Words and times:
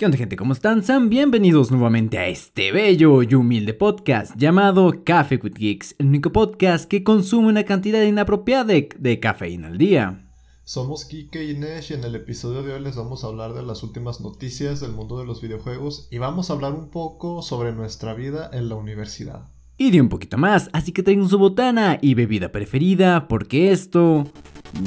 ¿Qué 0.00 0.06
onda 0.06 0.16
gente? 0.16 0.36
¿Cómo 0.36 0.54
están? 0.54 0.82
Sean 0.82 1.10
bienvenidos 1.10 1.70
nuevamente 1.70 2.16
a 2.16 2.26
este 2.26 2.72
bello 2.72 3.22
y 3.22 3.34
humilde 3.34 3.74
podcast 3.74 4.34
llamado 4.34 5.04
Café 5.04 5.38
with 5.42 5.52
Geeks, 5.52 5.94
el 5.98 6.06
único 6.06 6.32
podcast 6.32 6.86
que 6.86 7.04
consume 7.04 7.48
una 7.48 7.64
cantidad 7.64 8.00
inapropiada 8.00 8.64
de, 8.64 9.20
cafeína 9.20 9.68
al 9.68 9.76
día. 9.76 10.26
Somos 10.64 11.04
Kike 11.04 11.44
y 11.44 11.54
Nesh 11.54 11.90
y 11.90 11.94
en 11.96 12.04
el 12.04 12.14
episodio 12.14 12.62
de 12.62 12.72
hoy 12.72 12.80
les 12.80 12.96
vamos 12.96 13.24
a 13.24 13.26
hablar 13.26 13.52
de 13.52 13.62
las 13.62 13.82
últimas 13.82 14.22
noticias 14.22 14.80
del 14.80 14.92
mundo 14.92 15.18
de 15.18 15.26
los 15.26 15.42
videojuegos 15.42 16.08
y 16.10 16.16
vamos 16.16 16.48
a 16.48 16.54
hablar 16.54 16.72
un 16.72 16.88
poco 16.88 17.42
sobre 17.42 17.72
nuestra 17.72 18.14
vida 18.14 18.48
en 18.54 18.70
la 18.70 18.76
universidad. 18.76 19.50
Y 19.76 19.90
de 19.90 20.00
un 20.00 20.08
poquito 20.08 20.38
más, 20.38 20.70
así 20.72 20.92
que 20.92 21.02
traigan 21.02 21.28
su 21.28 21.36
botana 21.36 21.98
y 22.00 22.14
bebida 22.14 22.52
preferida 22.52 23.28
porque 23.28 23.70
esto 23.70 24.24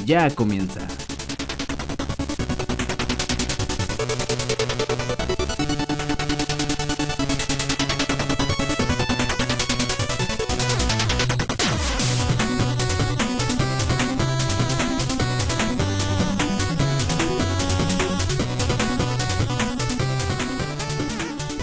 ya 0.04 0.28
comienza. 0.34 0.80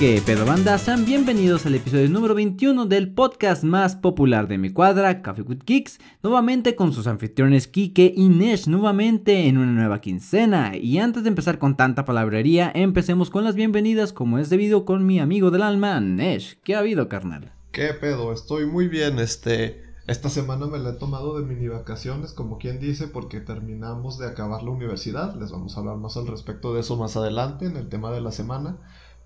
¿Qué 0.01 0.19
pedo 0.25 0.47
banda? 0.47 0.79
Sean 0.79 1.05
bienvenidos 1.05 1.67
al 1.67 1.75
episodio 1.75 2.09
número 2.09 2.33
21 2.33 2.87
del 2.87 3.13
podcast 3.13 3.63
más 3.63 3.95
popular 3.95 4.47
de 4.47 4.57
mi 4.57 4.71
cuadra, 4.71 5.21
Coffee 5.21 5.43
with 5.43 5.59
Kicks, 5.59 5.99
nuevamente 6.23 6.75
con 6.75 6.91
sus 6.91 7.05
anfitriones 7.05 7.67
Kike 7.67 8.11
y 8.17 8.29
Nesh, 8.29 8.67
nuevamente 8.67 9.47
en 9.47 9.59
una 9.59 9.71
nueva 9.71 10.01
quincena. 10.01 10.75
Y 10.75 10.97
antes 10.97 11.21
de 11.21 11.29
empezar 11.29 11.59
con 11.59 11.77
tanta 11.77 12.03
palabrería, 12.03 12.71
empecemos 12.73 13.29
con 13.29 13.43
las 13.43 13.53
bienvenidas 13.53 14.11
como 14.11 14.39
es 14.39 14.49
debido 14.49 14.85
con 14.85 15.05
mi 15.05 15.19
amigo 15.19 15.51
del 15.51 15.61
alma, 15.61 15.99
Nesh. 15.99 16.57
¿Qué 16.63 16.73
ha 16.73 16.79
habido, 16.79 17.07
carnal? 17.07 17.53
¿Qué 17.71 17.93
pedo? 17.93 18.33
Estoy 18.33 18.65
muy 18.65 18.87
bien, 18.87 19.19
este... 19.19 19.83
Esta 20.07 20.29
semana 20.29 20.65
me 20.65 20.79
la 20.79 20.89
he 20.89 20.93
tomado 20.93 21.39
de 21.39 21.45
mini 21.45 21.67
vacaciones, 21.67 22.33
como 22.33 22.57
quien 22.57 22.79
dice, 22.79 23.07
porque 23.07 23.39
terminamos 23.39 24.17
de 24.17 24.25
acabar 24.25 24.63
la 24.63 24.71
universidad. 24.71 25.35
Les 25.35 25.51
vamos 25.51 25.77
a 25.77 25.81
hablar 25.81 25.97
más 25.97 26.17
al 26.17 26.25
respecto 26.25 26.73
de 26.73 26.79
eso 26.79 26.97
más 26.97 27.15
adelante 27.17 27.67
en 27.67 27.77
el 27.77 27.87
tema 27.87 28.11
de 28.11 28.21
la 28.21 28.31
semana. 28.31 28.79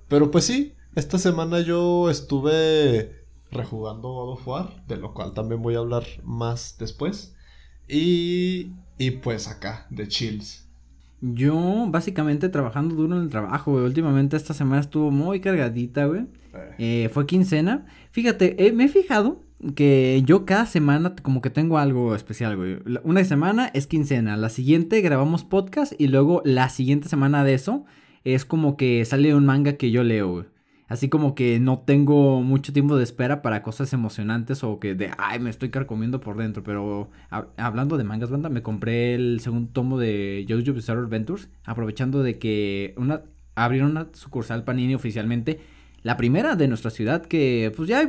Pero 0.07 0.31
pues 0.31 0.45
sí, 0.45 0.73
esta 0.95 1.17
semana 1.17 1.61
yo 1.61 2.09
estuve 2.09 3.25
rejugando 3.51 4.09
God 4.09 4.33
of 4.33 4.47
War, 4.47 4.85
de 4.87 4.97
lo 4.97 5.13
cual 5.13 5.33
también 5.33 5.61
voy 5.61 5.75
a 5.75 5.79
hablar 5.79 6.03
más 6.23 6.77
después. 6.79 7.35
Y, 7.87 8.71
y 8.97 9.11
pues 9.11 9.47
acá, 9.47 9.87
de 9.89 10.07
chills. 10.07 10.67
Yo 11.21 11.87
básicamente 11.89 12.49
trabajando 12.49 12.95
duro 12.95 13.15
en 13.17 13.23
el 13.23 13.29
trabajo, 13.29 13.71
güey. 13.71 13.85
Últimamente 13.85 14.37
esta 14.37 14.53
semana 14.53 14.81
estuvo 14.81 15.11
muy 15.11 15.39
cargadita, 15.39 16.05
güey. 16.05 16.27
Eh. 16.53 16.75
Eh, 17.05 17.09
fue 17.09 17.25
quincena. 17.25 17.85
Fíjate, 18.11 18.67
eh, 18.67 18.71
me 18.71 18.85
he 18.85 18.89
fijado 18.89 19.41
que 19.75 20.21
yo 20.25 20.45
cada 20.45 20.65
semana 20.65 21.15
como 21.21 21.41
que 21.41 21.49
tengo 21.49 21.77
algo 21.77 22.15
especial, 22.15 22.55
güey. 22.55 22.77
Una 23.03 23.23
semana 23.23 23.71
es 23.73 23.87
quincena, 23.87 24.37
la 24.37 24.49
siguiente 24.49 25.01
grabamos 25.01 25.43
podcast 25.43 25.93
y 25.97 26.07
luego 26.07 26.41
la 26.45 26.69
siguiente 26.69 27.09
semana 27.09 27.43
de 27.43 27.53
eso 27.53 27.85
es 28.25 28.43
como 28.43 28.75
que 28.75 29.05
sale 29.05 29.33
un 29.33 29.45
manga 29.45 29.73
que 29.73 29.91
yo 29.91 30.03
leo, 30.03 30.45
Así 30.87 31.09
como 31.09 31.33
que 31.33 31.59
no 31.59 31.79
tengo 31.79 32.43
mucho 32.43 32.71
tiempo 32.71 32.95
de 32.95 33.03
espera 33.03 33.41
para 33.41 33.63
cosas 33.63 33.91
emocionantes 33.91 34.63
o 34.63 34.79
que 34.79 34.93
de, 34.93 35.09
ay, 35.17 35.39
me 35.39 35.49
estoy 35.49 35.69
carcomiendo 35.69 36.19
por 36.19 36.37
dentro. 36.37 36.61
Pero 36.61 37.09
hablando 37.57 37.97
de 37.97 38.03
mangas, 38.03 38.29
banda, 38.29 38.49
me 38.49 38.61
compré 38.61 39.15
el 39.15 39.39
segundo 39.39 39.71
tomo 39.73 39.97
de 39.97 40.45
JoJo 40.47 40.73
Bizarre 40.73 40.99
Adventures, 40.99 41.49
aprovechando 41.63 42.21
de 42.21 42.37
que 42.37 42.93
una, 42.97 43.23
abrieron 43.55 43.91
una 43.91 44.09
sucursal 44.13 44.63
Panini 44.63 44.93
oficialmente. 44.93 45.59
La 46.03 46.17
primera 46.17 46.55
de 46.55 46.67
nuestra 46.67 46.91
ciudad 46.91 47.25
que, 47.25 47.73
pues 47.75 47.89
ya... 47.89 48.07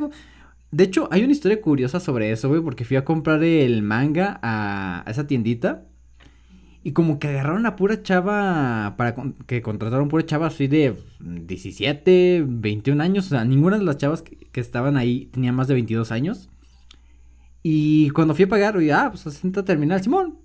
De 0.70 0.84
hecho, 0.84 1.08
hay 1.10 1.22
una 1.22 1.32
historia 1.32 1.62
curiosa 1.62 1.98
sobre 1.98 2.30
eso, 2.30 2.50
güey, 2.50 2.60
porque 2.60 2.84
fui 2.84 2.98
a 2.98 3.06
comprar 3.06 3.42
el 3.42 3.80
manga 3.82 4.38
a 4.42 5.02
esa 5.06 5.26
tiendita 5.26 5.86
y 6.86 6.92
como 6.92 7.18
que 7.18 7.26
agarraron 7.26 7.66
a 7.66 7.74
pura 7.74 8.00
chava 8.04 8.94
para 8.96 9.16
que 9.48 9.60
contrataron 9.60 10.06
pura 10.06 10.24
chava 10.24 10.46
así 10.46 10.68
de 10.68 10.94
17, 11.18 12.44
21 12.46 13.02
años. 13.02 13.26
O 13.26 13.30
sea, 13.30 13.44
ninguna 13.44 13.76
de 13.76 13.82
las 13.82 13.96
chavas 13.96 14.22
que, 14.22 14.60
estaban 14.60 14.96
ahí 14.96 15.26
tenía 15.32 15.50
más 15.50 15.66
de 15.66 15.74
22 15.74 16.12
años. 16.12 16.48
Y 17.64 18.10
cuando 18.10 18.36
fui 18.36 18.44
a 18.44 18.48
pagar, 18.48 18.76
oye, 18.76 18.92
ah, 18.92 19.08
pues 19.10 19.26
asenta 19.26 19.64
terminal, 19.64 20.00
Simón. 20.00 20.38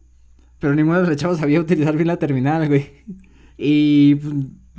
Pero 0.57 0.73
ninguna 0.73 1.01
de 1.01 1.09
las 1.09 1.15
chavas 1.17 1.37
sabía 1.37 1.59
utilizar 1.59 1.95
bien 1.95 2.07
la 2.07 2.17
terminal, 2.17 2.67
güey. 2.67 2.89
Y 3.55 4.15
pues, 4.15 4.33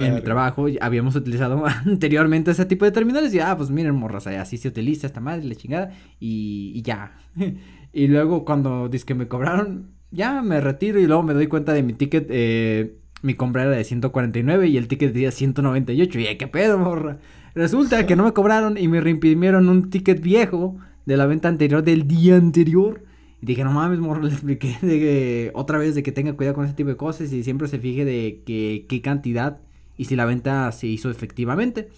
en 0.09 0.15
mi 0.17 0.21
trabajo 0.21 0.67
habíamos 0.81 1.15
utilizado 1.15 1.65
anteriormente 1.87 2.51
ese 2.51 2.67
tipo 2.67 2.85
de 2.87 2.91
terminales. 2.91 3.33
Y 3.35 3.39
ah, 3.39 3.57
pues 3.57 3.71
miren, 3.71 3.95
morras, 3.95 4.27
así 4.27 4.57
se 4.57 4.67
utiliza 4.67 5.07
esta 5.07 5.21
madre, 5.21 5.45
la 5.45 5.55
chingada. 5.55 5.93
Y, 6.19 6.73
y 6.75 6.83
ya. 6.83 7.21
y 7.93 8.09
luego 8.09 8.45
cuando 8.45 8.89
dice 8.89 9.07
que 9.07 9.15
me 9.15 9.29
cobraron 9.29 10.02
ya 10.13 10.43
me 10.43 10.61
retiro 10.61 11.01
y 11.01 11.07
luego 11.07 11.23
me 11.23 11.35
doy 11.35 11.47
cuenta 11.47 11.73
de 11.73 11.83
mi 11.83 11.95
ticket, 11.95 12.27
eh, 12.31 12.95
mi 13.23 13.35
compra 13.35 13.63
era 13.63 13.73
de 13.73 13.85
149 13.85 14.69
y 14.69 14.77
el 14.77 14.89
ticket 14.89 15.13
decía 15.13 15.31
198. 15.31 16.21
Y 16.21 16.37
qué 16.37 16.47
pedo, 16.47 16.79
morra. 16.79 17.19
Resulta 17.55 18.07
que 18.07 18.17
no 18.17 18.25
me 18.25 18.33
cobraron 18.33 18.79
y 18.79 18.89
me 18.89 19.01
reimprimieron 19.01 19.69
un 19.69 19.91
ticket 19.91 20.21
viejo 20.21 20.77
de 21.07 21.17
la 21.17 21.27
venta 21.27 21.49
anterior 21.49 21.83
del 21.83 22.07
día 22.07 22.37
anterior. 22.37 23.03
Y 23.41 23.47
dije, 23.47 23.65
no 23.65 23.73
mames, 23.73 23.99
morra, 23.99 24.23
le 24.23 24.33
expliqué 24.33 24.77
de 24.83 24.99
que, 24.99 25.51
otra 25.55 25.79
vez 25.79 25.95
de 25.95 26.03
que 26.03 26.13
tenga 26.13 26.35
cuidado 26.35 26.55
con 26.55 26.65
ese 26.65 26.75
tipo 26.75 26.91
de 26.91 26.97
cosas 26.97 27.33
y 27.33 27.43
siempre 27.43 27.69
se 27.69 27.79
fije 27.79 28.05
de 28.05 28.43
que 28.47 28.87
qué 28.89 29.01
cantidad 29.01 29.59
y 29.97 30.05
si 30.07 30.17
la 30.17 30.25
venta 30.25 30.71
se 30.73 30.87
hizo 30.87 31.11
efectivamente. 31.11 31.89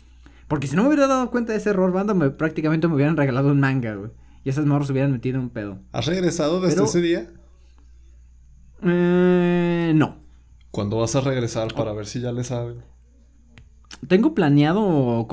Porque 0.49 0.67
si 0.67 0.77
no 0.77 0.83
me 0.83 0.89
hubiera 0.89 1.07
dado 1.07 1.31
cuenta 1.31 1.53
de 1.53 1.59
ese 1.59 1.71
error, 1.71 1.91
banda, 1.93 2.15
me, 2.15 2.31
prácticamente 2.31 2.87
me 2.87 2.95
hubieran 2.95 3.17
regalado 3.17 3.51
un 3.51 3.61
manga, 3.61 3.95
güey. 3.95 4.11
Y 4.45 4.51
esas 4.51 4.67
morras 4.67 4.89
se 4.89 4.93
hubieran 4.93 5.11
metido 5.11 5.39
en 5.39 5.45
un 5.45 5.51
pedo. 5.51 5.79
¿Has 5.93 6.05
regresado 6.07 6.61
desde 6.61 6.85
ese 6.85 7.01
día? 7.01 7.31
Eh, 8.85 9.93
no. 9.95 10.17
¿Cuándo 10.71 10.99
vas 10.99 11.15
a 11.17 11.21
regresar 11.21 11.73
para 11.75 11.93
ver 11.93 12.07
si 12.07 12.21
ya 12.21 12.33
le 12.33 12.45
saben? 12.45 12.83
Tengo 14.09 14.35
planeado 14.35 15.27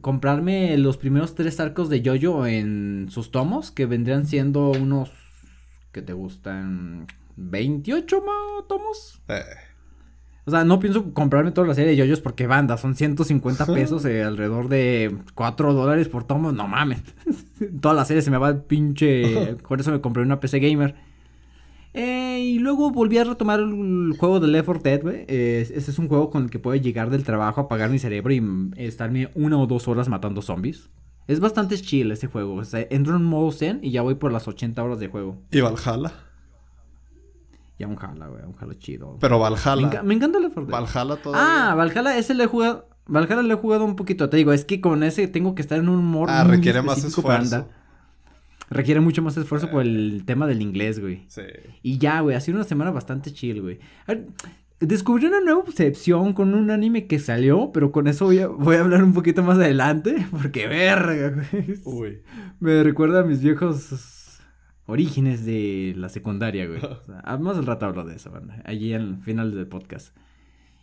comprarme 0.00 0.76
los 0.78 0.96
primeros 0.96 1.34
tres 1.34 1.60
arcos 1.60 1.88
de 1.88 2.02
Jojo 2.04 2.46
en 2.46 3.08
sus 3.10 3.30
tomos, 3.30 3.70
que 3.70 3.86
vendrían 3.86 4.26
siendo 4.26 4.70
unos 4.70 5.10
que 5.92 6.02
te 6.02 6.12
gustan 6.12 7.06
28 7.36 8.22
tomos. 8.68 9.20
Eh. 9.28 9.42
O 10.46 10.50
sea, 10.50 10.64
no 10.64 10.80
pienso 10.80 11.12
comprarme 11.12 11.52
toda 11.52 11.66
la 11.66 11.74
serie 11.74 11.94
de 11.94 12.02
Jojos 12.02 12.20
porque 12.20 12.46
banda, 12.46 12.76
son 12.78 12.96
150 12.96 13.66
pesos, 13.66 14.04
eh, 14.06 14.24
alrededor 14.24 14.68
de 14.68 15.16
4 15.34 15.74
dólares 15.74 16.08
por 16.08 16.24
tomo. 16.24 16.50
No 16.52 16.66
mames. 16.66 17.02
toda 17.80 17.94
la 17.94 18.04
serie 18.04 18.22
se 18.22 18.30
me 18.30 18.38
va 18.38 18.48
el 18.48 18.62
pinche. 18.62 19.56
Por 19.56 19.80
eso 19.80 19.92
me 19.92 20.00
compré 20.00 20.22
una 20.22 20.40
PC 20.40 20.58
gamer. 20.58 21.09
Eh, 21.92 22.38
y 22.40 22.58
luego 22.58 22.90
volví 22.90 23.18
a 23.18 23.24
retomar 23.24 23.60
el 23.60 24.14
juego 24.18 24.38
de 24.38 24.48
Left 24.48 24.66
4 24.66 24.82
Dead, 24.82 25.02
güey. 25.02 25.24
ese 25.26 25.76
es 25.76 25.98
un 25.98 26.08
juego 26.08 26.30
con 26.30 26.44
el 26.44 26.50
que 26.50 26.58
puedo 26.58 26.76
llegar 26.76 27.10
del 27.10 27.24
trabajo, 27.24 27.62
apagar 27.62 27.90
mi 27.90 27.98
cerebro 27.98 28.32
y 28.32 28.40
mm, 28.40 28.74
estarme 28.76 29.30
una 29.34 29.58
o 29.58 29.66
dos 29.66 29.88
horas 29.88 30.08
matando 30.08 30.40
zombies. 30.40 30.90
Es 31.26 31.40
bastante 31.40 31.76
chill 31.80 32.10
ese 32.12 32.26
juego. 32.26 32.54
O 32.54 32.64
sea, 32.64 32.86
entro 32.90 33.16
en 33.16 33.24
modo 33.24 33.50
Zen 33.52 33.80
y 33.82 33.90
ya 33.90 34.02
voy 34.02 34.14
por 34.14 34.32
las 34.32 34.48
80 34.48 34.82
horas 34.82 35.00
de 35.00 35.08
juego. 35.08 35.42
¿Y 35.50 35.60
Valhalla? 35.60 36.12
Ya 37.78 37.86
un 37.86 37.96
Jala, 37.96 38.28
güey. 38.28 38.42
Un 38.44 38.54
Jala 38.54 38.74
chido. 38.78 39.16
Pero 39.20 39.38
Valhalla. 39.38 40.02
Me, 40.02 40.14
encanta 40.14 40.38
Left 40.38 40.54
4 40.54 40.66
Dead. 40.66 40.80
Valhalla 40.80 41.22
todavía. 41.22 41.70
Ah, 41.70 41.74
Valhalla, 41.74 42.16
ese 42.18 42.34
le 42.34 42.44
he 42.44 42.46
jugado. 42.46 42.88
Valhalla 43.06 43.42
le 43.42 43.54
he 43.54 43.56
jugado 43.56 43.84
un 43.84 43.96
poquito. 43.96 44.28
Te 44.28 44.36
digo, 44.36 44.52
es 44.52 44.64
que 44.64 44.80
con 44.80 45.02
ese 45.02 45.28
tengo 45.28 45.54
que 45.54 45.62
estar 45.62 45.78
en 45.78 45.88
un 45.88 45.98
humor. 45.98 46.28
Ah, 46.30 46.44
requiere 46.44 46.82
más 46.82 47.04
esfuerzo 47.04 47.66
requiere 48.70 49.00
mucho 49.00 49.20
más 49.20 49.36
esfuerzo 49.36 49.70
por 49.70 49.82
el 49.82 50.22
tema 50.24 50.46
del 50.46 50.62
inglés, 50.62 51.00
güey. 51.00 51.24
Sí. 51.28 51.42
Y 51.82 51.98
ya, 51.98 52.20
güey, 52.20 52.36
ha 52.36 52.40
sido 52.40 52.56
una 52.56 52.64
semana 52.66 52.90
bastante 52.90 53.32
chill, 53.32 53.60
güey. 53.60 53.80
Descubrí 54.78 55.26
una 55.26 55.40
nueva 55.40 55.64
percepción 55.64 56.32
con 56.32 56.54
un 56.54 56.70
anime 56.70 57.06
que 57.06 57.18
salió, 57.18 57.70
pero 57.72 57.92
con 57.92 58.08
eso 58.08 58.24
voy 58.24 58.38
a, 58.38 58.46
voy 58.46 58.76
a 58.76 58.80
hablar 58.80 59.04
un 59.04 59.12
poquito 59.12 59.42
más 59.42 59.58
adelante, 59.58 60.26
porque 60.30 60.66
verga, 60.66 61.44
güey. 61.52 61.74
Uy. 61.84 62.22
Me 62.60 62.82
recuerda 62.82 63.20
a 63.20 63.24
mis 63.24 63.42
viejos 63.42 64.40
orígenes 64.86 65.44
de 65.44 65.94
la 65.96 66.08
secundaria, 66.08 66.66
güey. 66.66 66.80
O 66.84 67.04
sea, 67.04 67.36
más 67.38 67.56
al 67.56 67.66
rato 67.66 67.86
hablo 67.86 68.04
de 68.04 68.16
eso, 68.16 68.30
banda. 68.30 68.62
Allí 68.64 68.94
al 68.94 69.18
final 69.18 69.54
del 69.54 69.66
podcast. 69.66 70.16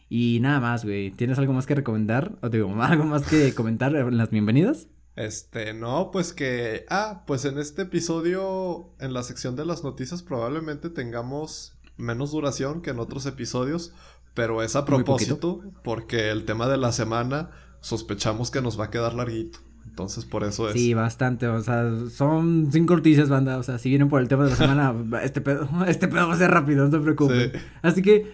Y 0.10 0.40
nada 0.42 0.60
más, 0.60 0.86
güey. 0.86 1.12
¿Tienes 1.12 1.38
algo 1.38 1.54
más 1.54 1.66
que 1.66 1.76
recomendar? 1.76 2.38
O 2.42 2.50
digo, 2.50 2.74
algo 2.82 3.04
más 3.06 3.28
que 3.28 3.54
comentar 3.54 3.96
en 3.96 4.18
las 4.18 4.30
bienvenidas? 4.30 4.90
Este, 5.18 5.74
no, 5.74 6.12
pues 6.12 6.32
que, 6.32 6.86
ah, 6.90 7.24
pues 7.26 7.46
en 7.46 7.58
este 7.58 7.82
episodio, 7.82 8.94
en 9.00 9.14
la 9.14 9.24
sección 9.24 9.56
de 9.56 9.66
las 9.66 9.84
noticias, 9.84 10.22
probablemente 10.22 10.92
tengamos 10.92 11.76
menos 11.98 12.32
duración 12.32 12.84
que 12.84 12.92
en 12.92 13.00
otros 13.00 13.26
episodios, 13.26 13.94
pero 14.36 14.62
es 14.62 14.76
a 14.76 14.86
propósito, 14.86 15.64
porque 15.84 16.30
el 16.30 16.46
tema 16.46 16.68
de 16.68 16.78
la 16.78 16.92
semana 16.92 17.50
sospechamos 17.82 18.52
que 18.52 18.62
nos 18.62 18.80
va 18.80 18.86
a 18.86 18.90
quedar 18.92 19.16
larguito. 19.16 19.58
Entonces, 19.88 20.24
por 20.26 20.44
eso 20.44 20.70
es. 20.70 20.74
Sí, 20.74 20.94
bastante. 20.94 21.48
O 21.48 21.62
sea, 21.62 21.92
son 22.12 22.70
cinco 22.72 22.96
noticias, 22.96 23.30
banda. 23.30 23.58
O 23.58 23.64
sea, 23.64 23.80
si 23.80 23.90
vienen 23.90 24.10
por 24.10 24.22
el 24.22 24.28
tema 24.28 24.44
de 24.44 24.52
la 24.52 24.56
semana, 24.56 24.94
este 25.24 25.42
pedo, 25.42 25.68
este 25.88 26.08
pedo 26.08 26.28
va 26.28 26.36
a 26.36 26.38
ser 26.38 26.52
rápido, 26.52 26.86
no 26.86 26.92
te 26.92 27.00
preocupes. 27.00 27.54
Así 27.82 28.04
que, 28.04 28.32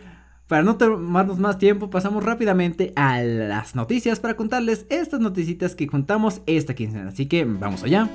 Para 0.47 0.61
no 0.61 0.77
tomarnos 0.77 1.39
más 1.39 1.57
tiempo, 1.57 1.89
pasamos 1.89 2.23
rápidamente 2.23 2.91
a 2.95 3.21
las 3.21 3.75
noticias 3.75 4.19
para 4.19 4.35
contarles 4.35 4.85
estas 4.89 5.19
noticitas 5.19 5.75
que 5.75 5.87
contamos 5.87 6.41
esta 6.45 6.73
quincena. 6.73 7.09
Así 7.09 7.27
que 7.27 7.45
vamos 7.45 7.83
allá. 7.83 8.09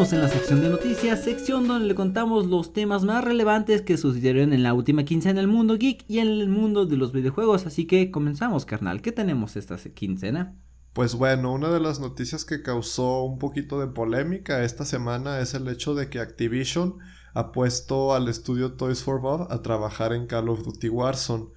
En 0.00 0.22
la 0.22 0.28
sección 0.30 0.62
de 0.62 0.70
noticias, 0.70 1.22
sección 1.22 1.68
donde 1.68 1.86
le 1.86 1.94
contamos 1.94 2.46
los 2.46 2.72
temas 2.72 3.04
más 3.04 3.22
relevantes 3.22 3.82
que 3.82 3.98
sucedieron 3.98 4.54
en 4.54 4.62
la 4.62 4.72
última 4.72 5.04
quincena 5.04 5.32
en 5.32 5.38
el 5.38 5.46
mundo 5.46 5.76
geek 5.76 6.06
y 6.08 6.20
en 6.20 6.28
el 6.28 6.48
mundo 6.48 6.86
de 6.86 6.96
los 6.96 7.12
videojuegos. 7.12 7.66
Así 7.66 7.86
que 7.86 8.10
comenzamos, 8.10 8.64
carnal. 8.64 9.02
¿Qué 9.02 9.12
tenemos 9.12 9.56
esta 9.56 9.76
quincena? 9.76 10.56
Pues 10.94 11.14
bueno, 11.16 11.52
una 11.52 11.68
de 11.68 11.80
las 11.80 12.00
noticias 12.00 12.46
que 12.46 12.62
causó 12.62 13.24
un 13.24 13.38
poquito 13.38 13.78
de 13.78 13.88
polémica 13.88 14.64
esta 14.64 14.86
semana 14.86 15.38
es 15.40 15.52
el 15.52 15.68
hecho 15.68 15.94
de 15.94 16.08
que 16.08 16.18
Activision 16.18 16.96
ha 17.34 17.52
puesto 17.52 18.14
al 18.14 18.28
estudio 18.28 18.72
Toys 18.72 19.02
for 19.02 19.20
Bob 19.20 19.52
a 19.52 19.60
trabajar 19.60 20.14
en 20.14 20.26
Call 20.26 20.48
of 20.48 20.64
Duty 20.64 20.88
Warzone. 20.88 21.48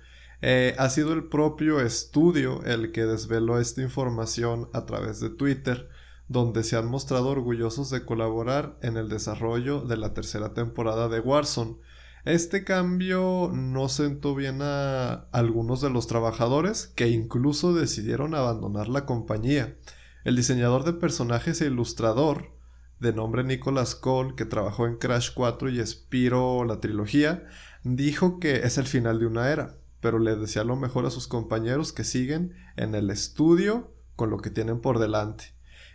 Eh, 0.42 0.76
ha 0.78 0.90
sido 0.90 1.14
el 1.14 1.30
propio 1.30 1.80
estudio 1.80 2.62
el 2.66 2.92
que 2.92 3.06
desveló 3.06 3.58
esta 3.62 3.82
información 3.82 4.68
a 4.74 4.86
través 4.86 5.22
de 5.22 5.30
Twitter 5.30 5.93
donde 6.34 6.64
se 6.64 6.76
han 6.76 6.88
mostrado 6.88 7.30
orgullosos 7.30 7.92
de 7.92 8.04
colaborar 8.06 8.76
en 8.82 8.98
el 8.98 9.08
desarrollo 9.08 9.82
de 9.82 9.98
la 9.98 10.16
tercera 10.16 10.56
temporada 10.56 11.08
de 11.08 11.20
Warzone. 11.20 11.78
Este 12.26 12.64
cambio 12.64 13.52
no 13.54 13.88
sentó 13.88 14.34
bien 14.34 14.64
a 14.64 15.28
algunos 15.32 15.80
de 15.80 15.92
los 15.92 16.08
trabajadores 16.08 16.88
que 16.96 17.10
incluso 17.10 17.76
decidieron 17.76 18.34
abandonar 18.34 18.90
la 18.90 19.06
compañía. 19.06 19.78
El 20.24 20.36
diseñador 20.36 20.86
de 20.86 20.94
personajes 20.94 21.62
e 21.62 21.68
ilustrador, 21.68 22.58
de 23.00 23.14
nombre 23.14 23.44
Nicholas 23.44 23.94
Cole, 23.94 24.34
que 24.36 24.46
trabajó 24.46 24.88
en 24.88 24.98
Crash 24.98 25.36
4 25.36 25.70
y 25.70 25.86
Spiro 25.86 26.66
la 26.66 26.80
trilogía, 26.80 27.46
dijo 27.84 28.40
que 28.40 28.64
es 28.64 28.80
el 28.80 28.88
final 28.88 29.20
de 29.20 29.28
una 29.28 29.52
era, 29.52 29.78
pero 30.00 30.18
le 30.18 30.36
desea 30.36 30.64
lo 30.64 30.78
mejor 30.78 31.06
a 31.06 31.12
sus 31.12 31.28
compañeros 31.28 31.94
que 31.94 32.04
siguen 32.04 32.56
en 32.76 32.96
el 32.96 33.12
estudio 33.12 33.94
con 34.16 34.32
lo 34.32 34.38
que 34.40 34.50
tienen 34.50 34.82
por 34.82 34.98
delante. 34.98 35.54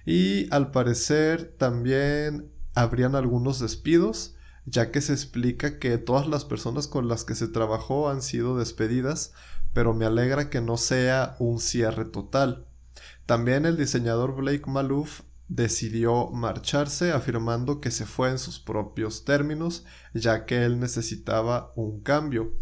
Y 0.09 0.49
al 0.55 0.71
parecer 0.71 1.55
también 1.59 2.51
habrían 2.75 3.15
algunos 3.15 3.59
despidos, 3.59 4.37
ya 4.65 4.91
que 4.91 5.03
se 5.03 5.13
explica 5.13 5.79
que 5.79 5.99
todas 5.99 6.27
las 6.27 6.47
personas 6.47 6.89
con 6.89 7.09
las 7.09 7.25
que 7.25 7.35
se 7.35 7.47
trabajó 7.47 8.09
han 8.09 8.23
sido 8.23 8.57
despedidas, 8.57 9.35
pero 9.75 9.93
me 9.93 10.07
alegra 10.07 10.49
que 10.49 10.63
no 10.63 10.79
sea 10.79 11.37
un 11.41 11.61
cierre 11.61 12.07
total. 12.07 12.67
También 13.27 13.67
el 13.67 13.77
diseñador 13.77 14.35
Blake 14.35 14.65
Maloof 14.67 15.25
decidió 15.49 16.31
marcharse 16.31 17.13
afirmando 17.13 17.83
que 17.83 17.91
se 17.91 18.07
fue 18.07 18.31
en 18.31 18.39
sus 18.39 18.59
propios 18.59 19.27
términos, 19.27 19.85
ya 20.15 20.47
que 20.47 20.65
él 20.65 20.81
necesitaba 20.81 21.75
un 21.77 22.01
cambio. 22.01 22.55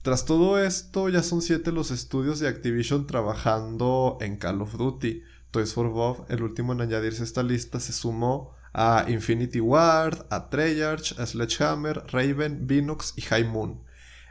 Tras 0.00 0.24
todo 0.24 0.58
esto, 0.58 1.10
ya 1.10 1.22
son 1.22 1.42
siete 1.42 1.70
los 1.70 1.90
estudios 1.90 2.40
de 2.40 2.48
Activision 2.48 3.06
trabajando 3.06 4.16
en 4.22 4.38
Call 4.38 4.62
of 4.62 4.78
Duty. 4.78 5.22
Toys 5.50 5.72
for 5.72 5.88
Bob, 5.88 6.26
el 6.28 6.42
último 6.42 6.72
en 6.72 6.80
añadirse 6.80 7.22
a 7.22 7.24
esta 7.24 7.42
lista, 7.42 7.80
se 7.80 7.92
sumó 7.92 8.54
a 8.72 9.06
Infinity 9.08 9.60
Ward, 9.60 10.26
a 10.30 10.50
Treyarch, 10.50 11.18
a 11.18 11.26
Sledgehammer, 11.26 12.04
Raven, 12.08 12.66
Vinox 12.66 13.14
y 13.16 13.22
High 13.22 13.44
Moon. 13.44 13.82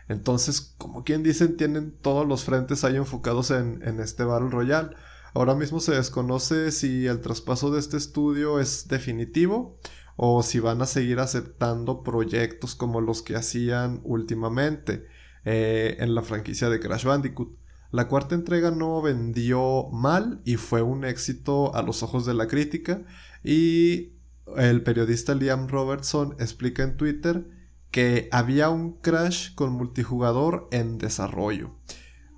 Entonces, 0.07 0.75
como 0.77 1.03
quien 1.03 1.23
dicen, 1.23 1.57
tienen 1.57 1.91
todos 1.91 2.27
los 2.27 2.43
frentes 2.43 2.83
ahí 2.83 2.95
enfocados 2.95 3.51
en, 3.51 3.81
este 3.99 4.23
Battle 4.23 4.49
Royale. 4.49 4.91
Ahora 5.33 5.53
mismo 5.53 5.79
se 5.79 5.93
desconoce 5.93 6.71
si 6.71 7.07
el 7.07 7.19
traspaso 7.19 7.71
de 7.71 7.79
este 7.79 7.97
estudio 7.97 8.59
es 8.59 8.87
definitivo 8.87 9.77
o 10.15 10.41
si 10.43 10.59
van 10.59 10.81
a 10.81 10.85
seguir 10.85 11.19
aceptando 11.19 12.03
proyectos 12.03 12.73
como 12.75 13.01
los 13.01 13.21
que 13.21 13.35
hacían 13.35 14.01
últimamente 14.03 15.07
eh, 15.45 15.97
en 15.99 16.15
la 16.15 16.23
franquicia 16.23 16.69
de 16.69 16.79
Crash 16.79 17.03
Bandicoot. 17.03 17.49
La 17.91 18.07
cuarta 18.07 18.35
entrega 18.35 18.71
no 18.71 19.01
vendió 19.01 19.89
mal 19.91 20.41
y 20.43 20.55
fue 20.55 20.81
un 20.81 21.05
éxito 21.05 21.73
a 21.73 21.81
los 21.81 22.03
ojos 22.03 22.25
de 22.25 22.33
la 22.33 22.47
crítica 22.47 23.03
y 23.43 24.13
el 24.57 24.83
periodista 24.83 25.35
Liam 25.35 25.67
Robertson 25.67 26.35
explica 26.39 26.83
en 26.83 26.97
Twitter 26.97 27.47
que 27.91 28.27
había 28.31 28.69
un 28.69 28.93
Crash 28.99 29.55
con 29.55 29.71
multijugador 29.71 30.67
en 30.71 30.97
desarrollo. 30.97 31.75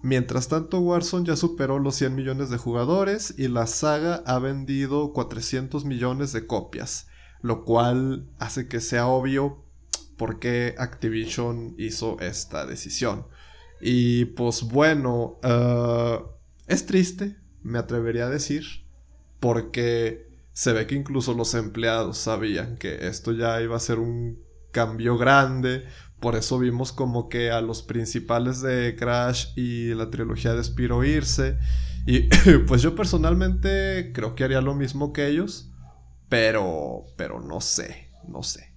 Mientras 0.02 0.48
tanto, 0.48 0.80
Warzone 0.80 1.28
ya 1.28 1.36
superó 1.36 1.78
los 1.80 1.96
100 1.96 2.16
millones 2.16 2.50
de 2.50 2.58
jugadores 2.58 3.34
y 3.38 3.50
la 3.50 3.68
saga 3.68 4.24
ha 4.26 4.40
vendido 4.40 5.12
400 5.12 5.84
millones 5.84 6.32
de 6.32 6.48
copias, 6.48 7.08
lo 7.42 7.66
cual 7.66 8.30
hace 8.40 8.68
que 8.68 8.80
sea 8.80 9.08
obvio 9.08 9.66
por 10.18 10.40
qué 10.40 10.76
Activision 10.78 11.76
hizo 11.78 12.18
esta 12.22 12.66
decisión. 12.66 13.26
Y 13.82 14.26
pues 14.26 14.64
bueno, 14.64 15.40
eh, 15.44 16.20
es 16.68 16.86
triste, 16.86 17.38
me 17.64 17.80
atrevería 17.80 18.26
a 18.26 18.30
decir, 18.30 18.64
porque 19.40 20.30
se 20.54 20.74
ve 20.74 20.88
que 20.88 20.96
incluso 20.96 21.34
los 21.34 21.54
empleados 21.54 22.18
sabían 22.18 22.78
que 22.78 23.08
esto 23.08 23.32
ya 23.32 23.62
iba 23.62 23.76
a 23.78 23.80
ser 23.80 24.00
un 24.00 24.40
cambio 24.72 25.18
grande. 25.18 25.86
Por 26.20 26.36
eso 26.36 26.60
vimos 26.60 26.92
como 26.92 27.30
que 27.30 27.50
a 27.52 27.62
los 27.62 27.82
principales 27.82 28.62
de 28.62 28.96
Crash 28.98 29.58
y 29.58 29.94
la 29.94 30.10
trilogía 30.10 30.54
de 30.54 30.64
Spiro 30.64 31.04
irse. 31.04 31.58
Y 32.06 32.24
pues 32.68 32.82
yo 32.82 32.96
personalmente 32.96 34.12
creo 34.14 34.36
que 34.36 34.44
haría 34.44 34.62
lo 34.62 34.76
mismo 34.76 35.14
que 35.14 35.28
ellos. 35.28 35.72
Pero, 36.28 37.04
pero 37.16 37.40
no 37.42 37.62
sé, 37.62 38.10
no 38.28 38.44
sé. 38.44 38.74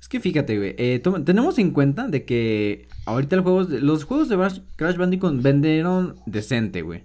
Es 0.00 0.08
que 0.08 0.20
fíjate, 0.20 0.56
güey, 0.56 0.74
eh, 0.78 1.02
tenemos 1.24 1.58
en 1.58 1.72
cuenta 1.72 2.08
de 2.08 2.24
que 2.24 2.88
ahorita 3.04 3.36
los 3.36 4.04
juegos, 4.04 4.28
de, 4.28 4.36
Crash 4.76 4.96
Bandicoot 4.96 5.42
vendieron 5.42 6.16
decente, 6.26 6.82
güey. 6.82 7.04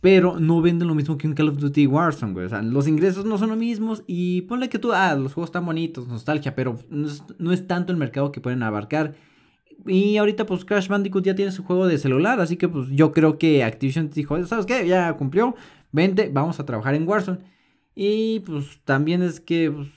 Pero 0.00 0.40
no 0.40 0.62
venden 0.62 0.88
lo 0.88 0.94
mismo 0.94 1.18
que 1.18 1.28
un 1.28 1.34
Call 1.34 1.50
of 1.50 1.58
Duty 1.58 1.86
Warzone, 1.86 2.32
güey. 2.32 2.46
O 2.46 2.48
sea, 2.48 2.62
los 2.62 2.88
ingresos 2.88 3.26
no 3.26 3.36
son 3.36 3.50
los 3.50 3.58
mismos. 3.58 4.02
Y 4.06 4.42
ponle 4.42 4.70
que 4.70 4.78
tú, 4.78 4.92
ah, 4.92 5.14
los 5.14 5.34
juegos 5.34 5.48
están 5.48 5.66
bonitos, 5.66 6.08
nostalgia, 6.08 6.54
pero 6.54 6.78
no 6.88 7.52
es, 7.52 7.66
tanto 7.66 7.92
el 7.92 7.98
mercado 7.98 8.32
que 8.32 8.40
pueden 8.40 8.62
abarcar. 8.62 9.14
Y 9.86 10.16
ahorita, 10.16 10.46
pues 10.46 10.64
Crash 10.64 10.88
Bandicoot 10.88 11.24
ya 11.24 11.34
tiene 11.34 11.52
su 11.52 11.64
juego 11.64 11.86
de 11.86 11.98
celular. 11.98 12.40
Así 12.40 12.56
que, 12.56 12.68
pues 12.68 12.88
yo 12.88 13.12
creo 13.12 13.36
que 13.36 13.62
Activision 13.62 14.08
dijo, 14.08 14.42
¿sabes 14.46 14.64
qué? 14.64 14.86
Ya 14.86 15.12
cumplió. 15.18 15.54
Vente, 15.92 16.30
vamos 16.32 16.60
a 16.60 16.64
trabajar 16.64 16.94
en 16.94 17.06
Warzone. 17.06 17.40
Y 17.94 18.40
pues 18.40 18.80
también 18.84 19.22
es 19.22 19.40
que, 19.40 19.70
pues, 19.70 19.88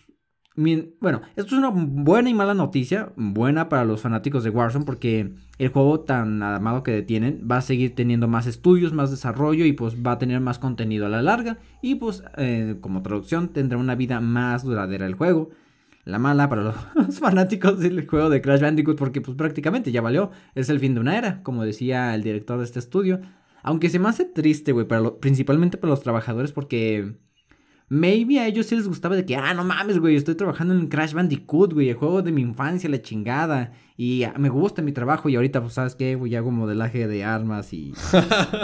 bueno, 0.56 1.22
esto 1.36 1.56
es 1.56 1.60
una 1.60 1.72
buena 1.74 2.30
y 2.30 2.34
mala 2.36 2.54
noticia, 2.54 3.12
buena 3.16 3.70
para 3.70 3.86
los 3.86 4.02
fanáticos 4.02 4.44
de 4.44 4.52
Warzone 4.52 4.86
porque 4.86 5.34
el 5.58 5.70
juego 5.70 6.02
tan 6.02 6.44
amado 6.44 6.84
que 6.84 6.92
detienen 6.92 7.48
va 7.50 7.58
a 7.58 7.62
seguir 7.62 7.96
teniendo 7.96 8.28
más 8.28 8.46
estudios, 8.46 8.94
más 8.94 9.10
desarrollo 9.10 9.66
y 9.66 9.74
pues 9.74 9.96
va 9.96 10.12
a 10.12 10.18
tener 10.20 10.40
más 10.42 10.60
contenido 10.60 11.08
a 11.08 11.10
la 11.10 11.24
larga 11.24 11.58
y 11.82 11.96
pues 11.96 12.24
eh, 12.38 12.78
como 12.82 13.02
traducción 13.02 13.50
tendrá 13.50 13.80
una 13.80 13.96
vida 13.96 14.20
más 14.20 14.64
duradera 14.64 15.08
el 15.08 15.16
juego. 15.16 15.50
La 16.06 16.20
mala 16.20 16.50
para 16.50 16.64
los 16.64 16.76
fanáticos 17.20 17.80
del 17.80 18.06
juego 18.06 18.30
de 18.30 18.42
Crash 18.42 18.62
Bandicoot 18.62 18.98
porque 18.98 19.22
pues 19.22 19.36
prácticamente 19.36 19.92
ya 19.92 20.02
valió, 20.02 20.32
es 20.54 20.70
el 20.70 20.80
fin 20.80 20.94
de 20.94 21.00
una 21.00 21.18
era, 21.18 21.42
como 21.42 21.64
decía 21.64 22.14
el 22.14 22.22
director 22.22 22.60
de 22.60 22.66
este 22.66 22.80
estudio. 22.80 23.22
Aunque 23.64 23.90
se 23.90 23.98
me 23.98 24.10
hace 24.10 24.26
triste, 24.26 24.74
güey, 24.74 24.86
principalmente 25.20 25.78
para 25.78 25.92
los 25.92 26.04
trabajadores 26.04 26.52
porque 26.52 27.16
Maybe 27.90 28.40
a 28.40 28.48
ellos 28.48 28.66
sí 28.66 28.76
les 28.76 28.88
gustaba 28.88 29.16
de 29.16 29.26
que, 29.26 29.36
ah, 29.36 29.54
no 29.54 29.64
mames, 29.64 30.00
güey, 30.00 30.16
estoy 30.16 30.36
trabajando 30.36 30.74
en 30.74 30.88
Crash 30.88 31.14
Bandicoot, 31.14 31.74
güey, 31.74 31.90
el 31.90 31.96
juego 31.96 32.22
de 32.22 32.32
mi 32.32 32.42
infancia, 32.42 32.90
la 32.90 33.02
chingada. 33.02 33.74
Y 33.96 34.24
me 34.38 34.50
gusta 34.50 34.82
mi 34.82 34.92
trabajo 34.92 35.30
y 35.30 35.36
ahorita, 35.36 35.62
pues, 35.62 35.74
¿sabes 35.74 35.94
qué? 35.94 36.16
Güey, 36.16 36.36
hago 36.36 36.50
modelaje 36.50 37.08
de 37.08 37.24
armas 37.24 37.72
y, 37.74 37.94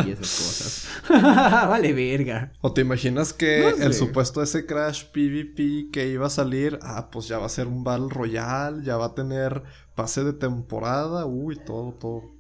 y 0.06 0.12
esas 0.12 0.18
cosas. 0.20 0.88
vale, 1.10 1.94
verga. 1.94 2.52
¿O 2.62 2.74
te 2.74 2.82
imaginas 2.82 3.34
que 3.34 3.68
el 3.68 3.94
supuesto 3.94 4.42
ese 4.42 4.66
Crash 4.66 5.06
PvP 5.12 5.92
que 5.92 6.08
iba 6.10 6.28
a 6.28 6.32
salir, 6.32 6.80
ah, 6.82 7.10
pues 7.12 7.28
ya 7.28 7.38
va 7.38 7.46
a 7.46 7.50
ser 7.50 7.68
un 7.68 7.84
Battle 7.84 8.10
Royale, 8.10 8.84
ya 8.84 8.98
va 8.98 9.08
a 9.08 9.16
tener 9.16 9.62
pase 9.96 10.24
de 10.24 10.34
temporada, 10.34 11.26
uy, 11.26 11.58
todo, 11.58 11.94
todo. 11.94 12.39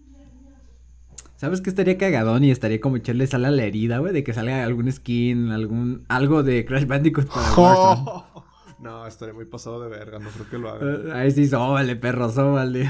¿Sabes 1.39 1.62
qué 1.62 1.69
estaría 1.69 1.98
cagadón 1.98 2.43
y 2.43 2.51
estaría 2.51 2.81
como 2.81 2.98
echarle 2.98 3.25
sal 3.25 3.46
a 3.46 3.51
la 3.51 3.63
herida, 3.63 4.00
güey? 4.00 4.12
De 4.12 4.25
que 4.25 4.34
salga 4.34 4.62
algún 4.65 4.91
skin, 4.91 5.51
algún, 5.51 6.03
algo 6.10 6.43
de 6.43 6.65
Crash 6.65 6.86
Bandicoot 6.86 7.27
para 7.29 7.53
Warzone. 7.55 8.24
No, 8.79 9.05
estaría 9.05 9.34
muy 9.34 9.43
pasado 9.43 9.81
de 9.81 9.89
verga, 9.89 10.19
no 10.19 10.29
creo 10.29 10.50
que 10.50 10.58
lo 10.58 10.69
hagan. 10.69 11.12
Ahí 11.12 11.31
sí, 11.31 11.48
sóbale, 11.48 11.98
perro, 11.98 12.29
sóbale. 12.29 12.89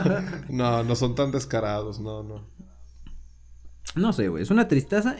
no, 0.50 0.82
no 0.84 0.94
son 0.94 1.14
tan 1.14 1.30
descarados, 1.30 1.98
no, 1.98 2.22
no. 2.22 2.42
No 3.96 4.12
sé, 4.12 4.28
güey, 4.28 4.42
es 4.42 4.50
una 4.50 4.68
tristeza. 4.68 5.16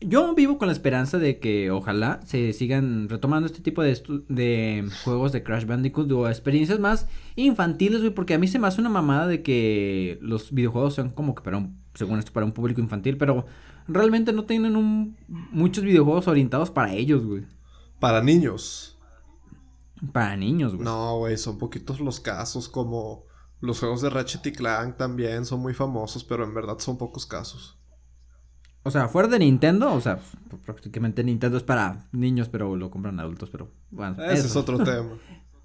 Yo 0.00 0.34
vivo 0.34 0.58
con 0.58 0.68
la 0.68 0.72
esperanza 0.72 1.18
de 1.18 1.40
que 1.40 1.72
ojalá 1.72 2.20
se 2.24 2.52
sigan 2.52 3.08
retomando 3.08 3.46
este 3.46 3.60
tipo 3.60 3.82
de, 3.82 4.00
de 4.28 4.88
juegos 5.04 5.32
de 5.32 5.42
Crash 5.42 5.66
Bandicoot 5.66 6.10
o 6.12 6.28
experiencias 6.28 6.78
más 6.78 7.08
infantiles, 7.34 8.00
güey, 8.00 8.14
porque 8.14 8.34
a 8.34 8.38
mí 8.38 8.46
se 8.46 8.60
me 8.60 8.68
hace 8.68 8.80
una 8.80 8.90
mamada 8.90 9.26
de 9.26 9.42
que 9.42 10.18
los 10.20 10.52
videojuegos 10.52 10.94
sean 10.94 11.10
como 11.10 11.34
que 11.34 11.42
para 11.42 11.56
un, 11.56 11.80
según 11.94 12.20
esto, 12.20 12.32
para 12.32 12.46
un 12.46 12.52
público 12.52 12.80
infantil, 12.80 13.16
pero 13.16 13.44
realmente 13.88 14.32
no 14.32 14.44
tienen 14.44 14.76
un, 14.76 15.16
muchos 15.28 15.82
videojuegos 15.82 16.28
orientados 16.28 16.70
para 16.70 16.94
ellos, 16.94 17.24
güey. 17.24 17.44
Para 17.98 18.22
niños. 18.22 18.98
Para 20.12 20.36
niños, 20.36 20.74
güey. 20.74 20.84
No, 20.84 21.18
güey, 21.18 21.36
son 21.36 21.58
poquitos 21.58 21.98
los 21.98 22.20
casos 22.20 22.68
como 22.68 23.24
los 23.60 23.80
juegos 23.80 24.02
de 24.02 24.10
Ratchet 24.10 24.46
y 24.46 24.52
Clank 24.52 24.96
también 24.96 25.44
son 25.44 25.60
muy 25.60 25.74
famosos, 25.74 26.22
pero 26.22 26.44
en 26.44 26.54
verdad 26.54 26.78
son 26.78 26.98
pocos 26.98 27.26
casos. 27.26 27.75
O 28.86 28.90
sea, 28.92 29.08
fuera 29.08 29.26
de 29.26 29.40
Nintendo, 29.40 29.92
o 29.92 30.00
sea, 30.00 30.20
prácticamente 30.64 31.24
Nintendo 31.24 31.56
es 31.56 31.64
para 31.64 32.06
niños, 32.12 32.48
pero 32.48 32.76
lo 32.76 32.88
compran 32.88 33.18
adultos, 33.18 33.50
pero 33.50 33.68
bueno. 33.90 34.16
Ese 34.22 34.46
es 34.46 34.54
otro 34.54 34.78
tema. 34.78 35.08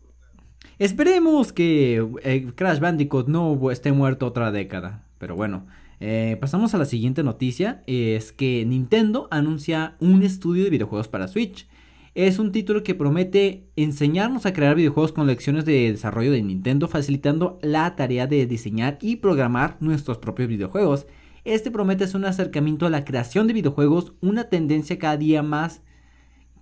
Esperemos 0.79 1.53
que 1.53 2.03
eh, 2.23 2.51
Crash 2.55 2.79
Bandicoot 2.79 3.27
no 3.27 3.69
esté 3.69 3.91
muerto 3.91 4.25
otra 4.25 4.51
década, 4.51 5.05
pero 5.19 5.35
bueno. 5.35 5.67
Eh, 5.99 6.35
pasamos 6.41 6.73
a 6.73 6.79
la 6.79 6.85
siguiente 6.85 7.21
noticia, 7.21 7.83
es 7.85 8.31
que 8.31 8.65
Nintendo 8.65 9.27
anuncia 9.29 9.97
un 9.99 10.23
estudio 10.23 10.63
de 10.63 10.71
videojuegos 10.71 11.07
para 11.07 11.27
Switch. 11.27 11.69
Es 12.15 12.39
un 12.39 12.51
título 12.51 12.81
que 12.81 12.95
promete 12.95 13.69
enseñarnos 13.75 14.47
a 14.47 14.53
crear 14.53 14.75
videojuegos 14.75 15.11
con 15.11 15.27
lecciones 15.27 15.65
de 15.65 15.91
desarrollo 15.91 16.31
de 16.31 16.41
Nintendo, 16.41 16.87
facilitando 16.87 17.59
la 17.61 17.95
tarea 17.95 18.25
de 18.25 18.47
diseñar 18.47 18.97
y 18.99 19.17
programar 19.17 19.77
nuestros 19.79 20.17
propios 20.17 20.49
videojuegos. 20.49 21.05
Este 21.43 21.71
promete 21.71 22.05
un 22.15 22.25
acercamiento 22.25 22.86
a 22.86 22.91
la 22.91 23.03
creación 23.03 23.48
de 23.48 23.53
videojuegos, 23.53 24.13
una 24.21 24.43
tendencia 24.43 25.00
cada 25.00 25.17
día 25.17 25.41
más 25.41 25.81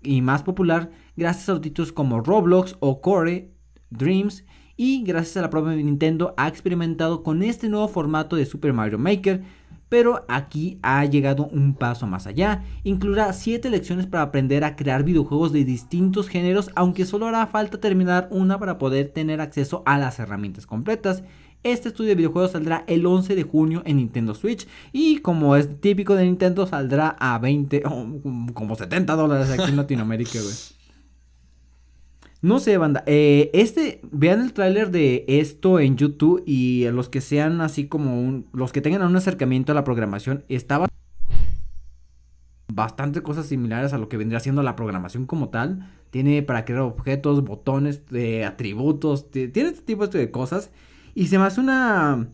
y 0.02 0.22
más 0.22 0.44
popular 0.44 0.92
gracias 1.18 1.50
a 1.50 1.54
los 1.54 1.62
títulos 1.62 1.92
como 1.92 2.22
Roblox 2.22 2.78
o 2.80 3.02
Core, 3.02 3.52
Dreams 3.90 4.46
y 4.78 5.04
gracias 5.04 5.36
a 5.36 5.42
la 5.42 5.50
propia 5.50 5.74
Nintendo 5.74 6.34
ha 6.38 6.48
experimentado 6.48 7.24
con 7.24 7.44
este 7.44 7.68
nuevo 7.68 7.90
formato 7.90 8.38
de 8.38 8.46
Super 8.46 8.72
Mario 8.72 8.98
Maker, 8.98 9.44
pero 9.90 10.24
aquí 10.30 10.80
ha 10.82 11.04
llegado 11.04 11.48
un 11.48 11.74
paso 11.74 12.08
más 12.08 12.26
allá. 12.28 12.64
Incluirá 12.86 13.34
7 13.34 13.70
lecciones 13.70 14.08
para 14.08 14.24
aprender 14.24 14.64
a 14.64 14.78
crear 14.78 15.04
videojuegos 15.04 15.52
de 15.52 15.66
distintos 15.66 16.30
géneros, 16.30 16.72
aunque 16.76 17.04
solo 17.04 17.28
hará 17.28 17.46
falta 17.48 17.82
terminar 17.82 18.30
una 18.32 18.58
para 18.58 18.78
poder 18.78 19.10
tener 19.10 19.42
acceso 19.42 19.84
a 19.86 19.98
las 19.98 20.20
herramientas 20.20 20.66
completas. 20.66 21.24
Este 21.64 21.90
estudio 21.90 22.10
de 22.10 22.16
videojuegos 22.16 22.52
saldrá 22.52 22.86
el 22.88 23.06
11 23.06 23.36
de 23.36 23.44
junio 23.44 23.82
en 23.86 23.98
Nintendo 23.98 24.34
Switch 24.34 24.66
y 24.94 25.18
como 25.18 25.58
es 25.58 25.82
típico 25.82 26.16
de 26.16 26.24
Nintendo 26.24 26.66
saldrá 26.66 27.18
a 27.20 27.38
20 27.38 27.84
como 28.54 28.76
70 28.76 29.14
dólares 29.16 29.50
aquí 29.50 29.70
en 29.70 29.76
Latinoamérica, 29.76 30.40
güey. 30.42 30.56
No 32.42 32.60
sé, 32.60 32.78
banda. 32.78 33.04
Eh, 33.06 33.50
este, 33.54 34.00
vean 34.10 34.40
el 34.42 34.54
tráiler 34.54 34.92
de 34.92 35.26
esto 35.28 35.82
en 35.82 35.98
YouTube 35.98 36.42
y 36.46 36.90
los 36.92 37.10
que 37.10 37.20
sean 37.20 37.60
así 37.60 37.88
como 37.88 38.44
los 38.54 38.72
que 38.72 38.80
tengan 38.80 39.02
un 39.02 39.18
acercamiento 39.18 39.74
a 39.74 39.76
la 39.76 39.84
programación, 39.84 40.46
estaba 40.48 40.88
bastante 42.72 43.22
cosas 43.22 43.48
similares 43.48 43.92
a 43.92 43.98
lo 43.98 44.08
que 44.08 44.16
vendría 44.16 44.40
siendo 44.40 44.64
la 44.64 44.78
programación 44.78 45.26
como 45.26 45.50
tal. 45.50 45.92
Tiene 46.12 46.42
para 46.42 46.64
crear 46.64 46.82
objetos, 46.82 47.44
botones, 47.44 48.06
de 48.08 48.46
atributos, 48.46 49.30
tiene 49.30 49.70
este 49.70 49.82
tipo 49.82 50.08
de 50.08 50.32
cosas. 50.32 50.72
Y 51.16 51.28
se 51.28 51.38
me 51.38 51.46
hace 51.46 51.60
una 51.60 52.30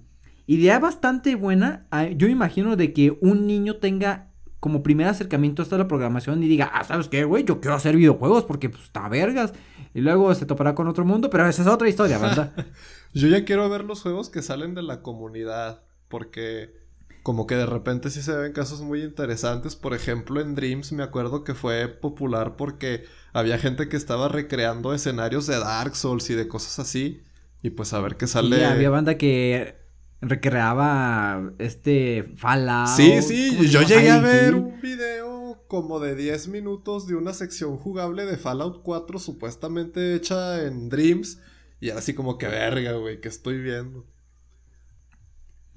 idea 0.47 0.79
bastante 0.79 1.35
buena. 1.35 1.87
Ah, 1.91 2.07
yo 2.07 2.27
imagino 2.27 2.75
de 2.75 2.93
que 2.93 3.17
un 3.21 3.47
niño 3.47 3.77
tenga 3.77 4.31
como 4.59 4.81
primer 4.81 5.07
acercamiento 5.07 5.63
a 5.69 5.77
la 5.77 5.87
programación 5.87 6.41
y 6.41 6.47
diga, 6.47 6.71
ah, 6.73 6.83
¿sabes 6.83 7.07
qué, 7.07 7.23
güey? 7.23 7.43
Yo 7.43 7.61
quiero 7.61 7.75
hacer 7.75 7.95
videojuegos 7.95 8.45
porque 8.45 8.69
pues 8.69 8.83
está 8.83 9.07
vergas. 9.09 9.53
Y 9.93 10.01
luego 10.01 10.33
se 10.33 10.45
topará 10.45 10.73
con 10.73 10.87
otro 10.87 11.05
mundo, 11.05 11.29
pero 11.29 11.47
esa 11.47 11.61
es 11.61 11.67
otra 11.67 11.87
historia, 11.87 12.17
¿verdad? 12.17 12.51
Yo 13.13 13.27
ya 13.27 13.45
quiero 13.45 13.69
ver 13.69 13.83
los 13.83 14.01
juegos 14.01 14.29
que 14.29 14.41
salen 14.41 14.73
de 14.73 14.81
la 14.81 15.01
comunidad, 15.01 15.83
porque 16.07 16.73
como 17.21 17.47
que 17.47 17.55
de 17.55 17.65
repente 17.65 18.09
sí 18.09 18.21
se 18.21 18.35
ven 18.35 18.53
casos 18.53 18.81
muy 18.81 19.03
interesantes. 19.03 19.75
Por 19.75 19.93
ejemplo, 19.93 20.41
en 20.41 20.55
Dreams 20.55 20.91
me 20.91 21.03
acuerdo 21.03 21.43
que 21.43 21.53
fue 21.53 21.87
popular 21.87 22.55
porque 22.55 23.05
había 23.33 23.57
gente 23.57 23.87
que 23.87 23.97
estaba 23.97 24.29
recreando 24.29 24.93
escenarios 24.93 25.47
de 25.47 25.59
Dark 25.59 25.95
Souls 25.95 26.29
y 26.29 26.33
de 26.33 26.47
cosas 26.47 26.79
así. 26.79 27.21
Y 27.65 27.71
pues 27.71 27.93
a 27.93 27.99
ver 27.99 28.15
qué 28.15 28.27
sale. 28.27 28.57
Sí, 28.57 28.63
había 28.63 28.91
banda 28.91 29.17
que 29.17 29.73
recreaba 30.21 31.51
este 31.57 32.31
Fallout. 32.35 32.89
Sí, 32.89 33.23
sí, 33.23 33.67
yo 33.69 33.81
llegué 33.81 34.11
a 34.11 34.19
ver 34.19 34.53
un 34.53 34.79
video 34.79 35.65
como 35.67 35.99
de 35.99 36.15
10 36.15 36.49
minutos 36.49 37.07
de 37.07 37.15
una 37.15 37.33
sección 37.33 37.75
jugable 37.77 38.27
de 38.27 38.37
Fallout 38.37 38.83
4 38.83 39.17
supuestamente 39.17 40.13
hecha 40.13 40.63
en 40.63 40.89
Dreams 40.89 41.41
y 41.79 41.89
así 41.89 42.13
como 42.13 42.37
que 42.37 42.45
verga, 42.45 42.91
güey, 42.91 43.19
que 43.19 43.29
estoy 43.29 43.59
viendo. 43.59 44.05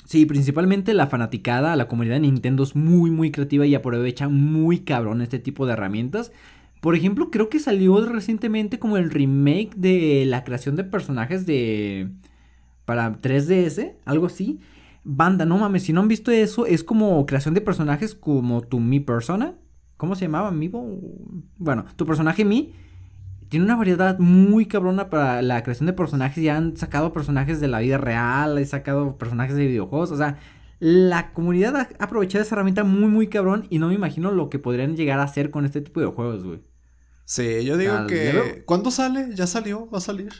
Sí, 0.04 0.26
principalmente 0.26 0.92
la 0.92 1.06
fanaticada, 1.06 1.74
la 1.74 1.88
comunidad 1.88 2.16
de 2.16 2.20
Nintendo 2.20 2.64
es 2.64 2.76
muy 2.76 3.10
muy 3.10 3.30
creativa 3.30 3.64
y 3.64 3.74
aprovecha 3.74 4.28
muy 4.28 4.80
cabrón 4.80 5.22
este 5.22 5.38
tipo 5.38 5.64
de 5.64 5.72
herramientas. 5.72 6.32
Por 6.80 6.94
ejemplo, 6.94 7.30
creo 7.30 7.48
que 7.48 7.58
salió 7.58 8.04
recientemente 8.06 8.78
como 8.78 8.96
el 8.96 9.10
remake 9.10 9.74
de 9.76 10.24
la 10.26 10.44
creación 10.44 10.76
de 10.76 10.84
personajes 10.84 11.46
de... 11.46 12.10
para 12.84 13.20
3DS, 13.20 13.94
algo 14.04 14.26
así. 14.26 14.60
Banda, 15.04 15.44
no 15.44 15.58
mames, 15.58 15.84
si 15.84 15.92
no 15.92 16.02
han 16.02 16.08
visto 16.08 16.30
eso, 16.30 16.66
es 16.66 16.84
como 16.84 17.24
creación 17.26 17.54
de 17.54 17.60
personajes 17.60 18.14
como 18.14 18.60
tu 18.62 18.78
Mi 18.78 19.00
Persona. 19.00 19.54
¿Cómo 19.96 20.14
se 20.14 20.26
llamaba? 20.26 20.50
¿Mivo? 20.52 21.00
Bueno, 21.56 21.84
tu 21.96 22.06
personaje 22.06 22.44
Mi 22.44 22.72
tiene 23.48 23.64
una 23.64 23.76
variedad 23.76 24.18
muy 24.18 24.66
cabrona 24.66 25.10
para 25.10 25.42
la 25.42 25.62
creación 25.62 25.86
de 25.86 25.92
personajes. 25.92 26.42
Ya 26.42 26.56
han 26.56 26.76
sacado 26.76 27.12
personajes 27.12 27.60
de 27.60 27.68
la 27.68 27.80
vida 27.80 27.98
real, 27.98 28.58
han 28.58 28.66
sacado 28.66 29.16
personajes 29.16 29.56
de 29.56 29.66
videojuegos. 29.66 30.10
O 30.10 30.16
sea, 30.16 30.38
la 30.80 31.32
comunidad 31.32 31.76
ha 31.76 31.88
aprovechado 31.98 32.42
esa 32.42 32.54
herramienta 32.54 32.84
muy, 32.84 33.08
muy 33.08 33.28
cabrón. 33.28 33.66
Y 33.70 33.78
no 33.78 33.88
me 33.88 33.94
imagino 33.94 34.30
lo 34.30 34.50
que 34.50 34.58
podrían 34.58 34.96
llegar 34.96 35.18
a 35.18 35.24
hacer 35.24 35.50
con 35.50 35.64
este 35.64 35.80
tipo 35.80 36.00
de 36.00 36.06
juegos, 36.06 36.44
güey. 36.44 36.60
Sí, 37.24 37.64
yo 37.64 37.76
digo 37.76 38.06
que. 38.06 38.62
¿Cuándo 38.64 38.90
sale? 38.90 39.34
¿Ya 39.34 39.46
salió? 39.46 39.88
¿Va 39.90 39.98
a 39.98 40.02
salir? 40.02 40.32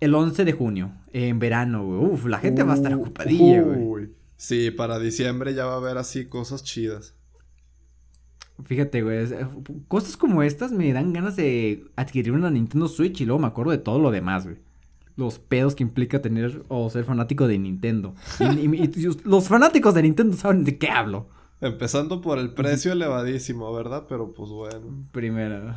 El 0.00 0.14
11 0.14 0.44
de 0.44 0.52
junio, 0.52 0.92
en 1.12 1.38
verano, 1.38 1.84
güey. 1.84 2.12
Uf, 2.12 2.26
la 2.26 2.38
gente 2.38 2.62
va 2.62 2.72
a 2.74 2.76
estar 2.76 2.92
ocupadilla, 2.92 3.62
güey. 3.62 4.10
Sí, 4.36 4.70
para 4.70 4.98
diciembre 4.98 5.54
ya 5.54 5.64
va 5.64 5.74
a 5.74 5.76
haber 5.78 5.96
así 5.96 6.26
cosas 6.26 6.62
chidas. 6.62 7.14
Fíjate, 8.64 9.02
güey, 9.02 9.18
eh, 9.32 9.46
cosas 9.88 10.16
como 10.16 10.42
estas 10.42 10.72
me 10.72 10.92
dan 10.92 11.12
ganas 11.12 11.36
de 11.36 11.90
adquirir 11.96 12.32
una 12.32 12.50
Nintendo 12.50 12.88
Switch 12.88 13.20
y 13.20 13.26
luego 13.26 13.38
me 13.38 13.46
acuerdo 13.46 13.72
de 13.72 13.78
todo 13.78 13.98
lo 13.98 14.10
demás, 14.10 14.44
güey. 14.44 14.58
Los 15.16 15.38
pedos 15.38 15.74
que 15.74 15.82
implica 15.82 16.20
tener 16.20 16.62
o 16.68 16.88
ser 16.90 17.04
fanático 17.04 17.48
de 17.48 17.58
Nintendo. 17.58 18.14
y 18.40 19.00
los 19.24 19.48
fanáticos 19.48 19.94
de 19.94 20.02
Nintendo 20.02 20.36
saben 20.36 20.64
de 20.64 20.78
qué 20.78 20.90
hablo. 20.90 21.28
Empezando 21.62 22.20
por 22.20 22.38
el 22.38 22.52
precio 22.52 22.92
elevadísimo, 22.92 23.72
¿verdad? 23.72 24.04
Pero 24.10 24.34
pues 24.34 24.50
bueno. 24.50 25.06
Primero. 25.10 25.74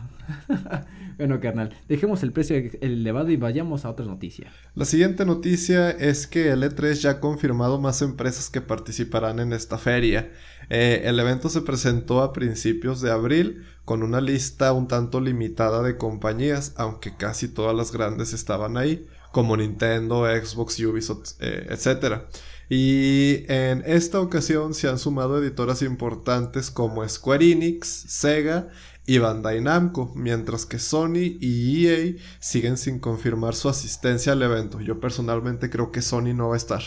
bueno, 1.17 1.39
carnal, 1.39 1.73
dejemos 1.87 2.21
el 2.21 2.33
precio 2.33 2.57
elevado 2.81 3.31
y 3.31 3.37
vayamos 3.37 3.85
a 3.85 3.89
otra 3.91 4.05
noticia. 4.05 4.51
La 4.75 4.83
siguiente 4.83 5.25
noticia 5.25 5.89
es 5.89 6.27
que 6.27 6.49
el 6.49 6.63
E3 6.63 6.95
ya 6.95 7.11
ha 7.11 7.19
confirmado 7.21 7.79
más 7.79 8.01
empresas 8.01 8.49
que 8.49 8.59
participarán 8.59 9.39
en 9.39 9.53
esta 9.53 9.77
feria. 9.77 10.29
Eh, 10.69 11.03
el 11.05 11.17
evento 11.17 11.47
se 11.47 11.61
presentó 11.61 12.23
a 12.23 12.33
principios 12.33 12.99
de 12.99 13.11
abril 13.11 13.63
con 13.85 14.03
una 14.03 14.19
lista 14.19 14.73
un 14.73 14.89
tanto 14.89 15.21
limitada 15.21 15.81
de 15.81 15.95
compañías, 15.95 16.73
aunque 16.75 17.15
casi 17.15 17.47
todas 17.47 17.75
las 17.75 17.93
grandes 17.93 18.33
estaban 18.33 18.75
ahí, 18.75 19.07
como 19.31 19.55
Nintendo, 19.57 20.25
Xbox, 20.25 20.79
Ubisoft, 20.79 21.33
eh, 21.39 21.67
etc. 21.69 22.23
Y 22.69 23.45
en 23.47 23.83
esta 23.85 24.19
ocasión 24.19 24.73
se 24.73 24.87
han 24.87 24.99
sumado 24.99 25.41
editoras 25.41 25.81
importantes 25.81 26.69
como 26.69 27.07
Square 27.07 27.51
Enix, 27.51 27.87
Sega 27.87 28.69
y 29.05 29.17
Bandai 29.17 29.59
Namco, 29.59 30.13
mientras 30.15 30.67
que 30.67 30.77
Sony 30.77 31.37
y 31.39 31.87
EA 31.87 32.15
siguen 32.39 32.77
sin 32.77 32.99
confirmar 32.99 33.55
su 33.55 33.67
asistencia 33.69 34.33
al 34.33 34.43
evento. 34.43 34.81
Yo 34.81 34.99
personalmente 34.99 35.71
creo 35.71 35.91
que 35.91 36.03
Sony 36.03 36.35
no 36.35 36.49
va 36.49 36.53
a 36.53 36.57
estar. 36.57 36.81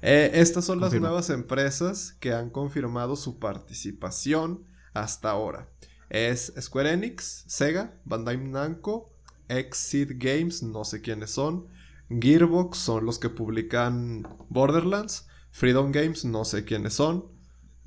Eh, 0.00 0.30
estas 0.34 0.64
son 0.64 0.80
las 0.80 0.94
nuevas 0.94 1.28
empresas 1.28 2.14
que 2.20 2.32
han 2.32 2.50
confirmado 2.50 3.16
su 3.16 3.38
participación 3.38 4.64
hasta 4.94 5.30
ahora. 5.30 5.68
Es 6.08 6.54
Square 6.58 6.92
Enix, 6.92 7.44
Sega, 7.46 7.92
Bandai 8.04 8.38
Namco, 8.38 9.10
Exit 9.48 10.12
Games, 10.16 10.62
no 10.62 10.84
sé 10.84 11.02
quiénes 11.02 11.32
son, 11.32 11.66
Gearbox 12.10 12.78
son 12.78 13.04
los 13.04 13.18
que 13.18 13.28
publican 13.28 14.26
Borderlands. 14.48 15.26
Freedom 15.50 15.92
Games, 15.92 16.24
no 16.24 16.44
sé 16.44 16.64
quiénes 16.64 16.94
son. 16.94 17.26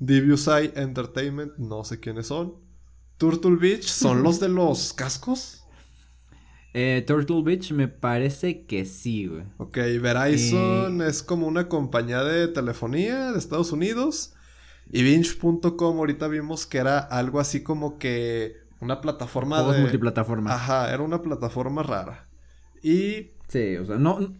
Eye 0.00 0.72
Entertainment, 0.74 1.56
no 1.58 1.84
sé 1.84 2.00
quiénes 2.00 2.26
son. 2.26 2.54
Turtle 3.16 3.56
Beach, 3.56 3.84
¿son 3.84 4.22
los 4.22 4.40
de 4.40 4.48
los 4.48 4.92
cascos? 4.92 5.62
Eh, 6.74 7.04
Turtle 7.06 7.42
Beach 7.42 7.72
me 7.72 7.86
parece 7.86 8.66
que 8.66 8.84
sí, 8.84 9.26
güey. 9.26 9.44
Ok, 9.58 9.76
Verizon 9.76 11.02
eh, 11.02 11.06
es 11.06 11.22
como 11.22 11.46
una 11.46 11.68
compañía 11.68 12.24
de 12.24 12.48
telefonía 12.48 13.30
de 13.32 13.38
Estados 13.38 13.72
Unidos. 13.72 14.34
Y 14.90 15.02
Binge.com 15.02 15.98
ahorita 15.98 16.28
vimos 16.28 16.66
que 16.66 16.78
era 16.78 16.98
algo 16.98 17.40
así 17.40 17.62
como 17.62 17.98
que 17.98 18.56
una 18.80 19.00
plataforma 19.00 19.62
de... 19.62 19.80
multiplataforma. 19.80 20.52
Ajá, 20.52 20.92
era 20.92 21.02
una 21.02 21.22
plataforma 21.22 21.82
rara. 21.82 22.28
Y... 22.82 23.30
Sea, 23.52 23.82
no, 23.98 24.34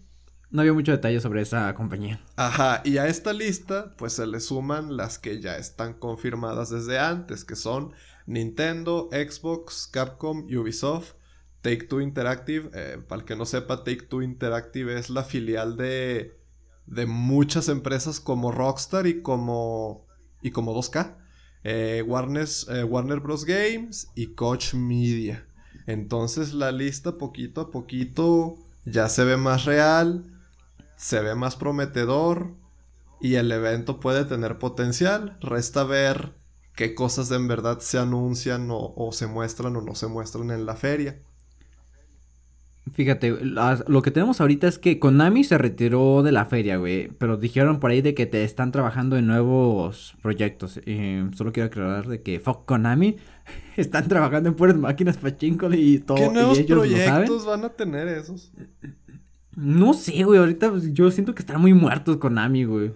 no 0.51 0.61
había 0.61 0.73
mucho 0.73 0.93
detalle 0.93 1.21
sobre 1.21 1.43
esa 1.43 1.75
compañía. 1.75 2.21
Ajá, 2.37 2.81
y 2.85 2.97
a 2.97 3.09
esta 3.09 3.35
lista 3.35 3.95
pues 3.99 4.15
se 4.15 4.27
le 4.27 4.41
suman 4.41 4.97
las 4.97 5.19
que 5.19 5.39
ya 5.39 5.59
están 5.59 5.93
confirmadas 5.93 6.71
desde 6.71 6.99
antes, 6.99 7.45
que 7.45 7.55
son 7.55 7.93
Nintendo, 8.27 9.11
Xbox, 9.13 9.87
Capcom, 9.87 10.47
Ubisoft, 10.47 11.13
Take 11.61 11.85
Two 11.85 12.01
Interactive. 12.01 12.71
Eh, 12.73 13.03
para 13.07 13.21
el 13.21 13.27
que 13.27 13.37
no 13.37 13.45
sepa, 13.45 13.85
Take 13.85 14.03
Two 14.03 14.23
Interactive 14.23 14.99
es 14.99 15.11
la 15.11 15.25
filial 15.25 15.77
de, 15.77 16.39
de 16.87 17.05
muchas 17.07 17.69
empresas 17.69 18.19
como 18.19 18.51
Rockstar 18.51 19.07
y 19.07 19.21
como, 19.21 20.07
y 20.41 20.53
como 20.53 20.75
2K. 20.75 21.17
Eh, 21.65 21.99
eh, 21.99 22.85
Warner 22.85 23.21
Bros. 23.21 23.45
Games 23.45 24.11
y 24.15 24.29
Coach 24.29 24.73
Media. 24.73 25.47
Entonces 25.87 26.55
la 26.55 26.73
lista 26.73 27.19
poquito 27.19 27.61
a 27.61 27.71
poquito 27.71 28.57
ya 28.85 29.09
se 29.09 29.25
ve 29.25 29.37
más 29.37 29.65
real, 29.65 30.25
se 30.97 31.21
ve 31.21 31.35
más 31.35 31.57
prometedor 31.57 32.55
y 33.21 33.37
el 33.37 33.51
evento 33.53 34.01
puede 34.01 34.25
tener 34.25 34.59
potencial. 34.59 35.39
Resta 35.41 35.85
ver 35.85 36.35
qué 36.75 36.95
cosas 36.95 37.31
en 37.31 37.49
verdad 37.49 37.81
se 37.81 37.99
anuncian 37.99 38.69
o 38.71 39.11
se 39.13 39.27
muestran 39.27 39.77
o 39.77 39.81
no 39.81 39.95
se 39.95 40.07
muestran 40.07 40.51
en 40.51 40.67
la 40.67 40.77
feria. 40.77 41.23
Fíjate, 42.91 43.37
lo 43.87 44.03
que 44.03 44.11
tenemos 44.11 44.41
ahorita 44.41 44.67
es 44.67 44.79
que 44.79 44.99
Konami 44.99 45.45
se 45.45 45.57
retiró 45.57 46.25
de 46.25 46.33
la 46.33 46.47
feria, 46.47 46.79
güey. 46.79 47.09
Pero 47.17 47.37
dijeron 47.37 47.79
por 47.79 47.93
ahí 47.93 48.03
de 48.03 48.15
que 48.15 48.27
te 48.27 48.43
están 48.43 48.73
trabajando 48.73 49.17
en 49.17 49.29
nuevos 49.29 50.17
proyectos. 50.21 50.81
solo 51.35 51.53
quiero 51.53 51.69
aclarar 51.69 52.09
de 52.09 52.23
que 52.23 52.41
fuck 52.41 52.65
Konami 52.65 53.17
están 53.77 54.09
trabajando 54.09 54.49
en 54.49 54.57
puras 54.57 54.77
máquinas 54.77 55.17
pachinko 55.17 55.73
y 55.73 56.01
todo. 56.01 56.17
¿Qué 56.17 56.29
nuevos 56.29 56.61
proyectos 56.61 57.47
van 57.47 57.65
a 57.65 57.69
tener 57.69 58.09
esos? 58.09 58.53
No 59.55 59.95
sé, 59.95 60.25
güey. 60.25 60.41
Ahorita 60.41 60.73
yo 60.93 61.11
siento 61.13 61.35
que 61.35 61.43
están 61.43 61.61
muy 61.61 61.75
muertos 61.75 62.17
Konami, 62.17 62.65
güey. 62.65 62.93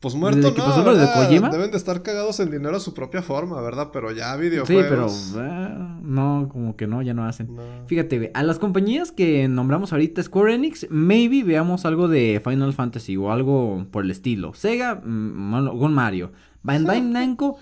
Pues 0.00 0.14
muerto 0.14 0.54
no, 0.56 0.94
de 0.94 1.40
deben 1.50 1.72
de 1.72 1.76
estar 1.76 2.04
cagados 2.04 2.38
en 2.38 2.52
dinero 2.52 2.76
a 2.76 2.80
su 2.80 2.94
propia 2.94 3.20
forma, 3.20 3.60
¿verdad? 3.60 3.90
Pero 3.92 4.12
ya 4.12 4.36
videojuegos... 4.36 5.12
Sí, 5.12 5.32
pero 5.34 5.44
eh, 5.44 5.98
no, 6.02 6.48
como 6.52 6.76
que 6.76 6.86
no, 6.86 7.02
ya 7.02 7.14
no 7.14 7.24
hacen. 7.24 7.56
Fíjate, 7.86 8.30
a 8.32 8.44
las 8.44 8.60
compañías 8.60 9.10
que 9.10 9.48
nombramos 9.48 9.92
ahorita, 9.92 10.22
Square 10.22 10.54
Enix, 10.54 10.86
maybe 10.88 11.42
veamos 11.42 11.84
algo 11.84 12.06
de 12.06 12.40
Final 12.44 12.74
Fantasy 12.74 13.16
o 13.16 13.32
algo 13.32 13.88
por 13.90 14.04
el 14.04 14.12
estilo. 14.12 14.54
Sega, 14.54 15.02
mm, 15.04 15.76
con 15.80 15.92
Mario. 15.94 16.30
Bandai 16.62 17.00
Namco, 17.00 17.58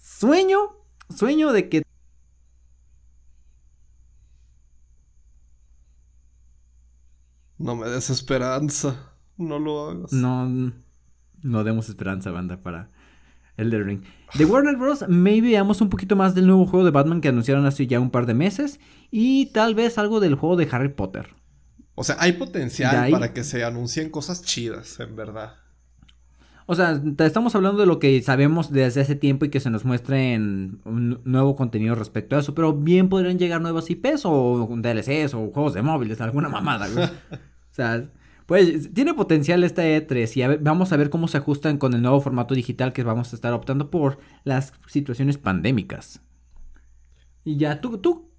sueño, 0.00 0.58
sueño 1.12 1.50
de 1.50 1.68
que... 1.68 1.82
No 7.58 7.74
me 7.74 7.88
des 7.88 8.08
esperanza, 8.08 9.14
no 9.36 9.58
lo 9.58 9.88
hagas. 9.88 10.12
No... 10.12 10.72
No 11.42 11.64
demos 11.64 11.88
esperanza, 11.88 12.30
banda, 12.30 12.58
para 12.58 12.88
Elden 13.56 13.84
Ring. 13.84 14.02
De 14.34 14.44
Warner 14.44 14.76
Bros. 14.76 15.04
maybe 15.08 15.48
veamos 15.48 15.80
un 15.80 15.90
poquito 15.90 16.16
más 16.16 16.34
del 16.34 16.46
nuevo 16.46 16.66
juego 16.66 16.84
de 16.84 16.90
Batman 16.90 17.20
que 17.20 17.28
anunciaron 17.28 17.66
hace 17.66 17.86
ya 17.86 18.00
un 18.00 18.10
par 18.10 18.26
de 18.26 18.34
meses. 18.34 18.80
Y 19.10 19.46
tal 19.46 19.74
vez 19.74 19.98
algo 19.98 20.20
del 20.20 20.34
juego 20.34 20.56
de 20.56 20.68
Harry 20.70 20.88
Potter. 20.88 21.34
O 21.94 22.04
sea, 22.04 22.16
hay 22.18 22.32
potencial 22.32 23.10
para 23.10 23.32
que 23.34 23.44
se 23.44 23.64
anuncien 23.64 24.08
cosas 24.08 24.42
chidas, 24.42 24.98
en 25.00 25.14
verdad. 25.14 25.54
O 26.66 26.74
sea, 26.74 27.00
estamos 27.18 27.54
hablando 27.54 27.80
de 27.80 27.86
lo 27.86 27.98
que 27.98 28.22
sabemos 28.22 28.70
desde 28.70 29.02
hace 29.02 29.16
tiempo 29.16 29.44
y 29.44 29.50
que 29.50 29.60
se 29.60 29.68
nos 29.68 29.84
muestre 29.84 30.32
en 30.32 30.80
un 30.84 31.20
nuevo 31.24 31.56
contenido 31.56 31.94
respecto 31.94 32.36
a 32.36 32.38
eso. 32.38 32.54
Pero 32.54 32.72
bien 32.72 33.08
podrían 33.08 33.38
llegar 33.38 33.60
nuevas 33.60 33.90
IPs 33.90 34.22
o 34.24 34.68
DLCs 34.70 35.34
o 35.34 35.50
juegos 35.50 35.74
de 35.74 35.82
móviles, 35.82 36.20
alguna 36.20 36.48
mamada, 36.48 36.88
güey. 36.88 37.04
o 37.30 37.74
sea, 37.74 38.04
pues 38.52 38.92
tiene 38.92 39.14
potencial 39.14 39.64
esta 39.64 39.82
E3 39.82 40.36
y 40.36 40.62
vamos 40.62 40.92
a 40.92 40.98
ver 40.98 41.08
cómo 41.08 41.26
se 41.26 41.38
ajustan 41.38 41.78
con 41.78 41.94
el 41.94 42.02
nuevo 42.02 42.20
formato 42.20 42.54
digital 42.54 42.92
que 42.92 43.02
vamos 43.02 43.32
a 43.32 43.36
estar 43.36 43.54
optando 43.54 43.90
por 43.90 44.18
las 44.44 44.74
situaciones 44.88 45.38
pandémicas. 45.38 46.20
Y 47.44 47.56
ya, 47.56 47.80
tú, 47.80 47.96
tú, 47.96 48.30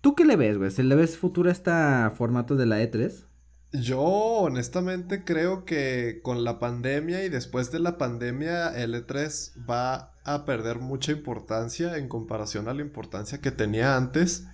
¿tú 0.00 0.14
qué 0.14 0.24
le 0.24 0.36
ves, 0.36 0.58
güey? 0.58 0.70
¿Se 0.70 0.84
le 0.84 0.94
ves 0.94 1.18
futuro 1.18 1.48
a 1.48 1.52
este 1.52 1.72
formato 2.14 2.54
de 2.54 2.66
la 2.66 2.80
E3? 2.80 3.24
Yo 3.72 4.00
honestamente 4.00 5.24
creo 5.24 5.64
que 5.64 6.20
con 6.22 6.44
la 6.44 6.60
pandemia 6.60 7.24
y 7.24 7.30
después 7.30 7.72
de 7.72 7.80
la 7.80 7.98
pandemia 7.98 8.68
el 8.80 8.94
E3 8.94 9.68
va 9.68 10.12
a 10.22 10.44
perder 10.44 10.78
mucha 10.78 11.10
importancia 11.10 11.98
en 11.98 12.06
comparación 12.06 12.68
a 12.68 12.74
la 12.74 12.82
importancia 12.82 13.40
que 13.40 13.50
tenía 13.50 13.96
antes, 13.96 14.46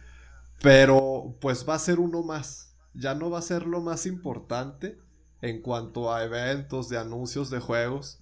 pero 0.62 1.37
pues 1.42 1.68
va 1.68 1.74
a 1.74 1.78
ser 1.78 2.00
uno 2.00 2.22
más 2.22 2.63
ya 2.94 3.14
no 3.14 3.30
va 3.30 3.38
a 3.38 3.42
ser 3.42 3.66
lo 3.66 3.80
más 3.80 4.07
importante 4.07 4.98
en 5.42 5.61
cuanto 5.61 6.12
a 6.12 6.24
eventos 6.24 6.88
de 6.88 6.98
anuncios 6.98 7.50
de 7.50 7.61
juegos, 7.61 8.20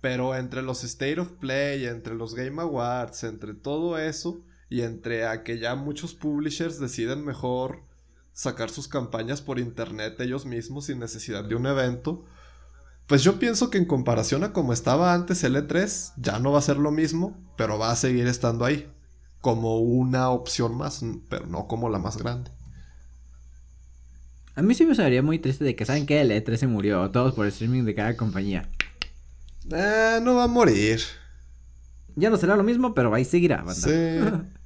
pero 0.00 0.34
entre 0.34 0.62
los 0.62 0.84
State 0.84 1.20
of 1.20 1.32
Play, 1.32 1.86
entre 1.86 2.14
los 2.14 2.34
Game 2.34 2.60
Awards, 2.60 3.24
entre 3.24 3.54
todo 3.54 3.98
eso 3.98 4.40
y 4.68 4.82
entre 4.82 5.26
a 5.26 5.42
que 5.42 5.58
ya 5.58 5.74
muchos 5.74 6.14
publishers 6.14 6.80
deciden 6.80 7.24
mejor 7.24 7.82
sacar 8.32 8.70
sus 8.70 8.88
campañas 8.88 9.42
por 9.42 9.58
internet 9.58 10.18
ellos 10.20 10.46
mismos 10.46 10.86
sin 10.86 10.98
necesidad 10.98 11.44
de 11.44 11.54
un 11.54 11.66
evento, 11.66 12.24
pues 13.06 13.22
yo 13.22 13.38
pienso 13.38 13.68
que 13.68 13.78
en 13.78 13.84
comparación 13.84 14.42
a 14.44 14.52
como 14.52 14.72
estaba 14.72 15.12
antes 15.12 15.44
el 15.44 15.56
E3, 15.56 16.14
ya 16.16 16.38
no 16.38 16.52
va 16.52 16.60
a 16.60 16.62
ser 16.62 16.78
lo 16.78 16.90
mismo, 16.90 17.36
pero 17.56 17.78
va 17.78 17.90
a 17.90 17.96
seguir 17.96 18.26
estando 18.26 18.64
ahí, 18.64 18.90
como 19.40 19.78
una 19.78 20.30
opción 20.30 20.76
más, 20.76 21.02
pero 21.28 21.46
no 21.46 21.66
como 21.66 21.90
la 21.90 21.98
más 21.98 22.16
grande. 22.16 22.50
A 24.54 24.62
mí 24.62 24.74
sí 24.74 24.84
me 24.84 24.94
sería 24.94 25.22
muy 25.22 25.38
triste 25.38 25.64
de 25.64 25.74
que 25.74 25.86
saben 25.86 26.06
que 26.06 26.20
el 26.20 26.30
E3 26.30 26.56
se 26.56 26.66
murió, 26.66 27.10
todos 27.10 27.34
por 27.34 27.46
el 27.46 27.52
streaming 27.52 27.84
de 27.84 27.94
cada 27.94 28.16
compañía. 28.16 28.68
Eh, 29.70 30.18
no 30.22 30.34
va 30.34 30.44
a 30.44 30.48
morir. 30.48 31.00
Ya 32.16 32.28
no 32.28 32.36
será 32.36 32.56
lo 32.56 32.62
mismo, 32.62 32.94
pero 32.94 33.10
va 33.10 33.16
a 33.16 33.24
seguir 33.24 33.50
banda. 33.50 33.74
Sí. 33.74 33.90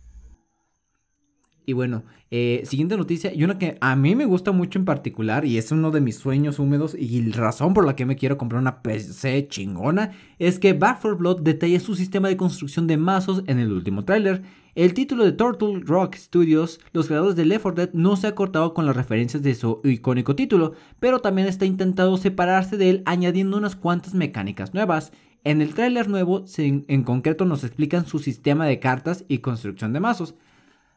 y 1.66 1.72
bueno, 1.72 2.04
eh, 2.30 2.62
siguiente 2.64 2.96
noticia, 2.96 3.34
y 3.34 3.42
una 3.42 3.58
que 3.58 3.76
a 3.80 3.96
mí 3.96 4.14
me 4.14 4.24
gusta 4.24 4.52
mucho 4.52 4.78
en 4.78 4.84
particular, 4.84 5.44
y 5.44 5.58
es 5.58 5.72
uno 5.72 5.90
de 5.90 6.00
mis 6.00 6.16
sueños 6.16 6.60
húmedos, 6.60 6.94
y 6.94 7.22
la 7.22 7.36
razón 7.36 7.74
por 7.74 7.84
la 7.84 7.96
que 7.96 8.06
me 8.06 8.14
quiero 8.14 8.38
comprar 8.38 8.62
una 8.62 8.82
PC 8.82 9.48
chingona, 9.48 10.12
es 10.38 10.60
que 10.60 10.72
Back 10.72 11.00
4 11.02 11.18
Blood 11.18 11.40
detalla 11.40 11.80
su 11.80 11.96
sistema 11.96 12.28
de 12.28 12.36
construcción 12.36 12.86
de 12.86 12.96
mazos 12.96 13.42
en 13.48 13.58
el 13.58 13.72
último 13.72 14.04
tráiler, 14.04 14.42
el 14.76 14.94
título 14.94 15.24
de 15.24 15.32
Turtle 15.32 15.80
Rock 15.84 16.14
Studios, 16.14 16.80
los 16.92 17.08
creadores 17.08 17.34
de 17.34 17.46
Left 17.46 17.62
4 17.62 17.86
Dead, 17.86 17.94
no 17.94 18.14
se 18.14 18.28
ha 18.28 18.34
cortado 18.34 18.74
con 18.74 18.86
las 18.86 18.94
referencias 18.94 19.42
de 19.42 19.54
su 19.54 19.80
icónico 19.82 20.36
título, 20.36 20.74
pero 21.00 21.20
también 21.20 21.48
está 21.48 21.64
intentando 21.64 22.16
separarse 22.16 22.76
de 22.76 22.90
él 22.90 23.02
añadiendo 23.06 23.56
unas 23.56 23.74
cuantas 23.74 24.14
mecánicas 24.14 24.72
nuevas. 24.72 25.12
En 25.44 25.62
el 25.62 25.74
tráiler 25.74 26.08
nuevo, 26.08 26.44
en 26.58 27.02
concreto, 27.04 27.44
nos 27.44 27.64
explican 27.64 28.06
su 28.06 28.18
sistema 28.18 28.66
de 28.66 28.78
cartas 28.78 29.24
y 29.28 29.38
construcción 29.38 29.92
de 29.92 30.00
mazos. 30.00 30.34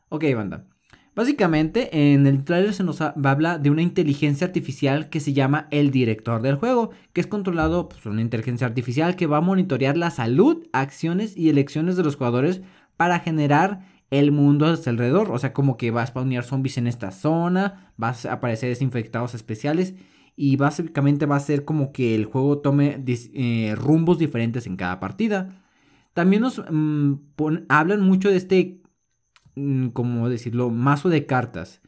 Ok, 0.09 0.25
banda. 0.35 0.65
Básicamente, 1.15 2.13
en 2.13 2.27
el 2.27 2.43
tráiler 2.43 2.73
se 2.73 2.83
nos 2.83 3.01
habla 3.01 3.57
de 3.57 3.69
una 3.69 3.81
inteligencia 3.81 4.47
artificial 4.47 5.09
que 5.09 5.19
se 5.19 5.33
llama 5.33 5.67
el 5.69 5.91
director 5.91 6.41
del 6.41 6.55
juego, 6.55 6.91
que 7.13 7.21
es 7.21 7.27
controlado 7.27 7.89
por 7.89 7.99
pues, 8.01 8.05
una 8.05 8.21
inteligencia 8.21 8.65
artificial 8.65 9.15
que 9.15 9.27
va 9.27 9.37
a 9.37 9.41
monitorear 9.41 9.97
la 9.97 10.11
salud, 10.11 10.67
acciones 10.71 11.35
y 11.35 11.49
elecciones 11.49 11.97
de 11.97 12.03
los 12.03 12.15
jugadores 12.15 12.61
para 12.95 13.19
generar 13.19 13.81
el 14.11 14.31
mundo 14.31 14.65
a 14.65 14.75
su 14.77 14.89
alrededor. 14.89 15.31
O 15.31 15.37
sea, 15.39 15.53
como 15.53 15.77
que 15.77 15.91
va 15.91 16.03
a 16.03 16.07
spawnear 16.07 16.43
zombies 16.43 16.77
en 16.77 16.87
esta 16.87 17.11
zona, 17.11 17.91
va 18.01 18.09
a 18.09 18.33
aparecer 18.33 18.69
desinfectados 18.69 19.35
especiales. 19.35 19.95
Y 20.35 20.55
básicamente 20.55 21.25
va 21.25 21.35
a 21.35 21.41
ser 21.41 21.65
como 21.65 21.91
que 21.91 22.15
el 22.15 22.25
juego 22.25 22.59
tome 22.59 23.03
eh, 23.05 23.75
rumbos 23.75 24.19
diferentes 24.19 24.67
en 24.67 24.77
cada 24.77 25.01
partida. 25.01 25.61
También 26.13 26.41
nos 26.41 26.63
mm, 26.71 27.15
hablan 27.67 28.01
mucho 28.01 28.29
de 28.29 28.37
este, 28.37 28.78
como 29.93 30.29
decirlo, 30.29 30.69
mazo 30.69 31.09
de 31.09 31.25
cartas. 31.25 31.81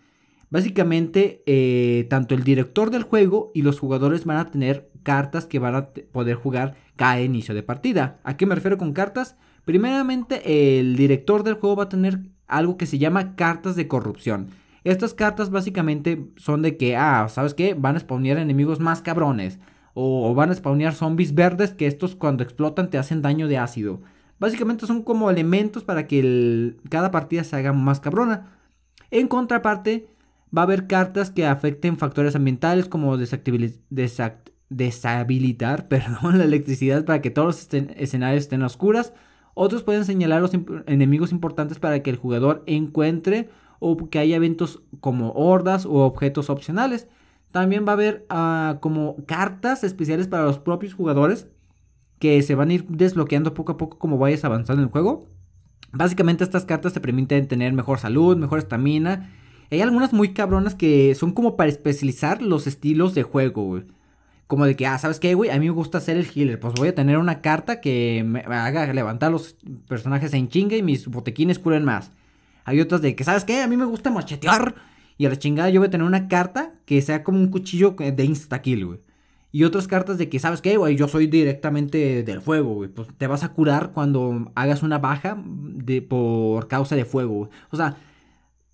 Básicamente, 0.50 1.44
eh, 1.46 2.08
tanto 2.10 2.36
el 2.36 2.44
director 2.44 2.92
del 2.92 3.04
juego 3.04 3.52
y 3.54 3.62
los 3.62 3.80
jugadores 3.80 4.26
van 4.26 4.38
a 4.38 4.52
tener 4.52 4.92
cartas 5.04 5.46
que 5.46 5.60
van 5.60 5.76
a 5.76 5.86
poder 6.12 6.36
jugar 6.36 6.76
cada 6.96 7.22
inicio 7.22 7.56
de 7.56 7.64
partida. 7.64 8.20
¿A 8.24 8.38
qué 8.38 8.46
me 8.46 8.56
refiero 8.56 8.78
con 8.78 8.94
cartas? 8.94 9.38
Primeramente, 9.66 10.80
el 10.80 10.96
director 10.96 11.44
del 11.44 11.56
juego 11.56 11.78
va 11.78 11.84
a 11.84 11.90
tener 11.90 12.20
algo 12.48 12.78
que 12.78 12.86
se 12.86 12.98
llama 12.98 13.36
cartas 13.36 13.76
de 13.76 13.88
corrupción. 13.88 14.50
Estas 14.84 15.14
cartas 15.14 15.52
básicamente 15.52 16.28
son 16.38 16.62
de 16.62 16.76
que, 16.76 16.98
ah, 16.98 17.28
¿sabes 17.30 17.54
qué? 17.54 17.76
Van 17.76 17.96
a 17.96 18.00
spawnear 18.00 18.38
enemigos 18.38 18.80
más 18.80 19.02
cabrones. 19.02 19.60
O, 19.94 20.34
van 20.34 20.50
a 20.50 20.56
spawnear 20.56 20.94
zombies 20.94 21.36
verdes 21.36 21.74
que 21.74 21.86
estos 21.86 22.16
cuando 22.16 22.44
explotan 22.44 22.90
te 22.90 22.98
hacen 22.98 23.22
daño 23.22 23.48
de 23.48 23.58
ácido. 23.58 24.02
Básicamente 24.42 24.88
son 24.88 25.04
como 25.04 25.30
elementos 25.30 25.84
para 25.84 26.08
que 26.08 26.76
cada 26.90 27.12
partida 27.12 27.44
se 27.44 27.56
haga 27.56 27.74
más 27.74 28.00
cabrona. 28.00 28.58
En 29.12 29.28
contraparte, 29.28 30.08
va 30.56 30.64
a 30.64 30.66
haber 30.66 30.88
cartas 30.88 31.30
que 31.30 31.46
afecten 31.46 31.96
factores 31.96 32.36
ambientales 32.36 32.88
como 32.88 33.18
deshabilitar, 33.18 35.88
perdón, 35.88 36.40
la 36.40 36.46
electricidad 36.46 37.06
para 37.06 37.22
que 37.22 37.30
todos 37.30 37.68
los 37.72 37.84
escenarios 37.96 38.46
estén 38.46 38.64
oscuras. 38.64 39.14
Otros 39.54 39.84
pueden 39.84 40.06
señalar 40.06 40.42
los 40.42 40.56
enemigos 40.88 41.32
importantes 41.32 41.78
para 41.78 42.02
que 42.02 42.10
el 42.10 42.18
jugador 42.18 42.64
encuentre 42.66 43.50
o 43.78 43.96
que 44.10 44.18
haya 44.18 44.38
eventos 44.38 44.82
como 45.02 45.34
hordas 45.34 45.86
o 45.86 45.98
objetos 45.98 46.50
opcionales. 46.50 47.08
También 47.52 47.86
va 47.86 47.92
a 47.92 47.94
haber 47.94 48.26
ah, 48.30 48.80
como 48.82 49.18
cartas 49.28 49.84
especiales 49.84 50.28
para 50.28 50.46
los 50.46 50.58
propios 50.58 50.96
jugadores 50.96 51.48
que 52.22 52.42
se 52.44 52.54
van 52.54 52.70
a 52.70 52.74
ir 52.74 52.86
desbloqueando 52.88 53.56
poco 53.56 53.74
a 53.74 53.78
poco 53.78 53.98
como 53.98 54.20
vayas 54.20 54.46
avanzando 54.46 54.84
en 54.84 54.88
el 54.88 54.92
juego. 54.92 55.28
Básicamente 55.92 56.44
estas 56.44 56.66
cartas 56.66 56.94
te 56.94 57.02
permiten 57.02 57.48
tener 57.48 57.74
mejor 57.74 57.98
salud, 58.00 58.38
mejor 58.38 58.60
estamina. 58.60 59.32
Hay 59.72 59.82
algunas 59.82 60.14
muy 60.14 60.32
cabronas 60.32 60.76
que 60.76 61.16
son 61.16 61.32
como 61.32 61.58
para 61.58 61.72
especializar 61.72 62.44
los 62.44 62.68
estilos 62.68 63.16
de 63.16 63.24
juego, 63.24 63.64
güey. 63.64 63.86
Como 64.46 64.66
de 64.66 64.76
que, 64.76 64.86
ah, 64.86 65.00
¿sabes 65.00 65.20
qué, 65.20 65.34
güey? 65.34 65.50
A 65.50 65.58
mí 65.58 65.66
me 65.66 65.72
gusta 65.72 66.00
ser 66.00 66.16
el 66.16 66.28
healer. 66.34 66.60
Pues 66.60 66.76
voy 66.76 66.90
a 66.90 66.96
tener 66.96 67.18
una 67.18 67.42
carta 67.42 67.82
que 67.82 68.24
me 68.24 68.42
haga 68.42 68.94
levantar 68.94 69.32
los 69.32 69.56
personajes 69.88 70.32
en 70.36 70.48
chinga 70.48 70.76
y 70.76 70.84
mis 70.84 71.08
botequines 71.08 71.58
curen 71.58 71.86
más. 71.86 72.12
Hay 72.66 72.80
otras 72.82 73.02
de 73.02 73.16
que, 73.16 73.24
¿sabes 73.24 73.46
qué? 73.46 73.64
A 73.64 73.68
mí 73.68 73.78
me 73.78 73.86
gusta 73.86 74.12
machetear. 74.12 74.76
Y 75.18 75.26
a 75.26 75.30
la 75.30 75.40
chingada 75.40 75.72
yo 75.72 75.80
voy 75.80 75.88
a 75.88 75.92
tener 75.92 76.06
una 76.06 76.28
carta 76.28 76.74
que 76.86 77.02
sea 77.02 77.24
como 77.24 77.40
un 77.40 77.48
cuchillo 77.48 77.96
de 77.98 78.24
insta-kill, 78.24 78.86
güey. 78.86 79.00
Y 79.52 79.66
otras 79.66 79.88
cartas 79.88 80.18
de 80.18 80.30
que, 80.30 80.40
¿sabes 80.40 80.62
qué, 80.62 80.78
güey? 80.78 80.96
Yo 80.96 81.08
soy 81.08 81.28
directamente 81.28 82.24
del 82.24 82.42
fuego, 82.42 82.74
güey. 82.76 82.90
Pues 82.90 83.10
te 83.18 83.28
vas 83.28 83.44
a 83.44 83.54
curar 83.54 83.92
cuando 83.92 84.52
hagas 84.56 84.82
una 84.82 84.98
baja 85.00 85.38
de, 85.46 86.02
por 86.02 86.68
causa 86.68 86.96
de 86.96 87.04
fuego. 87.04 87.50
O 87.70 87.76
sea, 87.76 87.98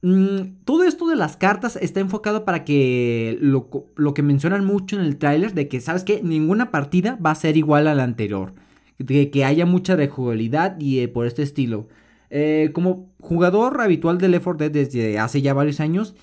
mm, 0.04 0.64
todo 0.66 0.84
esto 0.84 1.08
de 1.08 1.16
las 1.16 1.36
cartas 1.36 1.78
está 1.82 2.00
enfocado 2.00 2.46
para 2.46 2.64
que 2.64 3.38
lo, 3.42 3.70
lo 3.96 4.14
que 4.14 4.22
mencionan 4.22 4.66
mucho 4.66 5.00
en 5.00 5.06
el 5.06 5.18
tráiler, 5.18 5.54
de 5.54 5.68
que, 5.68 5.82
¿sabes 5.82 6.04
qué? 6.04 6.22
Ninguna 6.24 6.70
partida 6.70 7.18
va 7.26 7.32
a 7.32 7.36
ser 7.36 7.58
igual 7.58 7.88
a 7.88 7.96
la 7.96 8.04
anterior. 8.04 8.54
De 9.00 9.32
que 9.32 9.46
haya 9.46 9.66
mucha 9.66 9.96
rejugabilidad 9.96 10.80
y 10.80 11.00
eh, 11.00 11.08
por 11.08 11.26
este 11.26 11.44
estilo. 11.44 11.88
Eh, 12.30 12.72
como 12.74 13.10
jugador 13.22 13.82
habitual 13.82 14.18
de 14.18 14.28
Left 14.28 14.44
4 14.44 14.70
Dead 14.70 14.72
desde 14.72 15.18
hace 15.20 15.42
ya 15.42 15.54
varios 15.54 15.80
años, 15.80 16.16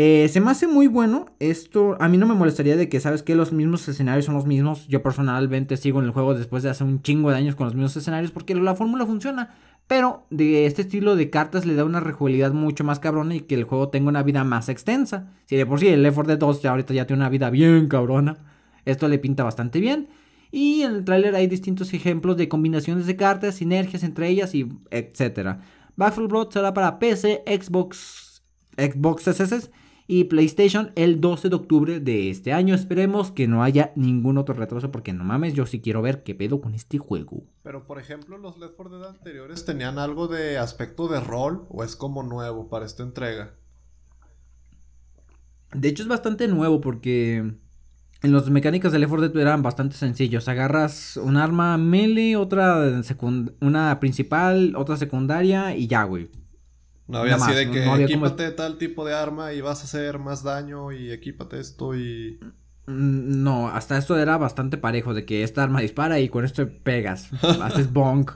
eh, 0.00 0.28
se 0.28 0.40
me 0.40 0.52
hace 0.52 0.68
muy 0.68 0.86
bueno. 0.86 1.26
Esto 1.40 1.96
a 1.98 2.06
mí 2.08 2.18
no 2.18 2.26
me 2.26 2.34
molestaría 2.34 2.76
de 2.76 2.88
que, 2.88 3.00
¿sabes 3.00 3.24
que 3.24 3.34
Los 3.34 3.52
mismos 3.52 3.88
escenarios 3.88 4.26
son 4.26 4.36
los 4.36 4.46
mismos. 4.46 4.86
Yo 4.86 5.02
personalmente 5.02 5.76
sigo 5.76 5.98
en 5.98 6.04
el 6.04 6.12
juego 6.12 6.34
después 6.34 6.62
de 6.62 6.70
hace 6.70 6.84
un 6.84 7.02
chingo 7.02 7.30
de 7.30 7.36
años 7.36 7.56
con 7.56 7.66
los 7.66 7.74
mismos 7.74 7.96
escenarios 7.96 8.30
porque 8.30 8.54
la 8.54 8.76
fórmula 8.76 9.06
funciona. 9.06 9.56
Pero 9.88 10.24
de 10.30 10.66
este 10.66 10.82
estilo 10.82 11.16
de 11.16 11.30
cartas 11.30 11.66
le 11.66 11.74
da 11.74 11.84
una 11.84 11.98
rejugabilidad 11.98 12.52
mucho 12.52 12.84
más 12.84 13.00
cabrona 13.00 13.34
y 13.34 13.40
que 13.40 13.56
el 13.56 13.64
juego 13.64 13.88
tenga 13.88 14.08
una 14.08 14.22
vida 14.22 14.44
más 14.44 14.68
extensa. 14.68 15.32
Si 15.46 15.56
de 15.56 15.66
por 15.66 15.80
sí 15.80 15.88
el 15.88 16.02
4 16.02 16.22
Dead 16.28 16.38
2 16.38 16.64
ahorita 16.66 16.94
ya 16.94 17.04
tiene 17.04 17.22
una 17.22 17.28
vida 17.28 17.50
bien 17.50 17.88
cabrona. 17.88 18.36
Esto 18.84 19.08
le 19.08 19.18
pinta 19.18 19.42
bastante 19.42 19.80
bien. 19.80 20.06
Y 20.52 20.82
en 20.82 20.94
el 20.94 21.04
tráiler 21.04 21.34
hay 21.34 21.48
distintos 21.48 21.92
ejemplos 21.92 22.36
de 22.36 22.48
combinaciones 22.48 23.06
de 23.06 23.16
cartas, 23.16 23.56
sinergias 23.56 24.04
entre 24.04 24.28
ellas 24.28 24.54
y 24.54 24.68
etcétera. 24.92 25.60
4 25.96 26.28
Blood 26.28 26.52
será 26.52 26.72
para 26.72 27.00
PC, 27.00 27.42
Xbox, 27.48 28.44
Xbox 28.76 29.26
SS 29.26 29.70
y 30.10 30.24
PlayStation 30.24 30.90
el 30.96 31.20
12 31.20 31.50
de 31.50 31.54
octubre 31.54 32.00
de 32.00 32.30
este 32.30 32.54
año. 32.54 32.74
Esperemos 32.74 33.30
que 33.30 33.46
no 33.46 33.62
haya 33.62 33.92
ningún 33.94 34.38
otro 34.38 34.54
retraso 34.54 34.90
porque 34.90 35.12
no 35.12 35.22
mames, 35.22 35.52
yo 35.52 35.66
sí 35.66 35.80
quiero 35.80 36.00
ver 36.00 36.24
qué 36.24 36.34
pedo 36.34 36.62
con 36.62 36.74
este 36.74 36.96
juego. 36.96 37.44
Pero 37.62 37.86
por 37.86 38.00
ejemplo, 38.00 38.38
los 38.38 38.58
Left 38.58 38.74
4 38.74 38.98
Dead 38.98 39.10
anteriores 39.10 39.66
tenían 39.66 39.98
algo 39.98 40.26
de 40.26 40.56
aspecto 40.56 41.08
de 41.08 41.20
rol 41.20 41.66
o 41.68 41.84
es 41.84 41.94
como 41.94 42.22
nuevo 42.22 42.70
para 42.70 42.86
esta 42.86 43.02
entrega. 43.02 43.54
De 45.74 45.88
hecho 45.88 46.02
es 46.02 46.08
bastante 46.08 46.48
nuevo 46.48 46.80
porque 46.80 47.52
en 48.22 48.32
los 48.32 48.50
mecánicas 48.50 48.92
de 48.92 49.00
Left 49.00 49.10
4 49.10 49.28
Dead 49.28 49.42
eran 49.42 49.62
bastante 49.62 49.94
sencillos. 49.96 50.48
Agarras 50.48 51.18
un 51.18 51.36
arma 51.36 51.76
melee, 51.76 52.34
otra 52.34 53.02
una 53.60 54.00
principal, 54.00 54.74
otra 54.74 54.96
secundaria 54.96 55.76
y 55.76 55.86
ya, 55.86 56.04
güey. 56.04 56.30
No 57.08 57.18
había 57.18 57.36
así 57.36 57.52
de 57.52 57.70
que 57.70 58.04
equípate 58.04 58.50
tal 58.52 58.78
tipo 58.78 59.04
de 59.04 59.14
arma 59.14 59.52
y 59.52 59.60
vas 59.60 59.80
a 59.80 59.84
hacer 59.84 60.18
más 60.18 60.42
daño 60.42 60.92
y 60.92 61.10
equípate 61.10 61.58
esto 61.58 61.96
y... 61.96 62.38
Mm, 62.86 63.42
no, 63.42 63.68
hasta 63.68 63.98
esto 63.98 64.18
era 64.18 64.36
bastante 64.36 64.76
parejo 64.76 65.14
de 65.14 65.24
que 65.24 65.42
esta 65.42 65.62
arma 65.62 65.80
dispara 65.80 66.20
y 66.20 66.28
con 66.28 66.44
esto 66.44 66.68
pegas, 66.84 67.30
haces 67.62 67.92
bonk 67.92 68.32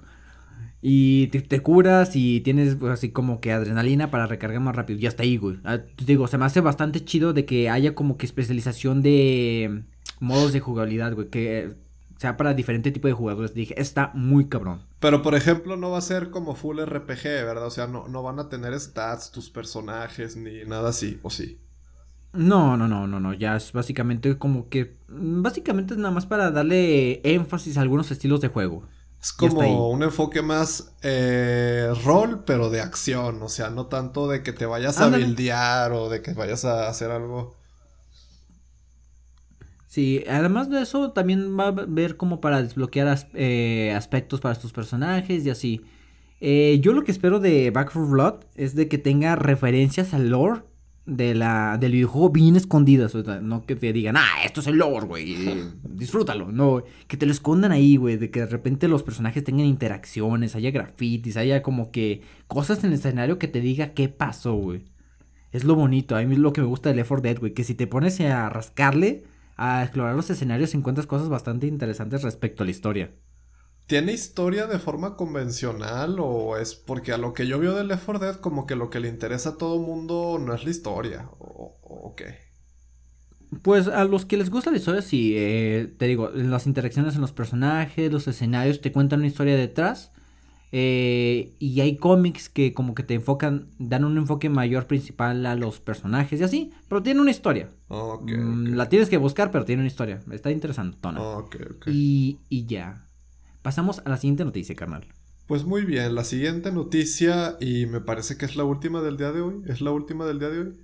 y 0.84 1.28
te, 1.28 1.60
curas 1.60 2.16
y 2.16 2.40
tienes 2.40 2.74
pues, 2.74 2.92
así 2.92 3.10
como 3.10 3.40
que 3.40 3.52
adrenalina 3.52 4.10
para 4.10 4.26
recargar 4.26 4.60
más 4.60 4.74
rápido. 4.74 4.98
Y 4.98 5.06
hasta 5.06 5.22
ahí, 5.22 5.36
güey. 5.36 5.60
Ah, 5.62 5.78
digo, 6.04 6.26
se 6.26 6.38
me 6.38 6.44
hace 6.44 6.60
bastante 6.60 7.04
chido 7.04 7.32
de 7.32 7.44
que 7.44 7.70
haya 7.70 7.94
como 7.94 8.16
que 8.18 8.26
especialización 8.26 9.00
de 9.00 9.84
modos 10.18 10.52
de 10.52 10.58
jugabilidad, 10.58 11.14
güey, 11.14 11.28
que 11.28 11.76
sea 12.22 12.36
para 12.36 12.54
diferente 12.54 12.90
tipo 12.90 13.08
de 13.08 13.14
jugadores. 13.14 13.52
Dije, 13.52 13.74
está 13.80 14.10
muy 14.14 14.48
cabrón. 14.48 14.82
Pero 15.00 15.22
por 15.22 15.34
ejemplo, 15.34 15.76
no 15.76 15.90
va 15.90 15.98
a 15.98 16.02
ser 16.02 16.30
como 16.30 16.54
full 16.54 16.80
RPG, 16.80 17.24
¿verdad? 17.24 17.66
O 17.66 17.70
sea, 17.70 17.86
no, 17.86 18.08
no 18.08 18.22
van 18.22 18.38
a 18.38 18.48
tener 18.48 18.78
stats 18.78 19.30
tus 19.30 19.50
personajes 19.50 20.36
ni 20.36 20.64
nada 20.64 20.90
así, 20.90 21.18
¿o 21.22 21.30
sí? 21.30 21.58
No, 22.32 22.76
no, 22.76 22.88
no, 22.88 23.06
no, 23.06 23.20
no. 23.20 23.34
Ya 23.34 23.56
es 23.56 23.72
básicamente 23.72 24.38
como 24.38 24.68
que. 24.68 24.96
Básicamente 25.08 25.94
es 25.94 25.98
nada 25.98 26.14
más 26.14 26.26
para 26.26 26.50
darle 26.50 27.20
énfasis 27.24 27.76
a 27.76 27.82
algunos 27.82 28.10
estilos 28.10 28.40
de 28.40 28.48
juego. 28.48 28.84
Es 29.20 29.32
como 29.32 29.90
un 29.90 30.02
enfoque 30.02 30.42
más 30.42 30.94
eh, 31.02 31.92
rol, 32.04 32.42
pero 32.44 32.70
de 32.70 32.80
acción. 32.80 33.42
O 33.42 33.48
sea, 33.48 33.70
no 33.70 33.86
tanto 33.86 34.28
de 34.28 34.42
que 34.42 34.52
te 34.52 34.66
vayas 34.66 34.98
a 34.98 35.08
buildear 35.08 35.92
o 35.92 36.08
de 36.08 36.22
que 36.22 36.32
vayas 36.32 36.64
a 36.64 36.88
hacer 36.88 37.10
algo. 37.10 37.56
Sí, 39.92 40.24
además 40.26 40.70
de 40.70 40.80
eso, 40.80 41.12
también 41.12 41.54
va 41.60 41.66
a 41.66 41.70
ver 41.70 42.16
como 42.16 42.40
para 42.40 42.62
desbloquear 42.62 43.28
eh, 43.34 43.92
aspectos 43.94 44.40
para 44.40 44.58
tus 44.58 44.72
personajes 44.72 45.44
y 45.44 45.50
así. 45.50 45.82
Eh, 46.40 46.78
yo 46.80 46.94
lo 46.94 47.04
que 47.04 47.12
espero 47.12 47.40
de 47.40 47.70
Back 47.70 47.92
4 47.92 48.10
Blood 48.10 48.34
es 48.54 48.74
de 48.74 48.88
que 48.88 48.96
tenga 48.96 49.36
referencias 49.36 50.14
al 50.14 50.30
lore 50.30 50.62
de 51.04 51.34
la, 51.34 51.76
del 51.76 51.92
videojuego 51.92 52.30
bien 52.30 52.56
escondidas. 52.56 53.14
no 53.42 53.66
que 53.66 53.76
te 53.76 53.92
digan, 53.92 54.16
ah, 54.16 54.42
esto 54.42 54.62
es 54.62 54.66
el 54.68 54.78
lore, 54.78 55.06
güey. 55.06 55.36
disfrútalo. 55.82 56.50
No, 56.50 56.82
que 57.06 57.18
te 57.18 57.26
lo 57.26 57.32
escondan 57.32 57.70
ahí, 57.70 57.96
güey. 57.96 58.16
De 58.16 58.30
que 58.30 58.40
de 58.40 58.46
repente 58.46 58.88
los 58.88 59.02
personajes 59.02 59.44
tengan 59.44 59.66
interacciones, 59.66 60.56
haya 60.56 60.70
grafitis, 60.70 61.36
haya 61.36 61.62
como 61.62 61.90
que 61.90 62.22
cosas 62.46 62.82
en 62.82 62.86
el 62.86 62.94
escenario 62.94 63.38
que 63.38 63.46
te 63.46 63.60
diga 63.60 63.92
qué 63.92 64.08
pasó, 64.08 64.54
güey. 64.54 64.86
Es 65.50 65.64
lo 65.64 65.74
bonito. 65.74 66.16
A 66.16 66.22
mí 66.22 66.32
es 66.32 66.40
lo 66.40 66.54
que 66.54 66.62
me 66.62 66.66
gusta 66.66 66.88
de 66.88 66.94
Left 66.94 67.08
4 67.08 67.22
Dead, 67.22 67.38
güey. 67.38 67.52
Que 67.52 67.62
si 67.62 67.74
te 67.74 67.86
pones 67.86 68.18
a 68.22 68.48
rascarle 68.48 69.24
a 69.56 69.82
explorar 69.82 70.14
los 70.14 70.30
escenarios 70.30 70.74
encuentras 70.74 71.06
cosas 71.06 71.28
bastante 71.28 71.66
interesantes 71.66 72.22
respecto 72.22 72.62
a 72.62 72.66
la 72.66 72.70
historia. 72.70 73.12
¿Tiene 73.86 74.12
historia 74.12 74.66
de 74.66 74.78
forma 74.78 75.16
convencional 75.16 76.16
o 76.18 76.56
es 76.56 76.74
porque 76.74 77.12
a 77.12 77.18
lo 77.18 77.34
que 77.34 77.46
yo 77.46 77.58
veo 77.58 77.74
de 77.74 77.84
Left 77.84 78.04
4 78.04 78.26
Dead 78.26 78.36
como 78.36 78.66
que 78.66 78.76
lo 78.76 78.90
que 78.90 79.00
le 79.00 79.08
interesa 79.08 79.50
a 79.50 79.58
todo 79.58 79.78
mundo 79.80 80.38
no 80.40 80.54
es 80.54 80.64
la 80.64 80.70
historia 80.70 81.28
o, 81.38 82.14
qué? 82.16 82.38
Pues 83.62 83.88
a 83.88 84.04
los 84.04 84.24
que 84.24 84.38
les 84.38 84.48
gusta 84.48 84.70
la 84.70 84.78
historia 84.78 85.02
sí, 85.02 85.34
eh, 85.36 85.92
te 85.98 86.06
digo, 86.06 86.30
las 86.30 86.66
interacciones 86.66 87.16
en 87.16 87.20
los 87.20 87.32
personajes, 87.32 88.10
los 88.10 88.26
escenarios 88.28 88.80
te 88.80 88.92
cuentan 88.92 89.18
una 89.18 89.28
historia 89.28 89.56
detrás 89.56 90.12
eh, 90.72 91.54
y 91.58 91.80
hay 91.80 91.96
cómics 91.96 92.48
que 92.48 92.72
como 92.72 92.94
que 92.94 93.02
te 93.02 93.14
enfocan, 93.14 93.68
dan 93.78 94.04
un 94.04 94.16
enfoque 94.16 94.48
mayor 94.48 94.86
principal 94.86 95.44
a 95.46 95.54
los 95.54 95.80
personajes 95.80 96.40
y 96.40 96.44
así, 96.44 96.72
pero 96.88 97.02
tiene 97.02 97.20
una 97.20 97.30
historia. 97.30 97.68
Mm, 97.88 98.74
la 98.74 98.88
tienes 98.88 99.10
que 99.10 99.18
buscar, 99.18 99.50
pero 99.50 99.64
tiene 99.64 99.82
una 99.82 99.88
historia. 99.88 100.20
Está 100.30 100.50
interesante, 100.50 100.98
Tona. 101.00 101.20
y, 101.86 102.38
y 102.48 102.66
ya. 102.66 103.06
Pasamos 103.62 104.00
a 104.04 104.08
la 104.08 104.16
siguiente 104.16 104.44
noticia, 104.44 104.74
carnal. 104.74 105.06
Pues 105.46 105.64
muy 105.64 105.84
bien, 105.84 106.14
la 106.14 106.24
siguiente 106.24 106.72
noticia, 106.72 107.56
y 107.60 107.86
me 107.86 108.00
parece 108.00 108.36
que 108.38 108.46
es 108.46 108.56
la 108.56 108.64
última 108.64 109.02
del 109.02 109.16
día 109.18 109.32
de 109.32 109.40
hoy. 109.42 109.62
¿Es 109.66 109.80
la 109.80 109.90
última 109.90 110.24
del 110.26 110.38
día 110.38 110.48
de 110.48 110.58
hoy? 110.60 110.80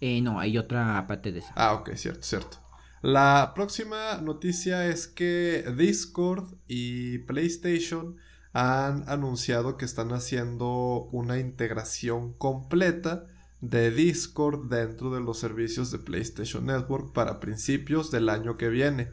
Eh, 0.00 0.20
no, 0.22 0.40
hay 0.40 0.56
otra 0.58 0.98
aparte 0.98 1.32
de 1.32 1.40
esa. 1.40 1.52
Ah, 1.56 1.74
ok, 1.74 1.90
cierto, 1.94 2.22
cierto. 2.22 2.58
La 3.02 3.52
próxima 3.54 4.20
noticia 4.20 4.86
es 4.86 5.06
que 5.06 5.64
Discord 5.76 6.54
y 6.68 7.18
PlayStation 7.20 8.16
han 8.52 9.08
anunciado 9.08 9.76
que 9.76 9.84
están 9.84 10.12
haciendo 10.12 11.08
una 11.12 11.38
integración 11.38 12.32
completa 12.32 13.26
de 13.60 13.90
Discord 13.90 14.68
dentro 14.68 15.10
de 15.10 15.20
los 15.20 15.38
servicios 15.38 15.90
de 15.90 15.98
PlayStation 15.98 16.66
Network 16.66 17.12
para 17.12 17.40
principios 17.40 18.10
del 18.10 18.28
año 18.28 18.56
que 18.56 18.68
viene. 18.68 19.10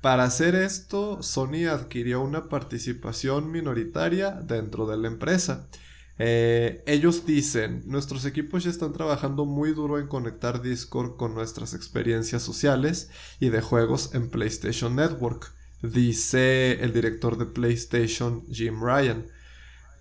Para 0.00 0.24
hacer 0.24 0.54
esto, 0.54 1.22
Sony 1.22 1.66
adquirió 1.68 2.20
una 2.20 2.48
participación 2.48 3.50
minoritaria 3.50 4.30
dentro 4.30 4.86
de 4.86 4.98
la 4.98 5.08
empresa. 5.08 5.66
Eh, 6.18 6.82
ellos 6.86 7.26
dicen, 7.26 7.82
nuestros 7.86 8.24
equipos 8.24 8.64
ya 8.64 8.70
están 8.70 8.92
trabajando 8.92 9.44
muy 9.44 9.72
duro 9.72 9.98
en 9.98 10.06
conectar 10.06 10.62
Discord 10.62 11.16
con 11.16 11.34
nuestras 11.34 11.74
experiencias 11.74 12.42
sociales 12.42 13.10
y 13.40 13.48
de 13.48 13.60
juegos 13.60 14.14
en 14.14 14.30
PlayStation 14.30 14.94
Network 14.96 15.55
dice 15.82 16.82
el 16.82 16.92
director 16.92 17.38
de 17.38 17.46
PlayStation, 17.46 18.44
Jim 18.50 18.82
Ryan. 18.82 19.26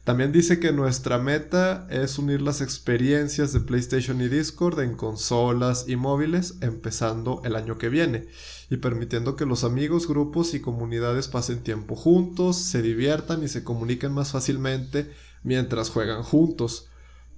También 0.06 0.32
dice 0.32 0.60
que 0.60 0.72
nuestra 0.72 1.18
meta 1.18 1.88
es 1.90 2.20
unir 2.20 2.40
las 2.40 2.62
experiencias 2.62 3.54
de 3.54 3.60
PlayStation 3.60 4.22
y 4.22 4.28
Discord 4.28 4.80
en 4.80 4.96
consolas 4.96 5.86
y 5.88 5.96
móviles 5.96 6.60
empezando 6.62 7.42
el 7.44 7.56
año 7.56 7.80
que 7.80 7.90
viene 7.90 8.28
y 8.70 8.78
permitiendo 8.78 9.36
que 9.36 9.48
los 9.48 9.64
amigos, 9.64 10.08
grupos 10.08 10.54
y 10.54 10.62
comunidades 10.62 11.28
pasen 11.28 11.64
tiempo 11.64 11.96
juntos, 11.96 12.58
se 12.58 12.84
diviertan 12.84 13.44
y 13.44 13.48
se 13.48 13.64
comuniquen 13.64 14.12
más 14.12 14.32
fácilmente 14.32 15.12
mientras 15.42 15.90
juegan 15.90 16.22
juntos. 16.22 16.88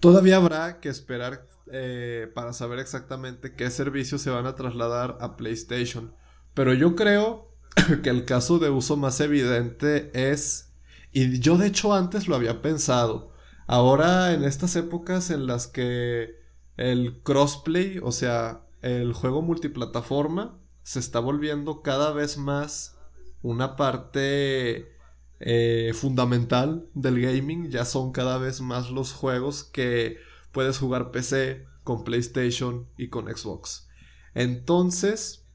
Todavía 0.02 0.36
habrá 0.36 0.82
que 0.82 0.90
esperar 0.90 1.46
eh, 1.72 2.30
para 2.36 2.52
saber 2.52 2.80
exactamente 2.80 3.56
qué 3.56 3.70
servicios 3.70 4.22
se 4.22 4.30
van 4.30 4.46
a 4.46 4.56
trasladar 4.56 5.18
a 5.22 5.38
PlayStation, 5.38 6.14
pero 6.54 6.74
yo 6.74 6.98
creo 6.98 7.47
que 8.04 8.10
el 8.10 8.26
caso 8.26 8.60
de 8.60 8.70
uso 8.70 8.98
más 8.98 9.20
evidente 9.20 10.12
es 10.14 10.68
y 11.12 11.40
yo 11.40 11.58
de 11.58 11.68
hecho 11.68 11.94
antes 11.94 12.28
lo 12.28 12.36
había 12.36 12.62
pensado. 12.62 13.34
Ahora 13.66 14.34
en 14.34 14.44
estas 14.44 14.76
épocas 14.76 15.30
en 15.30 15.48
las 15.48 15.68
que 15.68 16.36
el 16.78 17.22
crossplay, 17.24 18.00
o 18.04 18.12
sea, 18.12 18.62
el 18.82 19.14
juego 19.14 19.42
multiplataforma, 19.42 20.60
se 20.84 21.00
está 21.00 21.20
volviendo 21.20 21.82
cada 21.82 22.12
vez 22.12 22.38
más 22.38 22.98
una 23.42 23.76
parte 23.76 24.96
eh, 25.40 25.92
fundamental 25.94 26.88
del 26.94 27.20
gaming. 27.20 27.70
Ya 27.70 27.84
son 27.84 28.12
cada 28.12 28.38
vez 28.38 28.62
más 28.62 28.92
los 28.92 29.12
juegos 29.12 29.64
que 29.64 30.18
puedes 30.52 30.78
jugar 30.78 31.12
PC 31.12 31.66
con 31.84 32.04
PlayStation 32.04 32.88
y 32.98 33.10
con 33.10 33.26
Xbox. 33.26 33.90
Entonces, 34.34 35.47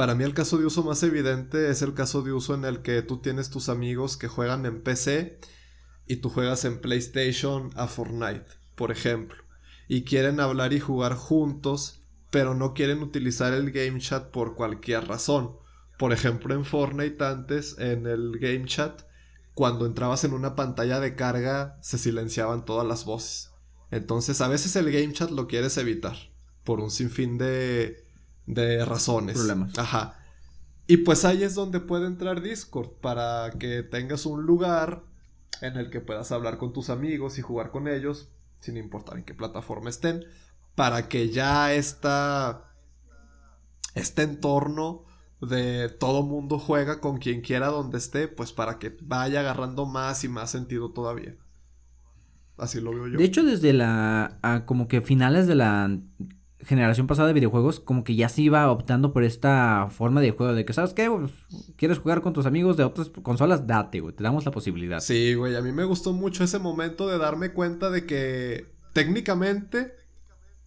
para 0.00 0.14
mí 0.14 0.24
el 0.24 0.32
caso 0.32 0.56
de 0.56 0.64
uso 0.64 0.82
más 0.82 1.02
evidente 1.02 1.68
es 1.68 1.82
el 1.82 1.92
caso 1.92 2.22
de 2.22 2.32
uso 2.32 2.54
en 2.54 2.64
el 2.64 2.80
que 2.80 3.02
tú 3.02 3.18
tienes 3.18 3.50
tus 3.50 3.68
amigos 3.68 4.16
que 4.16 4.28
juegan 4.28 4.64
en 4.64 4.80
PC 4.80 5.38
y 6.06 6.16
tú 6.16 6.30
juegas 6.30 6.64
en 6.64 6.80
PlayStation 6.80 7.68
a 7.76 7.86
Fortnite, 7.86 8.46
por 8.76 8.92
ejemplo, 8.92 9.44
y 9.88 10.04
quieren 10.04 10.40
hablar 10.40 10.72
y 10.72 10.80
jugar 10.80 11.16
juntos, 11.16 12.00
pero 12.30 12.54
no 12.54 12.72
quieren 12.72 13.02
utilizar 13.02 13.52
el 13.52 13.72
game 13.72 14.00
chat 14.00 14.30
por 14.30 14.54
cualquier 14.54 15.06
razón. 15.06 15.58
Por 15.98 16.14
ejemplo, 16.14 16.54
en 16.54 16.64
Fortnite 16.64 17.22
antes, 17.22 17.78
en 17.78 18.06
el 18.06 18.38
game 18.38 18.64
chat, 18.64 19.02
cuando 19.52 19.84
entrabas 19.84 20.24
en 20.24 20.32
una 20.32 20.56
pantalla 20.56 20.98
de 20.98 21.14
carga, 21.14 21.76
se 21.82 21.98
silenciaban 21.98 22.64
todas 22.64 22.86
las 22.86 23.04
voces. 23.04 23.50
Entonces, 23.90 24.40
a 24.40 24.48
veces 24.48 24.76
el 24.76 24.90
game 24.90 25.12
chat 25.12 25.30
lo 25.30 25.46
quieres 25.46 25.76
evitar 25.76 26.16
por 26.64 26.80
un 26.80 26.90
sinfín 26.90 27.36
de 27.36 28.08
de 28.46 28.84
razones. 28.84 29.36
Problemas. 29.36 29.78
Ajá. 29.78 30.16
Y 30.86 30.98
pues 30.98 31.24
ahí 31.24 31.44
es 31.44 31.54
donde 31.54 31.78
puede 31.80 32.06
entrar 32.06 32.42
Discord 32.42 32.90
para 33.00 33.50
que 33.58 33.82
tengas 33.82 34.26
un 34.26 34.44
lugar 34.44 35.04
en 35.60 35.76
el 35.76 35.90
que 35.90 36.00
puedas 36.00 36.32
hablar 36.32 36.58
con 36.58 36.72
tus 36.72 36.90
amigos 36.90 37.38
y 37.38 37.42
jugar 37.42 37.70
con 37.70 37.86
ellos, 37.86 38.28
sin 38.60 38.76
importar 38.76 39.18
en 39.18 39.24
qué 39.24 39.34
plataforma 39.34 39.90
estén, 39.90 40.24
para 40.74 41.08
que 41.08 41.30
ya 41.30 41.72
esta, 41.72 42.72
este 43.94 44.22
entorno 44.22 45.04
de 45.40 45.88
todo 45.88 46.22
mundo 46.22 46.58
juega 46.58 47.00
con 47.00 47.18
quien 47.18 47.40
quiera 47.40 47.68
donde 47.68 47.98
esté, 47.98 48.28
pues 48.28 48.52
para 48.52 48.78
que 48.78 48.96
vaya 49.02 49.40
agarrando 49.40 49.86
más 49.86 50.24
y 50.24 50.28
más 50.28 50.50
sentido 50.50 50.92
todavía. 50.92 51.36
Así 52.56 52.80
lo 52.80 52.92
veo 52.92 53.08
yo. 53.08 53.18
De 53.18 53.24
hecho, 53.24 53.42
desde 53.42 53.72
la. 53.72 54.62
como 54.66 54.86
que 54.86 55.00
finales 55.00 55.46
de 55.46 55.54
la 55.54 55.98
generación 56.64 57.06
pasada 57.06 57.28
de 57.28 57.34
videojuegos 57.34 57.80
como 57.80 58.04
que 58.04 58.14
ya 58.14 58.28
se 58.28 58.42
iba 58.42 58.70
optando 58.70 59.12
por 59.12 59.24
esta 59.24 59.88
forma 59.90 60.20
de 60.20 60.30
juego 60.32 60.52
de 60.52 60.64
que, 60.64 60.72
¿sabes 60.72 60.92
qué? 60.94 61.10
Pues, 61.10 61.32
¿Quieres 61.76 61.98
jugar 61.98 62.20
con 62.20 62.32
tus 62.32 62.46
amigos 62.46 62.76
de 62.76 62.84
otras 62.84 63.10
consolas? 63.22 63.66
Date, 63.66 64.00
güey, 64.00 64.14
te 64.14 64.22
damos 64.22 64.44
la 64.44 64.50
posibilidad. 64.50 65.00
Sí, 65.00 65.34
güey, 65.34 65.56
a 65.56 65.62
mí 65.62 65.72
me 65.72 65.84
gustó 65.84 66.12
mucho 66.12 66.44
ese 66.44 66.58
momento 66.58 67.08
de 67.08 67.18
darme 67.18 67.52
cuenta 67.52 67.90
de 67.90 68.06
que 68.06 68.66
técnicamente 68.92 69.94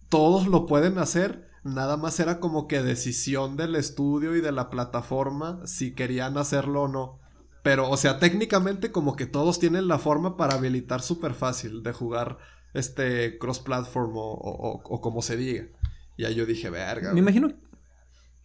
todos 0.08 0.46
lo 0.46 0.66
pueden 0.66 0.98
hacer, 0.98 1.48
nada 1.62 1.96
más 1.96 2.18
era 2.20 2.40
como 2.40 2.66
que 2.66 2.82
decisión 2.82 3.56
del 3.56 3.74
estudio 3.76 4.36
y 4.36 4.40
de 4.40 4.52
la 4.52 4.70
plataforma 4.70 5.60
si 5.66 5.94
querían 5.94 6.36
hacerlo 6.38 6.82
o 6.82 6.88
no. 6.88 7.20
Pero, 7.62 7.88
o 7.88 7.96
sea, 7.96 8.18
técnicamente 8.18 8.92
como 8.92 9.16
que 9.16 9.26
todos 9.26 9.58
tienen 9.58 9.88
la 9.88 9.98
forma 9.98 10.36
para 10.36 10.56
habilitar 10.56 11.00
súper 11.00 11.32
fácil 11.32 11.82
de 11.82 11.92
jugar 11.92 12.36
este 12.74 13.38
cross-platform 13.38 14.12
o 14.14 15.00
como 15.00 15.22
se 15.22 15.36
diga. 15.36 15.66
Y 16.16 16.24
ahí 16.24 16.34
yo 16.34 16.46
dije, 16.46 16.70
verga. 16.70 17.12
Me 17.12 17.20
imagino. 17.20 17.52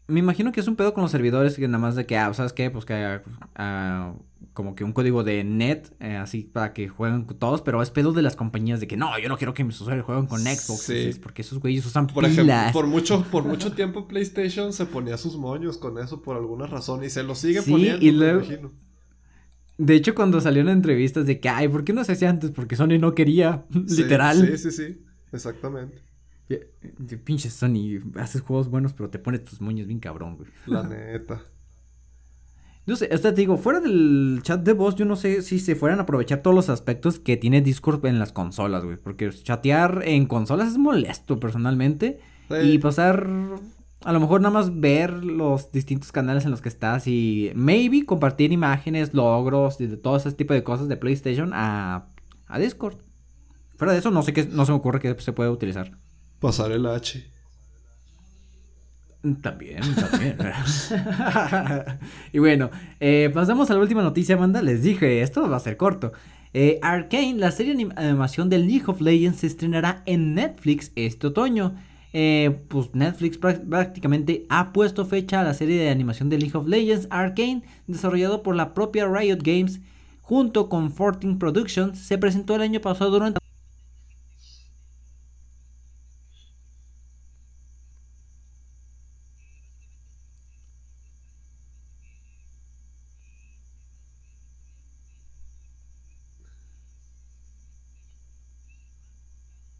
Me 0.08 0.20
imagino 0.20 0.52
que 0.52 0.60
es 0.60 0.68
un 0.68 0.76
pedo 0.76 0.94
con 0.94 1.04
los 1.04 1.12
servidores 1.12 1.56
que 1.56 1.68
nada 1.68 1.78
más 1.78 1.96
de 1.96 2.08
que, 2.08 2.18
ah, 2.18 2.34
¿sabes 2.34 2.52
qué? 2.52 2.72
Pues 2.72 2.84
que 2.84 3.22
ah, 3.56 4.14
como 4.54 4.76
que 4.76 4.84
un 4.84 4.92
código 4.92 5.24
de 5.24 5.44
net, 5.44 5.94
eh, 6.00 6.16
así 6.18 6.42
para 6.42 6.74
que 6.74 6.90
jueguen 6.90 7.28
todos, 7.28 7.62
pero 7.62 7.82
es 7.82 7.92
pedo 7.92 8.12
de 8.12 8.22
las 8.22 8.36
compañías 8.36 8.80
de 8.80 8.88
que 8.88 8.98
no, 8.98 9.18
yo 9.20 9.30
no 9.30 9.38
quiero 9.38 9.54
que 9.54 9.64
mis 9.64 9.80
usuarios 9.80 10.06
jueguen 10.06 10.26
con 10.26 10.42
Xbox, 10.42 10.82
sí. 10.82 11.12
porque 11.22 11.44
esos 11.44 11.60
güeyes 11.60 11.86
usan 11.86 12.08
por 12.08 12.26
Ejemplo, 12.26 12.54
por 12.74 12.88
mucho, 12.88 13.24
por 13.32 13.44
mucho 13.44 13.72
tiempo 13.74 14.08
PlayStation 14.08 14.74
se 14.74 14.86
ponía 14.86 15.18
sus 15.18 15.38
moños 15.38 15.78
con 15.78 15.98
eso 16.00 16.22
por 16.22 16.36
alguna 16.36 16.66
razón 16.66 17.04
y 17.04 17.10
se 17.10 17.24
lo 17.24 17.36
sigue 17.36 17.62
poniendo, 17.62 18.04
y 18.04 18.12
luego, 18.12 18.40
imagino. 18.40 18.72
De 19.78 19.96
hecho, 19.96 20.14
cuando 20.14 20.42
salieron 20.42 20.70
entrevistas 20.72 21.26
de 21.26 21.40
que, 21.40 21.48
ay, 21.48 21.70
¿por 21.70 21.86
qué 21.86 21.94
no 21.94 22.04
se 22.04 22.12
hacía 22.12 22.30
antes? 22.30 22.52
Porque 22.52 22.76
Sony 22.76 22.98
no 23.00 23.16
quería, 23.16 23.66
literal. 23.88 24.46
Sí, 24.46 24.58
sí, 24.58 24.72
sí, 24.72 25.02
exactamente. 25.32 26.09
Pinche 27.24 27.50
Sony, 27.50 28.00
haces 28.16 28.42
juegos 28.42 28.70
buenos, 28.70 28.94
pero 28.94 29.10
te 29.10 29.20
pones 29.20 29.44
tus 29.44 29.62
moños 29.62 29.88
bien 29.88 30.00
cabrón, 30.00 30.38
güey. 30.38 30.50
La 30.66 30.84
neta. 30.84 31.42
No 32.90 32.96
sé, 32.96 33.08
hasta 33.12 33.36
te 33.36 33.42
digo, 33.42 33.58
fuera 33.58 33.80
del 33.80 34.40
chat 34.42 34.62
de 34.62 34.74
voz, 34.74 34.96
yo 34.96 35.06
no 35.06 35.16
sé 35.16 35.44
si 35.44 35.60
se 35.60 35.76
fueran 35.76 36.00
a 36.00 36.04
aprovechar 36.04 36.42
todos 36.42 36.56
los 36.56 36.70
aspectos 36.70 37.20
que 37.20 37.38
tiene 37.38 37.62
Discord 37.62 38.04
en 38.08 38.18
las 38.18 38.32
consolas, 38.32 38.84
güey. 38.84 38.98
Porque 38.98 39.30
chatear 39.30 40.02
en 40.06 40.26
consolas 40.26 40.70
es 40.70 40.80
molesto, 40.80 41.40
personalmente. 41.40 42.20
Y 42.64 42.80
pasar, 42.80 43.30
a 44.04 44.12
lo 44.12 44.20
mejor 44.20 44.42
nada 44.42 44.52
más 44.52 44.80
ver 44.80 45.24
los 45.24 45.72
distintos 45.72 46.12
canales 46.12 46.46
en 46.46 46.52
los 46.52 46.64
que 46.64 46.70
estás 46.70 47.06
y 47.06 47.52
maybe 47.54 48.08
compartir 48.08 48.52
imágenes, 48.52 49.14
logros 49.14 49.80
y 49.82 49.86
de 49.86 49.98
todo 49.98 50.18
ese 50.18 50.32
tipo 50.32 50.56
de 50.56 50.64
cosas 50.64 50.88
de 50.88 50.98
PlayStation 50.98 51.52
a, 51.54 52.08
a 52.48 52.58
Discord. 52.58 52.98
Fuera 53.78 53.94
de 53.94 54.00
eso, 54.00 54.10
no 54.10 54.24
sé 54.24 54.34
qué, 54.34 54.46
no 54.46 54.66
se 54.66 54.72
me 54.72 54.80
ocurre 54.80 55.00
que 55.00 55.16
se 55.20 55.32
puede 55.32 55.52
utilizar. 55.52 55.92
Pasar 56.40 56.72
el 56.72 56.86
H. 56.86 57.26
También, 59.42 59.82
también. 59.96 60.38
y 62.34 62.40
bueno, 62.40 62.70
eh, 63.02 63.30
pasamos 63.34 63.70
a 63.70 63.74
la 63.74 63.82
última 63.82 64.02
noticia, 64.02 64.38
banda. 64.38 64.62
Les 64.62 64.82
dije, 64.82 65.22
esto 65.22 65.50
va 65.50 65.58
a 65.58 65.60
ser 65.60 65.76
corto. 65.76 66.14
Eh, 66.54 66.80
Arcane, 66.82 67.36
la 67.36 67.52
serie 67.52 67.76
de 67.76 67.90
animación 67.98 68.50
de 68.50 68.60
League 68.60 68.86
of 68.88 69.02
Legends, 69.02 69.40
se 69.40 69.48
estrenará 69.48 70.04
en 70.06 70.36
Netflix 70.36 70.94
este 70.96 71.28
otoño. 71.28 71.76
Eh, 72.14 72.62
pues 72.70 72.96
Netflix 72.96 73.38
prácticamente 73.38 74.46
ha 74.50 74.72
puesto 74.72 75.06
fecha 75.06 75.42
a 75.42 75.44
la 75.44 75.54
serie 75.54 75.80
de 75.80 75.90
animación 75.90 76.30
de 76.30 76.40
League 76.40 76.58
of 76.58 76.68
Legends 76.68 77.08
Arcane, 77.12 77.64
desarrollado 77.88 78.42
por 78.42 78.56
la 78.56 78.74
propia 78.74 79.06
Riot 79.06 79.40
Games, 79.44 79.82
junto 80.22 80.70
con 80.70 80.92
14 80.92 81.36
Productions. 81.38 82.00
Se 82.00 82.18
presentó 82.18 82.56
el 82.56 82.62
año 82.62 82.80
pasado 82.80 83.12
durante 83.12 83.39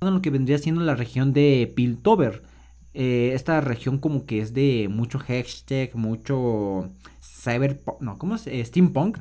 lo 0.10 0.22
que 0.22 0.30
vendría 0.30 0.58
siendo 0.58 0.82
la 0.82 0.96
región 0.96 1.34
de 1.34 1.72
Piltover. 1.76 2.44
Eh, 2.94 3.32
esta 3.34 3.62
región 3.62 4.00
como 4.00 4.26
que 4.26 4.40
es 4.40 4.54
de 4.54 4.88
mucho 4.90 5.20
hashtag, 5.20 5.96
mucho 5.96 6.90
cyber... 7.22 7.82
No, 8.00 8.18
¿cómo 8.18 8.36
es? 8.36 8.48
Eh, 8.48 8.64
steampunk. 8.66 9.20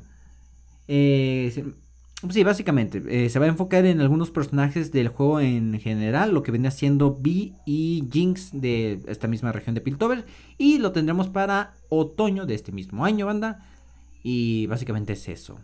Eh, 0.88 1.64
sí, 2.31 2.44
básicamente. 2.44 3.29
se 3.29 3.38
va 3.38 3.46
a 3.46 3.48
enfocar 3.48 3.85
en 3.85 4.01
algunos 4.01 4.31
personajes 4.31 4.92
del 4.92 5.09
juego 5.09 5.40
en 5.40 5.79
general. 5.81 6.33
Lo 6.33 6.42
que 6.42 6.53
vendría 6.53 6.70
siendo 6.70 7.18
B 7.20 7.53
y 7.66 8.09
Jinx 8.11 8.51
de 8.53 9.01
esta 9.07 9.29
misma 9.29 9.53
región 9.53 9.74
de 9.74 9.81
Piltover. 9.81 10.24
Y 10.57 10.79
lo 10.79 10.92
tendremos 10.92 11.29
para 11.29 11.74
otoño 11.88 12.46
de 12.46 12.55
este 12.55 12.72
mismo 12.72 13.05
año, 13.05 13.27
banda. 13.27 13.66
Y 14.22 14.66
básicamente 14.66 15.12
es 15.12 15.29
eso. 15.29 15.59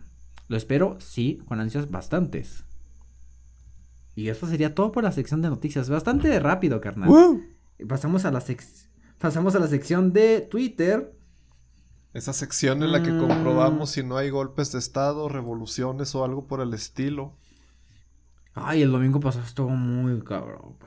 Lo 0.47 0.57
espero, 0.57 0.97
sí, 0.99 1.41
con 1.47 1.59
ansias 1.59 1.89
bastantes. 1.89 2.64
Y 4.15 4.29
eso 4.29 4.47
sería 4.47 4.73
todo 4.73 4.91
por 4.91 5.03
la 5.03 5.11
sección 5.11 5.41
de 5.41 5.49
noticias. 5.49 5.89
Bastante 5.89 6.39
rápido, 6.39 6.79
carnal. 6.79 7.09
Pasamos 7.87 8.23
a 8.25 8.31
la 8.31 8.43
pasamos 9.19 9.55
a 9.55 9.59
la 9.59 9.67
sección 9.67 10.13
de 10.13 10.41
Twitter. 10.41 11.13
Esa 12.13 12.31
sección 12.31 12.81
en 12.81 12.93
la 12.93 13.03
que 13.03 13.11
mm. 13.11 13.27
comprobamos 13.27 13.91
si 13.91 14.03
no 14.03 14.15
hay 14.15 14.29
golpes 14.29 14.71
de 14.71 14.79
estado, 14.79 15.27
revoluciones 15.27 16.15
o 16.15 16.23
algo 16.23 16.47
por 16.47 16.61
el 16.61 16.73
estilo. 16.73 17.33
Ay, 18.53 18.83
el 18.83 18.91
domingo 18.91 19.19
pasado 19.19 19.43
estuvo 19.43 19.69
muy 19.69 20.21
cabrón. 20.21 20.77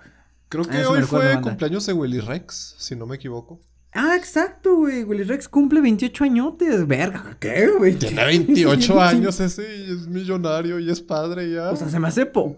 Creo 0.49 0.65
que 0.65 0.87
hoy 0.87 1.03
fue 1.03 1.39
cumpleaños 1.43 1.85
de 1.85 1.93
Willy 1.93 2.21
Rex, 2.21 2.77
si 2.79 2.97
no 2.97 3.07
me 3.07 3.17
equivoco. 3.17 3.61
Ah, 3.93 4.17
exacto, 4.17 4.77
güey. 4.77 5.03
Willy 5.05 5.25
Rex 5.25 5.49
cumple 5.49 5.81
28 5.81 6.25
añotes. 6.25 6.87
Verga, 6.87 7.37
¿qué, 7.41 7.69
güey? 7.69 7.95
Tiene 7.97 8.25
28 8.25 9.01
años 9.01 9.41
ese 9.41 9.77
y 9.77 9.93
es 9.93 10.07
millonario 10.07 10.79
y 10.79 10.91
es 10.91 11.01
padre 11.01 11.51
ya. 11.51 11.71
O 11.71 11.77
sea, 11.77 11.89
se 11.89 11.99
me 11.99 12.09
hace 12.09 12.27
po... 12.27 12.57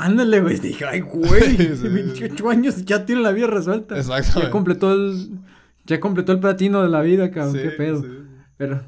Ándale, 0.00 0.40
güey. 0.40 0.58
Dije, 0.60 0.84
ay, 0.86 1.00
güey. 1.00 1.56
28 1.56 2.48
años 2.50 2.84
ya 2.84 3.04
tiene 3.04 3.22
la 3.22 3.32
vida 3.32 3.46
resuelta. 3.46 3.96
Exacto. 3.96 4.40
Ya 4.40 4.50
completó 4.50 4.92
el. 4.92 5.38
Ya 5.84 6.00
completó 6.00 6.32
el 6.32 6.40
platino 6.40 6.82
de 6.82 6.88
la 6.88 7.00
vida, 7.02 7.30
cabrón. 7.30 7.54
qué 7.54 7.70
pedo. 7.70 8.04
Pero. 8.56 8.82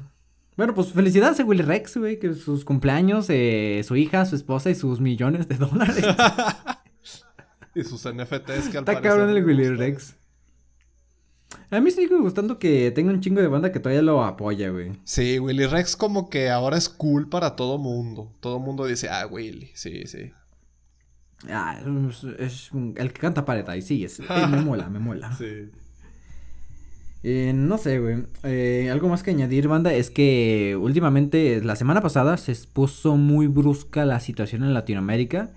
Bueno, 0.55 0.75
pues 0.75 0.91
felicidades 0.91 1.39
a 1.39 1.43
Willy 1.43 1.63
Rex, 1.63 1.97
güey. 1.97 2.19
Que 2.19 2.33
sus 2.33 2.63
cumpleaños, 2.63 3.27
eh, 3.29 3.81
su 3.85 3.95
hija, 3.95 4.25
su 4.25 4.35
esposa 4.35 4.69
y 4.69 4.75
sus 4.75 4.99
millones 4.99 5.47
de 5.47 5.55
dólares. 5.57 6.05
y 7.75 7.83
sus 7.83 8.01
NFTs 8.07 8.69
que 8.69 8.77
al 8.77 8.83
Está 8.83 9.01
cabrón 9.01 9.29
el 9.29 9.43
Willy 9.43 9.69
Rex. 9.69 10.15
A 11.73 11.81
mí 11.81 11.89
sigue 11.89 12.15
gustando 12.17 12.59
que 12.59 12.91
tenga 12.91 13.11
un 13.11 13.19
chingo 13.19 13.41
de 13.41 13.47
banda 13.47 13.71
que 13.71 13.79
todavía 13.79 14.03
lo 14.03 14.23
apoya, 14.23 14.69
güey. 14.69 14.91
Sí, 15.05 15.39
Willy 15.39 15.65
Rex 15.65 15.95
como 15.95 16.29
que 16.29 16.51
ahora 16.51 16.77
es 16.77 16.87
cool 16.87 17.29
para 17.29 17.55
todo 17.55 17.79
mundo. 17.79 18.31
Todo 18.41 18.59
mundo 18.59 18.85
dice, 18.85 19.09
ah, 19.09 19.25
Willy, 19.25 19.71
sí, 19.73 20.03
sí. 20.05 20.31
Ah, 21.49 21.81
es, 22.37 22.69
el 22.73 23.11
que 23.11 23.19
canta 23.19 23.43
pared 23.43 23.65
y 23.73 23.81
sí, 23.81 24.03
es, 24.05 24.19
me 24.19 24.61
mola, 24.61 24.87
me 24.87 24.99
mola. 24.99 25.35
Sí. 25.35 25.71
Eh, 27.23 27.53
no 27.55 27.79
sé, 27.79 27.97
güey. 27.97 28.27
Eh, 28.43 28.89
algo 28.91 29.09
más 29.09 29.23
que 29.23 29.31
añadir, 29.31 29.67
banda, 29.67 29.91
es 29.95 30.11
que 30.11 30.77
últimamente, 30.79 31.59
la 31.63 31.75
semana 31.75 32.01
pasada, 32.01 32.37
se 32.37 32.55
puso 32.67 33.17
muy 33.17 33.47
brusca 33.47 34.05
la 34.05 34.19
situación 34.19 34.63
en 34.63 34.75
Latinoamérica. 34.75 35.49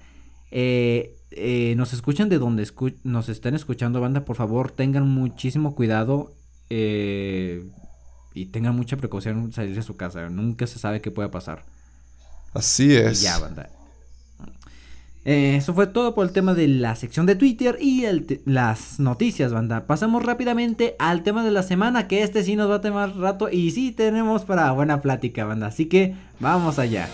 Eh, 0.50 1.16
eh, 1.36 1.74
nos 1.76 1.92
escuchan 1.92 2.28
de 2.28 2.38
donde 2.38 2.66
nos 3.04 3.28
estén 3.28 3.54
escuchando, 3.54 4.00
banda, 4.00 4.24
por 4.24 4.36
favor 4.36 4.70
tengan 4.70 5.06
muchísimo 5.06 5.74
cuidado 5.74 6.32
eh, 6.70 7.64
y 8.34 8.46
tengan 8.46 8.74
mucha 8.74 8.96
precaución 8.96 9.38
en 9.38 9.52
salir 9.52 9.74
de 9.74 9.82
su 9.82 9.96
casa. 9.96 10.28
Nunca 10.30 10.66
se 10.66 10.78
sabe 10.78 11.00
qué 11.00 11.10
puede 11.10 11.28
pasar. 11.28 11.64
Así 12.54 12.96
es. 12.96 13.20
Y 13.20 13.24
ya, 13.24 13.38
banda. 13.38 13.68
Eh, 15.26 15.56
eso 15.56 15.74
fue 15.74 15.88
todo 15.88 16.14
por 16.14 16.24
el 16.24 16.32
tema 16.32 16.54
de 16.54 16.68
la 16.68 16.94
sección 16.96 17.26
de 17.26 17.34
Twitter 17.34 17.76
y 17.80 18.04
las 18.44 18.98
noticias, 18.98 19.52
banda. 19.52 19.86
Pasamos 19.86 20.22
rápidamente 20.24 20.96
al 20.98 21.22
tema 21.22 21.44
de 21.44 21.50
la 21.50 21.64
semana, 21.64 22.08
que 22.08 22.22
este 22.22 22.44
sí 22.44 22.56
nos 22.56 22.70
va 22.70 22.76
a 22.76 22.80
tomar 22.80 23.14
rato 23.16 23.50
y 23.50 23.72
sí 23.72 23.92
tenemos 23.92 24.44
para 24.44 24.70
buena 24.72 25.02
plática, 25.02 25.44
banda. 25.44 25.66
Así 25.66 25.86
que 25.86 26.14
vamos 26.40 26.78
allá. 26.78 27.08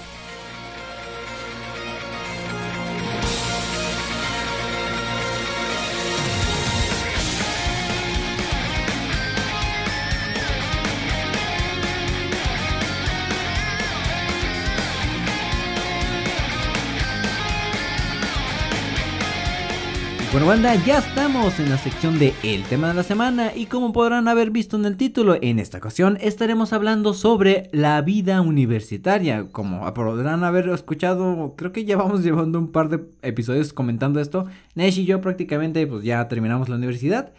Bueno 20.42 20.64
banda, 20.64 20.85
ya 20.85 20.98
estamos 20.98 21.61
en 21.61 21.70
la 21.70 21.78
sección 21.78 22.18
de 22.18 22.35
El 22.42 22.64
tema 22.64 22.88
de 22.88 22.94
la 22.94 23.05
semana 23.05 23.52
y 23.55 23.66
como 23.66 23.92
podrán 23.92 24.26
haber 24.26 24.50
visto 24.50 24.76
en 24.76 24.85
el 24.87 24.96
título, 24.96 25.37
en 25.40 25.61
esta 25.61 25.78
ocasión 25.78 26.18
estaremos 26.20 26.72
hablando 26.72 27.14
sobre 27.14 27.70
la 27.70 28.02
vida 28.02 28.40
universitaria. 28.40 29.46
Como 29.52 29.94
podrán 29.94 30.42
haber 30.42 30.68
escuchado, 30.70 31.55
creo 31.57 31.70
que 31.70 31.85
ya 31.85 31.96
vamos 31.96 32.24
llevando 32.24 32.59
un 32.59 32.72
par 32.72 32.88
de 32.88 33.05
episodios 33.22 33.72
comentando 33.72 34.18
esto. 34.18 34.46
Nesh 34.74 34.98
y 34.98 35.05
yo 35.05 35.20
prácticamente 35.20 35.87
pues 35.87 36.02
ya 36.02 36.26
terminamos 36.26 36.68
la 36.68 36.74
universidad 36.74 37.33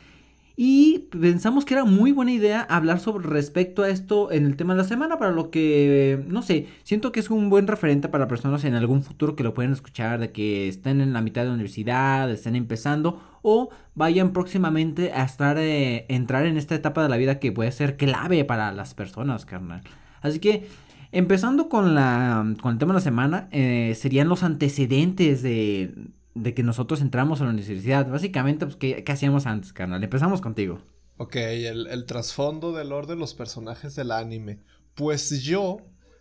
y 0.55 1.09
pensamos 1.09 1.65
que 1.65 1.73
era 1.73 1.83
muy 1.83 2.11
buena 2.11 2.31
idea 2.31 2.61
hablar 2.61 2.99
sobre 2.99 3.27
respecto 3.27 3.81
a 3.81 3.89
esto 3.89 4.31
en 4.31 4.45
el 4.45 4.55
tema 4.55 4.75
de 4.75 4.83
la 4.83 4.87
semana, 4.87 5.17
para 5.17 5.31
lo 5.31 5.49
que, 5.49 6.23
no 6.27 6.43
sé, 6.43 6.67
siento 6.83 7.11
que 7.11 7.19
es 7.21 7.31
un 7.31 7.49
buen 7.49 7.65
referente 7.65 8.07
para 8.07 8.27
personas 8.27 8.63
en 8.63 8.75
algún 8.75 9.01
futuro 9.01 9.35
que 9.35 9.43
lo 9.43 9.55
pueden 9.55 9.71
escuchar, 9.71 10.19
de 10.19 10.31
que 10.31 10.67
estén 10.67 11.01
en 11.01 11.11
la 11.11 11.21
mitad 11.21 11.41
de 11.41 11.47
la 11.47 11.53
universidad, 11.55 12.29
estén 12.29 12.55
empezando 12.55 13.19
o 13.41 13.69
vayan 13.95 14.31
próximamente 14.31 15.11
a 15.11 15.23
estar, 15.23 15.57
eh, 15.57 16.05
entrar 16.07 16.45
en 16.45 16.57
esta 16.57 16.75
etapa 16.75 17.01
de 17.01 17.09
la 17.09 17.17
vida 17.17 17.39
que 17.39 17.51
puede 17.51 17.71
ser 17.71 17.97
clave 17.97 18.45
para 18.45 18.71
las 18.71 18.93
personas, 18.93 19.45
carnal. 19.45 19.81
Así 20.21 20.37
que, 20.37 20.67
empezando 21.11 21.67
con, 21.67 21.95
la, 21.95 22.45
con 22.61 22.73
el 22.73 22.77
tema 22.77 22.93
de 22.93 22.97
la 22.97 23.03
semana, 23.03 23.47
eh, 23.51 23.95
serían 23.97 24.29
los 24.29 24.43
antecedentes 24.43 25.41
de 25.41 25.95
de 26.35 26.53
que 26.53 26.63
nosotros 26.63 27.01
entramos 27.01 27.41
a 27.41 27.45
la 27.45 27.51
universidad. 27.51 28.09
Básicamente, 28.09 28.65
pues, 28.65 28.77
¿qué, 28.77 29.03
hacíamos 29.07 29.45
antes, 29.45 29.73
carnal? 29.73 30.03
Empezamos 30.03 30.41
contigo. 30.41 30.81
Ok, 31.17 31.35
el, 31.35 31.87
el 31.87 32.05
trasfondo 32.05 32.73
del 32.73 32.89
lore 32.89 33.07
de 33.07 33.15
los 33.15 33.33
personajes 33.33 33.95
del 33.95 34.11
anime. 34.11 34.59
Pues 34.95 35.43
yo, 35.43 35.77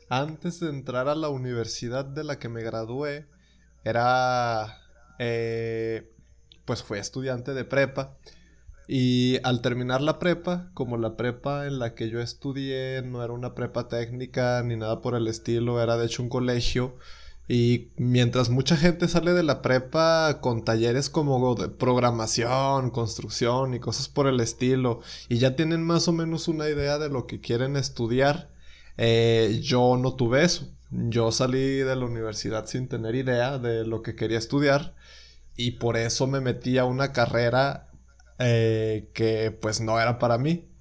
antes 0.08 0.60
de 0.60 0.68
entrar 0.68 1.08
a 1.08 1.14
la 1.14 1.28
universidad 1.28 2.04
de 2.04 2.24
la 2.24 2.38
que 2.38 2.48
me 2.48 2.62
gradué, 2.62 3.26
era... 3.84 4.78
Eh, 5.18 6.12
pues 6.64 6.82
fue 6.82 6.98
estudiante 6.98 7.54
de 7.54 7.64
prepa. 7.64 8.16
Y 8.88 9.38
al 9.44 9.62
terminar 9.62 10.00
la 10.00 10.18
prepa, 10.18 10.70
como 10.74 10.96
la 10.96 11.16
prepa 11.16 11.66
en 11.66 11.78
la 11.78 11.94
que 11.94 12.10
yo 12.10 12.20
estudié 12.20 13.02
no 13.02 13.22
era 13.22 13.32
una 13.32 13.54
prepa 13.54 13.88
técnica 13.88 14.62
ni 14.64 14.76
nada 14.76 15.00
por 15.00 15.14
el 15.14 15.28
estilo, 15.28 15.82
era 15.82 15.96
de 15.96 16.06
hecho 16.06 16.22
un 16.22 16.28
colegio, 16.28 16.96
y 17.48 17.88
mientras 17.96 18.50
mucha 18.50 18.76
gente 18.76 19.08
sale 19.08 19.32
de 19.32 19.42
la 19.42 19.62
prepa 19.62 20.40
con 20.40 20.64
talleres 20.64 21.10
como 21.10 21.54
de 21.54 21.68
programación, 21.68 22.90
construcción 22.90 23.74
y 23.74 23.80
cosas 23.80 24.08
por 24.08 24.26
el 24.26 24.40
estilo, 24.40 25.00
y 25.28 25.38
ya 25.38 25.56
tienen 25.56 25.82
más 25.82 26.08
o 26.08 26.12
menos 26.12 26.48
una 26.48 26.68
idea 26.68 26.98
de 26.98 27.08
lo 27.08 27.26
que 27.26 27.40
quieren 27.40 27.76
estudiar, 27.76 28.50
eh, 28.96 29.60
yo 29.62 29.96
no 29.96 30.14
tuve 30.14 30.44
eso. 30.44 30.68
Yo 30.90 31.32
salí 31.32 31.78
de 31.78 31.96
la 31.96 32.04
universidad 32.04 32.66
sin 32.66 32.88
tener 32.88 33.14
idea 33.14 33.58
de 33.58 33.86
lo 33.86 34.02
que 34.02 34.14
quería 34.14 34.38
estudiar 34.38 34.94
y 35.56 35.72
por 35.72 35.96
eso 35.96 36.26
me 36.26 36.40
metí 36.40 36.78
a 36.78 36.84
una 36.84 37.12
carrera 37.12 37.88
eh, 38.38 39.10
que 39.14 39.50
pues 39.50 39.80
no 39.80 39.98
era 40.00 40.18
para 40.18 40.36
mí 40.38 40.71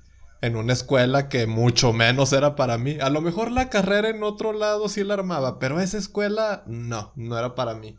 en 0.42 0.56
una 0.56 0.74
escuela 0.74 1.30
que 1.30 1.46
mucho 1.46 1.94
menos 1.94 2.34
era 2.34 2.56
para 2.56 2.78
mí. 2.78 2.98
A 3.00 3.10
lo 3.10 3.22
mejor 3.22 3.52
la 3.52 3.70
carrera 3.70 4.10
en 4.10 4.24
otro 4.24 4.54
lado 4.54 4.90
sí 4.90 5.04
la 5.04 5.14
armaba, 5.14 5.60
pero 5.60 5.80
esa 5.80 5.98
escuela 5.98 6.64
no, 6.66 7.14
no 7.16 7.38
era 7.38 7.56
para 7.56 7.76
mí. 7.76 7.98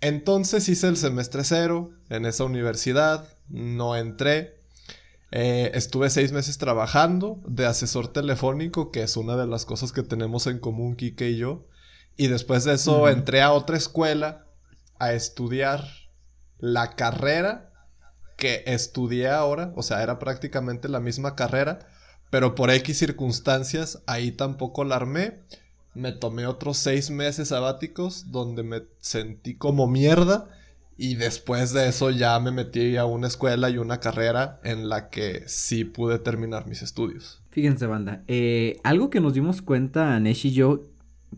Entonces 0.00 0.68
hice 0.68 0.88
el 0.88 0.96
semestre 0.96 1.44
cero 1.44 1.90
en 2.08 2.24
esa 2.24 2.44
universidad, 2.44 3.28
no 3.48 3.96
entré. 3.96 4.60
Eh, 5.30 5.72
estuve 5.74 6.08
seis 6.08 6.32
meses 6.32 6.56
trabajando 6.56 7.40
de 7.46 7.66
asesor 7.66 8.08
telefónico, 8.08 8.90
que 8.90 9.02
es 9.02 9.16
una 9.16 9.36
de 9.36 9.46
las 9.46 9.66
cosas 9.66 9.92
que 9.92 10.02
tenemos 10.02 10.46
en 10.46 10.58
común 10.58 10.96
Kike 10.96 11.30
y 11.30 11.36
yo. 11.36 11.66
Y 12.16 12.28
después 12.28 12.64
de 12.64 12.74
eso 12.74 13.08
entré 13.08 13.42
a 13.42 13.52
otra 13.52 13.76
escuela 13.76 14.46
a 14.98 15.12
estudiar 15.12 15.84
la 16.58 16.96
carrera 16.96 17.72
que 18.36 18.62
estudié 18.66 19.28
ahora, 19.28 19.72
o 19.76 19.82
sea, 19.82 20.02
era 20.02 20.18
prácticamente 20.18 20.88
la 20.88 21.00
misma 21.00 21.34
carrera, 21.34 21.80
pero 22.30 22.54
por 22.54 22.70
X 22.70 22.98
circunstancias 22.98 24.02
ahí 24.06 24.32
tampoco 24.32 24.84
la 24.84 24.96
armé. 24.96 25.40
Me 25.94 26.12
tomé 26.12 26.46
otros 26.46 26.76
seis 26.76 27.10
meses 27.10 27.48
sabáticos 27.48 28.30
donde 28.30 28.62
me 28.62 28.82
sentí 29.00 29.54
como 29.54 29.86
mierda 29.86 30.50
y 30.98 31.14
después 31.14 31.72
de 31.72 31.88
eso 31.88 32.10
ya 32.10 32.38
me 32.40 32.50
metí 32.50 32.96
a 32.96 33.06
una 33.06 33.26
escuela 33.26 33.70
y 33.70 33.78
una 33.78 34.00
carrera 34.00 34.60
en 34.64 34.88
la 34.88 35.08
que 35.08 35.44
sí 35.46 35.84
pude 35.84 36.18
terminar 36.18 36.66
mis 36.66 36.82
estudios. 36.82 37.42
Fíjense, 37.50 37.86
banda, 37.86 38.22
eh, 38.28 38.78
algo 38.82 39.08
que 39.08 39.20
nos 39.20 39.32
dimos 39.32 39.62
cuenta, 39.62 40.18
Nesh 40.20 40.46
y 40.46 40.52
yo, 40.52 40.82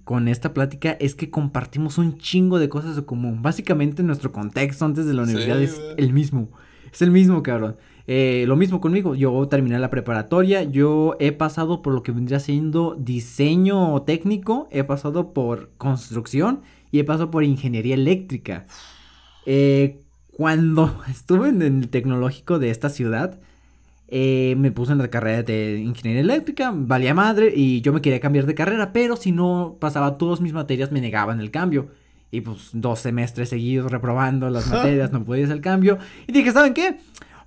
con 0.04 0.28
esta 0.28 0.54
plática 0.54 0.92
es 1.00 1.14
que 1.14 1.30
compartimos 1.30 1.98
un 1.98 2.18
chingo 2.18 2.58
de 2.58 2.68
cosas 2.68 2.96
de 2.96 3.04
común. 3.04 3.42
Básicamente 3.42 4.02
nuestro 4.02 4.32
contexto 4.32 4.84
antes 4.84 5.06
de 5.06 5.14
la 5.14 5.22
universidad 5.22 5.62
es 5.62 5.80
el 5.96 6.12
mismo. 6.12 6.50
Es 6.98 7.02
el 7.02 7.12
mismo, 7.12 7.44
cabrón. 7.44 7.76
Eh, 8.08 8.44
lo 8.48 8.56
mismo 8.56 8.80
conmigo, 8.80 9.14
yo 9.14 9.46
terminé 9.46 9.78
la 9.78 9.88
preparatoria, 9.88 10.64
yo 10.64 11.14
he 11.20 11.30
pasado 11.30 11.80
por 11.80 11.94
lo 11.94 12.02
que 12.02 12.11
vendría 12.11 12.40
siendo 12.40 12.96
diseño 12.98 14.02
técnico, 14.02 14.66
he 14.72 14.82
pasado 14.82 15.32
por 15.32 15.70
construcción 15.78 16.62
y 16.90 16.98
he 16.98 17.04
pasado 17.04 17.30
por 17.30 17.44
ingeniería 17.44 17.94
eléctrica. 17.94 18.66
Eh, 19.46 20.00
cuando 20.37 21.00
estuve 21.08 21.50
en 21.50 21.62
el 21.62 21.88
tecnológico 21.88 22.58
de 22.58 22.70
esta 22.70 22.88
ciudad, 22.88 23.38
eh, 24.08 24.56
me 24.58 24.72
puse 24.72 24.90
en 24.90 24.98
la 24.98 25.06
carrera 25.06 25.44
de 25.44 25.78
ingeniería 25.78 26.22
eléctrica, 26.22 26.72
valía 26.74 27.14
madre 27.14 27.52
y 27.54 27.80
yo 27.80 27.92
me 27.92 28.00
quería 28.00 28.18
cambiar 28.18 28.46
de 28.46 28.56
carrera, 28.56 28.92
pero 28.92 29.14
si 29.14 29.30
no 29.30 29.76
pasaba 29.78 30.18
todas 30.18 30.40
mis 30.40 30.52
materias 30.52 30.90
me 30.90 31.00
negaban 31.00 31.38
el 31.38 31.52
cambio. 31.52 31.90
Y 32.30 32.42
pues 32.42 32.70
dos 32.72 33.00
semestres 33.00 33.48
seguidos 33.48 33.90
reprobando 33.90 34.50
las 34.50 34.68
materias, 34.68 35.12
no 35.12 35.24
podía 35.24 35.44
hacer 35.44 35.57
el 35.57 35.62
cambio. 35.62 35.98
Y 36.26 36.32
dije, 36.32 36.53
¿saben 36.53 36.74
qué? 36.74 36.98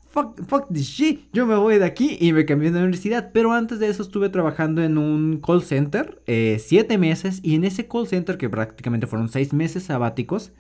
Fuck, 0.10 0.44
fuck 0.46 0.68
this 0.74 0.88
shit, 0.88 1.30
yo 1.32 1.46
me 1.46 1.56
voy 1.56 1.78
de 1.78 1.86
aquí 1.86 2.18
y 2.20 2.34
me 2.34 2.46
cambié 2.46 2.72
de 2.72 2.80
universidad. 2.80 3.32
Pero 3.32 3.54
antes 3.54 3.80
de 3.80 3.88
eso 3.88 4.04
estuve 4.04 4.30
trabajando 4.30 4.84
en 4.84 4.98
un 4.98 5.40
call 5.40 5.64
center, 5.64 6.22
eh, 6.28 6.58
siete 6.60 6.98
meses. 6.98 7.40
Y 7.44 7.56
en 7.56 7.64
ese 7.64 7.88
call 7.88 8.08
center, 8.08 8.38
que 8.38 8.50
prácticamente 8.50 9.08
fueron 9.08 9.30
seis 9.30 9.54
meses 9.54 9.84
sabáticos, 9.84 10.52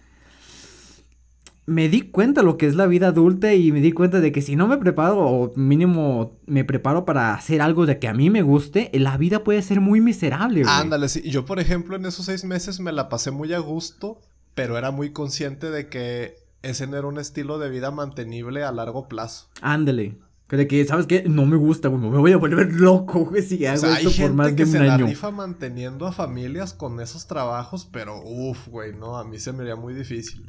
me 1.65 1.89
di 1.89 2.01
cuenta 2.01 2.41
lo 2.43 2.57
que 2.57 2.65
es 2.65 2.75
la 2.75 2.87
vida 2.87 3.07
adulta 3.07 3.53
y 3.53 3.71
me 3.71 3.81
di 3.81 3.91
cuenta 3.91 4.19
de 4.19 4.31
que 4.31 4.41
si 4.41 4.55
no 4.55 4.67
me 4.67 4.77
preparo 4.77 5.19
o 5.19 5.53
mínimo 5.55 6.39
me 6.45 6.65
preparo 6.65 7.05
para 7.05 7.33
hacer 7.33 7.61
algo 7.61 7.85
de 7.85 7.99
que 7.99 8.07
a 8.07 8.13
mí 8.13 8.29
me 8.29 8.41
guste, 8.41 8.89
la 8.93 9.17
vida 9.17 9.43
puede 9.43 9.61
ser 9.61 9.79
muy 9.79 10.01
miserable. 10.01 10.63
Güey. 10.63 10.73
Ándale, 10.73 11.07
sí. 11.07 11.21
Yo, 11.29 11.45
por 11.45 11.59
ejemplo, 11.59 11.95
en 11.95 12.05
esos 12.05 12.25
seis 12.25 12.43
meses 12.43 12.79
me 12.79 12.91
la 12.91 13.09
pasé 13.09 13.31
muy 13.31 13.53
a 13.53 13.59
gusto, 13.59 14.19
pero 14.55 14.77
era 14.77 14.91
muy 14.91 15.11
consciente 15.11 15.69
de 15.69 15.87
que 15.87 16.35
ese 16.63 16.87
no 16.87 16.97
era 16.97 17.07
un 17.07 17.19
estilo 17.19 17.59
de 17.59 17.69
vida 17.69 17.91
mantenible 17.91 18.63
a 18.63 18.71
largo 18.71 19.07
plazo. 19.07 19.47
Ándale. 19.61 20.17
De 20.49 20.67
que, 20.67 20.83
¿sabes 20.83 21.07
qué? 21.07 21.23
No 21.29 21.45
me 21.45 21.55
gusta, 21.55 21.87
güey. 21.87 22.01
Me 22.01 22.17
voy 22.17 22.33
a 22.33 22.37
volver 22.37 22.73
loco, 22.73 23.25
güey, 23.25 23.41
si 23.41 23.65
hago 23.65 23.87
esto 23.87 24.11
por 24.21 24.33
más 24.33 24.53
de 24.53 24.63
un 24.63 24.69
se 24.69 24.79
La 24.79 24.97
rifa 24.97 25.31
manteniendo 25.31 26.05
a 26.05 26.11
familias 26.11 26.73
con 26.73 26.99
esos 26.99 27.25
trabajos, 27.25 27.87
pero 27.89 28.21
uff, 28.21 28.67
güey, 28.67 28.91
no, 28.91 29.17
a 29.17 29.23
mí 29.23 29.39
se 29.39 29.53
me 29.53 29.61
haría 29.61 29.77
muy 29.77 29.93
difícil. 29.93 30.43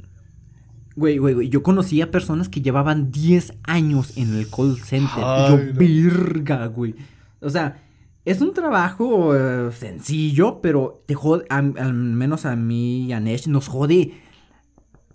Güey, 0.95 1.17
güey, 1.17 1.33
güey, 1.33 1.49
yo 1.49 1.63
conocía 1.63 2.11
personas 2.11 2.49
que 2.49 2.61
llevaban 2.61 3.11
10 3.11 3.53
años 3.63 4.17
en 4.17 4.35
el 4.35 4.49
call 4.49 4.79
center. 4.79 5.23
yo, 5.49 5.57
virga, 5.73 6.67
güey. 6.67 6.95
O 7.41 7.49
sea, 7.49 7.83
es 8.25 8.41
un 8.41 8.53
trabajo 8.53 9.35
eh, 9.35 9.71
sencillo, 9.71 10.61
pero 10.61 11.03
te 11.05 11.15
jode, 11.15 11.45
al 11.49 11.93
menos 11.93 12.45
a 12.45 12.55
mí 12.55 13.05
y 13.05 13.13
a 13.13 13.19
Nesh, 13.19 13.47
nos 13.47 13.67
jode 13.67 14.13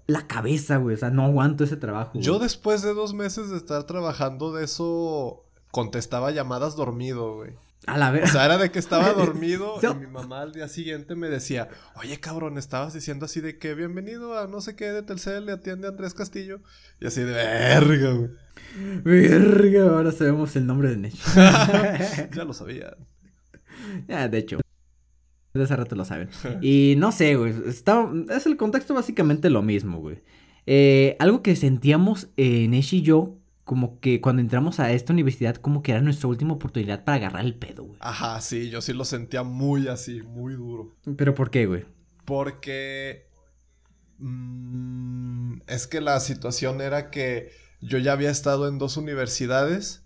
la 0.07 0.26
cabeza, 0.26 0.79
güey. 0.79 0.97
O 0.97 0.99
sea, 0.99 1.11
no 1.11 1.24
aguanto 1.24 1.64
ese 1.64 1.76
trabajo. 1.76 2.18
Yo 2.18 2.39
después 2.39 2.83
de 2.83 2.93
dos 2.95 3.14
meses 3.14 3.51
de 3.51 3.57
estar 3.57 3.85
trabajando 3.85 4.53
de 4.53 4.64
eso, 4.64 5.45
contestaba 5.70 6.33
llamadas 6.33 6.74
dormido, 6.74 7.37
güey. 7.37 7.53
A 7.87 7.97
la 7.97 8.11
vez. 8.11 8.24
O 8.24 8.26
sea, 8.33 8.45
era 8.45 8.59
de 8.59 8.70
que 8.70 8.79
estaba 8.79 9.12
dormido 9.14 9.79
y 9.83 9.95
mi 9.95 10.07
mamá 10.07 10.43
al 10.43 10.53
día 10.53 10.68
siguiente 10.68 11.14
me 11.14 11.29
decía, 11.29 11.68
oye 11.97 12.18
cabrón, 12.20 12.59
estabas 12.59 12.93
diciendo 12.93 13.24
así 13.24 13.41
de 13.41 13.59
que 13.59 13.74
bienvenido 13.74 14.39
a 14.39 14.47
no 14.47 14.61
sé 14.61 14.76
qué 14.76 14.87
de 14.93 15.03
Telcel, 15.03 15.47
le 15.47 15.53
atiende 15.53 15.89
Andrés 15.89 16.14
Castillo. 16.14 16.61
Y 17.01 17.07
así 17.07 17.22
de 17.22 17.33
verga, 17.33 18.12
güey. 18.12 18.31
Verga, 19.05 19.97
ahora 19.97 20.12
sabemos 20.12 20.55
el 20.57 20.66
nombre 20.66 20.91
de 20.91 20.97
Necho. 20.99 21.24
ya 22.35 22.45
lo 22.45 22.53
sabía. 22.53 22.97
Ya, 24.09 24.29
de 24.29 24.39
hecho. 24.39 24.59
De 25.55 25.64
ese 25.64 25.76
rato 25.76 25.97
lo 25.97 26.05
saben. 26.05 26.29
Y 26.61 26.95
no 26.99 27.11
sé, 27.11 27.37
güey. 27.37 27.55
Está, 27.66 28.11
es 28.31 28.45
el 28.45 28.57
contexto 28.57 28.93
básicamente 28.93 29.51
lo 29.51 29.62
mismo, 29.62 29.99
güey. 29.99 30.22
Eh, 30.66 31.16
algo 31.18 31.43
que 31.43 31.57
sentíamos 31.57 32.29
en 32.37 32.72
Nesh 32.72 32.95
y 32.95 33.03
yo 33.03 33.38
como 33.69 34.01
que 34.01 34.23
cuando 34.23 34.41
entramos 34.41 34.81
a 34.81 34.91
esta 34.93 35.12
universidad, 35.12 35.57
como 35.57 35.83
que 35.83 35.93
era 35.93 36.01
nuestra 36.01 36.27
última 36.27 36.55
oportunidad 36.55 37.05
para 37.05 37.16
agarrar 37.16 37.45
el 37.45 37.55
pedo, 37.55 37.85
güey. 37.85 37.99
Ajá, 38.01 38.41
sí, 38.41 38.71
yo 38.71 38.81
sí 38.81 38.95
lo 38.95 39.05
sentía 39.05 39.43
muy 39.43 39.89
así, 39.89 40.23
muy 40.23 40.55
duro. 40.55 40.97
¿Pero 41.19 41.35
por 41.35 41.51
qué, 41.51 41.66
güey? 41.66 41.85
Porque... 42.25 43.29
Mm, 44.16 45.61
es 45.66 45.87
que 45.87 46.01
la 46.01 46.19
situación 46.21 46.81
era 46.81 47.11
que 47.11 47.53
yo 47.83 47.99
ya 47.99 48.12
había 48.12 48.31
estado 48.31 48.69
en 48.69 48.79
dos 48.79 48.97
universidades 48.97 50.03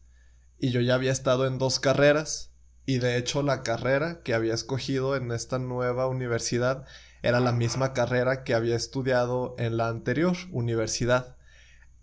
y 0.58 0.72
yo 0.72 0.80
ya 0.80 0.96
había 0.96 1.12
estado 1.12 1.46
en 1.46 1.58
dos 1.58 1.78
carreras. 1.78 2.50
Y 2.84 2.98
de 2.98 3.16
hecho 3.16 3.44
la 3.44 3.62
carrera 3.62 4.24
que 4.24 4.34
había 4.34 4.54
escogido 4.54 5.14
en 5.14 5.30
esta 5.30 5.60
nueva 5.60 6.08
universidad 6.08 6.84
era 7.22 7.38
la 7.38 7.52
misma 7.52 7.92
carrera 7.92 8.42
que 8.42 8.54
había 8.54 8.74
estudiado 8.74 9.54
en 9.56 9.76
la 9.76 9.86
anterior 9.86 10.36
universidad. 10.50 11.36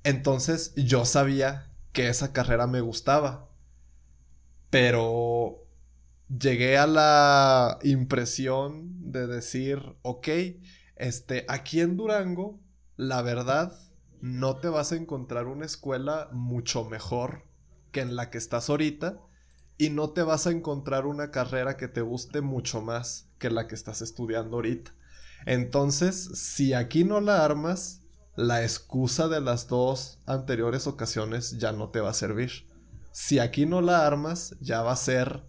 Entonces 0.03 0.73
yo 0.75 1.05
sabía 1.05 1.71
que 1.93 2.09
esa 2.09 2.33
carrera 2.33 2.67
me 2.67 2.81
gustaba. 2.81 3.49
Pero 4.69 5.65
llegué 6.29 6.77
a 6.77 6.87
la 6.87 7.79
impresión 7.83 9.11
de 9.11 9.27
decir, 9.27 9.81
ok, 10.03 10.27
este, 10.95 11.45
aquí 11.47 11.81
en 11.81 11.97
Durango, 11.97 12.59
la 12.97 13.21
verdad, 13.21 13.77
no 14.21 14.57
te 14.57 14.67
vas 14.67 14.91
a 14.91 14.95
encontrar 14.95 15.47
una 15.47 15.65
escuela 15.65 16.29
mucho 16.31 16.83
mejor 16.83 17.45
que 17.91 18.01
en 18.01 18.15
la 18.15 18.29
que 18.29 18.37
estás 18.37 18.69
ahorita 18.69 19.19
y 19.77 19.89
no 19.89 20.11
te 20.11 20.21
vas 20.23 20.45
a 20.45 20.51
encontrar 20.51 21.05
una 21.05 21.31
carrera 21.31 21.77
que 21.77 21.87
te 21.87 22.01
guste 22.01 22.41
mucho 22.41 22.81
más 22.81 23.29
que 23.39 23.49
la 23.49 23.67
que 23.67 23.75
estás 23.75 24.01
estudiando 24.01 24.57
ahorita. 24.57 24.91
Entonces, 25.45 26.29
si 26.33 26.73
aquí 26.73 27.05
no 27.05 27.21
la 27.21 27.45
armas, 27.45 27.98
la 28.39 28.63
excusa 28.63 29.27
de 29.27 29.41
las 29.41 29.67
dos 29.67 30.19
anteriores 30.25 30.87
ocasiones 30.87 31.57
ya 31.59 31.73
no 31.73 31.89
te 31.89 31.99
va 31.99 32.11
a 32.11 32.13
servir. 32.13 32.65
Si 33.11 33.37
aquí 33.37 33.65
no 33.65 33.81
la 33.81 34.07
armas, 34.07 34.55
ya 34.61 34.81
va 34.81 34.93
a 34.93 34.95
ser 34.95 35.43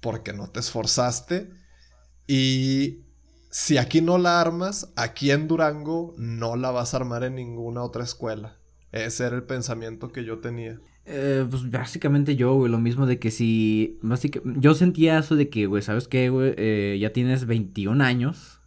porque 0.00 0.34
no 0.34 0.50
te 0.50 0.60
esforzaste. 0.60 1.50
Y 2.26 3.04
si 3.50 3.78
aquí 3.78 4.02
no 4.02 4.18
la 4.18 4.40
armas, 4.40 4.92
aquí 4.96 5.30
en 5.30 5.48
Durango 5.48 6.14
no 6.18 6.56
la 6.56 6.70
vas 6.70 6.92
a 6.92 6.98
armar 6.98 7.24
en 7.24 7.36
ninguna 7.36 7.82
otra 7.82 8.04
escuela. 8.04 8.58
Ese 8.92 9.24
era 9.24 9.36
el 9.36 9.44
pensamiento 9.44 10.12
que 10.12 10.24
yo 10.24 10.40
tenía. 10.40 10.78
Eh, 11.06 11.46
pues 11.48 11.70
básicamente 11.70 12.36
yo, 12.36 12.54
güey, 12.54 12.70
lo 12.70 12.78
mismo 12.78 13.06
de 13.06 13.18
que 13.18 13.30
si... 13.30 13.98
yo 14.44 14.74
sentía 14.74 15.18
eso 15.18 15.36
de 15.36 15.48
que, 15.48 15.66
güey, 15.66 15.82
¿sabes 15.82 16.06
qué, 16.06 16.28
güey? 16.28 16.54
Eh, 16.58 16.98
ya 17.00 17.14
tienes 17.14 17.46
21 17.46 18.04
años 18.04 18.60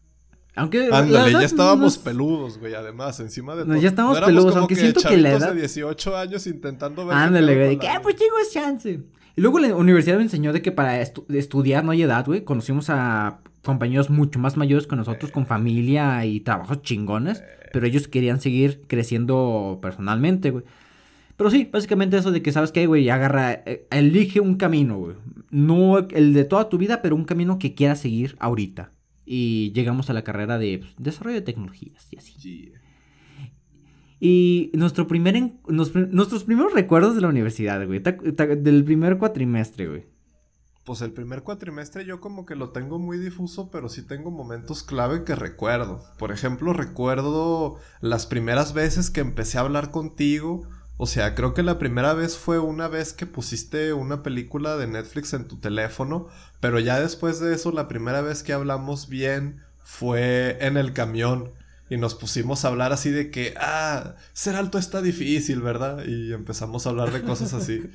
aunque. 0.57 0.89
Ándale, 0.91 1.31
ya 1.31 1.43
estábamos 1.43 1.97
peludos, 1.97 2.57
güey, 2.57 2.73
además, 2.73 3.19
encima 3.19 3.55
de 3.55 3.63
todo. 3.63 3.75
ya 3.77 3.89
estábamos 3.89 4.19
peludos, 4.19 4.55
aunque 4.55 4.75
siento 4.75 5.01
que 5.07 5.17
la 5.17 5.33
edad. 5.33 5.53
de 5.53 5.61
18 5.61 6.17
años 6.17 6.47
intentando 6.47 7.05
ver. 7.05 7.15
Ándale, 7.15 7.55
güey, 7.55 7.79
que, 7.79 7.87
pues 8.01 8.15
tengo 8.15 8.35
chance. 8.51 8.99
Y 9.35 9.41
luego 9.41 9.59
la 9.59 9.75
universidad 9.75 10.17
me 10.17 10.23
enseñó 10.23 10.51
de 10.51 10.63
que 10.63 10.71
para 10.71 10.99
estudiar 10.99 11.83
no 11.85 11.91
hay 11.91 12.01
edad, 12.01 12.25
güey. 12.25 12.43
Conocimos 12.43 12.89
a 12.89 13.39
compañeros 13.63 14.09
mucho 14.09 14.39
más 14.39 14.57
mayores 14.57 14.87
que 14.87 14.95
nosotros, 14.95 15.31
con 15.31 15.45
familia 15.45 16.25
y 16.25 16.39
trabajos 16.39 16.81
chingones. 16.81 17.43
Pero 17.71 17.85
ellos 17.85 18.07
querían 18.07 18.41
seguir 18.41 18.81
creciendo 18.87 19.77
personalmente, 19.79 20.49
güey. 20.49 20.63
Pero 21.35 21.51
sí, 21.51 21.69
básicamente 21.71 22.17
eso 22.17 22.31
de 22.31 22.41
que, 22.41 22.51
¿sabes 22.51 22.71
qué, 22.71 22.87
güey? 22.87 23.07
Agarra, 23.11 23.51
eh, 23.51 23.85
elige 23.91 24.39
un 24.39 24.55
camino, 24.55 24.97
güey. 24.97 25.15
No 25.51 25.99
el 25.99 26.33
de 26.33 26.43
toda 26.43 26.67
tu 26.67 26.79
vida, 26.79 27.03
pero 27.03 27.15
un 27.15 27.25
camino 27.25 27.59
que 27.59 27.75
quieras 27.75 27.99
seguir 27.99 28.35
ahorita 28.39 28.89
y 29.29 29.73
llegamos 29.73 30.09
a 30.09 30.13
la 30.13 30.23
carrera 30.23 30.57
de 30.57 30.79
pues, 30.79 30.95
desarrollo 30.97 31.35
de 31.35 31.41
tecnologías 31.41 32.07
y 32.11 32.17
así. 32.17 32.71
Y 34.19 34.71
nuestro 34.73 35.05
primer 35.05 35.51
nuestros 35.67 36.45
primeros 36.45 36.73
recuerdos 36.73 37.13
de 37.15 37.21
la 37.21 37.27
universidad, 37.27 37.85
güey, 37.85 37.99
del 37.99 38.83
primer 38.85 39.17
cuatrimestre, 39.17 39.87
güey. 39.87 40.05
Pues 40.85 41.01
el 41.01 41.11
primer 41.11 41.43
cuatrimestre 41.43 42.05
yo 42.05 42.21
como 42.21 42.45
que 42.45 42.55
lo 42.55 42.69
tengo 42.69 42.97
muy 42.97 43.17
difuso, 43.17 43.69
pero 43.69 43.89
sí 43.89 44.07
tengo 44.07 44.31
momentos 44.31 44.83
clave 44.83 45.25
que 45.25 45.35
recuerdo. 45.35 46.01
Por 46.17 46.31
ejemplo, 46.31 46.71
recuerdo 46.71 47.75
las 47.99 48.25
primeras 48.25 48.73
veces 48.73 49.09
que 49.09 49.19
empecé 49.19 49.57
a 49.57 49.61
hablar 49.61 49.91
contigo 49.91 50.65
o 50.97 51.05
sea, 51.05 51.35
creo 51.35 51.53
que 51.53 51.61
la 51.61 51.77
primera 51.77 52.13
vez 52.13 52.37
fue 52.37 52.57
una 52.57 52.87
vez 52.87 53.13
que 53.13 53.27
pusiste 53.27 53.93
una 53.93 54.23
película 54.23 54.77
de 54.77 54.87
Netflix 54.87 55.33
en 55.33 55.47
tu 55.47 55.57
teléfono, 55.57 56.27
pero 56.59 56.79
ya 56.79 56.99
después 56.99 57.39
de 57.39 57.53
eso, 57.53 57.71
la 57.71 57.87
primera 57.87 58.21
vez 58.21 58.41
que 58.41 58.53
hablamos 58.53 59.07
bien 59.07 59.61
fue 59.83 60.57
en 60.59 60.75
el 60.75 60.93
camión 60.93 61.51
y 61.89 61.97
nos 61.97 62.15
pusimos 62.15 62.65
a 62.65 62.69
hablar 62.69 62.93
así 62.93 63.11
de 63.11 63.29
que, 63.29 63.53
ah, 63.59 64.15
ser 64.33 64.55
alto 64.55 64.79
está 64.79 65.01
difícil, 65.03 65.61
¿verdad? 65.61 66.03
Y 66.05 66.33
empezamos 66.33 66.85
a 66.85 66.89
hablar 66.89 67.11
de 67.11 67.21
cosas 67.21 67.53
así. 67.53 67.83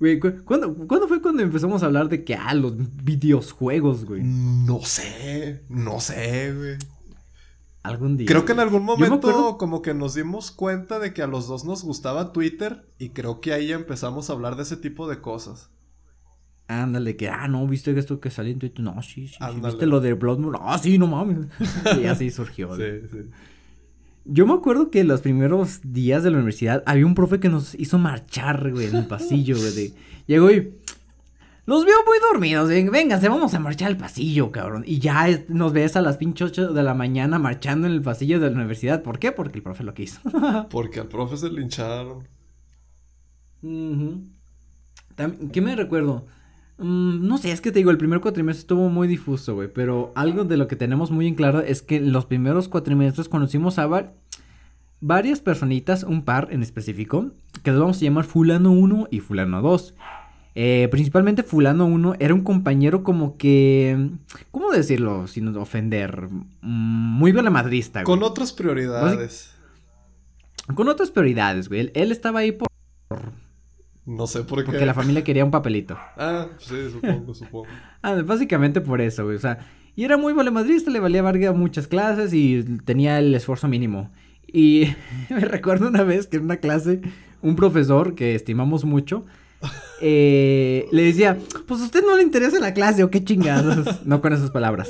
Güey, 0.00 0.20
¿cuándo, 0.20 0.76
¿cuándo, 0.86 1.08
fue 1.08 1.20
cuando 1.20 1.42
empezamos 1.42 1.82
a 1.82 1.86
hablar 1.86 2.08
de 2.08 2.22
que, 2.22 2.36
ah, 2.36 2.54
los 2.54 2.72
videojuegos, 3.02 4.04
güey? 4.04 4.22
No 4.22 4.80
sé, 4.84 5.64
no 5.68 5.98
sé, 5.98 6.54
güey. 6.54 6.78
Algún 7.82 8.16
día. 8.16 8.26
Creo 8.26 8.44
que 8.44 8.52
en 8.52 8.60
algún 8.60 8.84
momento 8.84 9.56
como 9.56 9.82
que 9.82 9.94
nos 9.94 10.14
dimos 10.14 10.50
cuenta 10.50 10.98
de 10.98 11.14
que 11.14 11.22
a 11.22 11.26
los 11.26 11.46
dos 11.46 11.64
nos 11.64 11.84
gustaba 11.84 12.32
Twitter 12.32 12.88
y 12.98 13.10
creo 13.10 13.40
que 13.40 13.52
ahí 13.52 13.72
empezamos 13.72 14.28
a 14.28 14.32
hablar 14.32 14.56
de 14.56 14.62
ese 14.62 14.76
tipo 14.76 15.08
de 15.08 15.20
cosas. 15.20 15.70
Ándale, 16.66 17.16
que, 17.16 17.30
ah, 17.30 17.48
no, 17.48 17.66
viste 17.66 17.98
esto 17.98 18.20
que 18.20 18.30
salió 18.30 18.52
en 18.52 18.58
Twitter. 18.58 18.84
No, 18.84 19.00
sí, 19.02 19.28
sí, 19.28 19.36
viste 19.64 19.86
lo 19.86 20.00
de 20.00 20.12
Bloodmoon. 20.12 20.56
Ah, 20.60 20.78
sí, 20.78 20.98
no 20.98 21.06
mames. 21.06 21.46
y 22.02 22.04
así 22.04 22.30
surgió. 22.30 22.76
sí, 22.76 22.82
sí. 23.10 23.30
Yo 24.30 24.46
me 24.46 24.52
acuerdo 24.52 24.90
que 24.90 25.02
los 25.04 25.22
primeros 25.22 25.80
días 25.82 26.22
de 26.22 26.30
la 26.30 26.36
universidad 26.36 26.82
había 26.84 27.06
un 27.06 27.14
profe 27.14 27.40
que 27.40 27.48
nos 27.48 27.74
hizo 27.74 27.96
marchar, 27.96 28.72
güey, 28.72 28.88
en 28.88 28.96
el 28.96 29.06
pasillo, 29.06 29.56
güey. 29.56 29.74
De... 29.74 29.94
Llegó 30.26 30.50
y 30.50 30.74
los 31.68 31.84
veo 31.84 31.98
muy 32.06 32.16
dormidos. 32.18 32.70
Vénganse, 32.70 33.28
vamos 33.28 33.52
a 33.52 33.58
marchar 33.60 33.88
al 33.88 33.98
pasillo, 33.98 34.50
cabrón. 34.50 34.84
Y 34.86 35.00
ya 35.00 35.26
nos 35.48 35.74
ves 35.74 35.96
a 35.96 36.00
las 36.00 36.16
pinches 36.16 36.52
8 36.52 36.72
de 36.72 36.82
la 36.82 36.94
mañana 36.94 37.38
marchando 37.38 37.86
en 37.86 37.92
el 37.92 38.00
pasillo 38.00 38.40
de 38.40 38.48
la 38.48 38.56
universidad. 38.56 39.02
¿Por 39.02 39.18
qué? 39.18 39.32
Porque 39.32 39.58
el 39.58 39.62
profe 39.62 39.84
lo 39.84 39.92
quiso. 39.92 40.18
Porque 40.70 41.00
al 41.00 41.08
profe 41.08 41.36
se 41.36 41.50
lincharon. 41.50 42.26
¿Qué 45.52 45.60
me 45.60 45.76
recuerdo? 45.76 46.24
Mm, 46.78 47.28
no 47.28 47.36
sé, 47.36 47.52
es 47.52 47.60
que 47.60 47.70
te 47.70 47.80
digo, 47.80 47.90
el 47.90 47.98
primer 47.98 48.20
cuatrimestre 48.20 48.60
estuvo 48.60 48.88
muy 48.88 49.06
difuso, 49.06 49.54
güey. 49.54 49.68
Pero 49.70 50.10
algo 50.14 50.44
de 50.44 50.56
lo 50.56 50.68
que 50.68 50.76
tenemos 50.76 51.10
muy 51.10 51.26
en 51.26 51.34
claro 51.34 51.60
es 51.60 51.82
que 51.82 52.00
los 52.00 52.24
primeros 52.24 52.68
cuatrimestres 52.68 53.28
conocimos 53.28 53.78
a 53.78 54.14
varias 55.02 55.40
personitas, 55.40 56.02
un 56.02 56.22
par 56.22 56.48
en 56.50 56.62
específico, 56.62 57.32
que 57.62 57.72
los 57.72 57.80
vamos 57.80 57.98
a 57.98 58.04
llamar 58.06 58.24
Fulano 58.24 58.72
1 58.72 59.08
y 59.10 59.20
Fulano 59.20 59.60
2. 59.60 59.94
Eh, 60.60 60.88
principalmente 60.90 61.44
fulano 61.44 61.86
uno 61.86 62.16
era 62.18 62.34
un 62.34 62.42
compañero 62.42 63.04
como 63.04 63.36
que, 63.36 64.10
¿cómo 64.50 64.72
decirlo 64.72 65.28
sin 65.28 65.56
ofender? 65.56 66.28
Mm, 66.62 67.16
muy 67.16 67.30
valemadrista, 67.30 68.02
güey. 68.02 68.06
Con 68.06 68.24
otras 68.24 68.52
prioridades. 68.52 69.54
Con 70.74 70.88
otras 70.88 71.12
prioridades, 71.12 71.68
güey. 71.68 71.92
Él, 71.94 72.10
estaba 72.10 72.40
ahí 72.40 72.50
por... 72.50 72.66
No 74.04 74.26
sé 74.26 74.42
por 74.42 74.58
qué. 74.58 74.64
Porque 74.64 74.84
la 74.84 74.94
familia 74.94 75.22
quería 75.22 75.44
un 75.44 75.52
papelito. 75.52 75.96
Ah, 76.16 76.48
sí, 76.58 76.90
supongo, 76.90 77.34
supongo. 77.34 77.66
Ah, 78.02 78.20
básicamente 78.24 78.80
por 78.80 79.00
eso, 79.00 79.26
güey. 79.26 79.36
O 79.36 79.40
sea, 79.40 79.60
y 79.94 80.02
era 80.02 80.16
muy 80.16 80.32
valemadrista, 80.32 80.90
le 80.90 80.98
valía 80.98 81.22
verga 81.22 81.52
muchas 81.52 81.86
clases 81.86 82.34
y 82.34 82.64
tenía 82.84 83.20
el 83.20 83.32
esfuerzo 83.32 83.68
mínimo. 83.68 84.10
Y 84.52 84.88
me 85.30 85.38
recuerdo 85.38 85.86
una 85.86 86.02
vez 86.02 86.26
que 86.26 86.38
en 86.38 86.46
una 86.46 86.56
clase, 86.56 87.00
un 87.42 87.54
profesor 87.54 88.16
que 88.16 88.34
estimamos 88.34 88.84
mucho, 88.84 89.24
eh, 90.00 90.86
le 90.92 91.02
decía, 91.02 91.38
pues 91.66 91.80
a 91.80 91.84
usted 91.84 92.04
no 92.04 92.16
le 92.16 92.22
interesa 92.22 92.58
la 92.58 92.74
clase 92.74 93.02
o 93.04 93.10
qué 93.10 93.24
chingados. 93.24 94.04
no 94.04 94.20
con 94.20 94.32
esas 94.32 94.50
palabras. 94.50 94.88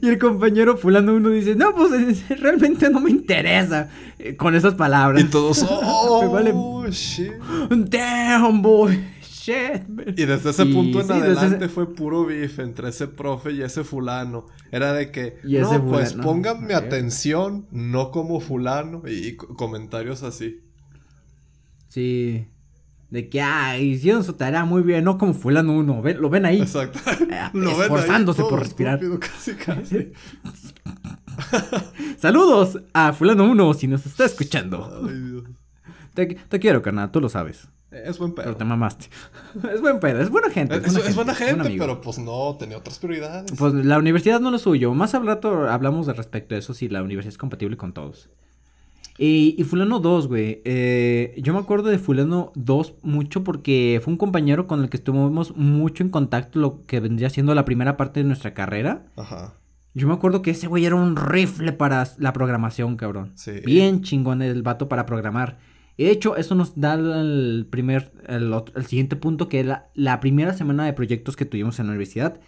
y 0.00 0.08
el 0.08 0.18
compañero 0.18 0.76
fulano 0.76 1.14
uno 1.14 1.30
dice, 1.30 1.54
no, 1.54 1.74
pues 1.74 2.28
realmente 2.40 2.90
no 2.90 3.00
me 3.00 3.10
interesa 3.10 3.88
eh, 4.18 4.36
con 4.36 4.54
esas 4.54 4.74
palabras. 4.74 5.22
Y 5.22 5.28
todos, 5.28 5.64
oh, 5.68 6.86
shit. 6.90 7.32
Damn, 7.70 8.62
boy. 8.62 8.98
Y 9.46 10.24
desde 10.24 10.50
ese 10.50 10.66
punto 10.66 11.00
en 11.00 11.10
adelante 11.10 11.68
fue 11.68 11.92
puro 11.92 12.24
beef 12.24 12.58
entre 12.60 12.90
ese 12.90 13.08
profe 13.08 13.52
y 13.52 13.62
ese 13.62 13.82
fulano. 13.82 14.46
Era 14.70 14.92
de 14.92 15.10
que, 15.10 15.38
no, 15.42 15.86
pues 15.86 16.12
pónganme 16.14 16.74
atención, 16.74 17.66
no 17.72 18.10
como 18.10 18.40
fulano. 18.40 19.02
Y, 19.06 19.36
comentarios 19.36 20.22
así. 20.22 20.60
Sí. 21.88 22.46
De 23.12 23.28
que, 23.28 23.42
ah, 23.42 23.76
hicieron 23.76 24.24
su 24.24 24.32
tarea 24.32 24.64
muy 24.64 24.80
bien, 24.80 25.04
no 25.04 25.18
como 25.18 25.34
fulano 25.34 25.74
uno. 25.74 26.02
lo 26.02 26.30
ven 26.30 26.46
ahí. 26.46 26.62
Exacto. 26.62 26.98
Eh, 27.30 27.50
esforzándose 27.82 28.42
por 28.42 28.58
respirar. 28.58 28.98
Saludos 32.16 32.80
a 32.94 33.12
fulano 33.12 33.44
uno 33.44 33.74
si 33.74 33.86
nos 33.86 34.06
está 34.06 34.24
escuchando. 34.24 35.06
Te, 36.14 36.26
te 36.26 36.58
quiero, 36.58 36.80
carnal, 36.80 37.10
tú 37.10 37.20
lo 37.20 37.28
sabes. 37.28 37.68
Es 37.90 38.18
buen 38.18 38.32
pedo. 38.32 38.46
Pero 38.46 38.56
te 38.56 38.64
mamaste. 38.64 39.08
es 39.74 39.82
buen 39.82 40.00
pedo, 40.00 40.22
es 40.22 40.30
buena 40.30 40.48
gente. 40.48 40.76
Es, 40.76 41.14
buena 41.14 41.34
gente, 41.34 41.76
pero 41.78 42.00
pues 42.00 42.18
no, 42.18 42.56
tenía 42.58 42.78
otras 42.78 42.98
prioridades. 42.98 43.52
Pues 43.58 43.74
la 43.74 43.98
universidad 43.98 44.40
no 44.40 44.50
lo 44.50 44.58
suyo. 44.58 44.94
Más 44.94 45.14
al 45.14 45.26
rato 45.26 45.68
hablamos 45.68 46.06
de 46.06 46.14
respecto 46.14 46.54
a 46.54 46.58
eso, 46.58 46.72
si 46.72 46.88
la 46.88 47.02
universidad 47.02 47.32
es 47.32 47.38
compatible 47.38 47.76
con 47.76 47.92
todos. 47.92 48.30
Y, 49.18 49.54
y 49.58 49.64
Fulano 49.64 50.00
2, 50.00 50.28
güey. 50.28 50.62
Eh, 50.64 51.34
yo 51.38 51.52
me 51.52 51.60
acuerdo 51.60 51.90
de 51.90 51.98
Fulano 51.98 52.52
2 52.54 52.94
mucho 53.02 53.44
porque 53.44 54.00
fue 54.02 54.12
un 54.12 54.18
compañero 54.18 54.66
con 54.66 54.82
el 54.82 54.88
que 54.88 54.96
estuvimos 54.96 55.56
mucho 55.56 56.02
en 56.02 56.08
contacto, 56.08 56.58
lo 56.58 56.84
que 56.86 57.00
vendría 57.00 57.30
siendo 57.30 57.54
la 57.54 57.64
primera 57.64 57.96
parte 57.96 58.20
de 58.20 58.24
nuestra 58.24 58.54
carrera. 58.54 59.06
Ajá. 59.16 59.54
Yo 59.94 60.08
me 60.08 60.14
acuerdo 60.14 60.40
que 60.40 60.52
ese 60.52 60.66
güey 60.66 60.86
era 60.86 60.94
un 60.94 61.16
rifle 61.16 61.72
para 61.72 62.08
la 62.18 62.32
programación, 62.32 62.96
cabrón. 62.96 63.32
Sí. 63.34 63.60
Bien 63.64 64.02
chingón 64.02 64.40
el 64.40 64.62
vato 64.62 64.88
para 64.88 65.04
programar. 65.04 65.58
De 65.98 66.10
hecho, 66.10 66.36
eso 66.36 66.54
nos 66.54 66.80
da 66.80 66.94
el 66.94 67.66
primer, 67.70 68.12
el, 68.26 68.52
siguiente 68.86 69.14
punto, 69.16 69.48
que 69.48 69.60
es 69.60 69.66
la, 69.94 70.20
primera 70.20 70.54
semana 70.54 70.86
de 70.86 70.94
proyectos 70.94 71.36
que 71.36 71.44
tuvimos 71.44 71.78
en 71.78 71.86
la 71.86 71.90
universidad. 71.90 72.40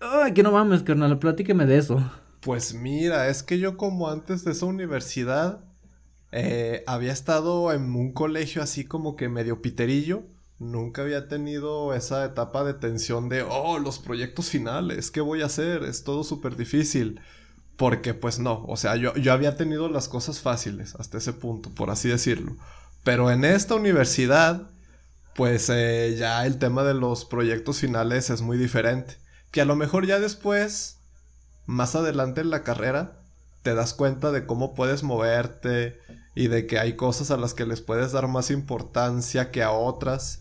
Ay, 0.00 0.32
que 0.32 0.42
no 0.42 0.50
mames, 0.50 0.82
carnal, 0.82 1.18
platíqueme 1.18 1.66
de 1.66 1.78
eso. 1.78 2.02
Pues 2.46 2.74
mira, 2.74 3.28
es 3.28 3.42
que 3.42 3.58
yo 3.58 3.76
como 3.76 4.08
antes 4.08 4.44
de 4.44 4.52
esa 4.52 4.66
universidad 4.66 5.64
eh, 6.30 6.84
había 6.86 7.10
estado 7.12 7.72
en 7.72 7.92
un 7.92 8.12
colegio 8.12 8.62
así 8.62 8.84
como 8.84 9.16
que 9.16 9.28
medio 9.28 9.60
piterillo. 9.60 10.22
Nunca 10.60 11.02
había 11.02 11.26
tenido 11.26 11.92
esa 11.92 12.24
etapa 12.24 12.62
de 12.62 12.74
tensión 12.74 13.28
de, 13.28 13.42
oh, 13.42 13.80
los 13.80 13.98
proyectos 13.98 14.48
finales, 14.48 15.10
¿qué 15.10 15.20
voy 15.20 15.42
a 15.42 15.46
hacer? 15.46 15.82
Es 15.82 16.04
todo 16.04 16.22
súper 16.22 16.54
difícil. 16.54 17.20
Porque 17.76 18.14
pues 18.14 18.38
no, 18.38 18.64
o 18.68 18.76
sea, 18.76 18.94
yo, 18.94 19.12
yo 19.16 19.32
había 19.32 19.56
tenido 19.56 19.88
las 19.88 20.08
cosas 20.08 20.38
fáciles 20.38 20.94
hasta 21.00 21.18
ese 21.18 21.32
punto, 21.32 21.70
por 21.74 21.90
así 21.90 22.08
decirlo. 22.08 22.56
Pero 23.02 23.32
en 23.32 23.44
esta 23.44 23.74
universidad, 23.74 24.70
pues 25.34 25.68
eh, 25.68 26.14
ya 26.16 26.46
el 26.46 26.60
tema 26.60 26.84
de 26.84 26.94
los 26.94 27.24
proyectos 27.24 27.80
finales 27.80 28.30
es 28.30 28.40
muy 28.40 28.56
diferente. 28.56 29.16
Que 29.50 29.62
a 29.62 29.64
lo 29.64 29.74
mejor 29.74 30.06
ya 30.06 30.20
después, 30.20 30.95
más 31.66 31.94
adelante 31.94 32.40
en 32.40 32.50
la 32.50 32.62
carrera, 32.62 33.20
te 33.62 33.74
das 33.74 33.94
cuenta 33.94 34.30
de 34.30 34.46
cómo 34.46 34.74
puedes 34.74 35.02
moverte 35.02 35.98
y 36.34 36.48
de 36.48 36.66
que 36.66 36.78
hay 36.78 36.94
cosas 36.96 37.30
a 37.30 37.36
las 37.36 37.54
que 37.54 37.66
les 37.66 37.80
puedes 37.80 38.12
dar 38.12 38.28
más 38.28 38.50
importancia 38.50 39.50
que 39.50 39.62
a 39.62 39.72
otras. 39.72 40.40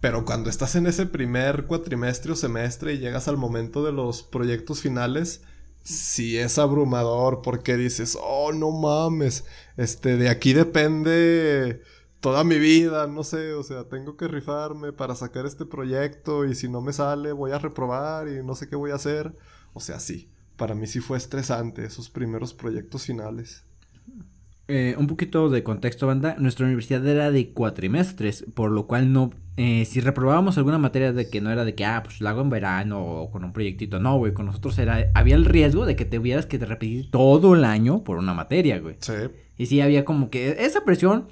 Pero 0.00 0.24
cuando 0.24 0.50
estás 0.50 0.74
en 0.76 0.86
ese 0.86 1.06
primer 1.06 1.66
cuatrimestre 1.66 2.32
o 2.32 2.36
semestre 2.36 2.92
y 2.94 2.98
llegas 2.98 3.28
al 3.28 3.38
momento 3.38 3.82
de 3.82 3.92
los 3.92 4.22
proyectos 4.22 4.80
finales, 4.80 5.42
sí 5.84 6.36
es 6.36 6.58
abrumador 6.58 7.42
porque 7.42 7.76
dices, 7.76 8.18
oh, 8.20 8.52
no 8.52 8.70
mames, 8.72 9.44
este, 9.76 10.16
de 10.16 10.28
aquí 10.28 10.52
depende 10.52 11.82
toda 12.20 12.44
mi 12.44 12.58
vida, 12.58 13.06
no 13.06 13.24
sé, 13.24 13.54
o 13.54 13.62
sea, 13.62 13.84
tengo 13.88 14.16
que 14.16 14.28
rifarme 14.28 14.92
para 14.92 15.14
sacar 15.14 15.46
este 15.46 15.64
proyecto 15.64 16.44
y 16.44 16.54
si 16.54 16.68
no 16.68 16.80
me 16.80 16.92
sale 16.92 17.32
voy 17.32 17.52
a 17.52 17.58
reprobar 17.58 18.28
y 18.28 18.42
no 18.44 18.54
sé 18.54 18.68
qué 18.68 18.76
voy 18.76 18.90
a 18.90 18.96
hacer. 18.96 19.36
O 19.74 19.80
sea, 19.80 20.00
sí, 20.00 20.30
para 20.56 20.74
mí 20.74 20.86
sí 20.86 21.00
fue 21.00 21.18
estresante 21.18 21.84
esos 21.84 22.10
primeros 22.10 22.54
proyectos 22.54 23.04
finales. 23.04 23.64
Eh, 24.68 24.96
un 24.98 25.06
poquito 25.06 25.48
de 25.48 25.62
contexto, 25.62 26.08
banda. 26.08 26.34
Nuestra 26.38 26.66
universidad 26.66 27.06
era 27.06 27.30
de 27.30 27.52
cuatrimestres, 27.52 28.44
por 28.54 28.70
lo 28.70 28.86
cual 28.86 29.12
no. 29.12 29.30
Eh, 29.56 29.84
si 29.84 30.00
reprobábamos 30.00 30.58
alguna 30.58 30.78
materia 30.78 31.12
de 31.12 31.30
que 31.30 31.40
no 31.40 31.50
era 31.50 31.64
de 31.64 31.74
que, 31.74 31.84
ah, 31.84 32.02
pues 32.02 32.20
la 32.20 32.30
hago 32.30 32.42
en 32.42 32.50
verano 32.50 33.00
o 33.00 33.30
con 33.30 33.44
un 33.44 33.52
proyectito, 33.52 34.00
no, 34.00 34.18
güey. 34.18 34.32
Con 34.32 34.46
nosotros 34.46 34.76
era. 34.78 35.10
Había 35.14 35.36
el 35.36 35.44
riesgo 35.44 35.86
de 35.86 35.94
que 35.94 36.04
te 36.04 36.18
hubieras 36.18 36.46
que 36.46 36.58
te 36.58 36.66
repetir 36.66 37.10
todo 37.12 37.54
el 37.54 37.64
año 37.64 38.02
por 38.02 38.18
una 38.18 38.34
materia, 38.34 38.80
güey. 38.80 38.96
Sí. 38.98 39.14
Y 39.56 39.66
sí, 39.66 39.80
había 39.80 40.04
como 40.04 40.30
que 40.30 40.56
esa 40.58 40.84
presión 40.84 41.28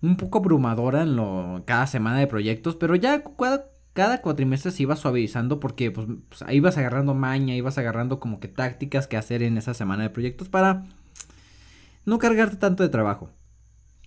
un 0.00 0.16
poco 0.16 0.38
abrumadora 0.38 1.02
en 1.02 1.16
lo, 1.16 1.62
cada 1.66 1.86
semana 1.86 2.20
de 2.20 2.26
proyectos, 2.28 2.76
pero 2.76 2.94
ya 2.94 3.24
cada, 3.24 3.66
cada 3.96 4.20
cuatrimestre 4.20 4.72
se 4.72 4.82
iba 4.82 4.94
suavizando 4.94 5.58
porque, 5.58 5.90
pues, 5.90 6.06
pues 6.28 6.42
ahí 6.42 6.58
ibas 6.58 6.76
agarrando 6.76 7.14
maña, 7.14 7.54
ibas 7.54 7.78
agarrando 7.78 8.20
como 8.20 8.40
que 8.40 8.46
tácticas 8.46 9.06
que 9.08 9.16
hacer 9.16 9.42
en 9.42 9.56
esa 9.56 9.72
semana 9.72 10.02
de 10.02 10.10
proyectos 10.10 10.50
para 10.50 10.84
no 12.04 12.18
cargarte 12.18 12.56
tanto 12.56 12.82
de 12.82 12.90
trabajo. 12.90 13.30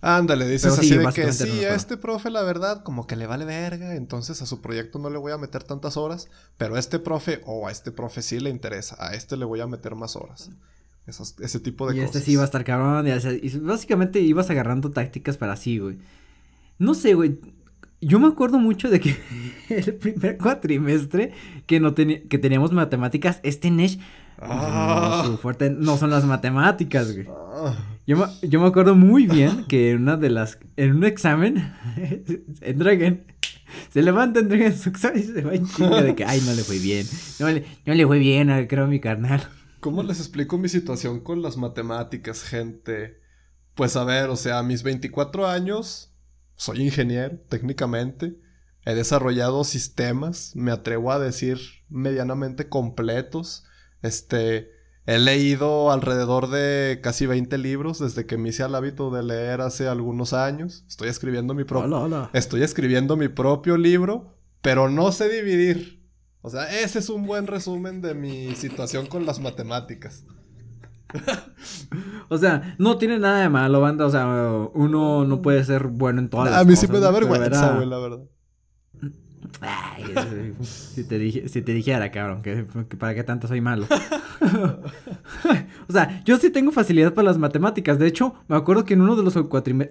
Ándale, 0.00 0.48
dices 0.48 0.78
así 0.78 0.96
de 0.96 1.12
que 1.12 1.32
sí, 1.32 1.64
a 1.64 1.74
este 1.74 1.96
profe 1.96 2.30
la 2.30 2.42
verdad 2.42 2.84
como 2.84 3.08
que 3.08 3.16
le 3.16 3.26
vale 3.26 3.44
verga, 3.44 3.96
entonces 3.96 4.40
a 4.40 4.46
su 4.46 4.62
proyecto 4.62 5.00
no 5.00 5.10
le 5.10 5.18
voy 5.18 5.32
a 5.32 5.38
meter 5.38 5.64
tantas 5.64 5.96
horas, 5.96 6.28
pero 6.56 6.76
a 6.76 6.78
este 6.78 7.00
profe 7.00 7.42
o 7.44 7.66
a 7.66 7.72
este 7.72 7.90
profe 7.90 8.22
sí 8.22 8.38
le 8.38 8.48
interesa, 8.48 8.96
a 8.98 9.14
este 9.14 9.36
le 9.36 9.44
voy 9.44 9.60
a 9.60 9.66
meter 9.66 9.96
más 9.96 10.14
horas. 10.14 10.50
ese 11.06 11.60
tipo 11.60 11.86
de 11.86 11.94
cosas. 11.94 11.96
Y 11.96 12.06
este 12.06 12.20
sí 12.20 12.32
iba 12.32 12.42
a 12.42 12.46
estar 12.46 12.62
cabrón, 12.62 13.06
y, 13.08 13.58
básicamente 13.58 14.20
ibas 14.20 14.48
agarrando 14.48 14.90
tácticas 14.92 15.36
para 15.36 15.56
sí, 15.56 15.78
güey. 15.78 15.98
No 16.78 16.94
sé, 16.94 17.14
güey. 17.14 17.38
Yo 18.00 18.18
me 18.18 18.28
acuerdo 18.28 18.58
mucho 18.58 18.88
de 18.88 19.00
que 19.00 19.16
el 19.68 19.94
primer 19.94 20.38
cuatrimestre 20.38 21.32
que 21.66 21.80
no 21.80 21.94
que 21.94 22.38
teníamos 22.38 22.72
matemáticas, 22.72 23.40
este 23.42 23.70
Nesh 23.70 23.98
Ah. 24.40 25.22
No, 25.24 25.32
su 25.32 25.38
fuerte 25.38 25.70
no 25.70 25.98
son 25.98 26.10
las 26.10 26.24
matemáticas, 26.24 27.12
güey. 27.12 27.26
Ah. 27.28 27.76
Yo, 28.06 28.16
me, 28.16 28.48
yo 28.48 28.60
me 28.60 28.66
acuerdo 28.66 28.94
muy 28.94 29.26
bien 29.26 29.66
que 29.66 29.90
en 29.90 30.02
una 30.02 30.16
de 30.16 30.30
las. 30.30 30.58
En 30.76 30.96
un 30.96 31.04
examen, 31.04 31.74
entreguen. 32.60 33.24
Se 33.90 34.02
levanta, 34.02 34.40
en 34.40 34.76
su 34.76 34.88
examen 34.88 35.20
y 35.20 35.22
se 35.22 35.42
va 35.42 35.54
en 35.54 35.66
chinga 35.66 36.02
de 36.02 36.16
que, 36.16 36.24
ay, 36.24 36.42
no 36.44 36.52
le 36.54 36.62
fue 36.64 36.78
bien. 36.78 37.06
No 37.38 37.48
le, 37.50 37.64
no 37.86 37.94
le 37.94 38.06
fue 38.06 38.18
bien, 38.18 38.66
creo, 38.66 38.84
a 38.84 38.88
mi 38.88 38.98
carnal. 38.98 39.46
¿Cómo 39.78 40.02
les 40.02 40.18
explico 40.18 40.58
mi 40.58 40.68
situación 40.68 41.20
con 41.20 41.40
las 41.40 41.56
matemáticas, 41.56 42.42
gente? 42.42 43.20
Pues 43.74 43.94
a 43.96 44.04
ver, 44.04 44.28
o 44.28 44.36
sea, 44.36 44.58
a 44.58 44.62
mis 44.64 44.82
24 44.82 45.46
años, 45.46 46.09
soy 46.60 46.82
ingeniero, 46.82 47.38
técnicamente. 47.48 48.36
He 48.84 48.94
desarrollado 48.94 49.64
sistemas, 49.64 50.52
me 50.54 50.72
atrevo 50.72 51.10
a 51.10 51.18
decir, 51.18 51.58
medianamente 51.88 52.68
completos 52.68 53.64
este, 54.02 54.70
he 55.06 55.18
leído 55.18 55.90
alrededor 55.90 56.50
de 56.50 57.00
casi 57.02 57.24
20 57.24 57.56
libros 57.56 57.98
desde 57.98 58.26
que 58.26 58.36
me 58.36 58.50
hice 58.50 58.62
el 58.62 58.74
hábito 58.74 59.10
de 59.10 59.22
leer 59.22 59.62
hace 59.62 59.88
algunos 59.88 60.34
años. 60.34 60.84
Estoy 60.86 61.08
escribiendo 61.08 61.54
mi 61.54 61.64
propio 61.64 62.28
Estoy 62.34 62.62
escribiendo 62.62 63.16
mi 63.16 63.28
propio 63.28 63.78
libro, 63.78 64.36
pero 64.60 64.90
no 64.90 65.12
sé 65.12 65.30
dividir. 65.30 66.06
O 66.42 66.50
sea, 66.50 66.80
ese 66.80 66.98
es 66.98 67.08
un 67.08 67.26
buen 67.26 67.46
resumen 67.46 68.02
de 68.02 68.14
mi 68.14 68.54
situación 68.54 69.06
con 69.06 69.24
las 69.24 69.40
matemáticas. 69.40 70.24
o 72.28 72.38
sea, 72.38 72.74
no 72.78 72.98
tiene 72.98 73.18
nada 73.18 73.40
de 73.40 73.48
malo, 73.48 73.80
banda. 73.80 74.06
O 74.06 74.10
sea, 74.10 74.26
uno 74.74 75.24
no 75.24 75.42
puede 75.42 75.64
ser 75.64 75.88
bueno 75.88 76.20
en 76.20 76.28
todas 76.28 76.46
las 76.46 76.54
cosas. 76.54 76.66
A 76.66 76.70
mí 76.70 76.76
sí 76.76 76.92
me 76.92 77.00
da 77.00 77.10
vergüenza, 77.10 77.74
güey, 77.74 77.88
la 77.88 77.98
verdad. 77.98 78.20
Ay, 79.62 80.04
si, 80.62 81.04
te 81.04 81.18
dije, 81.18 81.48
si 81.48 81.62
te 81.62 81.72
dijera, 81.72 82.10
cabrón, 82.10 82.42
que, 82.42 82.64
para 82.98 83.14
qué 83.14 83.24
tanto 83.24 83.48
soy 83.48 83.60
malo. 83.60 83.86
o 85.88 85.92
sea, 85.92 86.22
yo 86.24 86.36
sí 86.38 86.50
tengo 86.50 86.72
facilidad 86.72 87.14
para 87.14 87.26
las 87.26 87.38
matemáticas. 87.38 87.98
De 87.98 88.06
hecho, 88.06 88.34
me 88.48 88.56
acuerdo 88.56 88.84
que 88.84 88.94
en 88.94 89.02
uno 89.02 89.16
de 89.16 89.22
los 89.22 89.36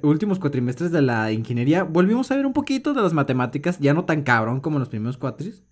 últimos 0.01 0.39
cuatrimestres 0.39 0.91
de 0.91 1.01
la 1.01 1.31
ingeniería 1.31 1.83
volvimos 1.83 2.31
a 2.31 2.35
ver 2.35 2.45
un 2.45 2.53
poquito 2.53 2.93
de 2.93 3.01
las 3.01 3.13
matemáticas, 3.13 3.79
ya 3.79 3.93
no 3.93 4.05
tan 4.05 4.23
cabrón 4.23 4.59
como 4.61 4.77
en 4.77 4.81
los 4.81 4.89
primeros 4.89 5.17
cuatris. 5.17 5.63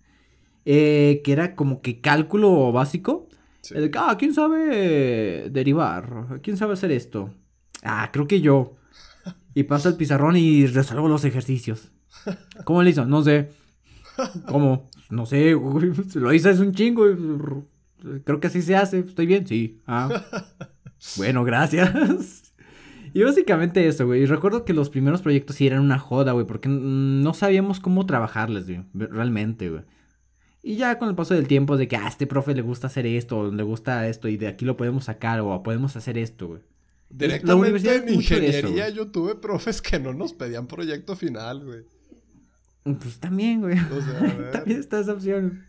Eh, 0.64 1.22
que 1.24 1.32
era 1.32 1.54
como 1.54 1.80
que 1.80 2.00
cálculo 2.00 2.72
básico. 2.72 3.27
Ah, 3.96 4.16
¿quién 4.18 4.34
sabe 4.34 5.50
derivar? 5.50 6.40
¿Quién 6.42 6.56
sabe 6.56 6.74
hacer 6.74 6.90
esto? 6.90 7.34
Ah, 7.82 8.10
creo 8.12 8.26
que 8.26 8.40
yo. 8.40 8.76
Y 9.54 9.64
paso 9.64 9.88
el 9.88 9.96
pizarrón 9.96 10.36
y 10.36 10.66
resuelvo 10.66 11.08
los 11.08 11.24
ejercicios. 11.24 11.92
¿Cómo 12.64 12.82
le 12.82 12.90
hizo? 12.90 13.04
No 13.06 13.22
sé. 13.22 13.50
¿Cómo? 14.46 14.88
No 15.10 15.26
sé, 15.26 15.52
lo 16.14 16.32
hice 16.32 16.50
es 16.50 16.60
un 16.60 16.72
chingo. 16.72 17.04
Creo 18.24 18.40
que 18.40 18.46
así 18.46 18.62
se 18.62 18.76
hace. 18.76 19.00
¿Estoy 19.00 19.26
bien? 19.26 19.46
Sí. 19.46 19.80
Ah. 19.86 20.08
Bueno, 21.16 21.44
gracias. 21.44 22.44
Y 23.14 23.22
básicamente 23.22 23.88
eso, 23.88 24.04
güey. 24.04 24.22
Y 24.22 24.26
recuerdo 24.26 24.66
que 24.66 24.74
los 24.74 24.90
primeros 24.90 25.22
proyectos 25.22 25.56
sí 25.56 25.66
eran 25.66 25.80
una 25.80 25.98
joda, 25.98 26.32
güey. 26.32 26.46
Porque 26.46 26.68
no 26.68 27.32
sabíamos 27.32 27.80
cómo 27.80 28.04
trabajarles, 28.04 28.66
güey. 28.66 28.84
Realmente, 28.92 29.70
güey. 29.70 29.82
Y 30.62 30.76
ya 30.76 30.98
con 30.98 31.08
el 31.08 31.14
paso 31.14 31.34
del 31.34 31.46
tiempo 31.46 31.76
de 31.76 31.88
que 31.88 31.96
a 31.96 32.08
este 32.08 32.26
profe 32.26 32.54
le 32.54 32.62
gusta 32.62 32.88
hacer 32.88 33.06
esto, 33.06 33.38
o 33.38 33.50
le 33.52 33.62
gusta 33.62 34.08
esto, 34.08 34.28
y 34.28 34.36
de 34.36 34.48
aquí 34.48 34.64
lo 34.64 34.76
podemos 34.76 35.04
sacar, 35.04 35.40
o 35.40 35.62
podemos 35.62 35.96
hacer 35.96 36.18
esto, 36.18 36.48
güey. 36.48 36.60
Directamente 37.10 37.96
en 37.96 38.08
ingeniería 38.14 38.90
yo 38.90 39.08
tuve 39.08 39.34
profes 39.34 39.80
que 39.80 39.98
no 39.98 40.12
nos 40.12 40.34
pedían 40.34 40.66
proyecto 40.66 41.16
final, 41.16 41.64
güey. 41.64 41.84
Pues 42.84 43.18
también, 43.18 43.60
güey. 43.60 43.78
O 43.78 44.02
sea, 44.02 44.50
también 44.52 44.80
está 44.80 45.00
esa 45.00 45.12
opción. 45.12 45.64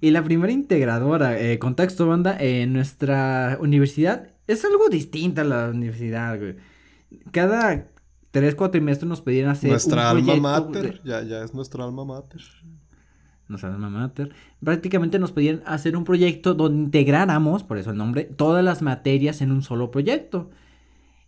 Y 0.00 0.10
la 0.10 0.22
primera 0.22 0.52
integradora, 0.52 1.38
eh, 1.40 1.58
contexto 1.58 2.06
banda, 2.06 2.36
en 2.38 2.72
nuestra 2.72 3.58
universidad 3.60 4.28
es 4.46 4.64
algo 4.64 4.88
distinta 4.88 5.42
a 5.42 5.44
la 5.44 5.68
universidad, 5.68 6.38
güey. 6.38 6.56
Cada 7.30 7.88
tres 8.30 8.54
cuatrimestres 8.54 9.08
nos 9.08 9.20
pedían 9.20 9.48
hacer 9.48 9.70
nuestra 9.70 10.10
alma 10.10 10.36
mater, 10.36 11.00
ya, 11.04 11.22
ya 11.22 11.44
es 11.44 11.54
nuestra 11.54 11.84
alma 11.84 12.04
mater. 12.04 12.42
Nuestra 13.48 13.72
alma 13.72 13.90
mater. 13.90 14.30
Prácticamente 14.62 15.18
nos 15.18 15.32
pedían 15.32 15.62
hacer 15.66 15.96
un 15.96 16.04
proyecto 16.04 16.54
donde 16.54 16.84
integráramos, 16.84 17.62
por 17.62 17.78
eso 17.78 17.90
el 17.90 17.96
nombre, 17.96 18.24
todas 18.24 18.64
las 18.64 18.80
materias 18.80 19.42
en 19.42 19.52
un 19.52 19.62
solo 19.62 19.90
proyecto. 19.90 20.50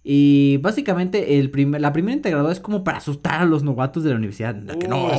Y 0.09 0.59
básicamente 0.59 1.41
el 1.41 1.51
primer, 1.51 1.81
la 1.81 1.93
primera 1.93 2.15
integradora 2.15 2.53
es 2.53 2.61
como 2.61 2.85
para 2.85 2.99
asustar 2.99 3.43
a 3.43 3.45
los 3.45 3.65
novatos 3.65 4.05
de 4.05 4.11
la 4.11 4.17
universidad. 4.17 4.55
no, 4.55 5.11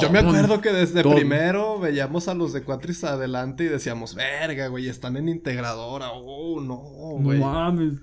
Yo 0.00 0.10
me 0.10 0.18
acuerdo 0.18 0.60
que 0.60 0.72
desde 0.72 1.04
primero 1.04 1.78
veíamos 1.78 2.26
a 2.26 2.34
los 2.34 2.52
de 2.52 2.64
Cuatris 2.64 3.04
adelante 3.04 3.62
y 3.62 3.68
decíamos, 3.68 4.16
verga, 4.16 4.66
güey, 4.66 4.88
están 4.88 5.16
en 5.16 5.28
integradora. 5.28 6.10
Oh, 6.10 6.60
no, 6.60 6.76
güey. 7.22 7.38
No 7.38 7.52
mames. 7.52 7.94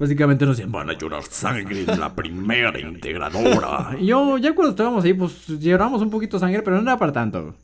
Básicamente 0.00 0.46
nos 0.46 0.56
decían, 0.56 0.72
van 0.72 0.88
a 0.88 0.96
llorar 0.96 1.22
sangre 1.24 1.84
en 1.86 2.00
la 2.00 2.14
primera 2.14 2.80
integradora. 2.80 3.94
y 4.00 4.06
yo, 4.06 4.38
ya 4.38 4.54
cuando 4.54 4.70
estábamos 4.70 5.04
ahí, 5.04 5.12
pues 5.12 5.46
lloramos 5.46 6.00
un 6.00 6.08
poquito 6.08 6.38
sangre, 6.38 6.62
pero 6.62 6.80
no 6.80 6.90
era 6.90 6.98
para 6.98 7.12
tanto. 7.12 7.54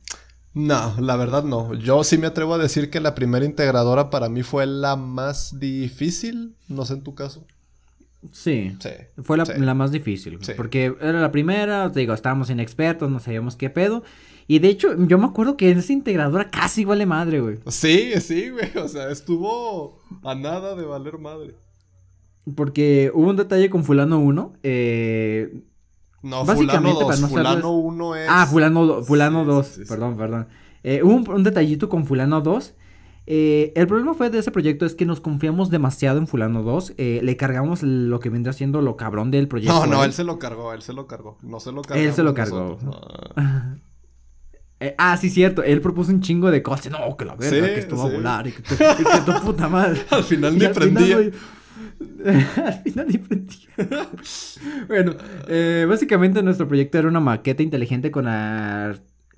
No, 0.52 0.94
la 1.00 1.16
verdad 1.16 1.44
no. 1.44 1.72
Yo 1.72 2.04
sí 2.04 2.18
me 2.18 2.26
atrevo 2.26 2.52
a 2.52 2.58
decir 2.58 2.90
que 2.90 3.00
la 3.00 3.14
primera 3.14 3.46
integradora 3.46 4.10
para 4.10 4.28
mí 4.28 4.42
fue 4.42 4.66
la 4.66 4.96
más 4.96 5.58
difícil. 5.58 6.54
No 6.68 6.84
sé 6.84 6.92
en 6.92 7.04
tu 7.04 7.14
caso. 7.14 7.46
Sí. 8.32 8.76
Fue 9.22 9.38
la, 9.38 9.74
más 9.74 9.90
difícil. 9.90 10.38
Porque 10.58 10.94
era 11.00 11.18
la 11.22 11.32
primera, 11.32 11.90
te 11.90 12.00
digo, 12.00 12.12
estábamos 12.12 12.50
inexpertos, 12.50 13.10
no 13.10 13.18
sabíamos 13.18 13.56
qué 13.56 13.70
pedo. 13.70 14.04
Y 14.46 14.58
de 14.58 14.68
hecho, 14.68 14.94
yo 15.06 15.16
me 15.16 15.24
acuerdo 15.24 15.56
que 15.56 15.70
esa 15.70 15.92
integradora 15.92 16.50
casi 16.50 16.84
vale 16.84 17.06
madre, 17.06 17.40
güey. 17.40 17.58
Sí, 17.68 18.12
sí, 18.20 18.50
güey. 18.50 18.76
O 18.76 18.88
sea, 18.88 19.10
estuvo 19.10 20.02
a 20.22 20.34
nada 20.34 20.74
de 20.74 20.84
valer 20.84 21.16
madre. 21.16 21.54
Porque 22.54 23.10
hubo 23.14 23.30
un 23.30 23.36
detalle 23.36 23.70
con 23.70 23.84
Fulano 23.84 24.20
1. 24.20 24.52
Eh, 24.62 25.62
no, 26.22 26.44
Fulano 26.44 26.92
2. 26.94 27.20
fulano 27.28 27.72
1 27.72 28.16
es. 28.16 28.26
Ah, 28.30 28.46
Fulano, 28.46 29.02
fulano 29.02 29.44
2. 29.44 29.80
perdón, 29.88 30.16
perdón. 30.16 30.48
Eh, 30.82 31.02
hubo 31.02 31.14
un, 31.14 31.28
un, 31.28 31.42
detallito 31.42 31.88
con 31.88 32.06
Fulano 32.06 32.40
2 32.40 32.74
eh, 33.28 33.72
el 33.74 33.88
problema 33.88 34.14
fue 34.14 34.30
de 34.30 34.38
ese 34.38 34.52
proyecto 34.52 34.86
es 34.86 34.94
que 34.94 35.04
nos 35.04 35.20
confiamos 35.20 35.68
demasiado 35.68 36.18
en 36.18 36.28
Fulano 36.28 36.62
2. 36.62 36.94
Eh, 36.96 37.20
le 37.22 37.36
cargamos 37.36 37.82
lo 37.82 38.20
que 38.20 38.30
vendría 38.30 38.52
siendo 38.52 38.80
lo 38.80 38.96
cabrón 38.96 39.30
del 39.30 39.48
proyecto. 39.48 39.74
No, 39.74 39.86
no, 39.86 40.04
él 40.04 40.12
se 40.12 40.22
lo 40.22 40.38
cargó, 40.38 40.72
él 40.72 40.82
se 40.82 40.92
lo 40.92 41.06
cargó. 41.06 41.36
No 41.42 41.58
se 41.58 41.72
lo 41.72 41.82
cargó. 41.82 42.02
Él 42.02 42.12
se 42.12 42.22
lo 42.22 42.34
cargó. 42.34 42.78
Eh, 44.78 44.94
ah, 44.98 45.16
sí, 45.16 45.30
cierto. 45.30 45.62
Él 45.62 45.80
propuso 45.80 46.10
un 46.10 46.20
chingo 46.20 46.50
de 46.50 46.62
cosas. 46.62 46.92
No, 46.92 47.16
que 47.16 47.24
la 47.24 47.34
verga, 47.34 47.66
que 47.66 47.78
esto 47.78 47.96
va 47.96 48.04
a 48.04 48.10
volar 48.10 48.46
y 48.46 48.52
que, 48.52 48.62
tu 48.62 49.40
puta 49.42 49.70
madre. 49.70 50.02
al 50.10 50.22
final 50.22 50.58
ni 50.58 50.68
prendía. 50.68 51.30
al 52.64 52.82
final 52.82 53.06
bueno, 54.88 55.14
básicamente 55.88 56.42
nuestro 56.42 56.68
proyecto 56.68 56.98
era 56.98 57.08
una 57.08 57.20
maqueta 57.20 57.62
inteligente 57.62 58.10
con, 58.10 58.26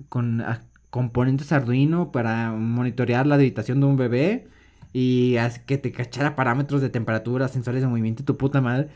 con 0.09 0.43
componentes 0.89 1.51
Arduino 1.51 2.11
para 2.11 2.51
monitorear 2.51 3.27
la 3.27 3.35
habitación 3.35 3.79
de 3.79 3.85
un 3.85 3.97
bebé 3.97 4.47
y 4.93 5.35
que 5.65 5.77
te 5.77 5.91
cachara 5.91 6.35
parámetros 6.35 6.81
de 6.81 6.89
temperatura, 6.89 7.47
sensores 7.47 7.81
de 7.81 7.87
movimiento 7.87 8.23
y 8.23 8.25
tu 8.25 8.37
puta 8.37 8.61
madre. 8.61 8.89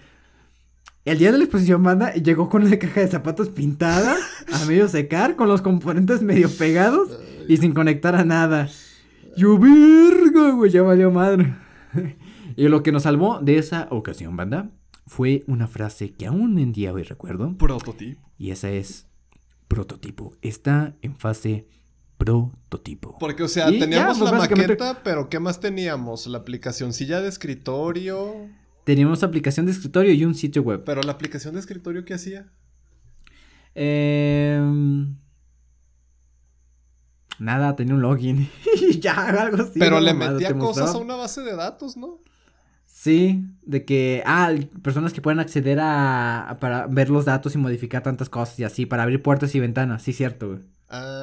El 1.05 1.17
día 1.17 1.31
de 1.31 1.37
la 1.37 1.43
exposición 1.43 1.83
banda 1.83 2.13
llegó 2.13 2.47
con 2.49 2.63
una 2.63 2.79
caja 2.79 3.01
de 3.01 3.07
zapatos 3.09 3.49
pintada, 3.49 4.15
a 4.51 4.65
medio 4.65 4.87
secar, 4.87 5.35
con 5.35 5.49
los 5.49 5.61
componentes 5.61 6.21
medio 6.21 6.49
pegados 6.49 7.19
y 7.47 7.57
sin 7.57 7.73
conectar 7.73 8.15
a 8.15 8.23
nada. 8.23 8.69
Yo 9.35 9.59
verga, 9.59 10.51
güey, 10.51 10.71
ya 10.71 10.81
valió 10.81 11.11
madre. 11.11 11.53
Y 12.55 12.67
lo 12.67 12.83
que 12.83 12.91
nos 12.91 13.03
salvó 13.03 13.39
de 13.39 13.57
esa 13.57 13.87
ocasión, 13.91 14.35
banda, 14.35 14.71
fue 15.05 15.43
una 15.47 15.67
frase 15.67 16.13
que 16.13 16.25
aún 16.25 16.57
en 16.59 16.71
día 16.71 16.93
hoy 16.93 17.03
recuerdo. 17.03 17.57
Prototipo. 17.57 18.31
Y 18.37 18.51
esa 18.51 18.69
es 18.69 19.07
prototipo. 19.67 20.35
Está 20.41 20.95
en 21.01 21.15
fase 21.15 21.67
prototipo. 22.17 23.17
Porque, 23.19 23.43
o 23.43 23.47
sea, 23.47 23.67
teníamos 23.67 24.19
pues, 24.19 24.31
la 24.31 24.37
maqueta, 24.37 25.01
pero 25.03 25.29
¿qué 25.29 25.39
más 25.39 25.59
teníamos? 25.59 26.27
La 26.27 26.39
aplicación 26.39 26.93
silla 26.93 27.21
de 27.21 27.29
escritorio. 27.29 28.49
Teníamos 28.83 29.23
aplicación 29.23 29.65
de 29.65 29.71
escritorio 29.71 30.13
y 30.13 30.25
un 30.25 30.35
sitio 30.35 30.61
web. 30.61 30.83
Pero 30.85 31.01
la 31.01 31.13
aplicación 31.13 31.53
de 31.53 31.59
escritorio, 31.59 32.05
¿qué 32.05 32.13
hacía? 32.13 32.51
Em, 33.75 35.17
nada, 37.39 37.75
tenía 37.75 37.95
un 37.95 38.01
login. 38.01 38.49
ya, 38.99 39.13
algo 39.29 39.63
así. 39.63 39.79
Pero 39.79 39.99
le 39.99 40.13
metía 40.13 40.57
cosas 40.57 40.93
a 40.93 40.97
una 40.97 41.15
base 41.15 41.41
de 41.41 41.55
datos, 41.55 41.97
¿no? 41.97 42.19
Sí, 43.03 43.43
de 43.63 43.83
que, 43.83 44.23
ah, 44.25 44.53
personas 44.81 45.11
que 45.11 45.19
pueden 45.19 45.41
acceder 45.41 45.77
a, 45.81 46.55
para 46.61 46.87
ver 46.87 47.09
los 47.09 47.25
datos 47.25 47.53
y 47.53 47.57
modificar 47.57 48.01
tantas 48.01 48.29
cosas 48.29 48.57
y 48.59 48.63
así, 48.63 48.85
para 48.85 49.03
abrir 49.03 49.21
puertas 49.21 49.53
y 49.55 49.59
ventanas, 49.59 50.03
sí, 50.03 50.13
cierto, 50.13 50.47
güey. 50.47 50.59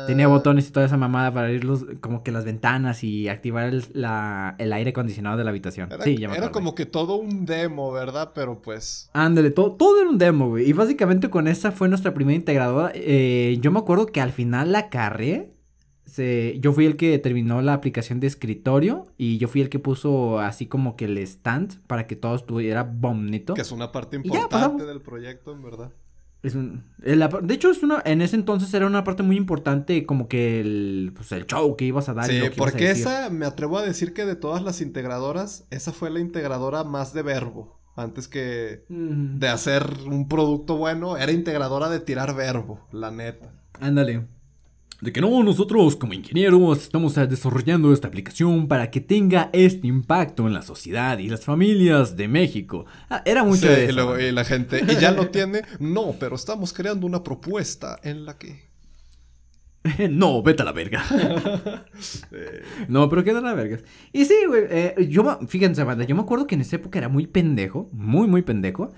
Tenía 0.07 0.27
ah. 0.27 0.29
botones 0.29 0.69
y 0.69 0.73
toda 0.73 0.85
esa 0.85 0.99
mamada 0.99 1.33
para 1.33 1.47
abrir 1.47 1.65
los, 1.65 1.87
como 2.03 2.23
que 2.23 2.33
las 2.33 2.45
ventanas 2.45 3.03
y 3.03 3.31
activar 3.31 3.65
el, 3.69 3.83
la, 3.95 4.57
el 4.59 4.75
aire 4.75 4.91
acondicionado 4.91 5.39
de 5.39 5.45
la 5.45 5.51
habitación. 5.51 5.91
Era, 5.91 6.05
sí, 6.05 6.19
ya 6.19 6.29
Era 6.29 6.53
como 6.53 6.75
que 6.75 6.85
todo 6.85 7.15
un 7.15 7.47
demo, 7.47 7.91
¿verdad? 7.93 8.33
Pero 8.35 8.61
pues... 8.61 9.09
Ándale, 9.15 9.51
todo, 9.51 9.73
todo 9.73 10.03
era 10.03 10.11
un 10.11 10.19
demo, 10.19 10.51
güey. 10.51 10.69
Y 10.69 10.75
básicamente 10.75 11.31
con 11.31 11.49
esa 11.49 11.73
fue 11.73 11.89
nuestra 11.89 12.13
primera 12.13 12.37
integradora. 12.37 12.93
Eh, 12.95 13.57
yo 13.63 13.71
me 13.71 13.79
acuerdo 13.79 14.05
que 14.05 14.21
al 14.21 14.33
final 14.33 14.73
la 14.73 14.91
carré. 14.91 15.55
Se, 16.11 16.59
yo 16.59 16.73
fui 16.73 16.87
el 16.87 16.97
que 16.97 17.17
terminó 17.21 17.63
la 17.63 17.73
aplicación 17.73 18.19
de 18.19 18.27
escritorio 18.27 19.07
y 19.17 19.39
yo 19.39 19.47
fui 19.47 19.61
el 19.61 19.69
que 19.69 19.79
puso 19.79 20.41
así 20.41 20.67
como 20.67 20.97
que 20.97 21.05
el 21.05 21.17
stand 21.19 21.81
para 21.87 22.09
que 22.09 22.17
todo 22.17 22.35
estuviera 22.35 22.83
bonito. 22.83 23.55
Que 23.55 23.61
es 23.61 23.71
una 23.71 23.93
parte 23.93 24.17
importante 24.17 24.85
del 24.85 25.01
proyecto, 25.03 25.53
en 25.53 25.63
verdad. 25.63 25.93
Es 26.43 26.57
un, 26.57 26.85
de 26.99 27.55
hecho, 27.55 27.71
es 27.71 27.85
una, 27.85 28.03
en 28.05 28.23
ese 28.23 28.35
entonces 28.35 28.73
era 28.75 28.87
una 28.87 29.05
parte 29.05 29.23
muy 29.23 29.37
importante 29.37 30.05
como 30.05 30.27
que 30.27 30.61
el, 30.61 31.13
pues, 31.15 31.31
el 31.31 31.47
show 31.47 31.77
que 31.77 31.85
ibas 31.85 32.09
a 32.09 32.15
dar. 32.15 32.27
Sí, 32.27 32.41
porque 32.57 32.91
esa, 32.91 33.31
me 33.31 33.47
atrevo 33.47 33.79
a 33.79 33.83
decir 33.83 34.13
que 34.13 34.25
de 34.25 34.35
todas 34.35 34.65
las 34.65 34.81
integradoras, 34.81 35.67
esa 35.71 35.93
fue 35.93 36.11
la 36.11 36.19
integradora 36.19 36.83
más 36.83 37.13
de 37.13 37.23
verbo. 37.23 37.79
Antes 37.95 38.27
que 38.27 38.85
de 38.89 39.49
hacer 39.49 39.85
un 40.07 40.27
producto 40.27 40.77
bueno, 40.77 41.19
era 41.19 41.31
integradora 41.31 41.89
de 41.89 42.01
tirar 42.01 42.35
verbo, 42.35 42.81
la 42.91 43.11
neta. 43.11 43.53
Ándale 43.79 44.27
de 45.01 45.13
que 45.13 45.21
no, 45.21 45.43
nosotros 45.43 45.97
como 45.97 46.13
ingenieros 46.13 46.83
estamos 46.83 47.15
desarrollando 47.15 47.93
esta 47.93 48.09
aplicación 48.09 48.69
para 48.69 48.91
que 48.91 49.01
tenga 49.01 49.51
este 49.53 49.87
impacto 49.87 50.47
en 50.47 50.53
la 50.53 50.63
sociedad 50.63 51.19
y 51.19 51.29
las 51.29 51.45
familias 51.45 52.17
de 52.17 52.29
México. 52.29 52.85
Ah, 53.09 53.23
era 53.25 53.43
mucho 53.45 53.67
de 53.67 53.87
eso. 53.87 54.21
Y, 54.21 54.33
la 54.33 54.45
gente, 54.45 54.83
¿y 54.87 55.01
ya 55.01 55.13
lo 55.13 55.29
tiene? 55.31 55.63
No, 55.79 56.15
pero 56.19 56.37
estamos 56.37 56.73
creando 56.73 57.07
una 57.07 57.23
propuesta 57.23 57.99
en 58.03 58.25
la 58.25 58.37
que... 58.37 58.69
no, 60.11 60.43
vete 60.43 60.61
a 60.61 60.67
la 60.67 60.73
verga. 60.73 61.03
no, 62.89 63.09
pero 63.09 63.25
queda 63.25 63.39
a 63.39 63.43
la 63.43 63.55
verga. 63.55 63.79
Y 64.13 64.27
sí, 64.27 64.37
güey, 64.47 64.65
eh, 64.69 65.07
yo, 65.09 65.39
fíjense, 65.49 65.83
banda, 65.85 66.05
yo 66.05 66.15
me 66.15 66.21
acuerdo 66.21 66.47
que 66.47 66.55
en 66.55 66.61
esa 66.61 66.77
época 66.77 66.99
era 66.99 67.09
muy 67.09 67.27
pendejo, 67.27 67.89
muy, 67.93 68.29
muy 68.29 68.43
pendejo. 68.43 68.93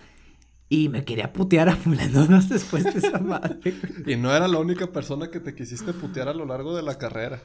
Y 0.73 0.89
me 0.89 1.05
quería 1.05 1.35
putear 1.35 1.69
a 1.69 1.77
fulano 1.77 2.27
después 2.49 2.85
de 2.85 3.07
esa 3.07 3.19
madre. 3.19 3.59
y 4.07 4.17
no 4.17 4.35
era 4.35 4.49
la 4.49 4.59
única 4.59 4.87
persona 4.87 5.31
que 5.31 5.39
te 5.39 5.55
quisiste 5.55 5.93
putear 5.93 6.29
a 6.29 6.33
lo 6.33 6.47
largo 6.47 6.75
de 6.75 6.83
la 6.83 6.97
carrera. 6.97 7.43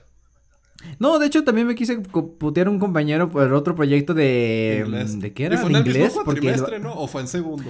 No, 0.97 1.19
de 1.19 1.27
hecho 1.27 1.43
también 1.43 1.67
me 1.67 1.75
quise 1.75 1.97
putear 1.99 2.69
un 2.69 2.79
compañero 2.79 3.29
por 3.29 3.51
otro 3.51 3.75
proyecto 3.75 4.13
de... 4.13 4.83
Inglés. 4.85 5.19
¿De 5.19 5.33
qué 5.33 5.43
era? 5.43 5.55
¿Y 5.55 5.57
fue 5.57 5.69
¿De 5.71 5.75
en 5.75 5.81
el 5.81 5.87
inglés? 5.87 6.07
mismo 6.13 6.23
Porque 6.23 6.55
¿no? 6.79 6.93
¿O 6.93 7.07
fue 7.09 7.19
en 7.19 7.27
segundo? 7.27 7.69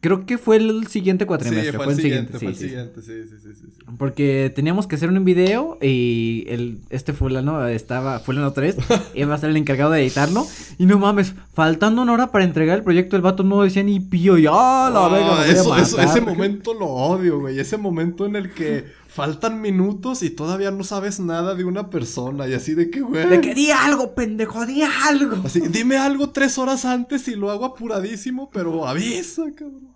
Creo 0.00 0.26
que 0.26 0.38
fue 0.38 0.56
el 0.56 0.86
siguiente 0.86 1.24
Sí, 1.24 1.26
cuatrimestre. 1.26 1.72
fue, 1.76 1.92
el 1.92 1.96
siguiente, 2.00 2.32
fue 2.32 2.40
sí, 2.40 2.46
el 2.46 2.54
sí. 2.54 2.64
siguiente, 2.68 3.02
sí, 3.02 3.12
sí, 3.28 3.36
sí, 3.42 3.54
sí. 3.60 3.84
Porque 3.98 4.52
teníamos 4.54 4.86
que 4.86 4.94
hacer 4.94 5.08
un 5.08 5.24
video 5.24 5.76
y 5.82 6.44
el, 6.48 6.78
este 6.90 7.12
fulano 7.12 7.66
estaba, 7.66 8.20
fulano 8.20 8.52
3, 8.52 8.76
iba 9.14 9.34
a 9.34 9.38
ser 9.38 9.50
el 9.50 9.56
encargado 9.56 9.90
de 9.90 10.02
editarlo. 10.02 10.46
Y 10.78 10.86
no 10.86 10.98
mames, 11.00 11.34
faltando 11.52 12.02
una 12.02 12.12
hora 12.12 12.30
para 12.30 12.44
entregar 12.44 12.78
el 12.78 12.84
proyecto, 12.84 13.16
el 13.16 13.22
vato 13.22 13.42
no 13.42 13.62
decía 13.62 13.82
ni 13.82 13.98
pío. 13.98 14.38
Y 14.38 14.46
¡ah, 14.48 14.88
la 14.92 15.06
Ah, 15.06 15.08
verga! 15.08 15.26
me 15.26 15.40
voy 15.40 15.48
a 15.48 15.52
eso, 15.52 15.76
eso- 15.76 15.96
matar". 15.96 16.10
ese 16.16 16.20
momento 16.20 16.74
lo 16.74 16.86
odio, 16.86 17.40
güey. 17.40 17.58
Ese 17.58 17.76
momento 17.76 18.24
en 18.26 18.36
el 18.36 18.52
que 18.52 18.84
faltan 19.12 19.60
minutos 19.60 20.22
y 20.22 20.30
todavía 20.30 20.70
no 20.70 20.84
sabes 20.84 21.20
nada 21.20 21.54
de 21.54 21.64
una 21.64 21.90
persona. 21.90 22.48
Y 22.48 22.54
así 22.54 22.74
de 22.74 22.90
que, 22.90 23.02
güey. 23.02 23.28
De 23.28 23.40
que 23.40 23.54
di 23.54 23.70
algo, 23.70 24.14
pendejo, 24.14 24.64
di 24.64 24.82
algo. 24.82 25.42
Así, 25.44 25.60
dime 25.60 25.98
algo 25.98 26.30
tres 26.30 26.56
horas 26.56 26.84
antes 26.84 27.28
y 27.28 27.36
lo 27.36 27.50
hago 27.50 27.66
apuradísimo, 27.66 28.50
pero 28.50 28.86
avisa, 28.86 29.44
cabrón. 29.54 29.94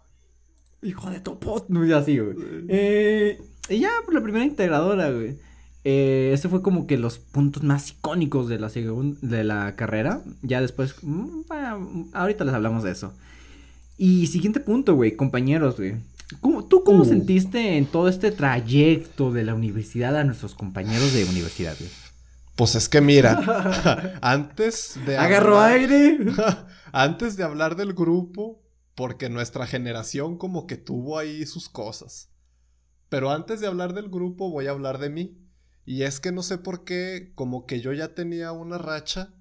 Hijo 0.82 1.10
de 1.10 1.20
topot. 1.20 1.66
No, 1.68 1.84
ya 1.84 1.98
así, 1.98 2.18
güey. 2.18 2.36
Eh, 2.68 3.40
y 3.70 3.78
ya, 3.78 3.90
por 4.04 4.14
la 4.14 4.22
primera 4.22 4.44
integradora, 4.44 5.10
güey. 5.10 5.38
Eh, 5.84 6.32
ese 6.34 6.48
fue 6.48 6.62
como 6.62 6.86
que 6.86 6.98
los 6.98 7.18
puntos 7.18 7.62
más 7.62 7.90
icónicos 7.92 8.48
de 8.48 8.58
la, 8.58 8.68
de 8.68 9.44
la 9.44 9.76
carrera. 9.76 10.22
Ya 10.42 10.60
después, 10.60 10.94
mm, 11.00 11.42
bueno, 11.48 12.08
ahorita 12.12 12.44
les 12.44 12.54
hablamos 12.54 12.82
de 12.82 12.90
eso. 12.90 13.14
Y 13.96 14.26
siguiente 14.26 14.60
punto, 14.60 14.94
güey, 14.94 15.16
compañeros, 15.16 15.78
güey. 15.78 15.94
¿Cómo- 16.40 16.66
¿Tú 16.66 16.82
cómo 16.84 17.02
Uh. 17.02 17.06
sentiste 17.06 17.76
en 17.76 17.86
todo 17.86 18.08
este 18.08 18.32
trayecto 18.32 19.32
de 19.32 19.44
la 19.44 19.54
universidad 19.54 20.16
a 20.16 20.24
nuestros 20.24 20.54
compañeros 20.54 21.12
de 21.12 21.24
universidad, 21.24 21.76
güey? 21.78 21.90
Pues 22.56 22.74
es 22.74 22.88
que 22.88 23.00
mira, 23.00 23.38
antes 24.22 24.98
de 25.06 25.16
Agarró 25.18 25.58
hablar- 25.60 25.78
aire. 25.78 26.18
antes 26.92 27.36
de 27.36 27.44
hablar 27.44 27.76
del 27.76 27.92
grupo, 27.92 28.62
porque 28.94 29.28
nuestra 29.28 29.66
generación 29.66 30.38
como 30.38 30.66
que 30.66 30.76
tuvo 30.76 31.18
ahí 31.18 31.44
sus 31.46 31.68
cosas. 31.68 32.30
Pero 33.08 33.30
antes 33.30 33.60
de 33.60 33.66
hablar 33.68 33.92
del 33.94 34.08
grupo 34.08 34.50
voy 34.50 34.66
a 34.66 34.70
hablar 34.70 34.98
de 34.98 35.10
mí. 35.10 35.38
Y 35.84 36.02
es 36.02 36.18
que 36.18 36.32
no 36.32 36.42
sé 36.42 36.58
por 36.58 36.82
qué, 36.84 37.30
como 37.36 37.66
que 37.66 37.80
yo 37.80 37.92
ya 37.92 38.14
tenía 38.14 38.50
una 38.50 38.78
racha 38.78 39.32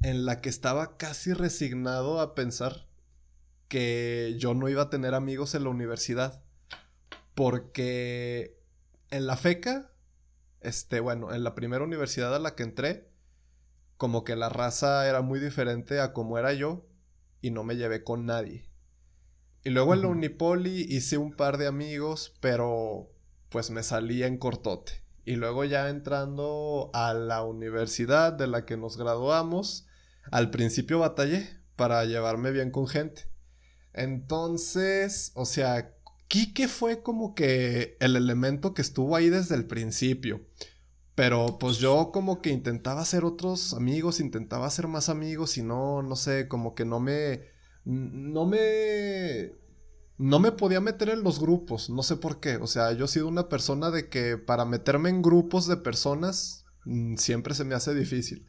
en 0.00 0.24
la 0.24 0.40
que 0.40 0.48
estaba 0.48 0.96
casi 0.96 1.32
resignado 1.34 2.20
a 2.20 2.34
pensar 2.34 2.85
que 3.68 4.34
yo 4.38 4.54
no 4.54 4.68
iba 4.68 4.82
a 4.82 4.90
tener 4.90 5.14
amigos 5.14 5.54
en 5.54 5.64
la 5.64 5.70
universidad. 5.70 6.42
Porque 7.34 8.58
en 9.10 9.26
la 9.26 9.36
FECA, 9.36 9.92
este, 10.60 11.00
bueno, 11.00 11.34
en 11.34 11.44
la 11.44 11.54
primera 11.54 11.84
universidad 11.84 12.34
a 12.34 12.38
la 12.38 12.54
que 12.54 12.62
entré, 12.62 13.10
como 13.96 14.24
que 14.24 14.36
la 14.36 14.48
raza 14.48 15.08
era 15.08 15.22
muy 15.22 15.40
diferente 15.40 16.00
a 16.00 16.12
como 16.12 16.38
era 16.38 16.52
yo 16.52 16.86
y 17.40 17.50
no 17.50 17.64
me 17.64 17.76
llevé 17.76 18.04
con 18.04 18.26
nadie. 18.26 18.68
Y 19.64 19.70
luego 19.70 19.94
en 19.94 20.02
la. 20.02 20.08
Unipoli 20.08 20.86
hice 20.88 21.18
un 21.18 21.32
par 21.32 21.58
de 21.58 21.66
amigos, 21.66 22.34
pero 22.40 23.10
pues 23.48 23.70
me 23.70 23.82
salí 23.82 24.22
en 24.22 24.38
cortote. 24.38 25.02
Y 25.24 25.34
luego 25.34 25.64
ya 25.64 25.88
entrando 25.88 26.90
a 26.94 27.14
la 27.14 27.42
universidad 27.42 28.32
de 28.32 28.46
la 28.46 28.64
que 28.64 28.76
nos 28.76 28.96
graduamos, 28.96 29.86
al 30.30 30.50
principio 30.50 31.00
batallé 31.00 31.48
para 31.74 32.04
llevarme 32.04 32.52
bien 32.52 32.70
con 32.70 32.86
gente. 32.86 33.28
Entonces, 33.96 35.32
o 35.34 35.44
sea, 35.44 35.92
Quique 36.28 36.68
fue 36.68 37.02
como 37.02 37.34
que 37.34 37.96
el 38.00 38.16
elemento 38.16 38.74
que 38.74 38.82
estuvo 38.82 39.16
ahí 39.16 39.28
desde 39.30 39.54
el 39.54 39.66
principio. 39.66 40.40
Pero 41.14 41.58
pues 41.58 41.78
yo 41.78 42.10
como 42.12 42.42
que 42.42 42.50
intentaba 42.50 43.00
hacer 43.00 43.24
otros 43.24 43.72
amigos, 43.72 44.20
intentaba 44.20 44.66
hacer 44.66 44.86
más 44.86 45.08
amigos 45.08 45.56
y 45.56 45.62
no, 45.62 46.02
no 46.02 46.14
sé, 46.14 46.46
como 46.46 46.74
que 46.74 46.84
no 46.84 47.00
me, 47.00 47.40
no 47.86 48.44
me, 48.44 49.52
no 50.18 50.38
me 50.40 50.52
podía 50.52 50.80
meter 50.82 51.08
en 51.08 51.22
los 51.22 51.40
grupos, 51.40 51.88
no 51.88 52.02
sé 52.02 52.16
por 52.16 52.38
qué. 52.38 52.56
O 52.56 52.66
sea, 52.66 52.92
yo 52.92 53.06
he 53.06 53.08
sido 53.08 53.28
una 53.28 53.48
persona 53.48 53.90
de 53.90 54.10
que 54.10 54.36
para 54.36 54.66
meterme 54.66 55.08
en 55.08 55.22
grupos 55.22 55.66
de 55.66 55.78
personas 55.78 56.66
mm, 56.84 57.16
siempre 57.16 57.54
se 57.54 57.64
me 57.64 57.74
hace 57.74 57.94
difícil. 57.94 58.46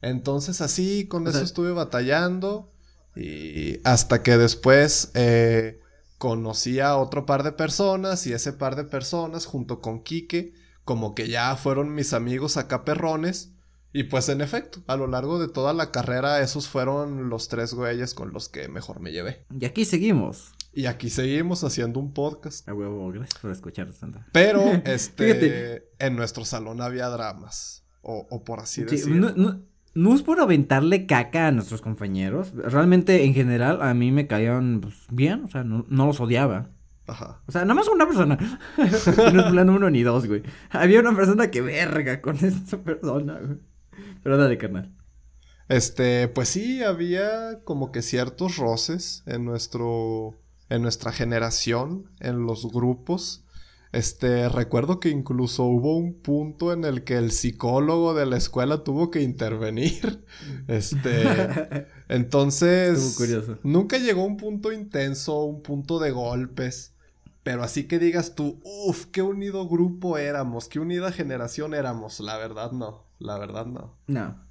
Entonces 0.00 0.60
así, 0.60 1.08
con 1.08 1.26
O 1.26 1.30
eso 1.30 1.38
sea- 1.38 1.44
estuve 1.44 1.72
batallando 1.72 2.72
y 3.16 3.80
hasta 3.84 4.22
que 4.22 4.36
después 4.36 5.10
eh, 5.14 5.80
conocí 6.18 6.80
a 6.80 6.96
otro 6.96 7.26
par 7.26 7.42
de 7.42 7.52
personas 7.52 8.26
y 8.26 8.32
ese 8.32 8.52
par 8.52 8.76
de 8.76 8.84
personas 8.84 9.46
junto 9.46 9.80
con 9.80 10.02
Quique 10.02 10.52
como 10.84 11.14
que 11.14 11.28
ya 11.28 11.54
fueron 11.56 11.94
mis 11.94 12.12
amigos 12.12 12.56
acá 12.56 12.84
perrones. 12.84 13.52
Y 13.92 14.04
pues 14.04 14.28
en 14.28 14.40
efecto, 14.40 14.82
a 14.86 14.96
lo 14.96 15.08
largo 15.08 15.40
de 15.40 15.48
toda 15.48 15.72
la 15.72 15.90
carrera 15.90 16.40
esos 16.40 16.68
fueron 16.68 17.28
los 17.28 17.48
tres 17.48 17.74
güeyes 17.74 18.14
con 18.14 18.32
los 18.32 18.48
que 18.48 18.68
mejor 18.68 19.00
me 19.00 19.10
llevé. 19.10 19.44
Y 19.58 19.64
aquí 19.64 19.84
seguimos. 19.84 20.52
Y 20.72 20.86
aquí 20.86 21.10
seguimos 21.10 21.64
haciendo 21.64 21.98
un 21.98 22.12
podcast. 22.14 22.68
A 22.68 22.74
huevo, 22.74 23.10
gracias 23.10 23.40
por 23.40 23.50
escuchar, 23.50 23.92
Sandra. 23.92 24.26
Pero 24.30 24.62
este 24.84 25.88
en 25.98 26.14
nuestro 26.14 26.44
salón 26.44 26.80
había 26.80 27.08
dramas. 27.08 27.82
O, 28.02 28.26
o 28.30 28.44
por 28.44 28.60
así 28.60 28.82
Sí, 28.82 28.86
decirlo. 28.96 29.30
no, 29.30 29.36
no- 29.36 29.60
no 29.94 30.14
es 30.14 30.22
por 30.22 30.40
aventarle 30.40 31.06
caca 31.06 31.48
a 31.48 31.52
nuestros 31.52 31.80
compañeros. 31.80 32.52
Realmente, 32.54 33.24
en 33.24 33.34
general, 33.34 33.82
a 33.82 33.92
mí 33.94 34.12
me 34.12 34.26
caían 34.26 34.80
pues, 34.80 34.94
bien. 35.10 35.44
O 35.44 35.48
sea, 35.48 35.64
no, 35.64 35.84
no 35.88 36.06
los 36.06 36.20
odiaba. 36.20 36.70
Ajá. 37.06 37.42
O 37.46 37.52
sea, 37.52 37.62
nada 37.62 37.74
más 37.74 37.88
una 37.88 38.06
persona. 38.06 38.38
No 39.32 39.40
es 39.40 39.50
plan 39.50 39.70
uno 39.70 39.90
ni 39.90 40.02
dos, 40.02 40.26
güey. 40.26 40.42
Había 40.70 41.00
una 41.00 41.14
persona 41.14 41.50
que 41.50 41.60
verga 41.60 42.20
con 42.20 42.36
esa 42.36 42.78
persona, 42.82 43.38
güey. 43.40 43.58
Pero 44.22 44.36
dale, 44.36 44.58
carnal. 44.58 44.94
Este, 45.68 46.28
pues 46.28 46.48
sí, 46.48 46.82
había 46.82 47.60
como 47.64 47.92
que 47.92 48.02
ciertos 48.02 48.56
roces 48.56 49.22
en 49.26 49.44
nuestro, 49.44 50.34
en 50.68 50.82
nuestra 50.82 51.12
generación, 51.12 52.10
en 52.20 52.44
los 52.44 52.70
grupos. 52.70 53.44
Este, 53.92 54.48
recuerdo 54.48 55.00
que 55.00 55.08
incluso 55.08 55.64
hubo 55.64 55.96
un 55.96 56.14
punto 56.14 56.72
en 56.72 56.84
el 56.84 57.02
que 57.02 57.16
el 57.16 57.32
psicólogo 57.32 58.14
de 58.14 58.24
la 58.24 58.36
escuela 58.36 58.84
tuvo 58.84 59.10
que 59.10 59.22
intervenir. 59.22 60.24
Este, 60.68 61.88
entonces, 62.08 63.14
curioso. 63.16 63.58
nunca 63.62 63.98
llegó 63.98 64.22
a 64.22 64.26
un 64.26 64.36
punto 64.36 64.72
intenso, 64.72 65.42
un 65.42 65.62
punto 65.62 65.98
de 65.98 66.12
golpes. 66.12 66.94
Pero 67.42 67.62
así 67.62 67.84
que 67.88 67.98
digas 67.98 68.34
tú, 68.34 68.60
uff, 68.64 69.06
qué 69.06 69.22
unido 69.22 69.66
grupo 69.66 70.18
éramos, 70.18 70.68
qué 70.68 70.78
unida 70.78 71.10
generación 71.10 71.74
éramos. 71.74 72.20
La 72.20 72.36
verdad 72.36 72.70
no, 72.72 73.06
la 73.18 73.38
verdad 73.38 73.66
no. 73.66 73.96
No. 74.06 74.49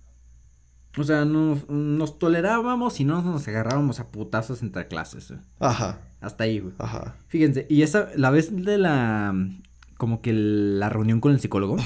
O 1.00 1.04
sea, 1.04 1.26
nos, 1.26 1.70
nos 1.70 2.20
tolerábamos 2.20 3.00
y 3.00 3.06
no 3.06 3.22
nos 3.22 3.48
agarrábamos 3.48 4.00
a 4.00 4.12
putazos 4.12 4.62
entre 4.62 4.88
clases. 4.88 5.30
güey. 5.30 5.42
Ajá, 5.60 6.00
Hasta 6.20 6.44
ahí, 6.44 6.60
güey. 6.60 6.74
ajá. 6.78 7.16
Fíjense, 7.28 7.66
y 7.70 7.82
esa, 7.84 8.10
la 8.16 8.30
vez 8.32 8.56
de 8.56 8.78
la, 8.78 9.34
como 9.98 10.22
que 10.22 10.34
la 10.34 10.90
reunión 10.90 11.22
con 11.22 11.32
el 11.32 11.40
psicólogo, 11.40 11.78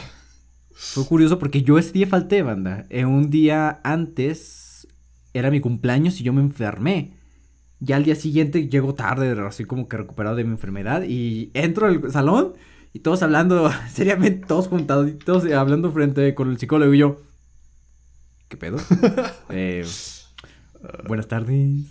fue 0.72 1.05
curioso 1.05 1.38
porque 1.39 1.61
yo 1.61 1.78
ese 1.78 1.91
día 1.91 2.07
falté, 2.07 2.41
banda. 2.41 2.86
Eh, 2.89 3.05
un 3.05 3.30
día 3.30 3.80
antes 3.84 4.88
era 5.34 5.51
mi 5.51 5.59
cumpleaños 5.61 6.20
y 6.20 6.24
yo 6.24 6.34
me 6.34 6.41
enfermé. 6.41 7.18
Ya 7.80 7.97
al 7.97 8.03
día 8.05 8.16
siguiente 8.16 8.70
llego 8.70 8.95
tarde, 8.95 9.39
así 9.45 9.66
como 9.66 9.88
que 9.88 9.97
recuperado 9.97 10.36
de 10.36 10.43
mi 10.45 10.51
enfermedad 10.51 11.03
y 11.03 11.51
entro 11.53 11.88
al 11.88 12.11
salón 12.11 12.53
y 12.93 12.99
todos 12.99 13.22
hablando 13.24 13.70
seriamente, 13.89 14.45
todos 14.47 14.68
juntados, 14.68 15.09
y 15.09 15.14
todos 15.14 15.45
eh, 15.45 15.53
hablando 15.55 15.91
frente 15.91 16.34
con 16.34 16.49
el 16.49 16.57
psicólogo 16.57 16.93
y 16.93 16.99
yo, 16.99 17.22
¿qué 18.54 18.58
pedo? 18.58 18.78
Eh, 19.49 19.84
buenas 21.08 21.28
tardes. 21.28 21.88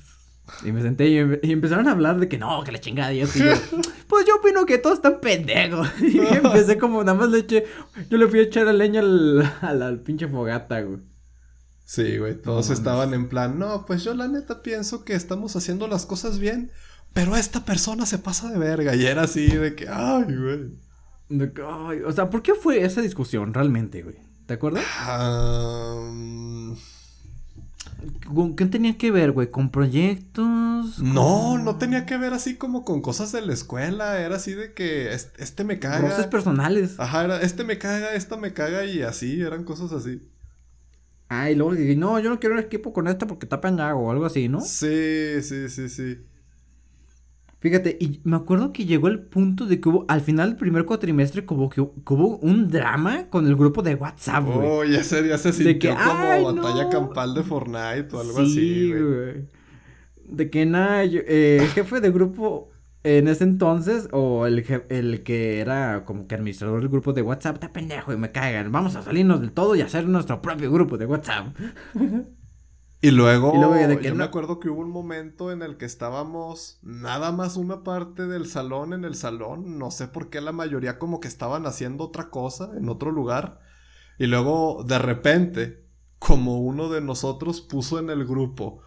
Y 0.65 0.71
me 0.73 0.81
senté 0.83 1.09
y, 1.09 1.19
em- 1.19 1.41
y 1.43 1.51
empezaron 1.53 1.89
a 1.89 1.93
hablar 1.93 2.21
de 2.21 2.29
que 2.29 2.39
no, 2.39 2.63
que 2.63 2.71
la 2.71 2.81
chingada. 2.81 3.13
Y 3.13 3.21
yo, 3.21 3.27
pues 4.07 4.27
yo 4.27 4.37
opino 4.37 4.65
que 4.65 4.79
todos 4.79 4.97
están 4.97 5.21
pendejos. 5.21 5.89
Y 6.01 6.19
empecé 6.19 6.79
como 6.79 7.03
nada 7.03 7.19
más 7.19 7.31
le 7.31 7.41
eché, 7.41 7.65
yo 8.09 8.17
le 8.17 8.29
fui 8.29 8.39
a 8.41 8.43
echar 8.43 8.69
a 8.69 8.73
leña 8.73 9.01
al, 9.01 9.43
a 9.61 9.75
la 9.75 9.97
pinche 10.05 10.29
fogata, 10.29 10.81
güey. 10.83 11.01
Sí, 11.85 12.19
güey, 12.19 12.41
todos 12.41 12.71
estaban 12.71 13.13
en 13.13 13.29
plan, 13.29 13.59
no, 13.59 13.85
pues 13.85 14.05
yo 14.05 14.15
la 14.15 14.29
neta 14.29 14.63
pienso 14.63 15.05
que 15.05 15.15
estamos 15.15 15.57
haciendo 15.57 15.89
las 15.89 16.07
cosas 16.07 16.39
bien, 16.39 16.71
pero 17.13 17.35
esta 17.37 17.65
persona 17.65 18.07
se 18.07 18.19
pasa 18.19 18.51
de 18.51 18.59
verga. 18.59 18.95
Y 18.95 19.05
era 19.05 19.23
así 19.23 19.49
de 19.49 19.75
que, 19.75 19.89
ay, 19.89 20.25
güey. 20.25 20.79
De 21.29 21.53
que, 21.53 21.63
ay, 21.63 22.01
o 22.07 22.13
sea, 22.13 22.31
¿por 22.31 22.43
qué 22.43 22.55
fue 22.55 22.85
esa 22.85 23.03
discusión 23.03 23.53
realmente, 23.53 24.03
güey? 24.03 24.17
¿Te 24.47 24.55
acuerdas? 24.55 24.85
Ah, 25.01 26.09
mm, 26.13 26.73
¿Con 28.35 28.57
qué 28.57 28.67
tenía 28.67 28.97
que 28.99 29.11
ver, 29.11 29.33
güey? 29.33 29.51
¿Con 29.51 29.71
proyectos? 29.71 30.99
no, 30.99 31.51
¿Con 31.53 31.65
no 31.65 31.77
tenía 31.77 32.07
que 32.07 32.17
ver 32.17 32.33
así 32.33 32.57
como 32.57 32.85
con 32.85 33.01
cosas 33.03 33.33
de 33.33 33.43
la 33.43 33.53
escuela. 33.53 34.21
Era 34.21 34.37
así 34.37 34.53
de 34.53 34.73
que 34.73 35.13
es- 35.13 35.33
este, 35.39 35.65
me 35.65 35.79
caga. 35.79 36.01
Roces 36.01 36.27
personales. 36.27 36.99
Ajá, 36.99 37.25
era 37.25 37.41
este 37.41 37.65
me 37.65 37.79
caga, 37.79 38.15
esta 38.15 38.37
me 38.37 38.53
caga 38.53 38.85
y 38.85 39.03
así, 39.03 39.41
eran 39.41 39.65
cosas 39.65 39.93
así. 39.93 40.21
Ay, 41.29 41.55
luego 41.55 41.75
dije, 41.75 41.97
no, 41.97 42.19
yo 42.21 42.29
no 42.29 42.39
quiero 42.39 42.55
un 42.57 42.61
equipo 42.61 42.93
con 42.93 43.09
esta 43.09 43.27
porque 43.27 43.47
está 43.47 43.61
pendejo 43.61 43.97
o 43.99 44.11
algo 44.11 44.27
así, 44.27 44.49
¿no? 44.49 44.61
Sí, 44.61 45.41
sí, 45.43 45.69
sí, 45.69 45.89
sí. 45.89 46.19
Fíjate, 47.63 47.97
y 48.01 48.21
me 48.25 48.35
acuerdo 48.35 48.73
que 48.73 48.87
llegó 48.87 49.07
el 49.07 49.21
punto 49.21 49.67
de 49.67 49.81
que 49.81 49.89
hubo, 49.89 50.05
al 50.09 50.21
final 50.21 50.49
del 50.49 50.59
primer 50.59 50.85
cuatrimestre, 50.85 51.47
como 51.47 51.71
que, 51.71 51.81
hubo 51.81 52.39
un 52.39 52.69
drama 52.69 53.29
con 53.31 53.47
el 53.47 53.55
grupo 53.55 53.83
de 53.83 53.95
WhatsApp, 53.95 54.45
güey. 54.45 54.69
Oh, 54.69 54.83
ya 54.83 54.99
ese 54.99 55.23
día 55.23 55.39
se 55.39 55.53
sintió 55.53 55.95
como 55.95 56.55
batalla 56.55 56.91
campal 56.91 57.35
de 57.35 57.45
Fortnite 57.45 58.09
o 58.17 58.21
algo 58.21 58.41
así, 58.41 58.93
güey. 58.93 59.47
De 60.25 60.51
que 60.51 60.67
nada, 60.67 61.05
eh, 61.05 61.59
el 61.61 61.69
jefe 61.69 62.01
de 62.01 62.11
grupo 62.11 62.73
en 63.05 63.29
ese 63.29 63.45
entonces, 63.45 64.09
o 64.11 64.45
el, 64.47 64.65
el 64.89 65.23
que 65.23 65.61
era 65.61 66.05
como 66.05 66.27
que 66.27 66.35
administrador 66.35 66.81
del 66.81 66.89
grupo 66.89 67.13
de 67.13 67.23
WhatsApp, 67.23 67.55
está 67.55 67.73
pendejo 67.73 68.13
y 68.13 68.17
me 68.17 68.33
caigan. 68.33 68.73
Vamos 68.73 68.97
a 68.97 69.03
salirnos 69.03 69.41
del 69.41 69.53
todo 69.53 69.77
y 69.77 69.83
hacer 69.83 70.09
nuestro 70.09 70.43
propio 70.43 70.73
grupo 70.73 70.99
de 70.99 71.07
WhatsApp. 71.07 71.57
Y 73.05 73.11
luego, 73.11 73.53
yo 74.01 74.15
me 74.15 74.23
acuerdo 74.23 74.61
que 74.61 74.69
hubo 74.69 74.81
un 74.81 74.91
momento 74.91 75.51
en 75.51 75.63
el 75.63 75.77
que 75.77 75.85
estábamos 75.85 76.79
nada 76.83 77.33
más 77.33 77.57
una 77.57 77.83
parte 77.83 78.29
del 78.29 78.47
salón 78.47 78.93
en 78.93 79.05
el 79.05 79.17
salón. 79.17 79.77
No 79.77 79.91
sé 79.91 80.07
por 80.07 80.31
qué 80.31 80.41
la 80.41 80.53
mayoría 80.53 81.01
como 81.01 81.19
que 81.19 81.27
estaban 81.27 81.67
haciendo 81.67 82.05
otra 82.05 82.31
cosa 82.31 82.71
en 82.77 82.89
otro 82.89 83.11
lugar. 83.11 83.59
Y 84.21 84.27
luego, 84.27 84.85
de 84.87 85.01
repente, 85.01 85.85
como 86.21 86.61
uno 86.61 86.91
de 86.91 87.01
nosotros 87.01 87.61
puso 87.61 87.99
en 87.99 88.09
el 88.09 88.25
grupo, 88.25 88.83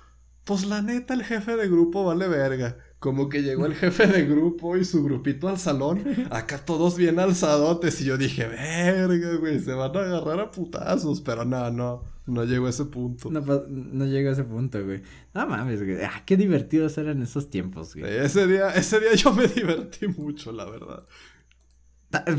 pues 0.46 0.66
la 0.66 0.82
neta 0.82 1.14
el 1.14 1.24
jefe 1.24 1.58
de 1.58 1.68
grupo 1.68 2.06
vale 2.06 2.30
verga. 2.30 2.78
Como 3.00 3.28
que 3.28 3.44
llegó 3.44 3.66
el 3.66 3.76
jefe 3.76 4.08
de 4.08 4.26
grupo 4.26 4.78
y 4.78 4.86
su 4.86 5.04
grupito 5.04 5.50
al 5.50 5.60
salón, 5.60 6.06
acá 6.32 6.64
todos 6.64 6.96
bien 6.96 7.20
alzadotes. 7.20 8.00
Y 8.00 8.06
yo 8.06 8.18
dije, 8.18 8.48
verga, 8.48 9.36
güey, 9.36 9.60
se 9.60 9.74
van 9.74 9.94
a 9.98 10.00
agarrar 10.00 10.40
a 10.40 10.52
putazos. 10.52 11.20
Pero 11.20 11.44
no, 11.44 11.70
no. 11.70 12.15
No 12.28 12.44
llegó 12.44 12.68
a 12.68 12.72
ese 12.72 12.86
punto. 12.86 13.30
No, 13.30 13.42
no 13.42 14.06
llegó 14.06 14.30
a 14.30 14.34
ese 14.34 14.44
punto, 14.44 14.84
güey. 14.84 15.02
No 15.34 15.46
mames, 15.46 15.84
güey. 15.84 16.04
Ah, 16.04 16.24
qué 16.26 16.38
divertidos 16.38 16.98
eran 16.98 17.22
esos 17.22 17.50
tiempos, 17.50 17.96
güey. 17.96 18.18
Ese 18.18 18.48
día, 18.48 18.70
ese 18.70 19.00
día 19.00 19.14
yo 19.14 19.34
me 19.34 19.48
divertí 19.56 20.08
mucho, 20.08 20.52
la 20.52 20.66
verdad. 20.66 21.06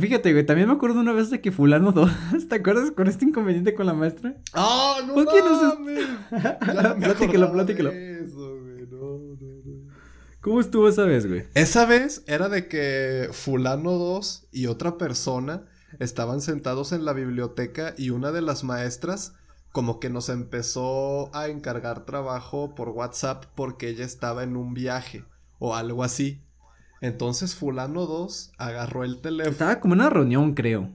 Fíjate, 0.01 0.33
güey, 0.33 0.47
también 0.47 0.69
me 0.69 0.75
acuerdo 0.75 1.01
una 1.01 1.13
vez 1.13 1.31
de 1.31 1.41
que 1.41 1.53
fulano 1.53 1.93
2, 1.93 2.11
¿te 2.49 2.55
acuerdas 2.57 2.91
con 2.93 3.09
este 3.09 3.27
inconveniente 3.27 3.75
con 3.75 3.87
la 3.87 3.95
maestra? 3.95 4.37
¡Ah, 4.55 4.97
no 5.07 5.17
mames! 5.17 6.07
Platícalo, 7.01 7.53
platícalo. 7.53 7.91
Eso, 7.91 8.59
güey, 8.59 8.87
no, 8.87 9.19
no, 9.19 9.37
no. 9.39 9.93
¿Cómo 10.41 10.61
estuvo 10.61 10.89
esa 10.89 11.05
vez, 11.05 11.27
güey? 11.27 11.45
Esa 11.55 11.85
vez 11.85 12.25
era 12.27 12.49
de 12.49 12.69
que 12.69 13.29
fulano 13.33 13.93
2 13.93 14.49
y 14.51 14.67
otra 14.67 14.97
persona 14.97 15.67
estaban 15.99 16.41
sentados 16.41 16.93
en 16.93 17.05
la 17.05 17.13
biblioteca 17.13 17.95
y 17.99 18.11
una 18.11 18.33
de 18.33 18.43
las 18.43 18.65
maestras 18.65 19.35
como 19.77 20.01
que 20.01 20.09
nos 20.09 20.31
empezó 20.31 21.29
a 21.37 21.49
encargar 21.49 22.07
trabajo 22.07 22.75
por 22.75 22.89
WhatsApp 22.89 23.45
porque 23.55 23.91
ella 23.91 24.07
estaba 24.07 24.43
en 24.43 24.57
un 24.57 24.73
viaje 24.73 25.27
o 25.59 25.75
algo 25.75 26.03
así. 26.03 26.43
Entonces 27.03 27.55
fulano 27.55 28.07
2 28.07 28.53
agarró 28.57 29.05
el 29.05 29.21
teléfono. 29.21 29.53
Estaba 29.53 29.79
como 29.81 29.93
en 29.93 30.01
una 30.01 30.09
reunión, 30.09 30.55
creo. 30.55 30.93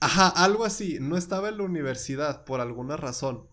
Ajá, 0.00 0.26
algo 0.26 0.64
así. 0.64 0.98
No 1.00 1.16
estaba 1.16 1.50
en 1.50 1.58
la 1.58 1.62
universidad 1.62 2.44
por 2.44 2.60
alguna 2.60 2.96
razón. 2.96 3.46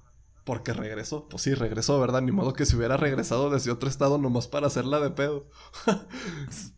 Porque 0.44 0.74
regresó. 0.74 1.30
Pues 1.30 1.44
sí, 1.44 1.54
regresó, 1.54 2.00
¿verdad? 2.00 2.24
Ni 2.24 2.32
modo 2.32 2.54
que 2.54 2.66
se 2.66 2.76
hubiera 2.76 2.98
regresado 2.98 3.52
desde 3.52 3.70
otro 3.70 3.88
estado 3.88 4.18
nomás 4.18 4.48
para 4.48 4.66
hacerla 4.66 5.00
de 5.02 5.12
pedo. 5.12 5.50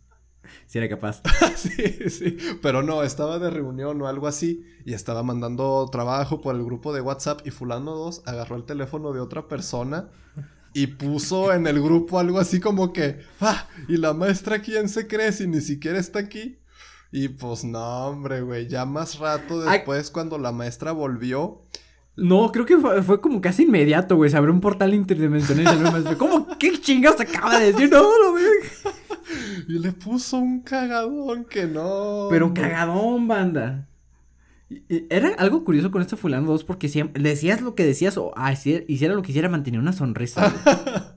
si 0.66 0.78
era 0.78 0.89
capaz. 0.89 1.22
sí, 1.55 2.09
sí. 2.09 2.38
Pero 2.61 2.84
no, 2.84 3.03
estaba 3.03 3.39
de 3.39 3.49
reunión 3.49 4.01
o 4.01 4.07
algo 4.07 4.28
así. 4.28 4.66
Y 4.86 4.93
estaba 4.93 5.24
mandando 5.24 5.88
trabajo 5.91 6.41
por 6.41 6.55
el 6.55 6.63
grupo 6.63 6.93
de 6.93 7.01
WhatsApp. 7.01 7.41
Y 7.45 7.51
Fulano 7.51 7.95
2 7.95 8.24
agarró 8.26 8.55
el 8.55 8.66
teléfono 8.66 9.13
de 9.13 9.20
otra 9.20 9.47
persona. 9.47 10.09
Y 10.74 10.88
puso 10.88 11.53
en 11.53 11.68
el 11.68 11.82
grupo 11.82 12.20
algo 12.20 12.39
así 12.39 12.59
como 12.59 12.93
que. 12.93 13.20
¡Ah! 13.39 13.68
¿Y 13.88 13.97
la 13.97 14.13
maestra 14.13 14.61
quién 14.61 14.89
se 14.89 15.07
cree 15.07 15.32
si 15.32 15.47
ni 15.47 15.61
siquiera 15.61 15.99
está 15.99 16.20
aquí? 16.20 16.59
Y 17.11 17.30
pues 17.30 17.63
no, 17.63 18.07
hombre, 18.07 18.41
güey. 18.41 18.68
Ya 18.68 18.86
más 18.86 19.20
rato 19.20 19.61
después, 19.61 20.11
cuando 20.11 20.38
la 20.38 20.51
maestra 20.51 20.91
volvió. 20.91 21.61
No, 22.18 22.51
creo 22.51 22.66
que 22.66 22.78
fue, 22.78 23.22
como 23.22 23.41
casi 23.41 23.63
inmediato, 23.63 24.16
güey. 24.16 24.30
Se 24.30 24.38
abrió 24.38 24.53
un 24.53 24.61
portal 24.61 24.93
interdimensional 24.93 26.05
y 26.11 26.16
¿Cómo? 26.16 26.47
¿Qué 26.57 26.80
chingas 26.80 27.20
acaba 27.20 27.59
de 27.59 27.72
decir? 27.72 27.89
No, 27.91 28.01
lo 28.01 28.34
veo. 28.34 28.51
Y 29.68 29.80
le 29.80 29.91
puso 29.91 30.38
un 30.38 30.61
cagadón 30.61 31.45
que 31.45 31.66
no. 31.66 32.28
Pero 32.30 32.47
un 32.47 32.53
cagadón, 32.53 33.28
banda. 33.28 33.88
Era 35.09 35.30
algo 35.38 35.63
curioso 35.63 35.91
con 35.91 36.01
este 36.01 36.16
fulano 36.16 36.47
2 36.47 36.63
porque 36.63 36.89
siempre 36.89 37.22
decías 37.22 37.61
lo 37.61 37.76
que 37.76 37.86
decías 37.86 38.18
o 38.18 38.34
ah, 38.36 38.51
hiciera 38.51 39.13
lo 39.13 39.22
que 39.22 39.32
hiciera 39.32 39.47
mantenía 39.47 39.80
una 39.80 39.93
sonrisa. 39.93 40.51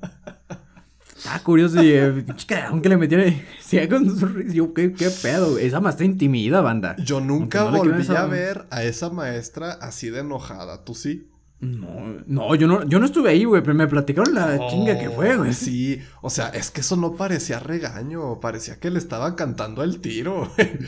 Estaba 1.16 1.40
curioso 1.40 1.82
y 1.82 1.90
eh, 1.90 2.24
aunque 2.68 2.88
le 2.88 2.96
metiera 2.96 3.24
decía 3.24 3.88
con 3.90 4.16
sonrisa. 4.16 4.52
Yo, 4.52 4.72
¿qué, 4.72 4.92
qué 4.92 5.10
pedo? 5.10 5.58
Esa 5.58 5.80
maestra 5.80 6.06
intimida, 6.06 6.60
banda. 6.60 6.94
Yo 6.98 7.20
nunca 7.20 7.64
volví 7.64 8.06
a 8.14 8.26
ver 8.26 8.66
a 8.70 8.84
esa 8.84 9.10
maestra 9.10 9.72
así 9.72 10.10
de 10.10 10.20
enojada. 10.20 10.84
¿Tú 10.84 10.94
sí? 10.94 11.27
No, 11.60 12.22
no, 12.26 12.54
yo 12.54 12.68
no, 12.68 12.84
yo 12.84 13.00
no 13.00 13.06
estuve 13.06 13.30
ahí, 13.30 13.44
güey, 13.44 13.62
pero 13.62 13.74
me 13.74 13.88
platicaron 13.88 14.32
la 14.32 14.68
chinga 14.68 14.96
que 14.96 15.10
fue, 15.10 15.36
güey. 15.36 15.52
Sí, 15.52 16.00
o 16.22 16.30
sea, 16.30 16.50
es 16.50 16.70
que 16.70 16.82
eso 16.82 16.94
no 16.96 17.16
parecía 17.16 17.58
regaño, 17.58 18.38
parecía 18.38 18.78
que 18.78 18.90
le 18.90 18.98
estaba 18.98 19.34
cantando 19.34 19.82
el 19.82 20.00
tiro, 20.00 20.48
güey. 20.56 20.78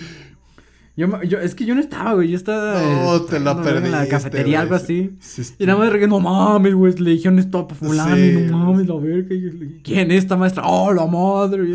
Yo, 0.97 1.23
yo, 1.23 1.41
es 1.41 1.55
que 1.55 1.65
yo 1.65 1.75
no 1.75 1.81
estaba, 1.81 2.15
güey. 2.15 2.29
Yo 2.31 2.37
estaba. 2.37 2.81
No, 2.83 3.23
te 3.23 3.41
la 3.41 3.63
perdí. 3.63 3.87
En 3.87 3.93
la 3.93 4.09
cafetería, 4.09 4.61
algo 4.61 4.75
así. 4.75 5.17
y 5.59 5.67
nada 5.67 5.79
más 5.79 5.93
de 5.93 6.07
no 6.07 6.21
mames, 6.21 6.75
güey. 6.75 6.95
Le 6.95 7.13
dijeron 7.13 7.39
stop 7.39 7.73
a 7.73 7.75
fulano. 7.75 8.19
Y 8.19 8.33
no 8.51 8.59
mames, 8.59 8.87
la 8.87 8.97
verga. 8.97 9.35
¿Quién 9.83 10.11
es 10.11 10.25
esta 10.25 10.37
maestra? 10.37 10.65
Oh, 10.67 10.93
la 10.93 11.07
madre. 11.07 11.73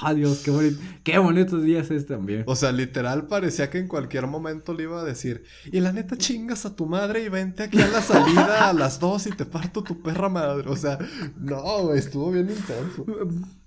Ah, 0.00 0.14
Dios, 0.14 0.40
qué 0.44 0.50
bonito. 0.50 0.78
Qué 1.02 1.18
bonitos 1.18 1.62
días 1.62 1.90
es 1.90 2.06
también. 2.06 2.44
O 2.46 2.56
sea, 2.56 2.72
literal 2.72 3.26
parecía 3.26 3.70
que 3.70 3.78
en 3.78 3.88
cualquier 3.88 4.26
momento 4.26 4.72
le 4.72 4.84
iba 4.84 5.00
a 5.00 5.04
decir. 5.04 5.44
Y 5.70 5.80
la 5.80 5.92
neta 5.92 6.16
chingas 6.16 6.64
a 6.64 6.74
tu 6.74 6.86
madre 6.86 7.22
y 7.24 7.28
vente 7.28 7.64
aquí 7.64 7.80
a 7.80 7.88
la 7.88 8.00
salida 8.00 8.68
a 8.68 8.72
las 8.72 9.00
dos 9.00 9.26
y 9.26 9.30
te 9.30 9.44
parto 9.44 9.82
tu 9.82 10.00
perra 10.02 10.28
madre. 10.28 10.68
O 10.68 10.76
sea, 10.76 10.98
no, 11.38 11.82
güey, 11.84 11.98
estuvo 11.98 12.30
bien 12.30 12.48
intenso. 12.48 13.04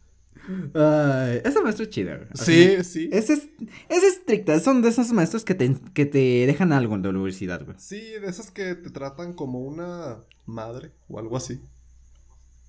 Ay, 0.73 1.41
esa 1.43 1.61
maestra 1.61 1.83
es 1.83 1.89
chida, 1.89 2.19
Sí, 2.33 2.83
sí. 2.83 3.09
Es, 3.11 3.29
es, 3.29 3.49
estricta. 3.89 4.59
Son 4.59 4.81
de 4.81 4.89
esos 4.89 5.11
maestros 5.11 5.43
que 5.43 5.55
te, 5.55 5.75
que 5.93 6.05
te 6.05 6.45
dejan 6.45 6.71
algo 6.71 6.95
en 6.95 7.03
la 7.03 7.09
universidad, 7.09 7.63
güey. 7.65 7.75
Sí, 7.79 7.99
de 7.99 8.27
esas 8.27 8.51
que 8.51 8.75
te 8.75 8.89
tratan 8.89 9.33
como 9.33 9.59
una 9.59 10.23
madre 10.45 10.91
o 11.09 11.19
algo 11.19 11.37
así. 11.37 11.61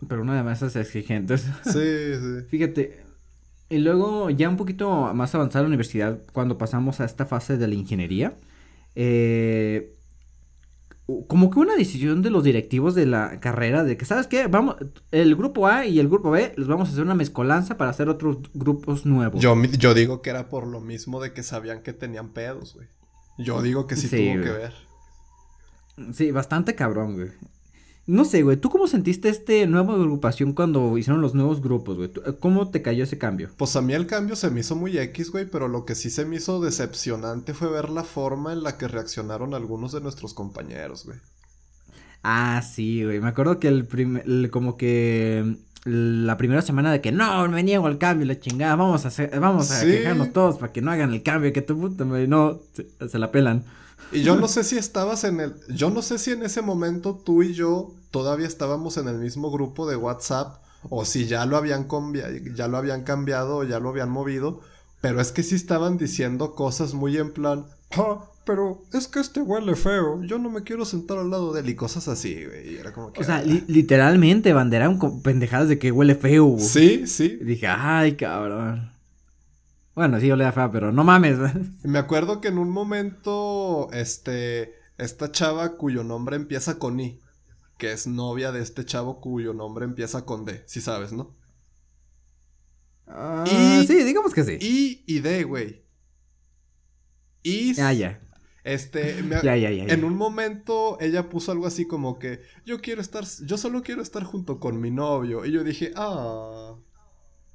Pero 0.08 0.22
una 0.22 0.36
de 0.36 0.42
maestras 0.42 0.76
exigentes. 0.76 1.46
Sí, 1.64 2.14
sí. 2.14 2.46
Fíjate. 2.48 3.04
Y 3.70 3.78
luego, 3.78 4.30
ya 4.30 4.48
un 4.48 4.56
poquito 4.56 5.12
más 5.14 5.34
avanzada 5.34 5.62
la 5.62 5.68
universidad, 5.68 6.22
cuando 6.32 6.56
pasamos 6.56 7.00
a 7.00 7.04
esta 7.04 7.26
fase 7.26 7.58
de 7.58 7.68
la 7.68 7.74
ingeniería, 7.74 8.34
eh, 8.94 9.97
como 11.26 11.50
que 11.50 11.58
una 11.58 11.74
decisión 11.74 12.20
de 12.20 12.28
los 12.28 12.44
directivos 12.44 12.94
de 12.94 13.06
la 13.06 13.40
carrera 13.40 13.82
de 13.82 13.96
que, 13.96 14.04
¿sabes 14.04 14.26
qué? 14.26 14.46
Vamos, 14.46 14.76
el 15.10 15.36
grupo 15.36 15.66
A 15.66 15.86
y 15.86 15.98
el 15.98 16.08
grupo 16.08 16.30
B 16.30 16.52
les 16.56 16.66
vamos 16.66 16.88
a 16.88 16.92
hacer 16.92 17.02
una 17.02 17.14
mezcolanza 17.14 17.78
para 17.78 17.90
hacer 17.90 18.10
otros 18.10 18.38
grupos 18.52 19.06
nuevos. 19.06 19.40
Yo, 19.40 19.54
yo 19.78 19.94
digo 19.94 20.20
que 20.20 20.28
era 20.28 20.50
por 20.50 20.66
lo 20.66 20.80
mismo 20.80 21.20
de 21.20 21.32
que 21.32 21.42
sabían 21.42 21.82
que 21.82 21.94
tenían 21.94 22.28
pedos, 22.34 22.74
güey. 22.74 22.88
Yo 23.38 23.62
digo 23.62 23.86
que 23.86 23.96
sí, 23.96 24.08
tuvo 24.08 24.42
que 24.42 24.50
ver. 24.50 24.74
Sí, 26.12 26.30
bastante 26.30 26.74
cabrón, 26.74 27.14
güey. 27.14 27.30
No 28.08 28.24
sé, 28.24 28.42
güey, 28.42 28.56
¿tú 28.56 28.70
cómo 28.70 28.86
sentiste 28.86 29.28
este 29.28 29.66
nueva 29.66 29.92
agrupación 29.92 30.54
cuando 30.54 30.96
hicieron 30.96 31.20
los 31.20 31.34
nuevos 31.34 31.60
grupos, 31.60 31.98
güey? 31.98 32.10
¿Cómo 32.40 32.70
te 32.70 32.80
cayó 32.80 33.04
ese 33.04 33.18
cambio? 33.18 33.50
Pues 33.58 33.76
a 33.76 33.82
mí 33.82 33.92
el 33.92 34.06
cambio 34.06 34.34
se 34.34 34.48
me 34.50 34.60
hizo 34.60 34.74
muy 34.74 34.96
X, 34.96 35.30
güey, 35.30 35.44
pero 35.44 35.68
lo 35.68 35.84
que 35.84 35.94
sí 35.94 36.08
se 36.08 36.24
me 36.24 36.36
hizo 36.36 36.58
decepcionante 36.58 37.52
fue 37.52 37.70
ver 37.70 37.90
la 37.90 38.04
forma 38.04 38.54
en 38.54 38.62
la 38.62 38.78
que 38.78 38.88
reaccionaron 38.88 39.52
algunos 39.52 39.92
de 39.92 40.00
nuestros 40.00 40.32
compañeros, 40.32 41.04
güey. 41.04 41.18
Ah, 42.22 42.62
sí, 42.62 43.04
güey. 43.04 43.20
Me 43.20 43.28
acuerdo 43.28 43.60
que 43.60 43.68
el 43.68 43.84
primer, 43.86 44.50
como 44.50 44.78
que 44.78 45.58
la 45.84 46.38
primera 46.38 46.62
semana 46.62 46.90
de 46.90 47.02
que 47.02 47.12
no, 47.12 47.46
me 47.48 47.62
niego 47.62 47.86
al 47.86 47.98
cambio, 47.98 48.26
la 48.26 48.40
chingada, 48.40 48.74
vamos 48.74 49.04
a 49.04 49.08
hacer, 49.08 49.38
vamos 49.38 49.70
a 49.70 49.84
quejarnos 49.84 50.32
todos 50.32 50.56
para 50.56 50.72
que 50.72 50.80
no 50.80 50.90
hagan 50.90 51.12
el 51.12 51.22
cambio, 51.22 51.52
que 51.52 51.60
tu 51.60 51.78
puta, 51.78 52.06
no, 52.06 52.58
se 53.06 53.18
la 53.18 53.30
pelan. 53.30 53.64
Y 54.12 54.22
yo 54.22 54.36
no 54.36 54.48
sé 54.48 54.64
si 54.64 54.78
estabas 54.78 55.24
en 55.24 55.40
el. 55.40 55.54
Yo 55.68 55.90
no 55.90 56.02
sé 56.02 56.18
si 56.18 56.32
en 56.32 56.42
ese 56.42 56.62
momento 56.62 57.14
tú 57.14 57.42
y 57.42 57.54
yo 57.54 57.94
todavía 58.10 58.46
estábamos 58.46 58.96
en 58.96 59.08
el 59.08 59.18
mismo 59.18 59.50
grupo 59.50 59.88
de 59.88 59.96
WhatsApp. 59.96 60.62
O 60.90 61.04
si 61.04 61.26
ya 61.26 61.44
lo 61.44 61.56
habían 61.56 61.88
ya 62.54 62.68
lo 62.68 62.76
habían 62.76 63.02
cambiado 63.02 63.58
o 63.58 63.64
ya 63.64 63.80
lo 63.80 63.88
habían 63.90 64.10
movido. 64.10 64.60
Pero 65.00 65.20
es 65.20 65.32
que 65.32 65.42
sí 65.42 65.54
estaban 65.54 65.98
diciendo 65.98 66.54
cosas 66.54 66.94
muy 66.94 67.16
en 67.16 67.32
plan. 67.32 67.66
Ah, 67.96 68.24
pero 68.44 68.82
es 68.92 69.08
que 69.08 69.20
este 69.20 69.40
huele 69.40 69.76
feo. 69.76 70.22
Yo 70.22 70.38
no 70.38 70.50
me 70.50 70.62
quiero 70.62 70.84
sentar 70.84 71.18
al 71.18 71.30
lado 71.30 71.52
de 71.52 71.60
él. 71.60 71.68
Y 71.68 71.74
cosas 71.74 72.08
así, 72.08 72.44
güey. 72.44 72.76
Era 72.76 72.92
como 72.92 73.12
que. 73.12 73.20
O 73.20 73.24
sea, 73.24 73.42
literalmente, 73.42 74.52
bandera 74.52 74.90
pendejadas 75.22 75.68
de 75.68 75.78
que 75.78 75.92
huele 75.92 76.14
feo. 76.14 76.56
Sí, 76.58 77.06
sí. 77.06 77.38
Y 77.40 77.44
dije, 77.44 77.66
ay, 77.66 78.16
cabrón. 78.16 78.97
Bueno, 79.98 80.20
sí 80.20 80.30
olía 80.30 80.52
fea, 80.52 80.70
pero 80.70 80.92
no 80.92 81.02
mames. 81.02 81.38
Me 81.82 81.98
acuerdo 81.98 82.40
que 82.40 82.46
en 82.46 82.58
un 82.58 82.70
momento, 82.70 83.88
este, 83.92 84.76
esta 84.96 85.32
chava 85.32 85.76
cuyo 85.76 86.04
nombre 86.04 86.36
empieza 86.36 86.78
con 86.78 87.00
I, 87.00 87.18
que 87.78 87.90
es 87.90 88.06
novia 88.06 88.52
de 88.52 88.62
este 88.62 88.84
chavo 88.84 89.20
cuyo 89.20 89.54
nombre 89.54 89.84
empieza 89.84 90.24
con 90.24 90.44
D, 90.44 90.62
si 90.66 90.80
sabes, 90.80 91.12
¿no? 91.12 91.34
Ah, 93.08 93.42
y, 93.44 93.88
sí, 93.88 94.04
digamos 94.04 94.32
que 94.34 94.44
sí. 94.44 94.58
Y 94.60 95.02
y 95.04 95.18
D, 95.18 95.42
güey. 95.42 95.84
Y. 97.42 97.80
Ah, 97.80 97.92
ya. 97.92 98.20
Este, 98.62 99.16
ya, 99.42 99.56
ya, 99.56 99.72
ya, 99.72 99.84
en 99.92 100.04
un 100.04 100.14
momento 100.14 100.96
ella 101.00 101.28
puso 101.28 101.50
algo 101.50 101.66
así 101.66 101.88
como 101.88 102.20
que 102.20 102.42
yo 102.64 102.80
quiero 102.80 103.00
estar, 103.00 103.24
yo 103.44 103.58
solo 103.58 103.82
quiero 103.82 104.02
estar 104.02 104.22
junto 104.22 104.60
con 104.60 104.80
mi 104.80 104.92
novio. 104.92 105.44
Y 105.44 105.50
yo 105.50 105.64
dije, 105.64 105.90
ah, 105.96 106.76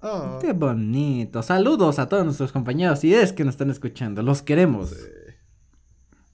ah. 0.03 0.39
Qué 0.41 0.53
bonito. 0.53 1.41
Saludos 1.41 1.99
a 1.99 2.09
todos 2.09 2.25
nuestros 2.25 2.51
compañeros 2.51 3.03
y 3.03 3.13
es 3.13 3.33
que 3.33 3.43
nos 3.43 3.53
están 3.53 3.69
escuchando. 3.69 4.21
Los 4.21 4.41
queremos. 4.41 4.95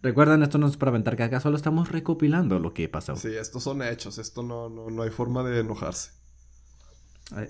Recuerden, 0.02 0.44
esto 0.44 0.58
no 0.58 0.68
es 0.68 0.78
para 0.78 0.92
aventar 0.92 1.22
acá 1.22 1.40
solo 1.40 1.58
estamos 1.58 1.92
recopilando 1.92 2.58
lo 2.60 2.74
que 2.74 2.88
pasó. 2.88 3.16
Sí, 3.16 3.36
estos 3.36 3.64
son 3.64 3.82
hechos, 3.82 4.18
esto 4.18 4.44
no, 4.44 4.70
no, 4.70 4.90
no 4.90 5.04
hay 5.04 5.10
forma 5.10 5.44
de 5.44 5.60
enojarse. 5.60 6.12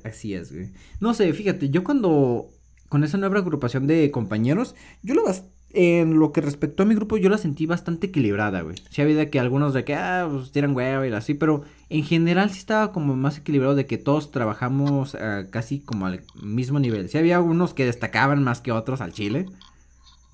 Así 0.04 0.34
es, 0.34 0.52
güey. 0.52 0.72
No 1.00 1.14
sé, 1.14 1.32
fíjate, 1.32 1.70
yo 1.70 1.84
cuando 1.84 2.50
con 2.90 3.04
esa 3.04 3.18
nueva 3.18 3.40
agrupación 3.40 3.88
de 3.88 4.10
compañeros, 4.12 4.76
yo 5.04 5.14
lo 5.14 5.24
en 5.72 6.18
lo 6.18 6.32
que 6.32 6.42
respectó 6.42 6.84
a 6.84 6.86
mi 6.86 6.96
grupo, 6.96 7.18
yo 7.18 7.30
la 7.30 7.38
sentí 7.38 7.66
bastante 7.66 8.08
equilibrada, 8.08 8.62
güey. 8.62 8.76
Sí 8.90 9.02
había 9.02 9.30
que 9.30 9.40
algunos 9.40 9.74
de 9.74 9.84
que, 9.84 9.94
ah, 9.96 10.28
pues 10.30 10.52
tiran 10.52 10.76
hueva 10.76 11.08
y 11.08 11.12
así, 11.12 11.36
pero 11.36 11.64
en 11.90 12.04
general 12.04 12.50
sí 12.50 12.58
estaba 12.58 12.92
como 12.92 13.16
más 13.16 13.38
equilibrado 13.38 13.76
de 13.76 13.86
que 13.86 13.98
todos 13.98 14.32
trabajamos 14.32 15.16
ah, 15.16 15.44
casi 15.52 15.80
como 15.80 16.08
al 16.08 16.24
mismo 16.42 16.80
nivel. 16.80 17.10
Sí 17.10 17.18
había 17.18 17.40
unos 17.40 17.74
que 17.74 17.86
destacaban 17.86 18.44
más 18.44 18.62
que 18.62 18.72
otros 18.72 19.02
al 19.02 19.14
chile, 19.14 19.46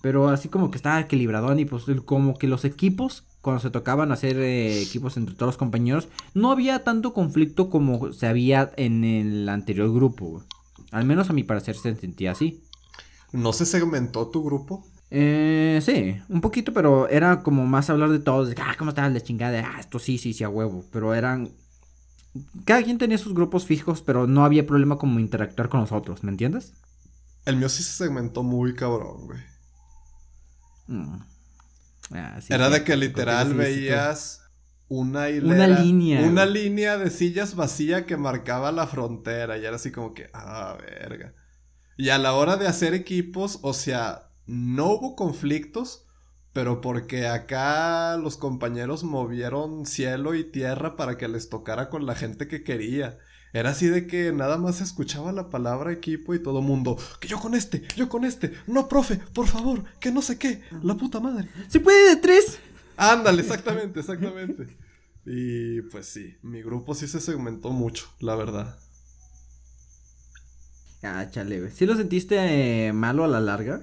pero 0.01 0.29
así 0.29 0.47
como 0.47 0.71
que 0.71 0.77
estaba 0.77 0.99
equilibrado 1.01 1.57
y 1.57 1.65
pues 1.65 1.83
como 2.05 2.36
que 2.36 2.47
los 2.47 2.63
equipos, 2.63 3.25
cuando 3.41 3.59
se 3.59 3.71
tocaban 3.71 4.11
hacer 4.11 4.38
eh, 4.38 4.81
equipos 4.81 5.17
entre 5.17 5.36
todos 5.36 5.49
los 5.49 5.57
compañeros, 5.57 6.07
no 6.33 6.51
había 6.51 6.83
tanto 6.83 7.13
conflicto 7.13 7.69
como 7.69 8.13
se 8.13 8.27
había 8.27 8.71
en 8.77 9.03
el 9.03 9.49
anterior 9.49 9.91
grupo. 9.93 10.43
Al 10.91 11.05
menos 11.05 11.29
a 11.29 11.33
mi 11.33 11.43
parecer 11.43 11.75
se 11.75 11.93
sentía 11.95 12.31
así. 12.31 12.61
¿No 13.33 13.51
se 13.51 13.65
segmentó 13.65 14.27
tu 14.27 14.43
grupo? 14.43 14.86
Eh, 15.12 15.80
sí, 15.84 16.20
un 16.30 16.41
poquito, 16.41 16.74
pero 16.74 17.08
era 17.10 17.41
como 17.41 17.66
más 17.66 17.89
hablar 17.89 18.10
de 18.10 18.20
todos, 18.20 18.49
de, 18.49 18.56
ah, 18.62 18.76
¿cómo 18.78 18.89
estás 18.89 19.12
la 19.12 19.22
chingada? 19.22 19.64
Ah, 19.66 19.80
esto 19.80 19.99
sí, 19.99 20.18
sí, 20.18 20.34
sí, 20.34 20.43
a 20.43 20.49
huevo, 20.49 20.84
pero 20.91 21.14
eran... 21.14 21.51
Cada 22.66 22.84
quien 22.84 22.97
tenía 22.97 23.18
sus 23.18 23.34
grupos 23.34 23.66
fijos, 23.66 24.01
pero 24.01 24.28
no 24.28 24.43
había 24.43 24.68
problema 24.68 24.97
como 24.97 25.20
interactuar 25.20 25.70
con 25.70 25.80
los 25.80 25.91
otros, 25.91 26.24
¿me 26.24 26.32
entiendes? 26.32 26.74
El 27.45 27.58
mío 27.58 27.70
sí 27.70 27.84
se 27.84 27.91
segmentó 27.91 28.43
muy 28.43 28.74
cabrón, 28.74 29.28
güey. 29.28 29.39
Mm. 30.88 31.18
Ah, 32.12 32.39
era 32.49 32.70
de 32.70 32.84
que 32.84 32.97
literal 32.97 33.53
veías 33.53 34.41
una 34.88 35.28
Una 35.43 35.68
línea. 35.68 36.22
Una 36.22 36.45
línea 36.45 36.97
de 36.97 37.10
sillas 37.10 37.56
vacía 37.56 38.06
que 38.06 38.18
marcaba 38.18 38.72
la 38.72 38.88
frontera. 38.88 39.58
Y 39.58 39.66
era 39.66 39.78
así 39.78 39.91
como 39.91 40.14
que, 40.14 40.30
ah, 40.34 40.78
verga. 40.80 41.34
Y 41.97 42.10
a 42.10 42.18
la 42.18 42.34
hora 42.34 42.58
de 42.58 42.68
hacer 42.68 42.93
equipos, 42.93 43.60
o 43.62 43.74
sea, 43.74 44.30
no 44.48 44.91
hubo 44.91 45.16
conflictos, 45.16 46.06
pero 46.54 46.82
porque 46.82 47.28
acá 47.28 48.18
los 48.18 48.38
compañeros 48.38 49.04
movieron 49.04 49.86
cielo 49.86 50.36
y 50.36 50.43
tierra 50.43 50.96
para 50.96 51.18
que 51.18 51.28
les 51.28 51.50
tocara 51.50 51.89
con 51.89 52.06
la 52.06 52.16
gente 52.16 52.48
que 52.48 52.64
quería. 52.64 53.18
Era 53.54 53.70
así 53.70 53.88
de 53.88 54.06
que 54.06 54.34
nada 54.34 54.58
más 54.58 54.82
escuchaba 54.82 55.32
la 55.32 55.50
palabra 55.50 55.93
equipo 55.93 56.34
y 56.34 56.43
todo 56.43 56.62
mundo, 56.62 56.98
que 57.20 57.28
yo 57.28 57.39
con 57.39 57.56
este, 57.56 57.84
yo 57.96 58.10
con 58.10 58.26
este, 58.26 58.52
no, 58.68 58.89
profe, 58.89 59.18
por 59.34 59.48
favor, 59.48 59.86
que 60.00 60.12
no 60.12 60.22
sé 60.22 60.38
qué, 60.38 60.62
la 60.84 60.96
puta 60.96 61.20
madre. 61.20 61.50
¿Se 61.70 61.80
puede 61.80 62.16
de 62.16 62.22
tres? 62.22 62.60
Ándale, 62.98 63.41
exactamente, 63.41 64.00
exactamente. 64.02 64.78
Y 65.26 65.82
pues 65.84 66.06
sí, 66.06 66.38
mi 66.43 66.62
grupo 66.62 66.93
sí 66.93 67.08
se 67.08 67.20
segmentó 67.20 67.72
mucho, 67.72 68.08
la 68.20 68.36
verdad. 68.36 68.78
Ah, 71.02 71.28
chale, 71.30 71.72
¿Sí 71.72 71.86
lo 71.86 71.96
sentiste 71.96 72.88
eh, 72.88 72.93
malo 72.93 73.24
a 73.24 73.28
la 73.28 73.39
larga? 73.39 73.82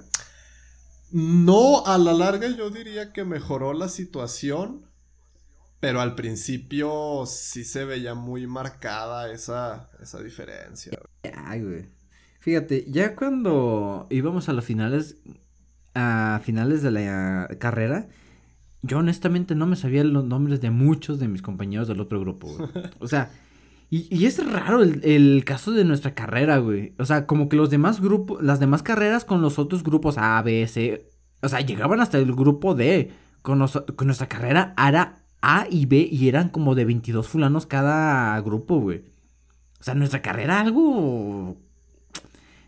No, 1.13 1.85
a 1.85 1.99
la 1.99 2.11
larga 2.11 2.49
yo 2.49 2.71
diría 2.71 3.13
que 3.13 3.23
mejoró 3.23 3.73
la 3.73 3.87
situación, 3.87 4.87
pero 5.79 6.01
al 6.01 6.15
principio 6.15 7.25
sí 7.27 7.63
se 7.63 7.85
veía 7.85 8.15
muy 8.15 8.47
marcada 8.47 9.31
esa, 9.31 9.91
esa 10.01 10.23
diferencia. 10.23 10.97
Ay, 11.45 11.61
güey. 11.61 11.85
Fíjate, 12.39 12.85
ya 12.89 13.15
cuando 13.15 14.07
íbamos 14.09 14.49
a 14.49 14.53
los 14.53 14.65
finales, 14.65 15.17
a 15.93 16.41
finales 16.43 16.81
de 16.81 16.89
la 16.89 17.47
carrera, 17.59 18.09
yo 18.81 18.97
honestamente 18.97 19.53
no 19.53 19.67
me 19.67 19.75
sabía 19.75 20.03
los 20.03 20.25
nombres 20.25 20.61
de 20.61 20.71
muchos 20.71 21.19
de 21.19 21.27
mis 21.27 21.43
compañeros 21.43 21.87
del 21.87 22.01
otro 22.01 22.19
grupo, 22.19 22.47
güey. 22.47 22.69
O 22.99 23.07
sea, 23.07 23.29
y, 23.95 24.25
es 24.25 24.43
raro 24.51 24.81
el, 24.81 25.03
el, 25.03 25.45
caso 25.45 25.71
de 25.71 25.85
nuestra 25.85 26.15
carrera, 26.15 26.57
güey. 26.57 26.95
O 26.97 27.05
sea, 27.05 27.27
como 27.27 27.47
que 27.47 27.55
los 27.55 27.69
demás 27.69 28.01
grupos, 28.01 28.41
las 28.41 28.59
demás 28.59 28.81
carreras 28.81 29.23
con 29.23 29.43
los 29.43 29.59
otros 29.59 29.83
grupos 29.83 30.17
A, 30.17 30.41
B, 30.41 30.67
C, 30.67 31.11
o 31.43 31.47
sea, 31.47 31.61
llegaban 31.61 32.01
hasta 32.01 32.17
el 32.17 32.33
grupo 32.33 32.73
D. 32.73 33.11
Con, 33.43 33.59
nuestra 33.59 34.27
carrera 34.27 34.73
era 34.83 35.23
A 35.43 35.67
y 35.69 35.85
B 35.85 36.09
y 36.11 36.27
eran 36.27 36.49
como 36.49 36.73
de 36.73 36.85
22 36.85 37.27
fulanos 37.27 37.67
cada 37.67 38.41
grupo, 38.41 38.79
güey. 38.79 39.03
O 39.79 39.83
sea, 39.83 39.93
nuestra 39.93 40.23
carrera 40.23 40.59
algo 40.59 41.57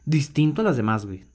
distinto 0.06 0.62
a 0.62 0.66
las 0.66 0.78
demás, 0.78 1.08
güey. 1.08 1.26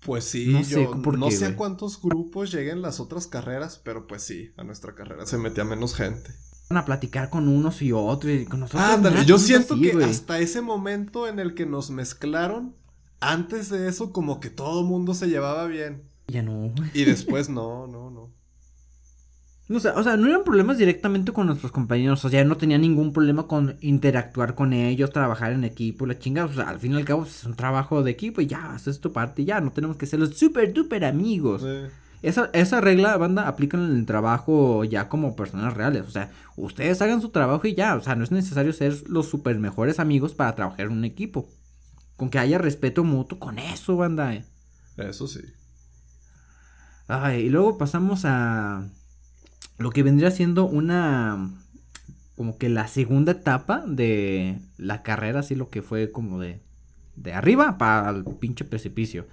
Pues 0.00 0.24
sí, 0.24 0.46
no 0.46 0.64
sé, 0.64 0.88
no 1.18 1.30
sé 1.30 1.44
a 1.44 1.56
cuántos 1.56 2.00
grupos 2.00 2.50
lleguen 2.50 2.80
las 2.80 3.00
otras 3.00 3.26
carreras, 3.26 3.82
pero 3.84 4.06
pues 4.06 4.22
sí, 4.22 4.52
a 4.56 4.64
nuestra 4.64 4.94
carrera 4.94 5.26
se 5.26 5.36
metía 5.36 5.64
menos 5.64 5.94
gente 5.94 6.32
a 6.70 6.84
platicar 6.84 7.30
con 7.30 7.48
unos 7.48 7.82
y 7.82 7.92
otros 7.92 8.32
y 8.32 8.46
con 8.46 8.60
nosotros. 8.60 8.82
Ándale, 8.82 9.24
yo 9.24 9.38
siento 9.38 9.78
que 9.78 9.92
hasta 10.04 10.38
ese 10.38 10.60
momento 10.62 11.28
en 11.28 11.38
el 11.38 11.54
que 11.54 11.66
nos 11.66 11.90
mezclaron, 11.90 12.74
antes 13.20 13.68
de 13.68 13.88
eso 13.88 14.12
como 14.12 14.40
que 14.40 14.50
todo 14.50 14.82
mundo 14.82 15.14
se 15.14 15.28
llevaba 15.28 15.66
bien. 15.66 16.02
Ya 16.26 16.42
no. 16.42 16.72
Y 16.94 17.04
después 17.04 17.48
no, 17.48 17.86
no, 17.86 18.10
no. 18.10 18.32
No 19.66 19.80
sé, 19.80 19.88
o 19.90 20.02
sea, 20.02 20.18
no 20.18 20.26
eran 20.26 20.44
problemas 20.44 20.76
directamente 20.76 21.32
con 21.32 21.46
nuestros 21.46 21.72
compañeros, 21.72 22.22
o 22.22 22.28
sea, 22.28 22.44
no 22.44 22.58
tenía 22.58 22.76
ningún 22.76 23.14
problema 23.14 23.46
con 23.46 23.78
interactuar 23.80 24.54
con 24.54 24.74
ellos, 24.74 25.10
trabajar 25.10 25.52
en 25.52 25.64
equipo, 25.64 26.04
la 26.04 26.18
chingada, 26.18 26.48
o 26.48 26.52
sea, 26.52 26.68
al 26.68 26.78
fin 26.78 26.92
y 26.92 26.96
al 26.96 27.06
cabo 27.06 27.24
es 27.24 27.44
un 27.44 27.54
trabajo 27.54 28.02
de 28.02 28.10
equipo 28.10 28.42
y 28.42 28.46
ya, 28.46 28.74
haces 28.74 29.00
tu 29.00 29.12
parte, 29.12 29.46
ya, 29.46 29.62
no 29.62 29.72
tenemos 29.72 29.96
que 29.96 30.04
ser 30.04 30.20
los 30.20 30.36
super 30.36 30.70
duper 30.74 31.06
amigos. 31.06 31.62
Sí. 31.62 31.90
Esa, 32.24 32.50
esa 32.54 32.80
regla, 32.80 33.16
banda, 33.16 33.48
aplica 33.48 33.76
en 33.76 33.84
el 33.84 34.06
trabajo 34.06 34.84
ya 34.84 35.08
como 35.08 35.36
personas 35.36 35.74
reales. 35.74 36.06
O 36.06 36.10
sea, 36.10 36.30
ustedes 36.56 37.00
hagan 37.02 37.20
su 37.20 37.28
trabajo 37.28 37.66
y 37.66 37.74
ya. 37.74 37.94
O 37.96 38.00
sea, 38.00 38.16
no 38.16 38.24
es 38.24 38.30
necesario 38.30 38.72
ser 38.72 38.94
los 39.08 39.28
super 39.28 39.58
mejores 39.58 40.00
amigos 40.00 40.34
para 40.34 40.54
trabajar 40.54 40.86
en 40.86 40.92
un 40.92 41.04
equipo. 41.04 41.48
Con 42.16 42.30
que 42.30 42.38
haya 42.38 42.58
respeto 42.58 43.04
mutuo, 43.04 43.38
con 43.38 43.58
eso, 43.58 43.96
banda. 43.96 44.42
Eso 44.96 45.28
sí. 45.28 45.40
Ay, 47.08 47.42
y 47.42 47.48
luego 47.50 47.76
pasamos 47.76 48.24
a 48.24 48.88
lo 49.78 49.90
que 49.90 50.02
vendría 50.02 50.30
siendo 50.30 50.64
una 50.64 51.50
como 52.36 52.56
que 52.56 52.68
la 52.68 52.88
segunda 52.88 53.32
etapa 53.32 53.84
de 53.86 54.58
la 54.76 55.02
carrera, 55.02 55.40
así 55.40 55.54
lo 55.54 55.68
que 55.68 55.82
fue 55.82 56.10
como 56.10 56.40
de 56.40 56.64
de 57.16 57.32
arriba 57.32 57.78
para 57.78 58.10
el 58.10 58.24
pinche 58.24 58.64
precipicio 58.64 59.26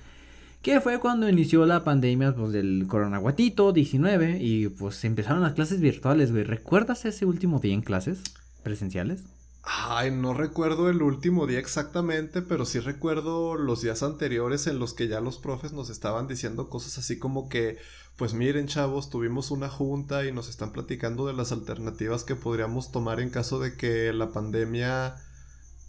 que 0.62 0.80
fue 0.80 1.00
cuando 1.00 1.28
inició 1.28 1.66
la 1.66 1.84
pandemia 1.84 2.36
pues, 2.36 2.52
del 2.52 2.86
coronaguatito 2.88 3.74
19 3.74 4.38
y 4.40 4.70
pues 4.70 5.04
empezaron 5.04 5.42
las 5.42 5.54
clases 5.54 5.80
virtuales, 5.80 6.32
güey. 6.32 6.44
¿Recuerdas 6.44 7.06
ese 7.06 7.26
último 7.26 7.60
día 7.60 7.74
en 7.74 7.82
clases 7.82 8.22
presenciales? 8.64 9.24
Ay, 9.64 10.12
no 10.12 10.34
recuerdo 10.34 10.90
el 10.90 11.02
último 11.02 11.46
día 11.46 11.60
exactamente, 11.60 12.42
pero 12.42 12.66
sí 12.66 12.80
recuerdo 12.80 13.56
los 13.56 13.82
días 13.82 14.02
anteriores 14.02 14.66
en 14.66 14.80
los 14.80 14.94
que 14.94 15.08
ya 15.08 15.22
los 15.22 15.38
profes 15.38 15.72
nos 15.72 15.90
estaban 15.90 16.28
diciendo 16.28 16.68
cosas 16.70 16.98
así 16.98 17.20
como 17.20 17.48
que, 17.48 17.78
pues 18.18 18.34
miren 18.34 18.68
chavos, 18.68 19.12
tuvimos 19.12 19.52
una 19.52 19.70
junta 19.70 20.26
y 20.26 20.32
nos 20.32 20.50
están 20.50 20.72
platicando 20.72 21.28
de 21.28 21.34
las 21.34 21.52
alternativas 21.52 22.24
que 22.24 22.36
podríamos 22.36 22.92
tomar 22.92 23.20
en 23.20 23.30
caso 23.30 23.60
de 23.60 23.76
que 23.76 24.12
la 24.14 24.32
pandemia, 24.32 25.16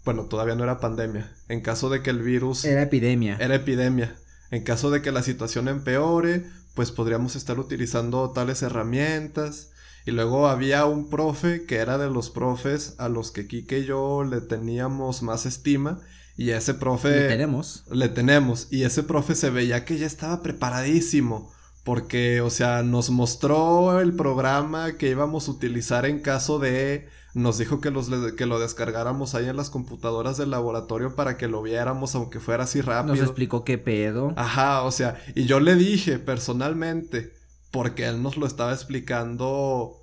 bueno, 0.04 0.26
todavía 0.26 0.54
no 0.54 0.64
era 0.64 0.80
pandemia, 0.80 1.32
en 1.48 1.62
caso 1.62 1.88
de 1.88 2.02
que 2.02 2.10
el 2.10 2.20
virus... 2.22 2.66
Era 2.66 2.82
epidemia. 2.82 3.38
Era 3.40 3.54
epidemia. 3.54 4.14
En 4.52 4.64
caso 4.64 4.90
de 4.90 5.00
que 5.00 5.12
la 5.12 5.22
situación 5.22 5.66
empeore, 5.66 6.44
pues 6.74 6.92
podríamos 6.92 7.36
estar 7.36 7.58
utilizando 7.58 8.30
tales 8.32 8.60
herramientas. 8.60 9.70
Y 10.04 10.10
luego 10.10 10.46
había 10.46 10.84
un 10.84 11.08
profe 11.08 11.64
que 11.64 11.76
era 11.76 11.96
de 11.96 12.10
los 12.10 12.28
profes 12.28 12.94
a 12.98 13.08
los 13.08 13.30
que 13.30 13.46
Kike 13.46 13.78
y 13.78 13.84
yo 13.86 14.24
le 14.24 14.42
teníamos 14.42 15.22
más 15.22 15.46
estima. 15.46 16.00
Y 16.36 16.50
ese 16.50 16.74
profe... 16.74 17.08
Le 17.22 17.28
tenemos. 17.28 17.84
Le 17.90 18.10
tenemos. 18.10 18.68
Y 18.70 18.82
ese 18.82 19.02
profe 19.02 19.34
se 19.34 19.48
veía 19.48 19.86
que 19.86 19.96
ya 19.96 20.06
estaba 20.06 20.42
preparadísimo. 20.42 21.50
Porque, 21.82 22.42
o 22.42 22.50
sea, 22.50 22.82
nos 22.82 23.08
mostró 23.08 24.00
el 24.00 24.12
programa 24.12 24.98
que 24.98 25.08
íbamos 25.08 25.48
a 25.48 25.52
utilizar 25.52 26.04
en 26.04 26.20
caso 26.20 26.58
de 26.58 27.08
nos 27.34 27.58
dijo 27.58 27.80
que, 27.80 27.90
los, 27.90 28.10
que 28.36 28.46
lo 28.46 28.58
descargáramos 28.58 29.34
ahí 29.34 29.48
en 29.48 29.56
las 29.56 29.70
computadoras 29.70 30.36
del 30.36 30.50
laboratorio 30.50 31.14
para 31.14 31.36
que 31.36 31.48
lo 31.48 31.62
viéramos, 31.62 32.14
aunque 32.14 32.40
fuera 32.40 32.64
así 32.64 32.80
rápido. 32.80 33.14
Nos 33.14 33.24
explicó 33.24 33.64
qué 33.64 33.78
pedo. 33.78 34.34
Ajá, 34.36 34.82
o 34.82 34.90
sea, 34.90 35.22
y 35.34 35.44
yo 35.44 35.60
le 35.60 35.74
dije 35.74 36.18
personalmente, 36.18 37.32
porque 37.70 38.06
él 38.06 38.22
nos 38.22 38.36
lo 38.36 38.46
estaba 38.46 38.72
explicando 38.72 39.96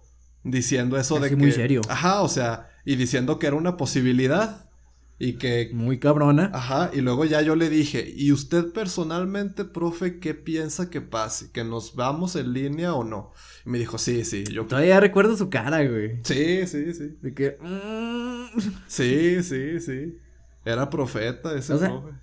diciendo 0.43 0.97
eso 0.97 1.19
de 1.19 1.29
que... 1.29 1.35
muy 1.35 1.51
serio. 1.51 1.81
Ajá, 1.89 2.21
o 2.21 2.29
sea, 2.29 2.69
y 2.83 2.95
diciendo 2.95 3.39
que 3.39 3.47
era 3.47 3.55
una 3.55 3.77
posibilidad. 3.77 4.68
Y 5.19 5.33
que... 5.33 5.69
Muy 5.73 5.99
cabrona. 5.99 6.49
Ajá, 6.53 6.91
y 6.93 7.01
luego 7.01 7.25
ya 7.25 7.41
yo 7.41 7.57
le 7.57 7.69
dije, 7.69 8.11
¿y 8.15 8.31
usted 8.31 8.71
personalmente, 8.71 9.65
profe, 9.65 10.19
qué 10.19 10.33
piensa 10.33 10.89
que 10.89 11.01
pase? 11.01 11.51
¿Que 11.51 11.65
nos 11.65 11.95
vamos 11.95 12.37
en 12.37 12.53
línea 12.53 12.93
o 12.93 13.03
no? 13.03 13.33
Y 13.65 13.69
me 13.69 13.77
dijo, 13.79 13.97
sí, 13.97 14.23
sí, 14.23 14.45
yo... 14.45 14.65
Todavía 14.65 14.99
recuerdo 15.01 15.35
su 15.35 15.49
cara, 15.49 15.83
güey. 15.85 16.21
Sí, 16.23 16.65
sí, 16.67 16.93
sí. 16.93 17.17
De 17.21 17.33
que... 17.33 17.57
Mm". 17.59 18.59
Sí, 18.87 19.43
sí, 19.43 19.79
sí. 19.81 20.17
Era 20.63 20.89
profeta 20.89 21.53
ese 21.53 21.75
profe. 21.75 22.13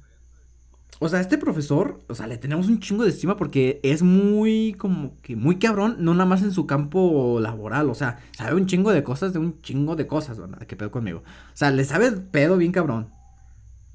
O 0.98 1.08
sea, 1.10 1.20
este 1.20 1.36
profesor, 1.36 1.98
o 2.08 2.14
sea, 2.14 2.26
le 2.26 2.38
tenemos 2.38 2.68
un 2.68 2.80
chingo 2.80 3.04
de 3.04 3.10
estima 3.10 3.36
porque 3.36 3.80
es 3.82 4.02
muy, 4.02 4.74
como 4.78 5.14
que 5.20 5.36
muy 5.36 5.58
cabrón, 5.58 5.96
no 5.98 6.14
nada 6.14 6.24
más 6.24 6.42
en 6.42 6.52
su 6.52 6.66
campo 6.66 7.38
laboral, 7.38 7.90
o 7.90 7.94
sea, 7.94 8.18
sabe 8.32 8.54
un 8.54 8.66
chingo 8.66 8.92
de 8.92 9.02
cosas 9.02 9.34
de 9.34 9.38
un 9.38 9.60
chingo 9.60 9.94
de 9.94 10.06
cosas, 10.06 10.38
¿verdad? 10.38 10.60
¿Qué 10.66 10.74
pedo 10.74 10.90
conmigo? 10.90 11.18
O 11.18 11.56
sea, 11.56 11.70
le 11.70 11.84
sabe 11.84 12.06
el 12.06 12.22
pedo 12.22 12.56
bien 12.56 12.72
cabrón. 12.72 13.10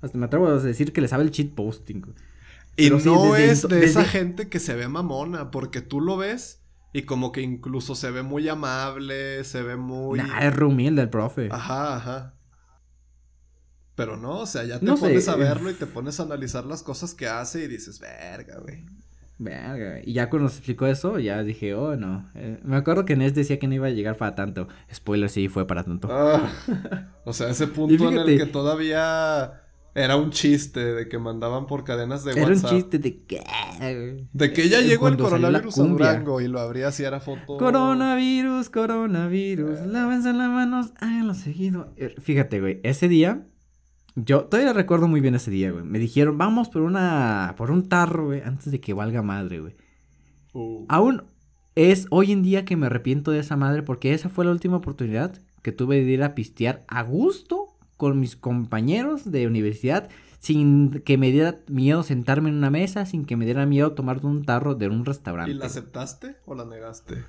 Hasta 0.02 0.18
me 0.18 0.26
atrevo 0.26 0.48
a 0.48 0.60
decir 0.60 0.94
que 0.94 1.02
le 1.02 1.08
sabe 1.08 1.24
el 1.24 1.32
cheat 1.32 1.54
posting. 1.54 2.04
Y 2.78 2.89
no 2.89 3.36
es 3.36 3.68
de 3.68 3.84
esa 3.84 4.04
gente 4.04 4.48
que 4.48 4.60
se 4.60 4.76
ve 4.76 4.88
mamona, 4.88 5.50
porque 5.50 5.82
tú 5.82 6.02
lo 6.02 6.18
ves 6.18 6.62
y 6.94 7.04
como 7.04 7.32
que 7.32 7.42
incluso 7.42 7.96
se 7.96 8.12
ve 8.12 8.22
muy 8.22 8.48
amable, 8.48 9.44
se 9.44 9.64
ve 9.64 9.76
muy... 9.76 10.20
Nah, 10.20 10.39
es 10.39 10.58
humilde 10.60 11.02
el 11.04 11.10
profe. 11.10 11.50
Ajá, 11.52 11.96
ajá. 11.96 12.36
Pero 13.96 14.18
no, 14.18 14.39
o 14.39 14.46
sea, 14.46 14.64
ya 14.64 14.80
te 14.80 14.86
pones 14.86 15.28
a 15.28 15.36
verlo 15.36 15.70
y 15.70 15.74
te 15.74 15.86
pones 15.86 16.20
a 16.20 16.24
analizar 16.24 16.66
las 16.66 16.82
cosas 16.82 17.14
que 17.14 17.28
hace 17.28 17.64
y 17.64 17.68
dices, 17.68 18.00
verga, 18.00 18.58
güey. 18.60 18.86
Verga, 19.38 20.00
Y 20.04 20.14
ya 20.14 20.30
cuando 20.30 20.46
nos 20.46 20.58
explicó 20.58 20.86
eso, 20.86 21.18
ya 21.18 21.42
dije, 21.44 21.74
oh, 21.74 21.96
no. 21.96 22.30
Eh, 22.36 22.60
me 22.64 22.78
acuerdo 22.78 23.06
que 23.06 23.16
Ness 23.16 23.34
decía 23.34 23.58
que 23.58 23.68
no 23.68 23.74
iba 23.74 23.88
a 23.88 23.89
llegar 23.89 24.16
para 24.16 24.36
tanto. 24.36 24.68
Spoiler, 24.94 25.30
sí, 25.30 25.48
fue 25.50 25.66
para 25.66 25.84
tanto. 25.84 26.08
Ah, 26.12 26.48
o 27.26 27.34
sea, 27.34 27.50
ese 27.50 27.68
punto 27.68 28.10
en 28.10 28.20
el 28.20 28.38
que 28.38 28.46
todavía 28.46 29.62
era 29.96 30.16
un 30.16 30.30
chiste 30.30 30.80
de 30.80 31.10
que 31.10 31.18
mandaban 31.18 31.66
por 31.66 31.84
cadenas 31.84 32.24
de 32.24 32.34
WhatsApp. 32.34 32.50
Era 32.50 32.56
un 32.56 32.64
chiste 32.64 33.00
de 33.00 33.18
que... 33.26 33.44
De 34.32 34.54
que 34.54 34.70
ya 34.70 34.80
eh, 34.80 34.84
llegó 34.84 35.08
el 35.08 35.18
coronavirus 35.18 35.80
a 35.80 35.84
Durango 35.84 36.39
y 36.39 36.48
lo 36.48 36.60
abría 36.60 36.92
si 36.92 37.04
era 37.04 37.20
foto. 37.20 37.58
Coronavirus, 37.58 38.70
coronavirus, 38.70 39.82
lávense 39.88 40.34
las 40.34 40.50
manos, 40.50 40.94
háganlo 41.00 41.34
seguido. 41.34 41.92
Eh, 41.98 42.16
fíjate, 42.22 42.62
güey, 42.62 42.80
ese 42.84 43.08
día 43.08 43.48
yo 44.16 44.45
todavía 44.45 44.74
recuerdo 44.74 45.07
muy 45.07 45.22
bien 45.22 45.36
ese 45.36 45.51
día, 45.51 45.72
güey. 45.72 45.84
Me 45.84 45.99
dijeron, 45.99 46.38
vamos 46.38 46.70
por 46.70 46.82
una. 46.82 47.55
por 47.57 47.72
un 47.72 47.88
tarro, 47.88 48.28
güey, 48.28 48.41
antes 48.41 48.72
de 48.72 48.80
que 48.80 48.93
valga 48.93 49.22
madre, 49.22 49.59
güey. 49.59 49.76
Uh. 50.53 50.86
Aún 50.89 51.24
es 51.76 52.07
hoy 52.09 52.32
en 52.32 52.43
día 52.43 52.66
que 52.66 52.76
me 52.76 52.88
arrepiento 52.88 53.32
de 53.32 53.39
esa 53.39 53.55
madre 53.55 53.84
porque 53.84 54.14
esa 54.14 54.30
fue 54.30 54.45
la 54.45 54.51
última 54.51 54.78
oportunidad 54.78 55.34
que 55.62 55.72
tuve 55.72 56.03
de 56.03 56.12
ir 56.12 56.24
a 56.24 56.36
pistear 56.36 56.84
a 56.88 57.03
gusto 57.03 57.68
con 57.97 58.20
mis 58.20 58.36
compañeros 58.36 59.32
de 59.32 59.47
universidad 59.47 60.09
sin 60.39 61.01
que 61.01 61.18
me 61.20 61.32
diera 61.32 61.59
miedo 61.68 62.01
sentarme 62.01 62.49
en 62.49 62.55
una 62.55 62.72
mesa, 62.72 63.05
sin 63.05 63.26
que 63.26 63.38
me 63.38 63.45
diera 63.45 63.68
miedo 63.68 63.91
tomar 63.93 64.26
un 64.26 64.43
tarro 64.43 64.74
de 64.74 64.88
un 64.88 65.05
restaurante. 65.05 65.51
¿Y 65.51 65.53
la 65.53 65.68
aceptaste 65.68 66.36
o 66.45 66.55
la 66.55 66.66
negaste? 66.66 67.24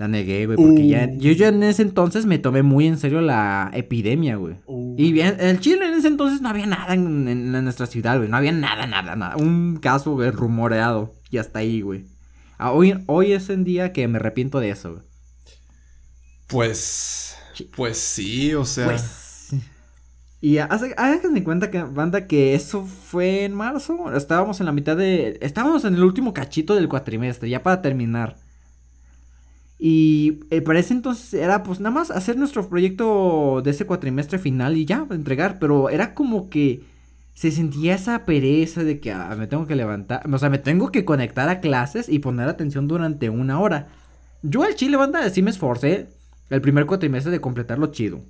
La 0.00 0.08
negué, 0.08 0.46
güey, 0.46 0.56
porque 0.56 0.88
ya, 0.88 1.10
uh. 1.12 1.18
yo 1.18 1.30
ya 1.32 1.48
en 1.48 1.62
ese 1.62 1.82
entonces 1.82 2.24
me 2.24 2.38
tomé 2.38 2.62
muy 2.62 2.86
en 2.86 2.96
serio 2.96 3.20
la 3.20 3.70
epidemia, 3.74 4.36
güey. 4.36 4.54
Uh. 4.64 4.94
Y 4.96 5.12
bien, 5.12 5.36
en 5.38 5.48
el 5.48 5.60
Chile 5.60 5.86
en 5.86 5.92
ese 5.92 6.08
entonces 6.08 6.40
no 6.40 6.48
había 6.48 6.64
nada 6.64 6.94
en, 6.94 7.52
nuestra 7.52 7.84
ciudad, 7.84 8.16
güey. 8.16 8.26
No 8.26 8.38
había 8.38 8.52
nada, 8.52 8.86
nada, 8.86 9.14
nada. 9.14 9.36
Un 9.36 9.76
caso, 9.76 10.12
güey, 10.12 10.30
rumoreado. 10.30 11.12
Y 11.30 11.36
hasta 11.36 11.58
ahí, 11.58 11.82
güey. 11.82 12.06
Ah, 12.56 12.72
hoy, 12.72 12.94
hoy 13.08 13.32
es 13.32 13.50
el 13.50 13.62
día 13.62 13.92
que 13.92 14.08
me 14.08 14.16
arrepiento 14.16 14.58
de 14.58 14.70
eso, 14.70 14.92
güey. 14.92 15.02
Pues. 16.46 17.36
Pues 17.76 17.98
sí, 17.98 18.54
o 18.54 18.64
sea. 18.64 18.86
Pues. 18.86 19.50
Y 20.40 20.56
háganse 20.56 21.44
cuenta 21.44 21.70
que, 21.70 21.82
banda, 21.82 22.26
que 22.26 22.54
eso 22.54 22.86
fue 22.86 23.44
en 23.44 23.52
marzo. 23.52 24.16
Estábamos 24.16 24.60
en 24.60 24.66
la 24.66 24.72
mitad 24.72 24.96
de. 24.96 25.36
Estábamos 25.42 25.84
en 25.84 25.92
el 25.92 26.02
último 26.02 26.32
cachito 26.32 26.74
del 26.74 26.88
cuatrimestre, 26.88 27.50
ya 27.50 27.62
para 27.62 27.82
terminar. 27.82 28.38
Y 29.82 30.40
eh, 30.50 30.60
para 30.60 30.78
ese 30.78 30.92
entonces 30.92 31.32
era 31.32 31.62
pues 31.62 31.80
nada 31.80 31.94
más 31.94 32.10
hacer 32.10 32.36
nuestro 32.36 32.68
proyecto 32.68 33.62
de 33.64 33.70
ese 33.70 33.86
cuatrimestre 33.86 34.38
final 34.38 34.76
y 34.76 34.84
ya, 34.84 35.06
entregar. 35.10 35.58
Pero 35.58 35.88
era 35.88 36.12
como 36.12 36.50
que 36.50 36.82
se 37.32 37.50
sentía 37.50 37.94
esa 37.94 38.26
pereza 38.26 38.84
de 38.84 39.00
que 39.00 39.10
ah, 39.10 39.34
me 39.38 39.46
tengo 39.46 39.66
que 39.66 39.74
levantar, 39.74 40.22
o 40.30 40.38
sea, 40.38 40.50
me 40.50 40.58
tengo 40.58 40.92
que 40.92 41.06
conectar 41.06 41.48
a 41.48 41.60
clases 41.60 42.10
y 42.10 42.18
poner 42.18 42.46
atención 42.46 42.86
durante 42.88 43.30
una 43.30 43.58
hora. 43.58 43.88
Yo 44.42 44.62
al 44.62 44.74
chile, 44.74 44.98
banda, 44.98 45.28
sí 45.30 45.40
me 45.40 45.50
esforcé 45.50 46.10
el 46.50 46.60
primer 46.60 46.84
cuatrimestre 46.84 47.32
de 47.32 47.40
completarlo 47.40 47.86
chido. 47.86 48.20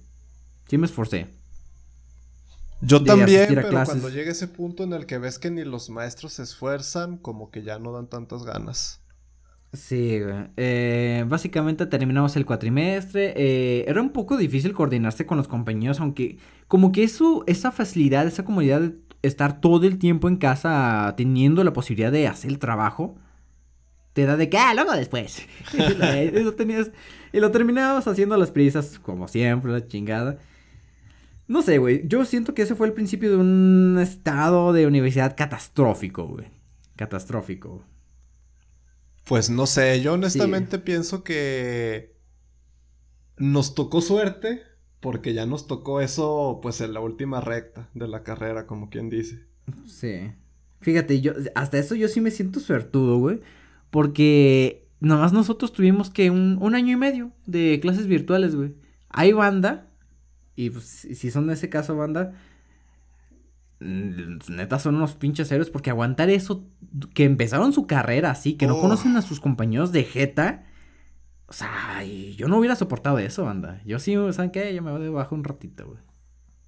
Sí 0.68 0.78
me 0.78 0.86
esforcé. 0.86 1.26
Yo 2.80 3.02
también, 3.02 3.46
pero 3.48 3.84
cuando 3.84 4.08
llega 4.08 4.30
ese 4.30 4.46
punto 4.46 4.84
en 4.84 4.92
el 4.92 5.04
que 5.04 5.18
ves 5.18 5.40
que 5.40 5.50
ni 5.50 5.64
los 5.64 5.90
maestros 5.90 6.34
se 6.34 6.44
esfuerzan, 6.44 7.18
como 7.18 7.50
que 7.50 7.64
ya 7.64 7.80
no 7.80 7.92
dan 7.92 8.06
tantas 8.06 8.44
ganas. 8.44 8.99
Sí, 9.72 10.18
eh, 10.56 11.24
básicamente 11.28 11.86
terminamos 11.86 12.34
el 12.36 12.44
cuatrimestre. 12.44 13.34
Eh, 13.36 13.84
era 13.86 14.02
un 14.02 14.10
poco 14.10 14.36
difícil 14.36 14.72
coordinarse 14.72 15.26
con 15.26 15.36
los 15.38 15.46
compañeros, 15.46 16.00
aunque 16.00 16.38
como 16.66 16.90
que 16.90 17.04
eso, 17.04 17.44
esa 17.46 17.70
facilidad, 17.70 18.26
esa 18.26 18.44
comodidad 18.44 18.80
de 18.80 18.94
estar 19.22 19.60
todo 19.60 19.86
el 19.86 19.98
tiempo 19.98 20.28
en 20.28 20.36
casa 20.36 21.14
teniendo 21.16 21.62
la 21.62 21.72
posibilidad 21.72 22.10
de 22.10 22.26
hacer 22.26 22.50
el 22.50 22.58
trabajo, 22.58 23.16
te 24.12 24.26
da 24.26 24.36
de 24.36 24.48
que, 24.48 24.58
ah, 24.58 24.74
luego 24.74 24.92
después. 24.92 25.46
y, 25.72 26.40
lo 26.42 26.54
tenías, 26.54 26.90
y 27.32 27.38
lo 27.38 27.52
terminabas 27.52 28.08
haciendo 28.08 28.34
a 28.34 28.38
las 28.38 28.50
prisas, 28.50 28.98
como 28.98 29.28
siempre, 29.28 29.70
la 29.70 29.86
chingada. 29.86 30.38
No 31.46 31.62
sé, 31.62 31.78
güey. 31.78 32.06
Yo 32.08 32.24
siento 32.24 32.54
que 32.54 32.62
ese 32.62 32.74
fue 32.74 32.88
el 32.88 32.92
principio 32.92 33.30
de 33.30 33.36
un 33.36 33.98
estado 34.00 34.72
de 34.72 34.86
universidad 34.86 35.36
catastrófico, 35.36 36.26
güey. 36.26 36.48
Catastrófico. 36.96 37.84
Pues 39.24 39.50
no 39.50 39.66
sé, 39.66 40.00
yo 40.00 40.14
honestamente 40.14 40.78
pienso 40.78 41.22
que 41.22 42.16
nos 43.36 43.74
tocó 43.74 44.00
suerte 44.00 44.62
porque 45.00 45.32
ya 45.32 45.46
nos 45.46 45.66
tocó 45.66 46.00
eso 46.00 46.60
pues 46.62 46.80
en 46.80 46.92
la 46.92 47.00
última 47.00 47.40
recta 47.40 47.88
de 47.94 48.06
la 48.08 48.22
carrera, 48.22 48.66
como 48.66 48.90
quien 48.90 49.08
dice. 49.08 49.46
Sí. 49.86 50.32
Fíjate, 50.80 51.20
yo 51.20 51.32
hasta 51.54 51.78
eso 51.78 51.94
yo 51.94 52.08
sí 52.08 52.20
me 52.20 52.30
siento 52.30 52.60
suertudo, 52.60 53.18
güey, 53.18 53.40
porque 53.90 54.88
nomás 55.00 55.32
nosotros 55.32 55.72
tuvimos 55.72 56.10
que 56.10 56.30
un, 56.30 56.58
un 56.60 56.74
año 56.74 56.92
y 56.92 56.96
medio 56.96 57.32
de 57.46 57.78
clases 57.80 58.06
virtuales, 58.06 58.54
güey. 58.54 58.74
Hay 59.08 59.32
banda, 59.32 59.90
y 60.56 60.70
pues 60.70 60.84
si 60.84 61.30
son 61.30 61.46
de 61.46 61.54
ese 61.54 61.68
caso 61.68 61.96
banda, 61.96 62.32
neta 63.80 64.78
son 64.78 64.96
unos 64.96 65.14
pinches 65.14 65.50
héroes 65.50 65.70
porque 65.70 65.90
aguantar 65.90 66.28
eso, 66.30 66.66
que 67.14 67.24
empezaron 67.24 67.72
su 67.72 67.86
carrera 67.86 68.30
así, 68.30 68.54
que 68.54 68.66
no 68.66 68.78
conocen 68.78 69.16
a 69.16 69.22
sus 69.22 69.40
compañeros 69.40 69.90
de 69.90 70.04
Jeta. 70.04 70.66
O 71.46 71.52
sea, 71.52 72.04
yo 72.36 72.46
no 72.46 72.58
hubiera 72.58 72.76
soportado 72.76 73.18
eso, 73.18 73.48
anda. 73.48 73.82
Yo 73.84 73.98
sí, 73.98 74.14
¿saben 74.32 74.50
qué? 74.50 74.72
Yo 74.74 74.82
me 74.82 74.92
voy 74.92 75.02
debajo 75.02 75.34
un 75.34 75.44
ratito, 75.44 75.86
güey. 75.86 75.98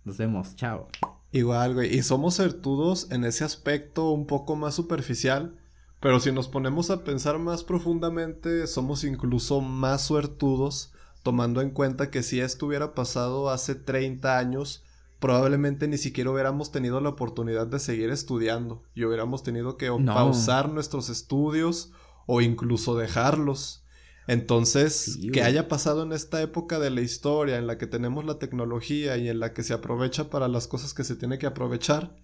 Nos 0.05 0.17
vemos, 0.17 0.57
chao. 0.57 0.89
Igual, 1.31 1.75
güey. 1.75 1.95
Y 1.95 2.03
somos 2.03 2.35
certudos 2.35 3.11
en 3.13 3.25
ese 3.25 3.45
aspecto 3.45 4.11
un 4.11 4.27
poco 4.27 4.57
más 4.57 4.75
superficial. 4.75 5.57
Pero 6.01 6.19
si 6.19 6.33
nos 6.33 6.49
ponemos 6.49 6.91
a 6.91 7.05
pensar 7.05 7.39
más 7.39 7.63
profundamente, 7.63 8.67
somos 8.67 9.05
incluso 9.05 9.61
más 9.61 10.03
suertudos, 10.03 10.93
tomando 11.23 11.61
en 11.61 11.71
cuenta 11.71 12.11
que 12.11 12.25
si 12.25 12.41
esto 12.41 12.67
hubiera 12.67 12.93
pasado 12.93 13.51
hace 13.51 13.77
30 13.77 14.37
años, 14.37 14.83
probablemente 15.23 15.87
ni 15.87 15.97
siquiera 15.97 16.31
hubiéramos 16.31 16.73
tenido 16.73 17.01
la 17.01 17.11
oportunidad 17.11 17.69
de 17.69 17.79
seguir 17.79 18.11
estudiando 18.11 18.83
y 18.93 19.05
hubiéramos 19.05 19.45
tenido 19.45 19.79
que 19.79 19.89
pausar 20.05 20.69
nuestros 20.69 21.09
estudios 21.09 21.93
o 22.27 22.43
incluso 22.43 22.97
dejarlos. 22.97 23.87
Entonces, 24.27 25.19
que 25.33 25.43
haya 25.43 25.69
pasado 25.69 26.03
en 26.03 26.13
esta 26.13 26.43
época 26.43 26.79
de 26.81 26.91
la 26.91 27.01
historia 27.01 27.57
en 27.57 27.69
la 27.69 27.79
que 27.79 27.87
tenemos 27.87 28.25
la 28.25 28.39
tecnología 28.39 29.17
y 29.17 29.29
en 29.29 29.39
la 29.39 29.53
que 29.53 29.63
se 29.63 29.73
aprovecha 29.73 30.29
para 30.29 30.49
las 30.49 30.67
cosas 30.67 30.93
que 30.93 31.05
se 31.05 31.15
tiene 31.15 31.39
que 31.39 31.47
aprovechar, 31.47 32.17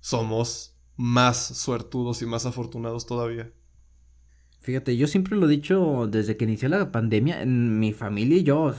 somos 0.00 0.78
más 0.96 1.38
suertudos 1.38 2.20
y 2.20 2.26
más 2.26 2.44
afortunados 2.44 3.06
todavía. 3.06 3.50
Fíjate, 4.60 4.96
yo 4.96 5.06
siempre 5.06 5.36
lo 5.36 5.46
he 5.46 5.50
dicho 5.50 6.06
desde 6.06 6.36
que 6.36 6.44
inició 6.44 6.68
la 6.68 6.92
pandemia, 6.92 7.42
en 7.42 7.78
mi 7.78 7.92
familia 7.92 8.36
y 8.36 8.42
yo, 8.44 8.74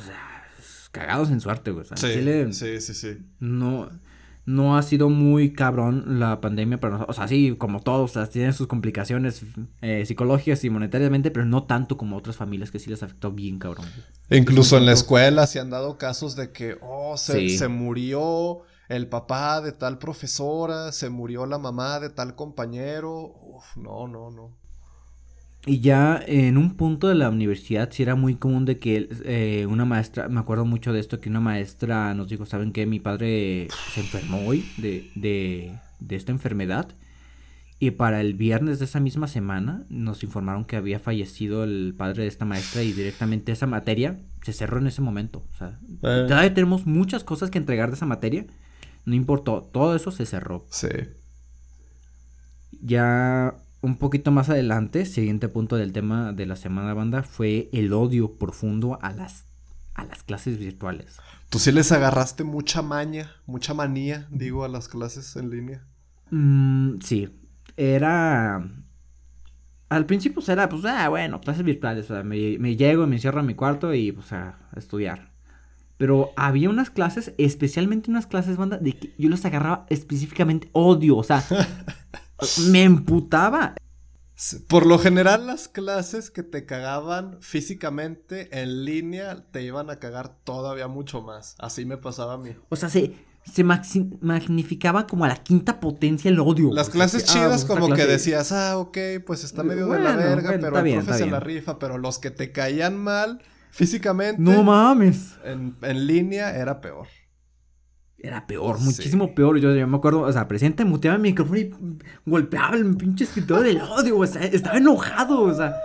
cagados 0.94 1.32
en 1.32 1.41
suerte, 1.41 1.72
güey. 1.72 1.86
sí, 1.95 2.53
sí, 2.53 2.80
sí, 2.80 2.94
sí. 2.94 3.18
No, 3.40 3.90
no 4.45 4.78
ha 4.78 4.84
sido 4.84 5.10
muy 5.10 5.52
cabrón 5.52 6.20
la 6.20 6.40
pandemia 6.40 6.80
para 6.80 6.94
nosotros. 6.94 7.18
O 7.18 7.20
sea, 7.20 7.28
sí, 7.28 7.56
como 7.57 7.82
todos, 7.82 8.11
o 8.11 8.14
sea, 8.14 8.28
tienen 8.28 8.53
sus 8.53 8.68
complicaciones 8.68 9.44
eh, 9.82 10.06
psicológicas 10.06 10.64
y 10.64 10.70
monetariamente, 10.70 11.32
pero 11.32 11.45
no 11.45 11.64
tanto 11.64 11.98
como 11.98 12.15
otras 12.15 12.38
familias 12.38 12.70
que 12.70 12.80
sí 12.80 12.90
les 12.90 13.02
afectó 13.03 13.32
bien, 13.32 13.60
cabrón. 13.60 13.86
incluso 14.30 14.78
en 14.78 14.86
la 14.86 14.94
escuela 14.94 15.48
se 15.48 15.60
han 15.60 15.72
dado 15.72 15.98
casos 15.98 16.36
de 16.36 16.52
que, 16.52 16.78
oh, 16.82 17.18
se, 17.18 17.49
se 17.49 17.68
murió 17.68 18.61
el 18.88 19.07
papá 19.07 19.61
de 19.61 19.72
tal 19.72 19.98
profesora, 19.98 20.91
se 20.91 21.10
murió 21.10 21.48
la 21.48 21.57
mamá 21.57 21.99
de 21.99 22.11
tal 22.11 22.36
compañero. 22.36 23.34
Uf, 23.41 23.78
no, 23.78 24.07
no, 24.07 24.30
no. 24.30 24.62
Y 25.65 25.80
ya 25.80 26.22
en 26.27 26.57
un 26.57 26.76
punto 26.76 27.07
de 27.07 27.15
la 27.15 27.30
universidad 27.30 27.90
sí 27.91 28.03
era 28.03 28.15
muy 28.15 28.35
común 28.35 28.65
de 28.65 28.80
que 28.80 29.07
eh, 29.23 29.65
una 29.69 29.85
maestra, 29.85 30.27
me 30.27 30.40
acuerdo 30.41 30.65
mucho 30.65 30.91
de 30.91 30.99
esto, 30.99 31.22
que 31.22 31.30
una 31.30 31.40
maestra 31.40 32.14
nos 32.14 32.27
dijo, 32.27 32.45
¿saben 32.45 32.73
qué? 32.73 32.85
Mi 32.85 32.99
padre 32.99 33.69
se 33.94 34.02
enfermó 34.02 34.45
hoy 34.45 34.65
de, 34.77 35.10
de, 35.15 35.73
de 36.02 36.15
esta 36.18 36.34
enfermedad. 36.34 36.90
Y 37.80 37.91
para 37.91 38.22
el 38.22 38.34
viernes 38.34 38.80
de 38.80 38.85
esa 38.85 38.99
misma 38.99 39.27
semana 39.27 39.84
nos 39.90 40.23
informaron 40.23 40.64
que 40.65 40.76
había 40.76 40.99
fallecido 40.99 41.64
el 41.64 41.94
padre 41.98 42.23
de 42.23 42.27
esta 42.30 42.45
maestra 42.45 42.81
y 42.84 42.91
directamente 42.94 43.52
esa 43.52 43.68
materia 43.68 44.19
se 44.41 44.53
cerró 44.53 44.80
en 44.80 44.88
ese 44.88 45.02
momento. 45.02 45.45
O 45.53 45.57
sea, 45.57 45.80
Eh. 46.03 46.26
todavía 46.27 46.53
tenemos 46.53 46.85
muchas 46.85 47.23
cosas 47.23 47.49
que 47.52 47.57
entregar 47.57 47.90
de 47.90 47.95
esa 47.95 48.06
materia. 48.06 48.45
No 49.06 49.15
importó, 49.15 49.69
todo 49.73 49.95
eso 49.95 50.11
se 50.11 50.26
cerró. 50.26 50.65
Sí. 50.69 50.88
Ya 52.81 53.56
un 53.84 53.97
poquito 53.97 54.31
más 54.31 54.49
adelante, 54.49 55.05
siguiente 55.05 55.49
punto 55.49 55.76
del 55.76 55.91
tema 55.91 56.31
de 56.31 56.45
la 56.45 56.55
semana 56.55 56.93
banda 56.93 57.22
fue 57.22 57.69
el 57.73 57.91
odio 57.91 58.38
profundo 58.38 58.97
a 59.01 59.11
las 59.11 59.45
a 59.93 60.05
las 60.05 60.23
clases 60.23 60.57
virtuales. 60.57 61.18
Tú 61.49 61.60
sí 61.60 61.72
les 61.72 61.91
agarraste 61.91 62.45
mucha 62.45 62.81
maña, 62.81 63.30
mucha 63.45 63.73
manía, 63.76 64.26
digo, 64.31 64.64
a 64.64 64.69
las 64.69 64.88
clases 64.88 65.35
en 65.35 65.49
línea. 65.49 65.85
Mm, 66.31 66.99
sí, 67.01 67.30
era 67.76 68.65
al 69.89 70.05
principio 70.05 70.35
pues, 70.35 70.49
era 70.49 70.69
pues 70.69 70.84
ah 70.85 71.10
bueno, 71.10 71.41
clases 71.41 71.65
virtuales, 71.65 72.05
o 72.10 72.14
sea, 72.15 72.23
me, 72.23 72.57
me 72.57 72.77
llego, 72.77 73.05
me 73.05 73.18
encierro 73.18 73.41
en 73.41 73.47
mi 73.47 73.53
cuarto 73.53 73.93
y 73.93 74.14
pues 74.14 74.31
a, 74.31 74.60
a 74.72 74.80
estudiar. 74.80 75.34
Pero 75.97 76.31
había 76.38 76.69
unas 76.69 76.89
clases, 76.89 77.34
especialmente 77.38 78.10
unas 78.10 78.27
clases 78.27 78.55
banda 78.55 78.77
de 78.77 78.93
que 78.93 79.14
yo 79.18 79.30
les 79.30 79.43
agarraba 79.43 79.85
específicamente 79.89 80.69
odio, 80.72 81.18
o 81.18 81.23
sea, 81.23 81.43
me 82.70 82.84
emputaba. 82.84 83.76
Por 84.68 84.86
lo 84.86 84.98
general, 84.99 85.45
las 85.48 85.68
clases 85.68 86.32
que 86.32 86.44
te 86.44 86.65
cagaban 86.65 87.38
físicamente 87.41 88.61
en 88.61 88.84
línea 88.84 89.45
te 89.52 89.61
iban 89.61 89.90
a 89.90 89.98
cagar 89.99 90.36
todavía 90.44 90.88
mucho 90.88 91.22
más. 91.22 91.56
Así 91.60 91.86
me 91.86 91.98
pasaba 91.98 92.34
a 92.34 92.38
mí. 92.38 92.56
O 92.70 92.76
sea, 92.76 92.90
se, 92.90 93.14
se 93.45 93.64
magnificaba 93.64 95.07
como 95.07 95.26
a 95.26 95.28
la 95.30 95.38
quinta 95.38 95.80
potencia 95.80 96.30
el 96.30 96.40
odio. 96.40 96.74
Las 96.74 96.90
o 96.90 96.91
sea, 96.91 96.94
clases 96.94 97.24
que, 97.24 97.30
ah, 97.30 97.34
chidas 97.34 97.65
como 97.65 97.94
que 97.94 98.06
decías, 98.06 98.52
ah, 98.52 98.78
ok, 98.80 98.98
pues 99.26 99.44
está 99.44 99.64
medio 99.64 99.88
de 99.88 99.99
la 99.99 100.15
verga, 100.15 100.49
bueno, 100.49 100.61
pero 100.61 100.78
el 100.78 100.84
bien, 100.84 101.06
profe 101.06 101.20
se 101.20 101.26
la 101.28 101.40
rifa, 101.40 101.80
pero 101.80 101.98
los 101.98 102.20
que 102.20 102.32
te 102.32 102.52
caían 102.52 102.98
mal 102.98 103.41
físicamente 103.70 104.41
No 104.41 104.64
mames. 104.64 105.36
en, 105.45 105.78
en 105.82 106.07
línea 106.07 106.56
era 106.57 106.82
peor. 106.82 107.07
Era 108.24 108.48
peor, 108.48 108.78
Sí. 108.80 108.86
muchísimo 108.86 109.36
peor. 109.36 109.60
Yo, 109.60 109.76
yo 109.76 109.86
me 109.88 109.98
acuerdo, 109.98 110.22
o 110.22 110.32
sea, 110.32 110.48
presidente 110.48 110.86
muteaba 110.86 111.18
el 111.18 111.22
micrófono 111.22 111.60
y 111.60 111.72
golpeaba 112.26 112.76
el 112.78 112.95
pinche 112.98 113.26
escritorio 113.26 113.64
del 113.64 113.82
odio, 113.82 114.18
o 114.18 114.26
sea, 114.26 114.44
estaba 114.45 114.78
enojado, 114.78 115.41
o 115.41 115.54
sea, 115.54 115.76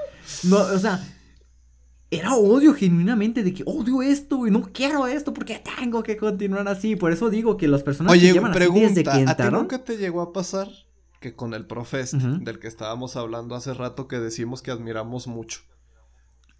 no, 0.44 0.56
o 0.58 0.78
sea, 0.78 1.04
era 2.10 2.34
odio 2.36 2.72
genuinamente 2.74 3.42
de 3.42 3.52
que 3.52 3.64
odio 3.66 4.00
esto 4.02 4.46
y 4.46 4.50
no 4.52 4.62
quiero 4.72 5.06
esto 5.06 5.34
porque 5.34 5.60
tengo 5.78 6.02
que 6.02 6.16
continuar 6.16 6.66
así. 6.68 6.96
Por 6.96 7.12
eso 7.12 7.28
digo 7.28 7.56
que 7.58 7.68
las 7.68 7.82
personas 7.82 8.12
que 8.12 8.18
Oye, 8.20 8.32
llevan 8.32 8.52
así 8.52 8.58
pregunta, 8.60 8.88
desde 8.88 9.02
que 9.02 9.10
¿a 9.10 9.14
ti 9.14 9.20
entraron. 9.22 9.60
nunca 9.60 9.84
te 9.84 9.96
llegó 9.98 10.22
a 10.22 10.32
pasar 10.32 10.68
que 11.20 11.34
con 11.34 11.52
el 11.52 11.66
profe 11.66 12.00
este, 12.00 12.16
Ujú. 12.18 12.38
del 12.44 12.60
que 12.60 12.68
estábamos 12.68 13.16
hablando 13.16 13.56
hace 13.56 13.74
rato 13.74 14.06
que 14.08 14.20
decimos 14.20 14.62
que 14.62 14.70
admiramos 14.70 15.26
mucho? 15.26 15.60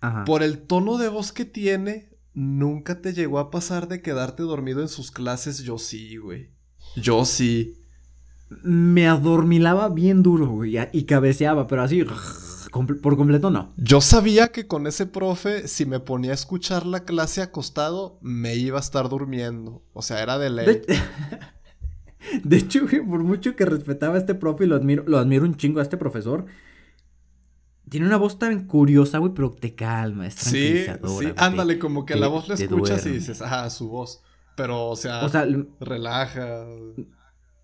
Ajá. 0.01 0.25
Por 0.25 0.43
el 0.43 0.59
tono 0.59 0.99
de 0.99 1.09
voz 1.09 1.33
que 1.33 1.45
tiene, 1.45 2.08
nunca 2.39 3.01
te 3.01 3.13
llegó 3.13 3.39
a 3.41 3.51
pasar 3.51 3.89
de 3.89 4.01
quedarte 4.01 4.43
dormido 4.45 4.81
en 4.81 4.89
sus 4.89 5.11
clases. 5.11 5.59
Yo 5.65 5.79
sí, 5.79 6.17
güey. 6.17 6.51
Yo 6.97 7.25
sí. 7.25 7.75
Me 8.63 9.09
adormilaba 9.09 9.89
bien 9.89 10.23
duro, 10.23 10.47
güey, 10.47 10.77
y- 10.93 11.05
cabeceaba, 11.05 11.67
pero 11.67 11.83
así, 11.83 12.03
por 13.03 13.17
completo 13.17 13.51
no. 13.51 13.75
Yo 13.77 14.01
sabía 14.01 14.49
que 14.49 14.67
con 14.67 14.87
ese 14.87 15.05
profe, 15.05 15.69
si 15.69 15.85
me 15.85 16.01
ponía 16.01 16.31
a 16.31 16.35
escuchar 16.35 16.87
la 16.87 17.05
clase 17.05 17.43
acostado, 17.43 18.19
me 18.23 18.55
iba 18.57 18.79
a 18.79 18.81
estar 18.81 19.09
durmiendo. 19.09 19.83
O 19.93 20.01
sea, 20.01 20.23
era 20.23 20.39
de 20.39 20.51
ley. 20.51 20.67
De, 20.67 20.83
de 22.45 22.57
hecho, 22.57 22.87
güey, 22.89 23.05
por 23.05 23.23
mucho 23.23 23.55
que 23.57 23.65
respetaba 23.67 24.15
a 24.15 24.19
este 24.19 24.35
profe 24.35 24.65
y 24.65 24.69
lo 24.69 24.77
admiro, 24.77 25.05
lo 25.07 25.19
admiro 25.19 25.45
un 25.45 25.57
chingo 25.57 25.81
a 25.81 25.83
este 25.83 25.97
profesor. 25.97 26.47
Tiene 27.89 28.07
una 28.07 28.17
voz 28.17 28.39
tan 28.39 28.67
curiosa, 28.67 29.19
güey, 29.19 29.33
pero 29.35 29.51
te 29.51 29.75
calma, 29.75 30.27
es 30.27 30.35
Sí, 30.35 30.51
tranquilizadora. 30.51 31.29
sí, 31.29 31.35
te- 31.35 31.45
ándale, 31.45 31.79
como 31.79 32.05
que 32.07 32.15
te- 32.15 32.21
la 32.21 32.29
voz 32.29 32.49
la 32.49 32.55
escuchas 32.55 33.07
y 33.07 33.11
dices, 33.11 33.41
ah, 33.43 33.69
su 33.71 33.89
voz. 33.89 34.23
Pero, 34.57 34.89
o 34.89 34.97
sea, 34.97 35.25
O 35.25 35.29
sea, 35.29 35.47
relaja. 35.81 36.65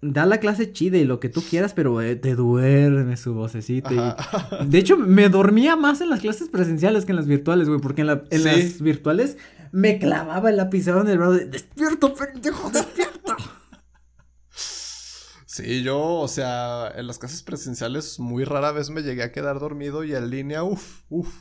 da 0.00 0.26
la 0.26 0.38
clase 0.38 0.70
chida 0.72 0.98
y 0.98 1.04
lo 1.04 1.18
que 1.18 1.28
tú 1.28 1.42
quieras, 1.42 1.72
pero 1.74 2.00
eh, 2.02 2.14
te 2.16 2.34
duerme 2.34 3.16
su 3.16 3.34
vocecita. 3.34 3.92
y-. 3.92 4.66
De 4.68 4.78
hecho, 4.78 4.96
me 4.96 5.28
dormía 5.28 5.76
más 5.76 6.00
en 6.00 6.10
las 6.10 6.20
clases 6.20 6.48
presenciales 6.48 7.04
que 7.04 7.12
en 7.12 7.16
las 7.16 7.26
virtuales, 7.26 7.68
güey, 7.68 7.80
porque 7.80 8.02
en, 8.02 8.06
la- 8.08 8.24
en 8.30 8.38
Sí. 8.40 8.44
las 8.44 8.80
virtuales 8.82 9.38
me 9.72 9.98
clavaba 9.98 10.50
el 10.50 10.56
lapicero 10.58 11.00
en 11.00 11.08
el 11.08 11.18
brazo 11.18 11.32
de, 11.32 11.46
¡Despierto, 11.46 12.14
pendejo, 12.14 12.70
despierta! 12.70 13.13
Sí, 15.54 15.84
yo, 15.84 16.00
o 16.00 16.26
sea, 16.26 16.90
en 16.96 17.06
las 17.06 17.20
clases 17.20 17.44
presenciales 17.44 18.18
muy 18.18 18.42
rara 18.42 18.72
vez 18.72 18.90
me 18.90 19.02
llegué 19.02 19.22
a 19.22 19.30
quedar 19.30 19.60
dormido 19.60 20.02
y 20.02 20.12
en 20.12 20.28
línea, 20.28 20.64
uff, 20.64 21.02
uff. 21.10 21.32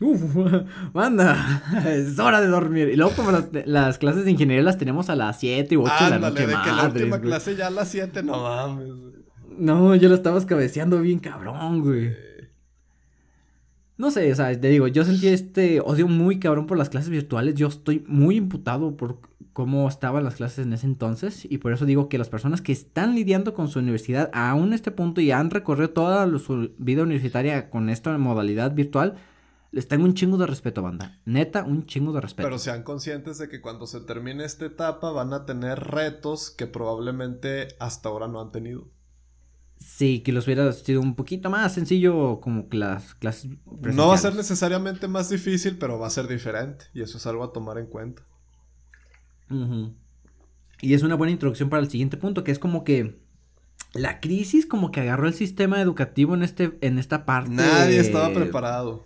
Uf, 0.00 0.20
manda, 0.92 1.62
es 1.86 2.18
hora 2.18 2.40
de 2.40 2.48
dormir. 2.48 2.88
Y 2.88 2.96
luego 2.96 3.12
como 3.14 3.30
las, 3.30 3.44
las 3.64 3.98
clases 3.98 4.24
de 4.24 4.32
ingeniería 4.32 4.64
las 4.64 4.76
tenemos 4.76 5.08
a 5.08 5.14
las 5.14 5.38
7 5.38 5.76
u 5.76 5.84
8 5.84 5.94
de 6.00 6.10
la 6.10 6.18
noche, 6.18 6.48
de 6.48 6.54
que 6.64 6.72
la 6.72 6.86
última 6.86 7.18
güey. 7.18 7.20
clase 7.20 7.54
ya 7.54 7.68
a 7.68 7.70
las 7.70 7.86
7, 7.90 8.24
no 8.24 8.42
mames. 8.42 8.88
No, 9.56 9.94
yo 9.94 10.08
lo 10.08 10.16
estabas 10.16 10.44
cabeceando 10.44 11.00
bien 11.00 11.20
cabrón, 11.20 11.82
güey. 11.82 12.12
No 13.98 14.10
sé, 14.10 14.30
o 14.30 14.36
sea, 14.36 14.58
te 14.60 14.68
digo, 14.68 14.88
yo 14.88 15.04
sentí 15.04 15.28
este 15.28 15.80
odio 15.80 16.06
muy 16.06 16.38
cabrón 16.38 16.66
por 16.66 16.76
las 16.76 16.90
clases 16.90 17.08
virtuales. 17.08 17.54
Yo 17.54 17.68
estoy 17.68 18.04
muy 18.06 18.36
imputado 18.36 18.96
por 18.96 19.20
cómo 19.54 19.88
estaban 19.88 20.22
las 20.22 20.34
clases 20.34 20.66
en 20.66 20.74
ese 20.74 20.84
entonces. 20.84 21.46
Y 21.50 21.58
por 21.58 21.72
eso 21.72 21.86
digo 21.86 22.10
que 22.10 22.18
las 22.18 22.28
personas 22.28 22.60
que 22.60 22.72
están 22.72 23.14
lidiando 23.14 23.54
con 23.54 23.68
su 23.68 23.78
universidad 23.78 24.28
aún 24.34 24.74
este 24.74 24.90
punto 24.90 25.22
y 25.22 25.30
han 25.30 25.50
recorrido 25.50 25.90
toda 25.90 26.26
su 26.38 26.74
vida 26.76 27.04
universitaria 27.04 27.70
con 27.70 27.88
esta 27.88 28.18
modalidad 28.18 28.74
virtual, 28.74 29.14
les 29.70 29.88
tengo 29.88 30.04
un 30.04 30.12
chingo 30.12 30.36
de 30.36 30.46
respeto, 30.46 30.82
banda. 30.82 31.18
Neta, 31.24 31.64
un 31.64 31.86
chingo 31.86 32.12
de 32.12 32.20
respeto. 32.20 32.46
Pero 32.46 32.58
sean 32.58 32.82
conscientes 32.82 33.38
de 33.38 33.48
que 33.48 33.62
cuando 33.62 33.86
se 33.86 34.00
termine 34.02 34.44
esta 34.44 34.66
etapa 34.66 35.10
van 35.10 35.32
a 35.32 35.46
tener 35.46 35.80
retos 35.80 36.50
que 36.50 36.66
probablemente 36.66 37.68
hasta 37.78 38.10
ahora 38.10 38.28
no 38.28 38.42
han 38.42 38.52
tenido. 38.52 38.88
Sí, 39.78 40.20
que 40.20 40.32
los 40.32 40.46
hubiera 40.46 40.70
sido 40.72 41.00
un 41.00 41.14
poquito 41.14 41.50
más 41.50 41.74
sencillo 41.74 42.40
como 42.40 42.68
que 42.68 42.78
las 42.78 43.14
clases 43.14 43.50
No 43.66 44.08
va 44.08 44.14
a 44.14 44.18
ser 44.18 44.34
necesariamente 44.34 45.08
más 45.08 45.28
difícil, 45.28 45.78
pero 45.78 45.98
va 45.98 46.06
a 46.06 46.10
ser 46.10 46.28
diferente. 46.28 46.86
Y 46.94 47.02
eso 47.02 47.18
es 47.18 47.26
algo 47.26 47.44
a 47.44 47.52
tomar 47.52 47.78
en 47.78 47.86
cuenta. 47.86 48.22
Y 50.80 50.94
es 50.94 51.02
una 51.02 51.14
buena 51.14 51.32
introducción 51.32 51.68
para 51.70 51.82
el 51.82 51.90
siguiente 51.90 52.16
punto, 52.16 52.42
que 52.44 52.52
es 52.52 52.58
como 52.58 52.84
que 52.84 53.20
la 53.94 54.20
crisis 54.20 54.66
como 54.66 54.90
que 54.90 55.00
agarró 55.00 55.26
el 55.26 55.34
sistema 55.34 55.80
educativo 55.80 56.34
en 56.34 56.42
este 56.42 56.76
en 56.80 56.98
esta 56.98 57.24
parte. 57.24 57.50
Nadie 57.50 58.00
estaba 58.00 58.32
preparado. 58.32 59.04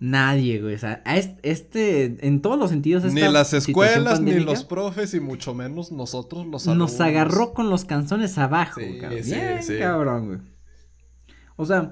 Nadie, 0.00 0.60
güey. 0.60 0.74
O 0.74 0.78
sea, 0.78 1.02
a 1.04 1.16
est- 1.16 1.38
este, 1.42 2.24
en 2.26 2.40
todos 2.40 2.58
los 2.58 2.70
sentidos. 2.70 3.02
Ni 3.04 3.20
esta 3.20 3.32
las 3.32 3.48
situación 3.48 3.68
escuelas, 4.06 4.20
ni 4.20 4.38
los 4.38 4.64
profes, 4.64 5.12
y 5.14 5.20
mucho 5.20 5.54
menos 5.54 5.90
nosotros 5.90 6.46
los 6.46 6.66
alumnos. 6.68 6.92
Nos 6.92 7.00
agarró 7.00 7.52
con 7.52 7.68
los 7.68 7.84
canzones 7.84 8.38
abajo, 8.38 8.80
Sí, 8.80 8.98
cabrón. 9.00 9.24
sí, 9.24 9.34
Bien, 9.34 9.62
sí. 9.62 9.78
cabrón, 9.78 10.26
güey. 10.26 10.38
O 11.56 11.66
sea, 11.66 11.90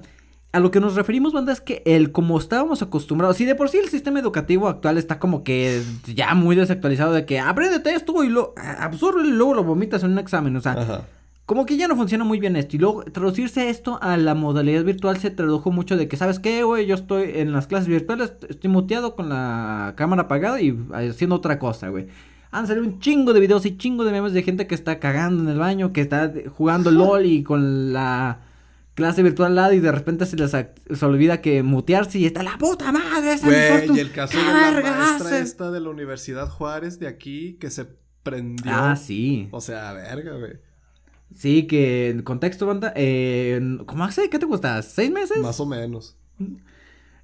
a 0.53 0.59
lo 0.61 0.71
que 0.71 0.79
nos 0.79 0.95
referimos, 0.95 1.33
banda, 1.33 1.51
es 1.51 1.59
que 1.59 1.83
el 1.85 2.13
como 2.13 2.37
estábamos 2.39 2.81
acostumbrados, 2.81 3.35
si 3.35 3.43
de 3.43 3.55
por 3.55 3.67
sí 3.67 3.77
el 3.77 3.89
sistema 3.89 4.19
educativo 4.21 4.69
actual 4.69 4.97
está 4.97 5.19
como 5.19 5.43
que 5.43 5.81
ya 6.05 6.33
muy 6.33 6.55
desactualizado 6.55 7.11
de 7.11 7.25
que 7.25 7.39
apréndete 7.41 7.93
esto 7.93 8.23
y 8.23 8.29
lo 8.29 8.53
absorbe 8.57 9.27
y 9.27 9.31
luego 9.31 9.53
lo 9.53 9.65
vomitas 9.65 10.03
en 10.03 10.11
un 10.13 10.19
examen, 10.19 10.55
o 10.55 10.61
sea, 10.61 10.71
Ajá. 10.71 11.05
Como 11.47 11.65
que 11.65 11.77
ya 11.77 11.87
no 11.87 11.95
funciona 11.95 12.25
muy 12.25 12.41
bien 12.41 12.57
esto. 12.57 12.75
Y 12.75 12.79
luego 12.79 13.03
traducirse 13.05 13.69
esto 13.69 13.99
a 14.01 14.17
la 14.17 14.35
modalidad 14.35 14.83
virtual 14.83 15.17
se 15.17 15.31
tradujo 15.31 15.71
mucho 15.71 15.95
de 15.95 16.09
que, 16.09 16.17
¿sabes 16.17 16.39
qué, 16.39 16.63
güey? 16.63 16.85
Yo 16.85 16.95
estoy 16.95 17.31
en 17.35 17.53
las 17.53 17.67
clases 17.67 17.87
virtuales, 17.87 18.33
estoy 18.49 18.69
muteado 18.69 19.15
con 19.15 19.29
la 19.29 19.93
cámara 19.95 20.23
apagada 20.23 20.59
y 20.61 20.77
haciendo 20.91 21.37
otra 21.37 21.57
cosa, 21.57 21.87
güey. 21.87 22.07
Han 22.51 22.67
salido 22.67 22.85
un 22.85 22.99
chingo 22.99 23.31
de 23.31 23.39
videos 23.39 23.65
y 23.65 23.77
chingo 23.77 24.03
de 24.03 24.11
memes 24.11 24.33
de 24.33 24.43
gente 24.43 24.67
que 24.67 24.75
está 24.75 24.99
cagando 24.99 25.41
en 25.41 25.47
el 25.47 25.57
baño, 25.57 25.93
que 25.93 26.01
está 26.01 26.33
jugando 26.53 26.91
LOL 26.91 27.25
y 27.25 27.43
con 27.43 27.93
la 27.93 28.41
clase 28.93 29.23
virtual 29.23 29.51
al 29.51 29.55
lado 29.55 29.73
y 29.73 29.79
de 29.79 29.91
repente 29.93 30.25
se 30.25 30.35
les 30.35 30.51
se 30.51 31.05
olvida 31.05 31.39
que 31.39 31.63
mutearse 31.63 32.19
y 32.19 32.25
está 32.25 32.43
la 32.43 32.57
puta 32.57 32.91
madre. 32.91 33.31
esa 33.31 33.47
Güey, 33.47 33.95
y 33.95 33.99
el 34.01 34.11
caso 34.11 34.37
de 34.37 34.43
¿qué 34.43 34.81
la 34.81 34.95
maestra 34.97 35.39
esta 35.39 35.71
de 35.71 35.79
la 35.79 35.91
Universidad 35.91 36.49
Juárez 36.49 36.99
de 36.99 37.07
aquí 37.07 37.53
que 37.53 37.69
se 37.69 37.87
prendió. 38.23 38.69
Ah, 38.75 38.97
sí. 38.97 39.47
O 39.51 39.61
sea, 39.61 39.93
verga, 39.93 40.33
güey. 40.33 40.66
Sí, 41.35 41.67
que 41.67 42.09
en 42.09 42.23
contexto, 42.23 42.65
banda, 42.65 42.93
eh, 42.95 43.59
¿cómo 43.85 44.03
hace? 44.03 44.29
¿Qué 44.29 44.39
te 44.39 44.45
gusta? 44.45 44.81
¿Seis 44.81 45.11
meses? 45.11 45.37
Más 45.39 45.59
o 45.59 45.65
menos. 45.65 46.17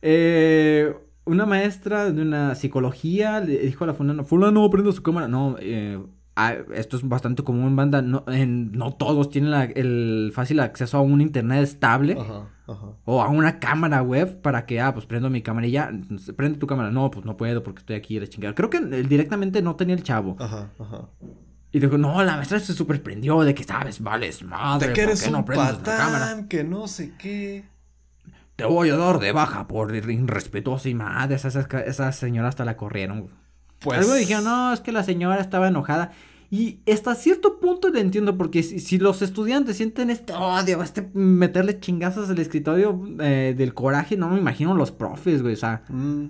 Eh, 0.01 0.93
una 1.25 1.45
maestra 1.45 2.11
de 2.11 2.21
una 2.21 2.55
psicología 2.55 3.39
le 3.39 3.59
dijo 3.59 3.85
a 3.85 3.87
la 3.87 3.93
fulana, 3.93 4.23
fulano, 4.23 4.69
prende 4.69 4.91
su 4.91 5.01
cámara. 5.01 5.27
No, 5.27 5.55
eh, 5.59 5.99
ah, 6.35 6.55
esto 6.75 6.97
es 6.97 7.07
bastante 7.07 7.43
común 7.43 7.67
en 7.67 7.75
banda, 7.75 8.01
no, 8.01 8.23
en, 8.27 8.71
no 8.73 8.93
todos 8.93 9.29
tienen 9.29 9.53
el 9.75 10.31
fácil 10.33 10.59
acceso 10.59 10.97
a 10.97 11.01
un 11.01 11.21
internet 11.21 11.63
estable 11.63 12.17
ajá, 12.19 12.49
ajá. 12.67 12.87
o 13.05 13.21
a 13.21 13.29
una 13.29 13.59
cámara 13.59 14.01
web 14.01 14.41
para 14.41 14.65
que, 14.65 14.81
ah, 14.81 14.93
pues 14.93 15.05
prendo 15.05 15.29
mi 15.29 15.41
cámara 15.41 15.67
y 15.67 15.71
ya, 15.71 15.91
prende 16.35 16.59
tu 16.59 16.67
cámara, 16.67 16.91
no, 16.91 17.09
pues 17.09 17.25
no 17.25 17.37
puedo 17.37 17.63
porque 17.63 17.79
estoy 17.79 17.95
aquí 17.95 18.19
de 18.19 18.27
chingada. 18.27 18.53
Creo 18.55 18.69
que 18.69 18.81
directamente 18.81 19.61
no 19.61 19.75
tenía 19.75 19.95
el 19.95 20.03
chavo. 20.03 20.35
Ajá, 20.39 20.71
ajá. 20.77 21.09
Y 21.73 21.79
dijo, 21.79 21.97
no, 21.97 22.23
la 22.23 22.35
maestra 22.35 22.59
se 22.59 22.71
sorprendió 22.73 23.41
de 23.41 23.55
que, 23.55 23.63
sabes, 23.63 23.99
vales 23.99 24.43
madre, 24.43 24.89
de 24.89 24.93
que 24.93 25.01
eres 25.01 25.25
un 25.25 25.33
no 25.33 25.43
patán, 25.43 26.47
que 26.47 26.63
no 26.63 26.87
sé 26.87 27.13
qué. 27.17 27.65
Te 28.55 28.65
voy 28.65 28.91
a 28.91 28.95
dar 28.95 29.19
de 29.19 29.31
baja 29.31 29.67
por 29.67 29.93
irrespetuoso 29.95 30.87
y 30.87 30.93
madre, 30.93 31.35
esa, 31.35 31.67
esa 31.87 32.11
señora 32.11 32.49
hasta 32.49 32.63
la 32.63 32.77
corrieron. 32.77 33.27
Pues... 33.79 33.97
Algo 33.97 34.13
dijeron, 34.13 34.43
no, 34.43 34.71
es 34.71 34.81
que 34.81 34.91
la 34.91 35.03
señora 35.03 35.41
estaba 35.41 35.67
enojada. 35.67 36.11
Y 36.51 36.81
hasta 36.87 37.15
cierto 37.15 37.59
punto 37.59 37.89
le 37.89 38.01
entiendo, 38.01 38.37
porque 38.37 38.61
si, 38.61 38.99
los 38.99 39.23
estudiantes 39.23 39.77
sienten 39.77 40.11
este 40.11 40.33
odio, 40.33 40.83
este 40.83 41.09
meterle 41.15 41.79
chingazos 41.79 42.29
al 42.29 42.37
escritorio 42.37 43.03
eh, 43.19 43.55
del 43.57 43.73
coraje, 43.73 44.15
no 44.15 44.29
me 44.29 44.37
imagino 44.37 44.75
los 44.75 44.91
profes, 44.91 45.41
güey, 45.41 45.55
o 45.55 45.57
sea. 45.57 45.81
Mm. 45.89 46.25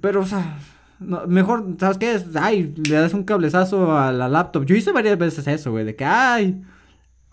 Pero, 0.00 0.20
o 0.20 0.26
sea, 0.26 0.58
mejor, 0.98 1.76
¿sabes 1.78 1.98
qué? 1.98 2.20
Ay, 2.40 2.74
le 2.76 2.96
das 2.96 3.14
un 3.14 3.24
cablezazo 3.24 3.96
a 3.96 4.12
la 4.12 4.28
laptop. 4.28 4.64
Yo 4.64 4.74
hice 4.74 4.92
varias 4.92 5.18
veces 5.18 5.46
eso, 5.46 5.70
güey, 5.70 5.84
de 5.84 5.96
que, 5.96 6.04
ay, 6.04 6.62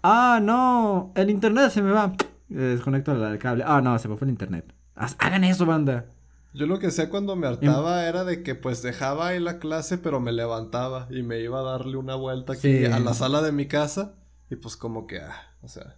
ah, 0.01 0.39
no, 0.41 1.11
el 1.15 1.29
internet 1.29 1.71
se 1.71 1.81
me 1.81 1.91
va. 1.91 2.13
Desconecto 2.49 3.11
el 3.11 3.39
cable. 3.39 3.63
Ah, 3.65 3.81
no, 3.81 3.97
se 3.97 4.07
me 4.07 4.15
fue 4.15 4.25
el 4.25 4.31
internet. 4.31 4.73
Hagan 4.95 5.43
eso, 5.43 5.65
banda. 5.65 6.05
Yo 6.53 6.67
lo 6.67 6.77
que 6.77 6.91
sé 6.91 7.09
cuando 7.09 7.35
me 7.35 7.47
hartaba 7.47 8.05
era 8.05 8.23
de 8.23 8.43
que 8.43 8.53
pues 8.53 8.83
dejaba 8.83 9.29
ahí 9.29 9.39
la 9.39 9.57
clase, 9.57 9.97
pero 9.97 10.19
me 10.19 10.31
levantaba 10.31 11.07
y 11.09 11.23
me 11.23 11.39
iba 11.39 11.59
a 11.59 11.63
darle 11.63 11.97
una 11.97 12.13
vuelta 12.13 12.53
aquí 12.53 12.85
a 12.85 12.99
la 12.99 13.13
sala 13.15 13.41
de 13.41 13.51
mi 13.51 13.67
casa. 13.67 14.13
Y 14.51 14.55
pues 14.57 14.77
como 14.77 15.07
que, 15.07 15.19
ah, 15.19 15.55
o 15.63 15.67
sea. 15.67 15.97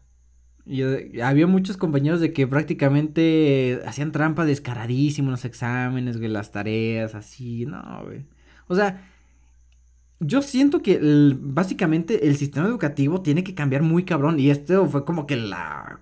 Y 0.65 0.81
eh, 0.81 1.21
había 1.23 1.47
muchos 1.47 1.77
compañeros 1.77 2.19
de 2.19 2.33
que 2.33 2.47
prácticamente 2.47 3.81
hacían 3.85 4.11
trampa 4.11 4.45
descaradísimo 4.45 5.27
en 5.27 5.31
los 5.31 5.45
exámenes, 5.45 6.17
güey, 6.17 6.29
las 6.29 6.51
tareas, 6.51 7.13
así, 7.13 7.65
no, 7.65 8.01
güey. 8.03 8.25
O 8.67 8.75
sea, 8.75 9.07
yo 10.19 10.41
siento 10.41 10.81
que 10.81 10.99
básicamente 11.39 12.27
el 12.27 12.37
sistema 12.37 12.67
educativo 12.67 13.21
tiene 13.21 13.43
que 13.43 13.53
cambiar 13.53 13.81
muy 13.81 14.05
cabrón. 14.05 14.39
Y 14.39 14.49
esto 14.49 14.87
fue 14.87 15.05
como 15.05 15.27
que 15.27 15.35
la, 15.35 15.99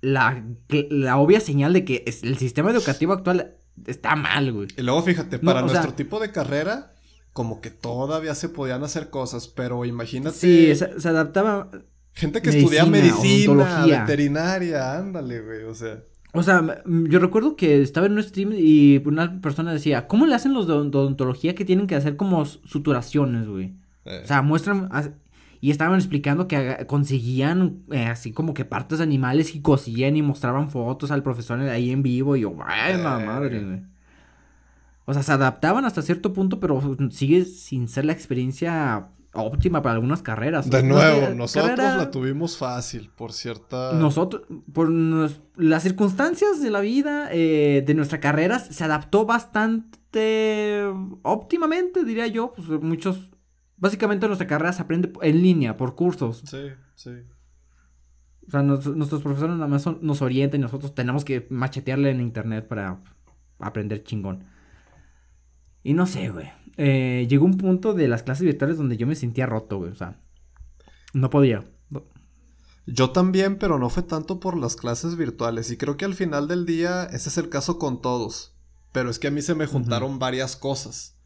la, 0.00 0.44
la 0.90 1.18
obvia 1.18 1.40
señal 1.40 1.72
de 1.72 1.84
que 1.84 2.04
el 2.06 2.36
sistema 2.36 2.70
educativo 2.70 3.12
actual 3.12 3.56
está 3.86 4.16
mal, 4.16 4.52
güey. 4.52 4.68
Y 4.76 4.82
luego 4.82 5.02
fíjate, 5.02 5.38
para 5.38 5.62
nuestro 5.62 5.94
tipo 5.94 6.20
de 6.20 6.30
carrera, 6.30 6.94
como 7.32 7.60
que 7.60 7.70
todavía 7.70 8.34
se 8.34 8.48
podían 8.48 8.84
hacer 8.84 9.10
cosas, 9.10 9.48
pero 9.48 9.84
imagínate. 9.84 10.36
Sí, 10.36 10.74
se, 10.74 11.08
adaptaba. 11.08 11.70
Gente 12.14 12.40
que 12.40 12.50
estudia 12.50 12.86
medicina, 12.86 13.86
veterinaria, 13.86 14.98
ándale, 14.98 15.40
güey, 15.40 15.64
o 15.64 15.74
sea. 15.74 16.02
O 16.32 16.42
sea, 16.42 16.82
yo 16.86 17.18
recuerdo 17.20 17.54
que 17.54 17.80
estaba 17.80 18.06
en 18.06 18.14
un 18.14 18.22
stream 18.22 18.52
y 18.56 19.00
una 19.04 19.40
persona 19.40 19.72
decía, 19.72 20.08
¿cómo 20.08 20.26
le 20.26 20.34
hacen 20.34 20.52
los 20.52 20.66
de 20.66 20.72
odontología 20.72 21.54
que 21.54 21.64
tienen 21.64 21.86
que 21.86 21.94
hacer 21.94 22.16
como 22.16 22.44
suturaciones, 22.44 23.48
güey? 23.48 23.74
Eh. 24.04 24.20
O 24.24 24.26
sea, 24.26 24.42
muestran, 24.42 24.90
y 25.60 25.70
estaban 25.70 25.96
explicando 25.96 26.46
que 26.46 26.84
conseguían 26.86 27.84
eh, 27.90 28.06
así 28.06 28.32
como 28.32 28.52
que 28.52 28.64
partes 28.64 28.98
de 28.98 29.04
animales 29.04 29.54
y 29.54 29.60
cosían 29.60 30.16
y 30.16 30.22
mostraban 30.22 30.70
fotos 30.70 31.10
al 31.10 31.22
profesor 31.22 31.58
ahí 31.60 31.90
en 31.90 32.02
vivo. 32.02 32.36
Y 32.36 32.40
yo, 32.40 32.54
ay, 32.66 32.96
la 33.00 33.18
madre, 33.18 33.60
güey. 33.62 33.82
O 35.06 35.14
sea, 35.14 35.22
se 35.22 35.32
adaptaban 35.32 35.84
hasta 35.84 36.02
cierto 36.02 36.32
punto, 36.32 36.60
pero 36.60 36.80
sigue 37.10 37.44
sin 37.44 37.88
ser 37.88 38.04
la 38.06 38.12
experiencia 38.12 39.08
óptima 39.34 39.82
para 39.82 39.94
algunas 39.94 40.22
carreras. 40.22 40.68
De 40.70 40.82
nuevo, 40.82 41.34
nosotros 41.34 41.78
la 41.78 42.10
tuvimos 42.10 42.56
fácil, 42.56 43.10
por 43.14 43.32
cierta... 43.32 43.92
Nosotros, 43.92 44.42
por 44.72 44.90
las 44.90 45.82
circunstancias 45.82 46.62
de 46.62 46.70
la 46.70 46.80
vida, 46.80 47.28
eh, 47.32 47.82
de 47.86 47.94
nuestra 47.94 48.20
carrera, 48.20 48.58
se 48.58 48.84
adaptó 48.84 49.26
bastante 49.26 50.84
óptimamente, 51.22 52.04
diría 52.04 52.26
yo. 52.26 52.52
Pues 52.54 52.68
muchos 52.80 53.30
Básicamente 53.76 54.26
nuestra 54.26 54.46
carrera 54.46 54.72
se 54.72 54.82
aprende 54.82 55.12
en 55.20 55.42
línea, 55.42 55.76
por 55.76 55.94
cursos. 55.94 56.42
Sí, 56.46 56.68
sí. 56.94 57.10
O 58.46 58.50
sea, 58.50 58.62
nuestros 58.62 59.22
profesores 59.22 59.56
nada 59.56 59.68
más 59.68 59.86
nos 60.00 60.22
orientan 60.22 60.60
y 60.60 60.62
nosotros 60.62 60.94
tenemos 60.94 61.24
que 61.24 61.46
machetearle 61.50 62.10
en 62.10 62.20
internet 62.20 62.66
para 62.68 63.02
aprender 63.58 64.02
chingón. 64.02 64.44
Y 65.82 65.94
no 65.94 66.06
sé, 66.06 66.30
güey. 66.30 66.50
Eh, 66.76 67.26
llegó 67.28 67.44
un 67.44 67.56
punto 67.56 67.94
de 67.94 68.08
las 68.08 68.22
clases 68.22 68.44
virtuales 68.44 68.76
donde 68.76 68.96
yo 68.96 69.06
me 69.06 69.14
sentía 69.14 69.46
roto, 69.46 69.78
güey. 69.78 69.92
O 69.92 69.94
sea, 69.94 70.20
no 71.12 71.30
podía. 71.30 71.64
Yo 72.86 73.10
también, 73.10 73.58
pero 73.58 73.78
no 73.78 73.88
fue 73.88 74.02
tanto 74.02 74.40
por 74.40 74.56
las 74.56 74.76
clases 74.76 75.16
virtuales. 75.16 75.70
Y 75.70 75.76
creo 75.76 75.96
que 75.96 76.04
al 76.04 76.14
final 76.14 76.48
del 76.48 76.66
día 76.66 77.04
ese 77.04 77.28
es 77.28 77.38
el 77.38 77.48
caso 77.48 77.78
con 77.78 78.02
todos. 78.02 78.56
Pero 78.92 79.10
es 79.10 79.18
que 79.18 79.28
a 79.28 79.30
mí 79.30 79.42
se 79.42 79.54
me 79.54 79.66
juntaron 79.66 80.18
varias 80.18 80.56
cosas. 80.56 81.18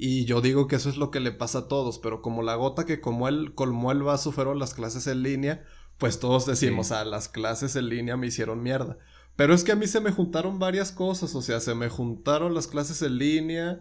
Y 0.00 0.24
yo 0.26 0.40
digo 0.40 0.68
que 0.68 0.76
eso 0.76 0.88
es 0.88 0.96
lo 0.96 1.10
que 1.10 1.18
le 1.18 1.32
pasa 1.32 1.60
a 1.60 1.68
todos, 1.68 1.98
pero 1.98 2.22
como 2.22 2.42
la 2.42 2.54
gota 2.54 2.86
que 2.86 3.00
como 3.00 3.26
él 3.26 3.54
colmó 3.54 3.90
el 3.90 4.02
vaso 4.02 4.30
fueron 4.30 4.60
las 4.60 4.74
clases 4.74 5.08
en 5.08 5.24
línea, 5.24 5.64
pues 5.98 6.20
todos 6.20 6.46
decimos, 6.46 6.92
ah, 6.92 7.04
las 7.04 7.28
clases 7.28 7.74
en 7.74 7.88
línea 7.88 8.16
me 8.16 8.28
hicieron 8.28 8.62
mierda. 8.62 8.98
Pero 9.34 9.54
es 9.54 9.64
que 9.64 9.72
a 9.72 9.76
mí 9.76 9.88
se 9.88 10.00
me 10.00 10.12
juntaron 10.12 10.60
varias 10.60 10.92
cosas, 10.92 11.34
o 11.34 11.42
sea, 11.42 11.58
se 11.58 11.74
me 11.74 11.88
juntaron 11.88 12.54
las 12.54 12.68
clases 12.68 13.02
en 13.02 13.18
línea 13.18 13.80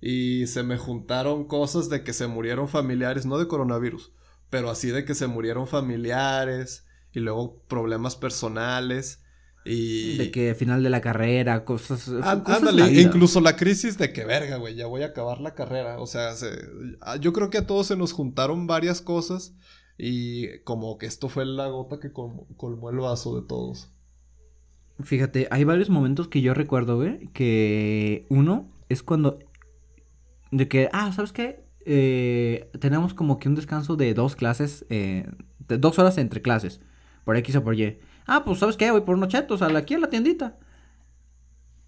y 0.00 0.46
se 0.46 0.62
me 0.62 0.76
juntaron 0.76 1.44
cosas 1.44 1.88
de 1.88 2.04
que 2.04 2.12
se 2.12 2.26
murieron 2.26 2.68
familiares, 2.68 3.26
no 3.26 3.38
de 3.38 3.48
coronavirus, 3.48 4.12
pero 4.50 4.70
así 4.70 4.88
de 4.88 5.04
que 5.04 5.14
se 5.14 5.26
murieron 5.26 5.66
familiares 5.66 6.86
y 7.12 7.20
luego 7.20 7.62
problemas 7.68 8.16
personales 8.16 9.22
y... 9.64 10.16
De 10.16 10.30
que 10.30 10.54
final 10.54 10.82
de 10.82 10.90
la 10.90 11.00
carrera, 11.00 11.64
cosas... 11.64 12.08
ándale, 12.08 13.00
incluso 13.00 13.40
la 13.40 13.56
crisis 13.56 13.98
de 13.98 14.12
que 14.12 14.24
verga, 14.24 14.56
güey, 14.56 14.74
ya 14.74 14.86
voy 14.86 15.02
a 15.02 15.06
acabar 15.06 15.40
la 15.40 15.54
carrera. 15.54 16.00
O 16.00 16.06
sea, 16.06 16.32
ah, 17.00 17.16
yo 17.16 17.32
creo 17.32 17.50
que 17.50 17.58
a 17.58 17.66
todos 17.66 17.88
se 17.88 17.96
nos 17.96 18.12
juntaron 18.12 18.66
varias 18.66 19.02
cosas 19.02 19.54
y 19.98 20.60
como 20.60 20.96
que 20.96 21.06
esto 21.06 21.28
fue 21.28 21.44
la 21.44 21.66
gota 21.68 21.98
que 22.00 22.12
colmó 22.12 22.90
el 22.90 22.96
vaso 22.96 23.38
de 23.38 23.46
todos. 23.46 23.90
Fíjate, 25.02 25.48
hay 25.50 25.64
varios 25.64 25.90
momentos 25.90 26.28
que 26.28 26.40
yo 26.40 26.54
recuerdo, 26.54 26.96
güey, 26.96 27.28
que 27.32 28.26
uno 28.30 28.68
es 28.88 29.02
cuando... 29.02 29.38
De 30.50 30.68
que, 30.68 30.88
ah, 30.92 31.12
¿sabes 31.12 31.32
qué? 31.32 31.64
Eh, 31.84 32.70
tenemos 32.80 33.14
como 33.14 33.38
que 33.38 33.48
un 33.48 33.54
descanso 33.54 33.96
de 33.96 34.12
dos 34.14 34.36
clases, 34.36 34.84
eh, 34.90 35.26
de 35.68 35.78
dos 35.78 35.98
horas 35.98 36.18
entre 36.18 36.42
clases, 36.42 36.80
por 37.24 37.36
X 37.36 37.56
o 37.56 37.64
por 37.64 37.78
Y. 37.78 37.98
Ah, 38.26 38.44
pues 38.44 38.58
¿sabes 38.58 38.76
qué? 38.76 38.90
Voy 38.90 39.02
por 39.02 39.16
unos 39.16 39.28
chetos 39.28 39.62
aquí 39.62 39.94
a 39.94 39.98
la 39.98 40.08
tiendita. 40.08 40.58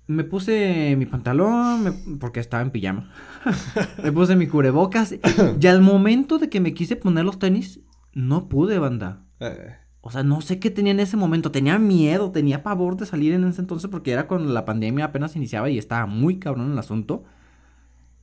Me 0.07 0.25
puse 0.25 0.97
mi 0.97 1.07
pantalón, 1.07 2.19
porque 2.19 2.41
estaba 2.41 2.63
en 2.63 2.71
pijama. 2.71 3.13
me 4.03 4.11
puse 4.11 4.35
mi 4.37 4.49
cubrebocas. 4.49 5.15
y 5.61 5.67
al 5.67 5.83
momento 5.83 6.39
de 6.39 6.49
que 6.49 6.61
me 6.61 6.75
quise 6.75 6.97
poner 6.97 7.25
los 7.25 7.39
tenis, 7.39 7.81
no 8.13 8.49
pude, 8.49 8.79
banda. 8.79 9.25
Eh. 9.39 9.77
O 10.01 10.11
sea, 10.11 10.23
no 10.23 10.41
sé 10.41 10.59
qué 10.59 10.71
tenía 10.71 10.93
en 10.93 11.01
ese 11.01 11.17
momento. 11.17 11.51
Tenía 11.51 11.79
miedo, 11.79 12.33
tenía 12.33 12.63
pavor 12.63 12.97
de 12.97 13.07
salir 13.07 13.35
en 13.35 13.45
ese 13.45 13.61
entonces 13.61 13.91
porque 13.91 14.13
era 14.13 14.27
cuando 14.27 14.53
la 14.53 14.65
pandemia 14.65 15.05
apenas 15.07 15.37
iniciaba 15.37 15.69
y 15.69 15.79
estaba 15.79 16.07
muy 16.07 16.39
cabrón 16.39 16.73
el 16.73 16.79
asunto. 16.79 17.25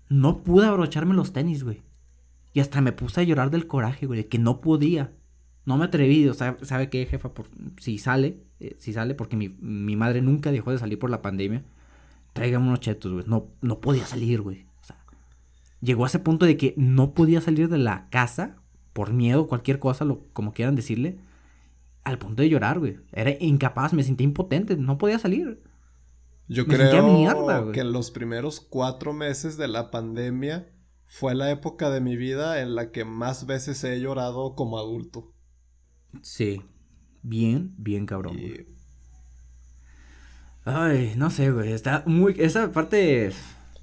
No 0.10 0.44
pude 0.44 0.68
abrocharme 0.68 1.14
los 1.14 1.34
tenis, 1.34 1.64
güey. 1.64 1.82
Y 2.54 2.60
hasta 2.60 2.82
me 2.82 2.92
puse 2.92 3.22
a 3.22 3.24
llorar 3.24 3.52
del 3.52 3.68
coraje, 3.68 4.06
güey, 4.06 4.22
de 4.22 4.28
que 4.28 4.40
no 4.40 4.62
podía. 4.62 5.12
No 5.66 5.78
me 5.78 5.86
atreví, 5.86 6.28
o 6.28 6.34
sea, 6.34 6.58
¿sabe 6.62 6.90
qué, 6.90 7.06
jefa? 7.06 7.34
Por, 7.34 7.48
si 7.78 7.98
sale, 7.98 8.42
eh, 8.60 8.76
si 8.80 8.94
sale, 8.94 9.16
porque 9.16 9.36
mi, 9.36 9.96
madre 9.96 10.22
nunca 10.22 10.52
dejó 10.52 10.72
de 10.72 10.78
salir 10.78 10.98
por 10.98 11.10
la 11.10 11.22
pandemia, 11.22 11.64
tráigame 12.34 12.68
unos 12.68 12.80
chetos, 12.80 13.12
güey. 13.12 13.26
No, 13.28 13.48
no 13.62 13.80
podía 13.80 14.06
salir, 14.06 14.42
güey. 14.42 14.66
O 14.82 14.86
sea, 14.86 14.98
llegó 15.82 16.06
a 16.06 16.08
ese 16.08 16.20
punto 16.20 16.46
de 16.46 16.56
que 16.56 16.74
no 16.78 17.14
podía 17.14 17.42
salir 17.42 17.68
de 17.68 17.78
la 17.78 18.08
casa 18.10 18.56
por 18.94 19.12
miedo, 19.14 19.48
cualquier 19.48 19.78
cosa, 19.78 20.06
lo, 20.06 20.24
como 20.34 20.54
quieran 20.54 20.76
decirle, 20.76 21.20
al 22.06 22.18
punto 22.18 22.42
de 22.42 22.50
llorar, 22.50 22.80
güey. 22.80 22.98
Era 23.12 23.32
incapaz, 23.40 23.94
me 23.94 24.04
sentía 24.04 24.26
impotente, 24.26 24.78
no 24.78 24.98
podía 24.98 25.20
salir. 25.20 25.62
Yo 26.48 26.66
creo 26.66 27.72
que 27.72 27.82
en 27.82 27.92
los 27.92 28.12
primeros 28.12 28.62
cuatro 28.62 29.14
meses 29.14 29.58
de 29.58 29.68
la 29.68 29.92
pandemia 29.92 30.72
fue 31.06 31.36
la 31.36 31.52
época 31.52 31.90
de 31.90 32.02
mi 32.02 32.16
vida 32.16 32.62
en 32.62 32.76
la 32.76 32.92
que 32.92 33.06
más 33.06 33.46
veces 33.46 33.84
he 33.84 34.00
llorado 34.00 34.56
como 34.56 34.78
adulto. 34.78 35.34
Sí. 36.22 36.62
Bien, 37.22 37.74
bien 37.78 38.06
cabrón. 38.06 38.38
Ay, 40.64 41.14
no 41.18 41.30
sé, 41.30 41.52
güey. 41.52 41.72
Está 41.72 42.04
muy. 42.06 42.36
Esa 42.38 42.72
parte 42.72 43.32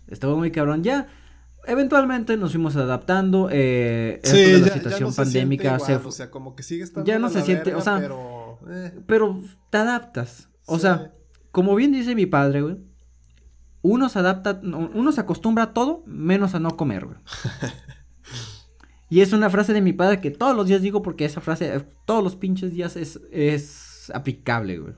estaba 0.08 0.36
muy 0.36 0.50
cabrón. 0.50 0.82
Ya. 0.82 1.08
Eventualmente 1.66 2.36
nos 2.36 2.52
fuimos 2.52 2.76
adaptando. 2.76 3.48
Eh, 3.50 4.20
sí, 4.22 4.36
de 4.36 4.60
la 4.60 4.68
situación 4.68 5.14
pandémica. 5.14 5.78
se... 5.78 5.96
O 5.96 6.12
sea, 6.12 6.30
como 6.30 6.54
que 6.54 6.62
sigue 6.62 6.84
estando. 6.84 7.06
Ya 7.06 7.18
no 7.18 7.30
se 7.30 7.42
siente. 7.42 7.74
o 7.74 7.80
sea. 7.80 7.98
Pero, 7.98 8.58
eh. 8.70 8.92
pero 9.06 9.40
te 9.70 9.78
adaptas. 9.78 10.50
O 10.66 10.78
sea, 10.78 11.14
como 11.54 11.76
bien 11.76 11.92
dice 11.92 12.16
mi 12.16 12.26
padre, 12.26 12.62
güey. 12.62 12.78
Uno 13.80 14.08
se 14.08 14.18
adapta. 14.18 14.60
Uno 14.60 15.12
se 15.12 15.20
acostumbra 15.20 15.62
a 15.62 15.72
todo 15.72 16.02
menos 16.04 16.56
a 16.56 16.58
no 16.58 16.76
comer, 16.76 17.06
güey. 17.06 17.18
Y 19.10 19.20
es 19.20 19.32
una 19.32 19.48
frase 19.48 19.72
de 19.72 19.80
mi 19.80 19.92
padre 19.92 20.20
que 20.20 20.32
todos 20.32 20.56
los 20.56 20.66
días 20.66 20.82
digo 20.82 21.00
porque 21.02 21.24
esa 21.24 21.40
frase 21.40 21.86
todos 22.04 22.24
los 22.24 22.34
pinches 22.34 22.72
días 22.72 22.96
es, 22.96 23.20
es 23.30 24.10
aplicable, 24.12 24.78
güey. 24.78 24.94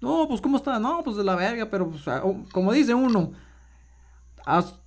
No, 0.00 0.26
pues 0.26 0.40
¿cómo 0.40 0.56
está? 0.56 0.80
No, 0.80 1.04
pues 1.04 1.16
de 1.16 1.22
la 1.22 1.36
verga, 1.36 1.70
pero 1.70 1.88
pues, 1.88 2.02
como 2.50 2.72
dice 2.72 2.94
uno, 2.94 3.32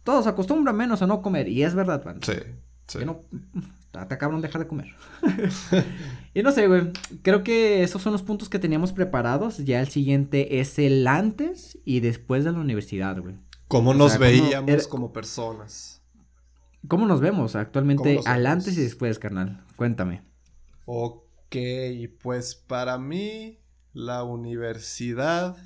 todos 0.04 0.28
acostumbran 0.28 0.76
menos 0.76 1.02
a 1.02 1.08
no 1.08 1.22
comer. 1.22 1.48
Y 1.48 1.64
es 1.64 1.74
verdad, 1.74 2.04
man. 2.04 2.20
Sí, 2.22 2.34
sí. 2.88 3.00
no, 3.06 3.22
te 3.91 3.99
acabaron 3.99 4.41
de 4.41 4.48
dejar 4.48 4.61
de 4.61 4.68
comer. 4.68 4.88
y 6.34 6.44
no 6.44 6.52
sé, 6.52 6.68
güey. 6.68 6.91
Creo 7.22 7.44
que 7.44 7.84
esos 7.84 8.02
son 8.02 8.14
los 8.14 8.22
puntos 8.22 8.49
que 8.49 8.60
teníamos 8.60 8.94
preparados. 8.94 9.57
Ya 9.57 9.80
el 9.80 9.90
siguiente 9.90 10.60
es 10.60 10.78
el 10.80 11.07
antes 11.07 11.78
y 11.86 11.99
después 11.99 12.44
de 12.44 12.52
la 12.52 12.60
universidad, 12.60 13.20
güey. 13.20 13.36
¿Cómo 13.68 13.94
nos 13.94 14.18
veíamos 14.18 14.88
como 14.88 15.14
personas? 15.14 16.02
¿Cómo 16.88 17.06
nos 17.06 17.20
vemos 17.20 17.56
actualmente 17.56 18.20
al 18.26 18.48
antes 18.48 18.78
y 18.78 18.82
después, 18.82 19.20
carnal? 19.20 19.66
Cuéntame. 19.76 20.24
Ok, 20.86 21.56
pues 22.22 22.56
para 22.56 22.98
mí 22.98 23.60
la 23.94 24.24
universidad 24.24 25.57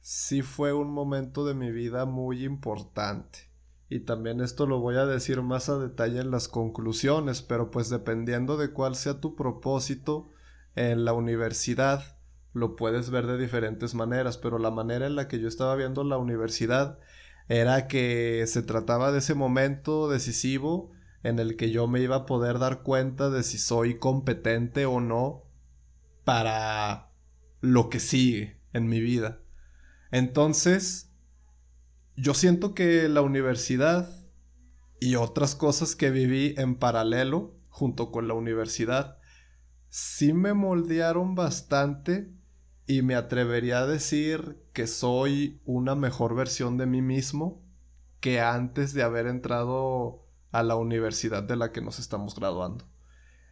sí 0.00 0.42
fue 0.42 0.72
un 0.72 0.90
momento 0.90 1.44
de 1.44 1.54
mi 1.54 1.70
vida 1.70 2.06
muy 2.06 2.44
importante. 2.44 3.47
Y 3.88 4.00
también 4.00 4.40
esto 4.40 4.66
lo 4.66 4.80
voy 4.80 4.96
a 4.96 5.06
decir 5.06 5.40
más 5.42 5.68
a 5.68 5.78
detalle 5.78 6.20
en 6.20 6.30
las 6.30 6.48
conclusiones, 6.48 7.40
pero 7.42 7.70
pues 7.70 7.88
dependiendo 7.88 8.56
de 8.56 8.72
cuál 8.72 8.94
sea 8.94 9.20
tu 9.20 9.34
propósito 9.34 10.30
en 10.74 11.04
la 11.04 11.14
universidad, 11.14 12.18
lo 12.52 12.76
puedes 12.76 13.10
ver 13.10 13.26
de 13.26 13.38
diferentes 13.38 13.94
maneras, 13.94 14.36
pero 14.36 14.58
la 14.58 14.70
manera 14.70 15.06
en 15.06 15.16
la 15.16 15.26
que 15.26 15.40
yo 15.40 15.48
estaba 15.48 15.74
viendo 15.74 16.04
la 16.04 16.18
universidad 16.18 16.98
era 17.48 17.88
que 17.88 18.44
se 18.46 18.62
trataba 18.62 19.10
de 19.10 19.18
ese 19.18 19.34
momento 19.34 20.10
decisivo 20.10 20.92
en 21.22 21.38
el 21.38 21.56
que 21.56 21.70
yo 21.70 21.86
me 21.88 22.00
iba 22.00 22.16
a 22.16 22.26
poder 22.26 22.58
dar 22.58 22.82
cuenta 22.82 23.30
de 23.30 23.42
si 23.42 23.58
soy 23.58 23.98
competente 23.98 24.86
o 24.86 25.00
no 25.00 25.44
para 26.24 27.10
lo 27.60 27.88
que 27.88 28.00
sigue 28.00 28.60
en 28.72 28.86
mi 28.86 29.00
vida. 29.00 29.40
Entonces, 30.10 31.07
yo 32.20 32.34
siento 32.34 32.74
que 32.74 33.08
la 33.08 33.22
universidad 33.22 34.08
y 35.00 35.14
otras 35.14 35.54
cosas 35.54 35.94
que 35.94 36.10
viví 36.10 36.54
en 36.56 36.74
paralelo 36.74 37.54
junto 37.68 38.10
con 38.10 38.26
la 38.26 38.34
universidad 38.34 39.18
sí 39.88 40.32
me 40.32 40.52
moldearon 40.52 41.36
bastante 41.36 42.32
y 42.86 43.02
me 43.02 43.14
atrevería 43.14 43.80
a 43.80 43.86
decir 43.86 44.58
que 44.72 44.86
soy 44.88 45.60
una 45.64 45.94
mejor 45.94 46.34
versión 46.34 46.76
de 46.76 46.86
mí 46.86 47.02
mismo 47.02 47.62
que 48.18 48.40
antes 48.40 48.94
de 48.94 49.04
haber 49.04 49.26
entrado 49.26 50.26
a 50.50 50.64
la 50.64 50.74
universidad 50.74 51.44
de 51.44 51.56
la 51.56 51.70
que 51.70 51.82
nos 51.82 52.00
estamos 52.00 52.34
graduando. 52.34 52.84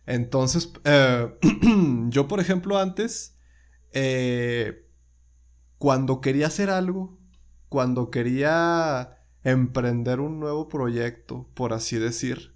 Entonces, 0.06 0.72
eh, 0.84 1.38
yo 2.08 2.26
por 2.26 2.40
ejemplo 2.40 2.78
antes, 2.78 3.38
eh, 3.92 4.88
cuando 5.78 6.20
quería 6.20 6.48
hacer 6.48 6.70
algo, 6.70 7.16
cuando 7.68 8.10
quería 8.10 9.18
emprender 9.42 10.20
un 10.20 10.40
nuevo 10.40 10.68
proyecto, 10.68 11.48
por 11.54 11.72
así 11.72 11.98
decir, 11.98 12.54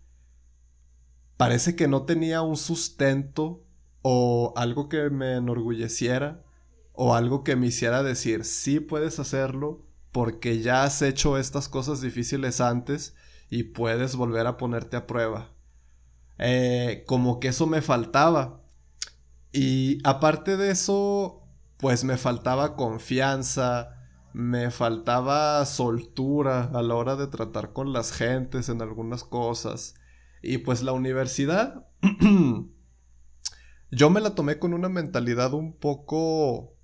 parece 1.37 1.77
que 1.77 1.89
no 1.89 2.05
tenía 2.05 2.43
un 2.43 2.57
sustento 2.57 3.65
o 4.03 4.53
algo 4.57 4.89
que 4.89 5.11
me 5.11 5.37
enorgulleciera 5.37 6.43
o 6.93 7.15
algo 7.15 7.45
que 7.45 7.57
me 7.57 7.69
hiciera 7.69 8.03
decir, 8.03 8.45
sí 8.45 8.81
puedes 8.81 9.19
hacerlo 9.19 9.87
porque 10.13 10.61
ya 10.61 10.85
has 10.85 11.01
hecho 11.03 11.39
estas 11.39 11.69
cosas 11.69 12.01
difíciles 12.01 12.61
antes 12.61 13.15
y 13.49 13.65
puedes 13.65 14.17
volver 14.17 14.47
a 14.47 14.57
ponerte 14.57 14.97
a 14.97 15.07
prueba. 15.07 15.53
Eh, 16.39 17.05
como 17.07 17.39
que 17.41 17.49
eso 17.49 17.67
me 17.67 17.83
faltaba. 17.83 18.63
Y 19.53 19.99
aparte 20.05 20.57
de 20.57 20.71
eso, 20.71 21.43
pues 21.77 22.05
me 22.05 22.17
faltaba 22.17 22.77
confianza, 22.77 24.00
me 24.33 24.71
faltaba 24.71 25.65
soltura 25.67 26.65
a 26.73 26.83
la 26.83 26.95
hora 26.95 27.17
de 27.17 27.27
tratar 27.27 27.73
con 27.73 27.93
las 27.93 28.13
gentes 28.13 28.69
en 28.69 28.83
algunas 28.83 29.25
cosas. 29.25 29.95
Y 30.43 30.59
pues 30.59 30.83
la 30.83 30.93
universidad, 30.93 31.87
yo 33.91 34.11
me 34.11 34.21
la 34.21 34.35
tomé 34.35 34.59
con 34.59 34.75
una 34.75 34.89
mentalidad 34.89 35.53
un 35.53 35.77
poco 35.77 36.77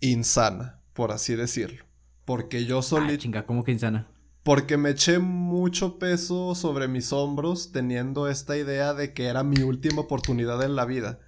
insana, 0.00 0.80
por 0.92 1.12
así 1.12 1.34
decirlo. 1.34 1.84
Porque 2.24 2.64
yo. 2.64 2.80
Ah, 2.80 3.16
chinga, 3.16 3.46
¿cómo 3.46 3.64
que 3.64 3.72
insana? 3.72 4.08
Porque 4.42 4.76
me 4.76 4.90
eché 4.90 5.20
mucho 5.20 5.98
peso 5.98 6.54
sobre 6.54 6.88
mis 6.88 7.12
hombros 7.12 7.70
teniendo 7.70 8.28
esta 8.28 8.56
idea 8.56 8.92
de 8.92 9.12
que 9.12 9.26
era 9.26 9.44
mi 9.44 9.62
última 9.62 10.02
oportunidad 10.02 10.62
en 10.62 10.74
la 10.74 10.84
vida. 10.84 11.20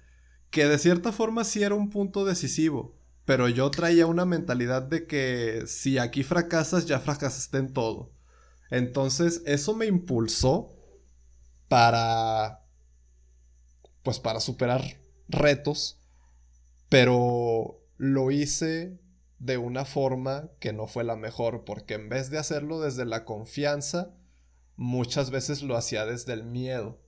Que 0.49 0.67
de 0.67 0.77
cierta 0.77 1.11
forma 1.11 1.43
sí 1.43 1.63
era 1.63 1.75
un 1.75 1.89
punto 1.89 2.25
decisivo. 2.25 2.97
Pero 3.25 3.49
yo 3.49 3.71
traía 3.71 4.05
una 4.05 4.25
mentalidad 4.25 4.83
de 4.83 5.07
que 5.07 5.63
si 5.65 5.97
aquí 5.97 6.23
fracasas, 6.23 6.85
ya 6.85 6.99
fracasaste 6.99 7.57
en 7.57 7.73
todo. 7.73 8.11
Entonces 8.69 9.41
eso 9.45 9.75
me 9.75 9.87
impulsó 9.87 10.69
para... 11.67 12.63
Pues 14.03 14.19
para 14.19 14.39
superar 14.39 14.83
retos. 15.27 15.99
Pero 16.89 17.81
lo 17.97 18.29
hice 18.29 18.99
de 19.39 19.57
una 19.57 19.85
forma 19.85 20.49
que 20.59 20.73
no 20.73 20.87
fue 20.87 21.03
la 21.03 21.15
mejor, 21.15 21.65
porque 21.65 21.95
en 21.95 22.09
vez 22.09 22.29
de 22.29 22.37
hacerlo 22.37 22.79
desde 22.79 23.05
la 23.05 23.25
confianza, 23.25 24.13
muchas 24.75 25.31
veces 25.31 25.63
lo 25.63 25.75
hacía 25.75 26.05
desde 26.05 26.33
el 26.33 26.43
miedo. 26.43 26.99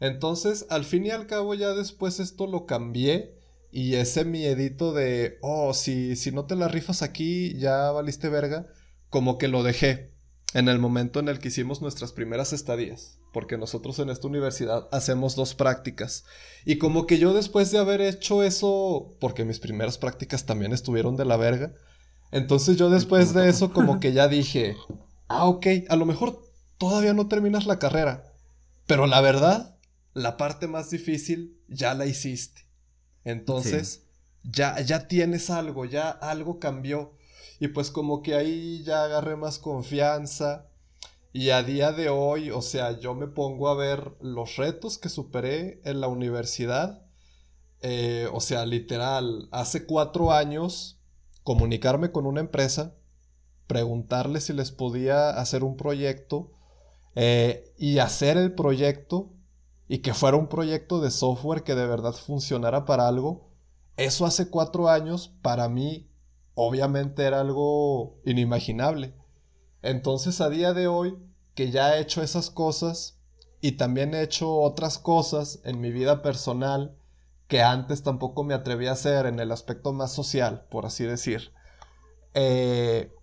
Entonces, 0.00 0.66
al 0.68 0.84
fin 0.84 1.06
y 1.06 1.10
al 1.10 1.26
cabo, 1.26 1.54
ya 1.54 1.72
después 1.72 2.20
esto 2.20 2.46
lo 2.46 2.66
cambié 2.66 3.35
y 3.76 3.96
ese 3.96 4.24
miedito 4.24 4.94
de, 4.94 5.36
oh, 5.42 5.74
si, 5.74 6.16
si 6.16 6.32
no 6.32 6.46
te 6.46 6.56
la 6.56 6.66
rifas 6.66 7.02
aquí, 7.02 7.58
ya 7.58 7.90
valiste 7.90 8.30
verga, 8.30 8.64
como 9.10 9.36
que 9.36 9.48
lo 9.48 9.62
dejé 9.62 10.14
en 10.54 10.70
el 10.70 10.78
momento 10.78 11.20
en 11.20 11.28
el 11.28 11.40
que 11.40 11.48
hicimos 11.48 11.82
nuestras 11.82 12.12
primeras 12.12 12.54
estadías, 12.54 13.18
porque 13.34 13.58
nosotros 13.58 13.98
en 13.98 14.08
esta 14.08 14.28
universidad 14.28 14.88
hacemos 14.92 15.36
dos 15.36 15.54
prácticas. 15.54 16.24
Y 16.64 16.78
como 16.78 17.06
que 17.06 17.18
yo 17.18 17.34
después 17.34 17.70
de 17.70 17.76
haber 17.76 18.00
hecho 18.00 18.42
eso, 18.42 19.14
porque 19.20 19.44
mis 19.44 19.58
primeras 19.58 19.98
prácticas 19.98 20.46
también 20.46 20.72
estuvieron 20.72 21.16
de 21.16 21.26
la 21.26 21.36
verga, 21.36 21.74
entonces 22.32 22.78
yo 22.78 22.88
después 22.88 23.34
de 23.34 23.50
eso 23.50 23.74
como 23.74 24.00
que 24.00 24.14
ya 24.14 24.26
dije, 24.26 24.74
ah, 25.28 25.44
ok, 25.44 25.66
a 25.90 25.96
lo 25.96 26.06
mejor 26.06 26.42
todavía 26.78 27.12
no 27.12 27.28
terminas 27.28 27.66
la 27.66 27.78
carrera, 27.78 28.32
pero 28.86 29.06
la 29.06 29.20
verdad, 29.20 29.76
la 30.14 30.38
parte 30.38 30.66
más 30.66 30.88
difícil 30.88 31.60
ya 31.68 31.92
la 31.92 32.06
hiciste. 32.06 32.65
Entonces, 33.26 34.04
ya, 34.44 34.80
ya 34.80 35.08
tienes 35.08 35.50
algo, 35.50 35.84
ya 35.84 36.10
algo 36.10 36.60
cambió. 36.60 37.12
Y 37.58 37.68
pues 37.68 37.90
como 37.90 38.22
que 38.22 38.36
ahí 38.36 38.84
ya 38.84 39.02
agarré 39.02 39.34
más 39.34 39.58
confianza. 39.58 40.68
Y 41.32 41.50
a 41.50 41.64
día 41.64 41.90
de 41.90 42.08
hoy, 42.08 42.52
o 42.52 42.62
sea, 42.62 43.00
yo 43.00 43.14
me 43.14 43.26
pongo 43.26 43.68
a 43.68 43.74
ver 43.74 44.12
los 44.20 44.56
retos 44.56 44.96
que 44.96 45.08
superé 45.08 45.80
en 45.84 46.00
la 46.00 46.06
universidad. 46.06 47.02
Eh, 47.82 48.28
o 48.32 48.40
sea, 48.40 48.64
literal, 48.64 49.48
hace 49.50 49.86
cuatro 49.86 50.30
años, 50.30 51.00
comunicarme 51.42 52.12
con 52.12 52.26
una 52.26 52.40
empresa, 52.40 52.94
preguntarle 53.66 54.40
si 54.40 54.52
les 54.52 54.70
podía 54.70 55.30
hacer 55.30 55.64
un 55.64 55.76
proyecto 55.76 56.52
eh, 57.16 57.74
y 57.76 57.98
hacer 57.98 58.36
el 58.36 58.54
proyecto 58.54 59.35
y 59.88 59.98
que 59.98 60.14
fuera 60.14 60.36
un 60.36 60.48
proyecto 60.48 61.00
de 61.00 61.10
software 61.10 61.62
que 61.62 61.74
de 61.74 61.86
verdad 61.86 62.12
funcionara 62.12 62.84
para 62.84 63.06
algo. 63.08 63.50
Eso 63.96 64.26
hace 64.26 64.50
cuatro 64.50 64.88
años 64.88 65.34
para 65.42 65.68
mí 65.68 66.10
obviamente 66.54 67.24
era 67.24 67.40
algo 67.40 68.18
inimaginable. 68.24 69.14
Entonces 69.82 70.40
a 70.40 70.48
día 70.48 70.72
de 70.72 70.88
hoy, 70.88 71.16
que 71.54 71.70
ya 71.70 71.96
he 71.96 72.00
hecho 72.00 72.22
esas 72.22 72.50
cosas 72.50 73.20
y 73.60 73.72
también 73.72 74.14
he 74.14 74.22
hecho 74.22 74.52
otras 74.56 74.98
cosas 74.98 75.60
en 75.64 75.80
mi 75.80 75.92
vida 75.92 76.22
personal 76.22 76.96
que 77.46 77.62
antes 77.62 78.02
tampoco 78.02 78.42
me 78.42 78.54
atreví 78.54 78.86
a 78.86 78.92
hacer 78.92 79.26
en 79.26 79.38
el 79.38 79.52
aspecto 79.52 79.92
más 79.92 80.12
social, 80.12 80.66
por 80.70 80.84
así 80.84 81.04
decir, 81.04 81.52
eh, 82.34 83.14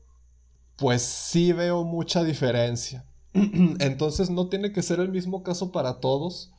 pues 0.78 1.02
sí 1.02 1.52
veo 1.52 1.84
mucha 1.84 2.24
diferencia. 2.24 3.06
Entonces 3.34 4.30
no 4.30 4.48
tiene 4.48 4.72
que 4.72 4.82
ser 4.82 5.00
el 5.00 5.10
mismo 5.10 5.44
caso 5.44 5.72
para 5.72 6.00
todos. 6.00 6.53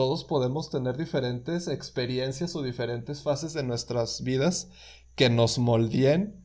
Todos 0.00 0.24
podemos 0.24 0.70
tener 0.70 0.96
diferentes 0.96 1.68
experiencias 1.68 2.56
o 2.56 2.62
diferentes 2.62 3.22
fases 3.22 3.52
de 3.52 3.62
nuestras 3.62 4.22
vidas 4.24 4.70
que 5.14 5.28
nos 5.28 5.58
moldeen, 5.58 6.42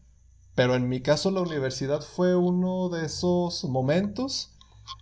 pero 0.55 0.75
en 0.75 0.89
mi 0.89 0.99
caso 0.99 1.31
la 1.31 1.39
universidad 1.39 2.01
fue 2.01 2.35
uno 2.35 2.89
de 2.89 3.05
esos 3.05 3.63
momentos 3.63 4.57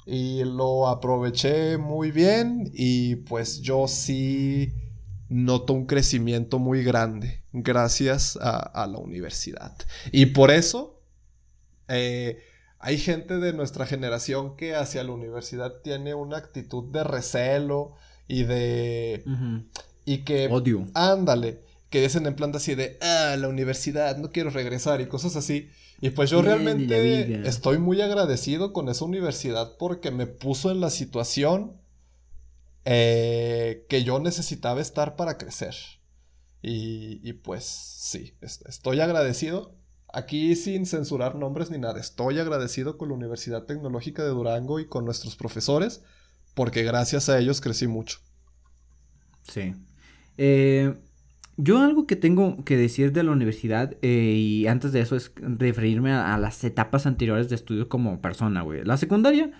y 0.05 0.43
lo 0.43 0.87
aproveché 0.87 1.79
muy 1.79 2.11
bien 2.11 2.69
y 2.75 3.15
pues 3.15 3.61
yo 3.61 3.87
sí 3.87 4.71
noto 5.29 5.73
un 5.73 5.87
crecimiento 5.87 6.59
muy 6.59 6.83
grande 6.83 7.43
gracias 7.53 8.37
a, 8.39 8.85
la 8.85 8.99
universidad. 8.99 9.75
Y 10.11 10.27
por 10.27 10.51
eso, 10.51 11.01
eh, 11.87 12.37
hay 12.77 12.99
gente 12.99 13.39
de 13.39 13.51
nuestra 13.51 13.87
generación 13.87 14.55
que 14.55 14.75
hacia 14.75 15.03
la 15.03 15.11
universidad 15.11 15.81
tiene 15.81 16.13
una 16.13 16.37
actitud 16.37 16.91
de 16.91 17.03
recelo 17.03 17.95
y 18.27 18.43
de... 18.43 19.23
Y 20.05 20.19
que... 20.19 20.47
Odio. 20.47 20.85
Ándale. 20.93 21.61
Que 21.89 22.01
dicen 22.01 22.25
en 22.25 22.35
plan 22.35 22.55
así 22.55 22.75
de, 22.75 22.97
ah, 23.01 23.35
la 23.37 23.47
universidad, 23.47 24.17
no 24.17 24.31
quiero 24.31 24.49
regresar 24.49 24.99
y 25.01 25.07
cosas 25.07 25.35
así. 25.35 25.69
Y 26.01 26.09
pues 26.09 26.29
yo 26.29 26.41
realmente 26.41 27.47
estoy 27.47 27.77
muy 27.77 28.01
agradecido 28.01 28.73
con 28.73 28.89
esa 28.89 29.05
universidad 29.05 29.77
porque 29.77 30.11
me 30.11 30.25
puso 30.25 30.71
en 30.71 30.81
la 30.81 30.89
situación 30.89 31.73
eh, 32.83 33.85
que 33.89 34.03
yo 34.03 34.19
necesitaba 34.19 34.81
estar 34.81 35.15
para 35.15 35.37
crecer. 35.37 35.75
Y, 36.61 37.19
y 37.27 37.33
pues 37.33 37.63
sí, 37.63 38.33
estoy 38.41 38.99
agradecido 38.99 39.75
Aquí 40.15 40.55
sin 40.55 40.85
censurar 40.85 41.33
nombres 41.33 41.71
ni 41.71 41.79
nada, 41.79 41.99
estoy 41.99 42.37
agradecido 42.37 42.99
con 42.99 43.09
la 43.09 43.15
Universidad 43.15 43.63
Tecnológica 43.63 44.21
de 44.23 44.29
Durango 44.29 44.79
y 44.79 44.85
con 44.85 45.05
nuestros 45.05 45.35
profesores, 45.35 46.03
porque 46.53 46.83
gracias 46.83 47.29
a 47.29 47.39
ellos 47.39 47.61
crecí 47.61 47.87
mucho. 47.87 48.19
Sí. 49.43 49.73
Eh, 50.37 50.93
yo 51.57 51.79
algo 51.79 52.07
que 52.07 52.15
tengo 52.15 52.63
que 52.63 52.77
decir 52.77 53.11
de 53.11 53.23
la 53.23 53.31
universidad, 53.31 53.95
eh, 54.01 54.33
y 54.35 54.67
antes 54.67 54.91
de 54.91 55.01
eso 55.01 55.15
es 55.15 55.31
referirme 55.37 56.11
a, 56.11 56.37
las 56.37 56.63
etapas 56.63 57.05
anteriores 57.05 57.49
de 57.49 57.55
estudio 57.55 57.89
como 57.89 58.21
persona, 58.21 58.61
güey. 58.61 58.83
La 58.83 58.97
secundaria 58.97 59.51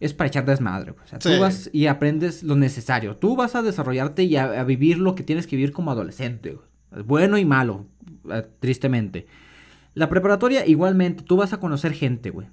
es 0.00 0.12
para 0.12 0.28
echar 0.28 0.44
desmadre, 0.44 0.92
güey. 0.92 1.04
O 1.04 1.08
sea, 1.08 1.18
tú 1.18 1.30
vas 1.40 1.70
y 1.72 1.86
aprendes 1.86 2.42
lo 2.42 2.56
necesario. 2.56 3.16
Tú 3.16 3.36
vas 3.36 3.54
a 3.54 3.62
desarrollarte 3.62 4.24
y 4.24 4.36
a, 4.36 4.62
vivir 4.64 4.98
lo 4.98 5.14
que 5.14 5.22
tienes 5.22 5.46
que 5.46 5.56
vivir 5.56 5.72
como 5.72 5.90
adolescente, 5.90 6.54
güey. 6.54 7.04
Bueno 7.04 7.38
y 7.38 7.44
malo, 7.44 7.86
eh, 8.30 8.44
tristemente. 8.58 9.26
La 9.94 10.08
preparatoria, 10.08 10.66
igualmente, 10.66 11.22
tú 11.22 11.36
vas 11.36 11.52
a 11.52 11.60
conocer 11.60 11.92
gente, 11.92 12.30
güey. 12.30 12.48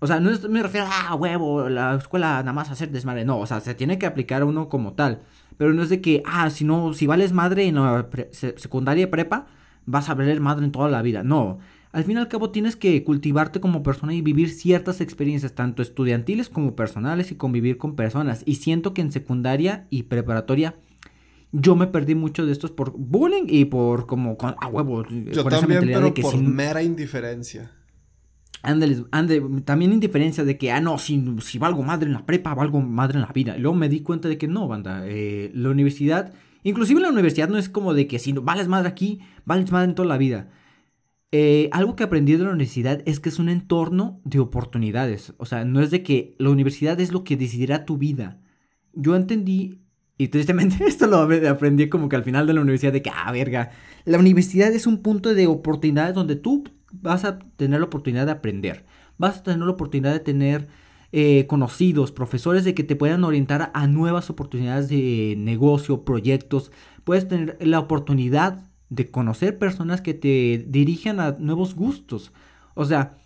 O 0.00 0.06
sea, 0.06 0.18
no 0.18 0.30
me 0.48 0.62
refiero 0.62 0.86
a, 0.86 1.10
ah, 1.10 1.14
huevo, 1.14 1.68
la 1.68 1.94
escuela 1.94 2.38
nada 2.38 2.54
más 2.54 2.70
hacer 2.70 2.90
desmadre. 2.90 3.24
No, 3.24 3.38
o 3.38 3.46
sea, 3.46 3.60
se 3.60 3.74
tiene 3.74 3.98
que 3.98 4.06
aplicar 4.06 4.42
a 4.42 4.46
uno 4.46 4.68
como 4.68 4.94
tal. 4.94 5.20
Pero 5.58 5.74
no 5.74 5.82
es 5.82 5.90
de 5.90 6.00
que, 6.00 6.22
ah, 6.24 6.48
si 6.48 6.64
no, 6.64 6.94
si 6.94 7.06
vales 7.06 7.32
madre 7.32 7.66
en 7.66 7.74
la 7.74 8.08
secundaria 8.56 9.04
y 9.04 9.06
prepa, 9.06 9.46
vas 9.84 10.08
a 10.08 10.14
valer 10.14 10.40
madre 10.40 10.64
en 10.64 10.72
toda 10.72 10.88
la 10.88 11.02
vida. 11.02 11.22
No. 11.22 11.58
Al 11.92 12.04
fin 12.04 12.16
y 12.16 12.20
al 12.20 12.28
cabo 12.28 12.50
tienes 12.50 12.76
que 12.76 13.04
cultivarte 13.04 13.60
como 13.60 13.82
persona 13.82 14.14
y 14.14 14.22
vivir 14.22 14.48
ciertas 14.48 15.02
experiencias, 15.02 15.54
tanto 15.54 15.82
estudiantiles 15.82 16.48
como 16.48 16.76
personales, 16.76 17.30
y 17.30 17.34
convivir 17.34 17.76
con 17.76 17.94
personas. 17.94 18.42
Y 18.46 18.54
siento 18.54 18.94
que 18.94 19.02
en 19.02 19.12
secundaria 19.12 19.86
y 19.90 20.04
preparatoria 20.04 20.76
yo 21.52 21.74
me 21.76 21.88
perdí 21.88 22.14
mucho 22.14 22.46
de 22.46 22.52
estos 22.52 22.70
por 22.70 22.92
bullying 22.92 23.44
y 23.48 23.64
por 23.64 24.06
como 24.06 24.36
con, 24.38 24.54
a 24.60 24.68
huevo. 24.68 25.04
Yo 25.08 25.44
también, 25.44 25.80
pero 25.86 26.14
por 26.14 26.36
mera 26.38 26.82
indiferencia. 26.82 27.72
Ándale, 28.62 29.04
también 29.64 29.92
indiferencia 29.92 30.44
de 30.44 30.58
que, 30.58 30.70
ah, 30.70 30.80
no, 30.80 30.98
si, 30.98 31.24
si 31.40 31.58
valgo 31.58 31.82
madre 31.82 32.06
en 32.06 32.12
la 32.12 32.26
prepa, 32.26 32.54
valgo 32.54 32.80
madre 32.80 33.18
en 33.18 33.22
la 33.22 33.32
vida. 33.32 33.56
Luego 33.56 33.74
me 33.74 33.88
di 33.88 34.00
cuenta 34.00 34.28
de 34.28 34.36
que 34.36 34.48
no, 34.48 34.68
banda. 34.68 35.02
Eh, 35.06 35.50
la 35.54 35.70
universidad, 35.70 36.34
inclusive 36.62 37.00
la 37.00 37.08
universidad 37.08 37.48
no 37.48 37.56
es 37.56 37.68
como 37.70 37.94
de 37.94 38.06
que 38.06 38.18
si 38.18 38.32
vales 38.32 38.68
madre 38.68 38.88
aquí, 38.88 39.20
vales 39.46 39.72
madre 39.72 39.88
en 39.88 39.94
toda 39.94 40.08
la 40.08 40.18
vida. 40.18 40.50
Eh, 41.32 41.70
algo 41.72 41.96
que 41.96 42.02
aprendí 42.02 42.32
de 42.32 42.44
la 42.44 42.50
universidad 42.50 43.02
es 43.06 43.20
que 43.20 43.28
es 43.28 43.38
un 43.38 43.48
entorno 43.48 44.20
de 44.24 44.40
oportunidades. 44.40 45.32
O 45.38 45.46
sea, 45.46 45.64
no 45.64 45.80
es 45.80 45.90
de 45.90 46.02
que 46.02 46.34
la 46.38 46.50
universidad 46.50 47.00
es 47.00 47.12
lo 47.12 47.24
que 47.24 47.36
decidirá 47.36 47.86
tu 47.86 47.96
vida. 47.96 48.40
Yo 48.92 49.16
entendí 49.16 49.80
y 50.18 50.28
tristemente 50.28 50.84
esto 50.86 51.06
lo 51.06 51.18
aprendí 51.48 51.88
como 51.88 52.10
que 52.10 52.16
al 52.16 52.24
final 52.24 52.46
de 52.46 52.52
la 52.52 52.60
universidad 52.60 52.92
de 52.92 53.00
que, 53.00 53.10
ah, 53.10 53.32
verga, 53.32 53.70
la 54.04 54.18
universidad 54.18 54.70
es 54.70 54.86
un 54.86 54.98
punto 54.98 55.34
de 55.34 55.46
oportunidades 55.46 56.14
donde 56.14 56.36
tú 56.36 56.64
vas 56.92 57.24
a 57.24 57.38
tener 57.56 57.80
la 57.80 57.86
oportunidad 57.86 58.26
de 58.26 58.32
aprender. 58.32 58.84
Vas 59.18 59.38
a 59.38 59.42
tener 59.42 59.60
la 59.60 59.72
oportunidad 59.72 60.12
de 60.12 60.20
tener 60.20 60.68
eh, 61.12 61.46
conocidos, 61.48 62.12
profesores 62.12 62.64
de 62.64 62.74
que 62.74 62.84
te 62.84 62.96
puedan 62.96 63.24
orientar 63.24 63.70
a 63.74 63.86
nuevas 63.86 64.30
oportunidades 64.30 64.88
de 64.88 65.34
negocio, 65.36 66.04
proyectos. 66.04 66.70
Puedes 67.04 67.26
tener 67.26 67.58
la 67.60 67.80
oportunidad 67.80 68.66
de 68.90 69.10
conocer 69.10 69.58
personas 69.58 70.00
que 70.00 70.14
te 70.14 70.64
dirijan 70.68 71.20
a 71.20 71.32
nuevos 71.32 71.74
gustos. 71.74 72.32
O 72.74 72.84
sea, 72.84 73.16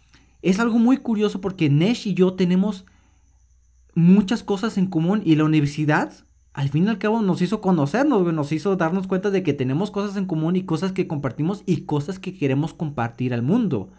es 0.42 0.60
algo 0.60 0.78
muy 0.78 0.98
curioso 0.98 1.40
porque 1.40 1.70
Nesh 1.70 2.06
y 2.08 2.14
yo 2.14 2.34
tenemos 2.34 2.84
muchas 3.94 4.42
cosas 4.42 4.78
en 4.78 4.86
común 4.86 5.22
y 5.24 5.36
la 5.36 5.44
universidad 5.44 6.12
al 6.54 6.68
fin 6.68 6.84
y 6.84 6.88
al 6.88 6.98
cabo 6.98 7.20
nos 7.20 7.42
hizo 7.42 7.60
conocernos, 7.60 8.32
nos 8.32 8.52
hizo 8.52 8.76
darnos 8.76 9.08
cuenta 9.08 9.30
de 9.30 9.42
que 9.42 9.52
tenemos 9.52 9.90
cosas 9.90 10.16
en 10.16 10.26
común 10.26 10.54
y 10.54 10.62
cosas 10.62 10.92
que 10.92 11.08
compartimos 11.08 11.64
y 11.66 11.82
cosas 11.82 12.20
que 12.20 12.38
queremos 12.38 12.72
compartir 12.72 13.34
al 13.34 13.42
mundo. 13.42 13.90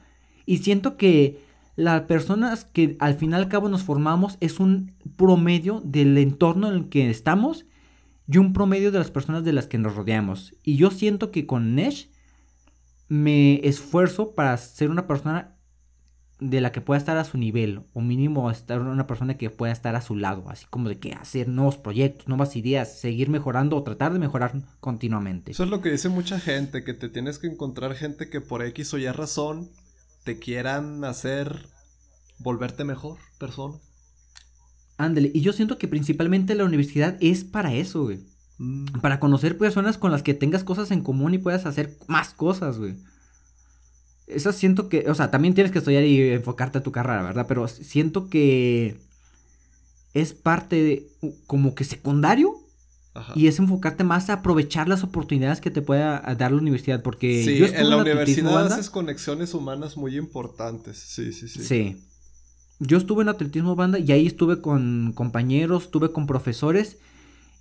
Y 0.45 0.59
siento 0.59 0.95
que 0.95 1.43
las 1.75 2.03
personas 2.03 2.63
que 2.63 2.95
al 2.99 3.15
fin 3.15 3.31
y 3.31 3.33
al 3.35 3.49
cabo 3.49 3.67
nos 3.67 3.83
formamos 3.83 4.37
es 4.39 4.61
un 4.61 4.93
promedio 5.17 5.81
del 5.83 6.17
entorno 6.17 6.69
en 6.69 6.75
el 6.75 6.89
que 6.89 7.09
estamos 7.09 7.65
y 8.25 8.37
un 8.37 8.53
promedio 8.53 8.89
de 8.93 8.99
las 8.99 9.11
personas 9.11 9.43
de 9.43 9.51
las 9.51 9.67
que 9.67 9.77
nos 9.77 9.93
rodeamos. 9.93 10.55
Y 10.63 10.77
yo 10.77 10.91
siento 10.91 11.31
que 11.31 11.45
con 11.45 11.75
Nesh 11.75 12.09
me 13.09 13.55
esfuerzo 13.67 14.33
para 14.33 14.55
ser 14.55 14.89
una 14.89 15.07
persona 15.07 15.54
de 16.39 16.59
la 16.59 16.71
que 16.71 16.81
pueda 16.81 16.97
estar 16.97 17.17
a 17.17 17.23
su 17.23 17.37
nivel, 17.37 17.83
o 17.93 18.01
mínimo 18.01 18.51
estar 18.51 18.81
una 18.81 19.07
persona 19.07 19.37
que 19.37 19.49
pueda 19.49 19.71
estar 19.71 19.95
a 19.95 20.01
su 20.01 20.15
lado, 20.15 20.49
así 20.49 20.65
como 20.69 20.89
de 20.89 20.99
que 20.99 21.13
hacer 21.13 21.47
nuevos 21.47 21.77
proyectos, 21.77 22.27
nuevas 22.27 22.55
ideas, 22.55 22.99
seguir 22.99 23.29
mejorando 23.29 23.77
o 23.77 23.83
tratar 23.83 24.11
de 24.11 24.19
mejorar 24.19 24.53
continuamente. 24.81 25.51
Eso 25.51 25.63
es 25.63 25.69
lo 25.69 25.81
que 25.81 25.91
dice 25.91 26.09
mucha 26.09 26.39
gente, 26.39 26.83
que 26.83 26.93
te 26.93 27.07
tienes 27.07 27.39
que 27.39 27.47
encontrar 27.47 27.95
gente 27.95 28.29
que 28.29 28.41
por 28.41 28.63
X 28.63 28.93
o 28.93 28.97
Y 28.97 29.07
razón 29.07 29.69
te 30.25 30.37
quieran 30.37 31.05
hacer 31.05 31.67
volverte 32.39 32.83
mejor 32.83 33.17
persona. 33.39 33.75
Ándale, 34.97 35.31
y 35.33 35.41
yo 35.41 35.53
siento 35.53 35.77
que 35.77 35.87
principalmente 35.87 36.55
la 36.55 36.65
universidad 36.65 37.17
es 37.21 37.43
para 37.43 37.73
eso, 37.73 38.03
güey. 38.03 38.25
Mm. 38.57 38.99
Para 39.01 39.19
conocer 39.19 39.57
personas 39.57 39.97
con 39.97 40.11
las 40.11 40.23
que 40.23 40.33
tengas 40.33 40.63
cosas 40.63 40.91
en 40.91 41.01
común 41.01 41.33
y 41.33 41.37
puedas 41.37 41.65
hacer 41.65 41.97
más 42.07 42.33
cosas, 42.33 42.77
güey. 42.77 42.95
Eso 44.27 44.51
siento 44.51 44.89
que, 44.89 45.09
o 45.09 45.15
sea, 45.15 45.29
también 45.29 45.53
tienes 45.53 45.71
que 45.71 45.79
estudiar 45.79 46.03
y 46.03 46.31
enfocarte 46.31 46.79
a 46.79 46.83
tu 46.83 46.91
carrera, 46.91 47.21
¿verdad? 47.21 47.45
Pero 47.47 47.67
siento 47.67 48.29
que 48.29 48.97
es 50.13 50.33
parte 50.33 50.81
de, 50.81 51.07
como 51.45 51.75
que 51.75 51.83
secundario 51.83 52.55
y 53.33 53.47
es 53.47 53.59
enfocarte 53.59 54.03
más 54.03 54.29
a 54.29 54.33
aprovechar 54.33 54.89
las 54.89 55.03
oportunidades 55.03 55.61
que 55.61 55.71
te 55.71 55.81
pueda 55.81 56.19
dar 56.37 56.51
la 56.51 56.57
universidad. 56.57 57.01
Porque 57.01 57.43
sí, 57.43 57.57
yo 57.57 57.67
en 57.67 57.89
la 57.89 57.97
universidad 57.97 58.67
haces 58.67 58.89
conexiones 58.89 59.53
humanas 59.53 59.95
muy 59.95 60.17
importantes. 60.17 60.97
Sí, 60.97 61.31
sí, 61.31 61.47
sí. 61.47 61.63
Sí. 61.63 62.01
Yo 62.79 62.97
estuve 62.97 63.21
en 63.21 63.29
atletismo 63.29 63.75
banda 63.75 63.99
y 63.99 64.11
ahí 64.11 64.27
estuve 64.27 64.59
con 64.59 65.13
compañeros, 65.13 65.83
estuve 65.83 66.11
con 66.11 66.27
profesores 66.27 66.97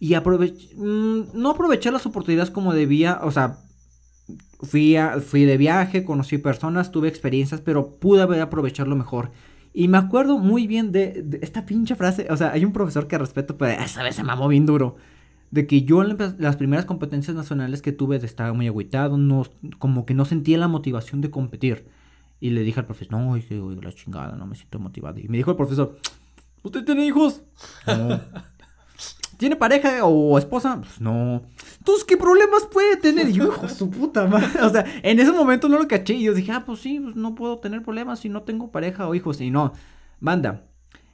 y 0.00 0.14
aproveché, 0.14 0.74
mm, 0.74 1.28
no 1.34 1.50
aproveché 1.50 1.92
las 1.92 2.04
oportunidades 2.04 2.50
como 2.50 2.74
debía, 2.74 3.20
o 3.22 3.30
sea, 3.30 3.58
Fui, 4.62 4.96
fui 5.26 5.44
de 5.44 5.56
viaje, 5.56 6.04
conocí 6.04 6.38
personas, 6.38 6.90
tuve 6.90 7.08
experiencias, 7.08 7.60
pero 7.60 7.90
pude 7.90 8.22
haber 8.22 8.40
aprovecharlo 8.40 8.96
mejor. 8.96 9.30
Y 9.76 9.88
me 9.88 9.98
acuerdo 9.98 10.38
muy 10.38 10.68
bien 10.68 10.92
de, 10.92 11.38
esta 11.42 11.66
pinche 11.66 11.96
frase. 11.96 12.28
O 12.30 12.36
sea, 12.36 12.52
hay 12.52 12.64
un 12.64 12.72
profesor 12.72 13.08
que 13.08 13.18
respeto, 13.18 13.58
pero 13.58 13.82
esa 13.82 14.04
vez 14.04 14.14
se 14.14 14.22
mamó 14.22 14.46
bien 14.46 14.66
duro. 14.66 14.96
De 15.50 15.66
que 15.66 15.82
yo 15.82 16.02
en 16.02 16.16
las 16.38 16.56
primeras 16.56 16.84
competencias 16.84 17.36
nacionales 17.36 17.82
que 17.82 17.92
tuve 17.92 18.16
estaba 18.16 18.52
muy 18.52 18.68
agüitado, 18.68 19.18
no, 19.18 19.44
como 19.78 20.06
que 20.06 20.14
no 20.14 20.24
sentía 20.24 20.58
la 20.58 20.68
motivación 20.68 21.20
de 21.20 21.30
competir. 21.30 21.86
Y 22.40 22.50
le 22.50 22.62
dije 22.62 22.80
al 22.80 22.86
profesor, 22.86 23.18
no, 23.18 23.34
dije, 23.34 23.60
la 23.82 23.92
chingada, 23.92 24.36
no 24.36 24.46
me 24.46 24.54
siento 24.54 24.78
motivado. 24.78 25.18
Y 25.18 25.28
me 25.28 25.36
dijo 25.36 25.50
el 25.50 25.56
profesor, 25.56 25.98
¿usted 26.62 26.84
tiene 26.84 27.06
hijos? 27.06 27.42
No. 27.86 28.20
¿Tiene 29.36 29.56
pareja 29.56 30.04
o 30.04 30.38
esposa? 30.38 30.78
Pues 30.80 31.00
no. 31.00 31.42
Entonces, 31.78 32.04
¿qué 32.04 32.16
problemas 32.16 32.66
puede 32.66 32.96
tener? 32.96 33.28
Y 33.28 33.34
yo, 33.34 33.44
hijo, 33.44 33.68
su 33.68 33.90
puta 33.90 34.26
madre. 34.26 34.48
O 34.62 34.68
sea, 34.70 34.84
en 35.02 35.18
ese 35.18 35.32
momento 35.32 35.68
no 35.68 35.78
lo 35.78 35.88
caché. 35.88 36.14
Y 36.14 36.24
yo 36.24 36.34
dije, 36.34 36.52
ah, 36.52 36.64
pues 36.64 36.80
sí, 36.80 37.00
pues 37.00 37.16
no 37.16 37.34
puedo 37.34 37.58
tener 37.58 37.82
problemas 37.82 38.20
si 38.20 38.28
no 38.28 38.42
tengo 38.42 38.70
pareja 38.70 39.08
o 39.08 39.14
hijos. 39.14 39.40
Y 39.40 39.50
no. 39.50 39.72
Banda. 40.20 40.66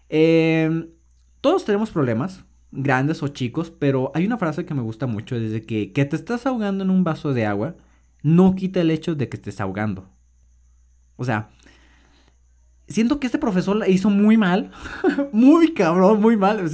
Em, 0.09 0.89
todos 1.41 1.65
tenemos 1.65 1.91
problemas, 1.91 2.45
grandes 2.73 3.23
o 3.23 3.29
chicos, 3.29 3.71
pero 3.71 4.13
hay 4.15 4.27
una 4.27 4.39
frase 4.39 4.65
que 4.65 4.75
me 4.75 4.83
gusta 4.83 5.07
mucho. 5.07 5.39
Desde 5.39 5.63
que, 5.63 5.93
que 5.93 6.05
te 6.05 6.17
estás 6.17 6.47
ahogando 6.47 6.85
en 6.85 6.91
un 6.91 7.05
vaso 7.05 7.33
de 7.33 7.47
agua, 7.47 7.77
no 8.23 8.55
quita 8.55 8.81
el 8.81 8.91
hecho 8.91 9.15
de 9.15 9.29
que 9.29 9.37
estés 9.37 9.61
ahogando. 9.61 10.09
O 11.17 11.25
sea, 11.25 11.51
siento 12.91 13.21
que 13.21 13.27
este 13.27 13.39
profesor 13.39 13.77
la 13.77 13.89
hizo 13.89 14.11
muy 14.11 14.37
mal. 14.37 14.71
muy 15.33 15.73
cabrón, 15.73 16.21
muy 16.21 16.37
mal. 16.37 16.69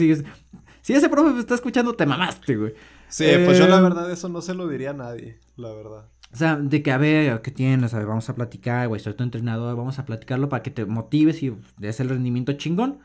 Si 0.86 0.94
ese 0.94 1.08
profe 1.08 1.32
me 1.32 1.40
está 1.40 1.56
escuchando, 1.56 1.94
te 1.94 2.06
mamaste, 2.06 2.54
güey. 2.54 2.72
Sí, 3.08 3.24
pues 3.44 3.58
yo 3.58 3.66
la 3.66 3.78
eh, 3.78 3.82
verdad 3.82 4.08
eso 4.08 4.28
no 4.28 4.40
se 4.40 4.54
lo 4.54 4.68
diría 4.68 4.90
a 4.90 4.92
nadie, 4.92 5.40
la 5.56 5.72
verdad. 5.72 6.04
O 6.32 6.36
sea, 6.36 6.54
de 6.54 6.80
que 6.80 6.92
a 6.92 6.96
ver, 6.96 7.42
¿qué 7.42 7.50
tienes? 7.50 7.92
A 7.92 7.98
ver, 7.98 8.06
vamos 8.06 8.30
a 8.30 8.36
platicar, 8.36 8.86
güey, 8.86 9.00
soy 9.00 9.14
tu 9.14 9.24
entrenador, 9.24 9.76
vamos 9.76 9.98
a 9.98 10.04
platicarlo 10.04 10.48
para 10.48 10.62
que 10.62 10.70
te 10.70 10.86
motives 10.86 11.42
y 11.42 11.52
des 11.76 11.98
el 11.98 12.08
rendimiento 12.08 12.52
chingón. 12.52 13.00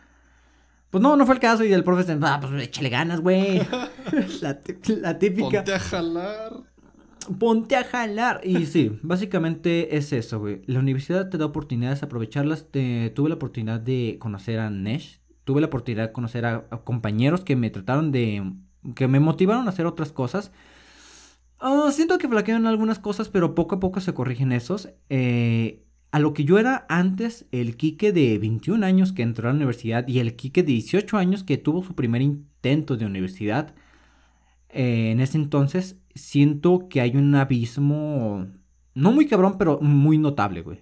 Pues 0.91 1.01
no, 1.01 1.17
no 1.17 1.25
fue 1.25 1.33
el 1.33 1.41
caso 1.41 1.63
y 1.63 1.73
el 1.73 1.83
profe 1.83 2.05
ah, 2.21 2.37
pues 2.39 2.61
échale 2.61 2.89
ganas, 2.89 3.19
güey. 3.19 3.63
la, 4.41 5.17
típica. 5.17 5.49
Ponte 5.49 5.73
a 5.73 5.79
jalar. 5.79 6.53
Ponte 7.39 7.75
a 7.77 7.83
jalar. 7.83 8.41
Y 8.43 8.67
sí, 8.67 8.99
básicamente 9.01 9.97
es 9.97 10.13
eso, 10.13 10.37
güey. 10.37 10.61
La 10.67 10.77
universidad 10.77 11.29
te 11.29 11.39
da 11.39 11.47
oportunidades, 11.47 12.03
aprovecharlas. 12.03 12.67
tuve 12.69 13.29
la 13.29 13.35
oportunidad 13.35 13.79
de 13.79 14.17
conocer 14.19 14.59
a 14.59 14.69
Nesh. 14.69 15.20
Tuve 15.43 15.61
la 15.61 15.67
oportunidad 15.67 16.07
de 16.07 16.13
conocer 16.13 16.45
a, 16.45 16.67
compañeros 16.83 17.43
que 17.43 17.55
me 17.55 17.69
trataron 17.69 18.11
de... 18.11 18.53
que 18.95 19.07
me 19.07 19.19
motivaron 19.19 19.67
a 19.67 19.69
hacer 19.69 19.85
otras 19.85 20.11
cosas. 20.11 20.51
Ah, 21.59 21.89
siento 21.91 22.17
que 22.17 22.27
flaquean 22.27 22.65
algunas 22.65 22.99
cosas, 22.99 23.29
pero 23.29 23.55
poco 23.55 23.75
a 23.75 23.79
poco 23.79 23.99
se 24.01 24.13
corrigen 24.13 24.51
esos. 24.51 24.89
Eh, 25.09 25.83
a 26.11 26.19
lo 26.19 26.33
que 26.33 26.43
yo 26.43 26.59
era 26.59 26.85
antes, 26.89 27.45
el 27.51 27.77
Quique 27.77 28.11
de 28.11 28.37
21 28.37 28.85
años 28.85 29.13
que 29.13 29.21
entró 29.21 29.47
a 29.47 29.51
la 29.53 29.57
universidad 29.57 30.07
y 30.07 30.19
el 30.19 30.35
Quique 30.35 30.63
de 30.63 30.73
18 30.73 31.17
años 31.17 31.43
que 31.43 31.57
tuvo 31.57 31.83
su 31.83 31.95
primer 31.95 32.21
intento 32.21 32.97
de 32.97 33.05
universidad. 33.05 33.73
Eh, 34.69 35.11
en 35.11 35.19
ese 35.21 35.37
entonces 35.37 35.97
siento 36.15 36.87
que 36.89 37.01
hay 37.01 37.15
un 37.15 37.33
abismo, 37.35 38.47
no 38.93 39.11
muy 39.11 39.27
cabrón, 39.27 39.57
pero 39.57 39.79
muy 39.81 40.17
notable, 40.17 40.61
güey. 40.61 40.81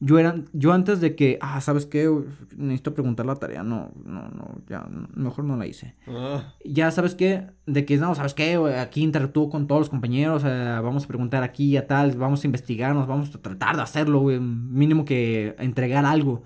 Yo 0.00 0.18
era, 0.18 0.36
yo 0.52 0.72
antes 0.72 1.00
de 1.00 1.16
que, 1.16 1.38
ah, 1.40 1.60
¿sabes 1.60 1.84
qué? 1.84 2.08
Necesito 2.56 2.94
preguntar 2.94 3.26
la 3.26 3.34
tarea. 3.34 3.64
No, 3.64 3.90
no, 4.04 4.28
no, 4.28 4.60
ya, 4.68 4.86
mejor 5.14 5.44
no 5.44 5.56
la 5.56 5.66
hice. 5.66 5.96
Ah. 6.06 6.54
Ya, 6.64 6.90
¿sabes 6.92 7.16
qué? 7.16 7.48
De 7.66 7.84
que, 7.84 7.96
no, 7.96 8.14
¿sabes 8.14 8.34
qué? 8.34 8.54
Aquí 8.78 9.02
interactúo 9.02 9.50
con 9.50 9.66
todos 9.66 9.80
los 9.80 9.88
compañeros, 9.90 10.44
vamos 10.44 11.04
a 11.04 11.08
preguntar 11.08 11.42
aquí 11.42 11.76
a 11.76 11.86
tal, 11.86 12.12
vamos 12.12 12.44
a 12.44 12.46
investigarnos, 12.46 13.08
vamos 13.08 13.34
a 13.34 13.42
tratar 13.42 13.76
de 13.76 13.82
hacerlo, 13.82 14.20
güey. 14.20 14.38
Mínimo 14.38 15.04
que 15.04 15.56
entregar 15.58 16.04
algo. 16.04 16.44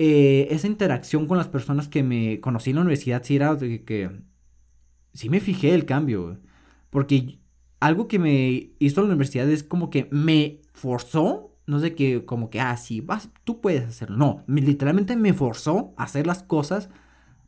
Eh, 0.00 0.48
esa 0.50 0.68
interacción 0.68 1.26
con 1.26 1.38
las 1.38 1.48
personas 1.48 1.88
que 1.88 2.02
me 2.02 2.40
conocí 2.40 2.70
en 2.70 2.76
la 2.76 2.82
universidad 2.82 3.22
sí 3.24 3.36
era 3.36 3.54
de 3.56 3.84
que, 3.84 4.10
sí 5.12 5.28
me 5.28 5.40
fijé 5.40 5.74
el 5.74 5.86
cambio, 5.86 6.24
güey. 6.24 6.36
Porque 6.90 7.38
algo 7.80 8.08
que 8.08 8.18
me 8.18 8.72
hizo 8.78 9.00
la 9.00 9.08
universidad 9.08 9.48
es 9.50 9.62
como 9.62 9.90
que 9.90 10.08
me 10.10 10.60
forzó, 10.72 11.47
no 11.68 11.80
sé 11.80 11.94
qué, 11.94 12.24
como 12.24 12.50
que, 12.50 12.60
ah, 12.60 12.76
sí, 12.76 13.00
vas, 13.00 13.30
tú 13.44 13.60
puedes 13.60 13.84
hacerlo. 13.84 14.16
No, 14.16 14.44
literalmente 14.46 15.16
me 15.16 15.34
forzó 15.34 15.92
a 15.96 16.04
hacer 16.04 16.26
las 16.26 16.42
cosas 16.42 16.88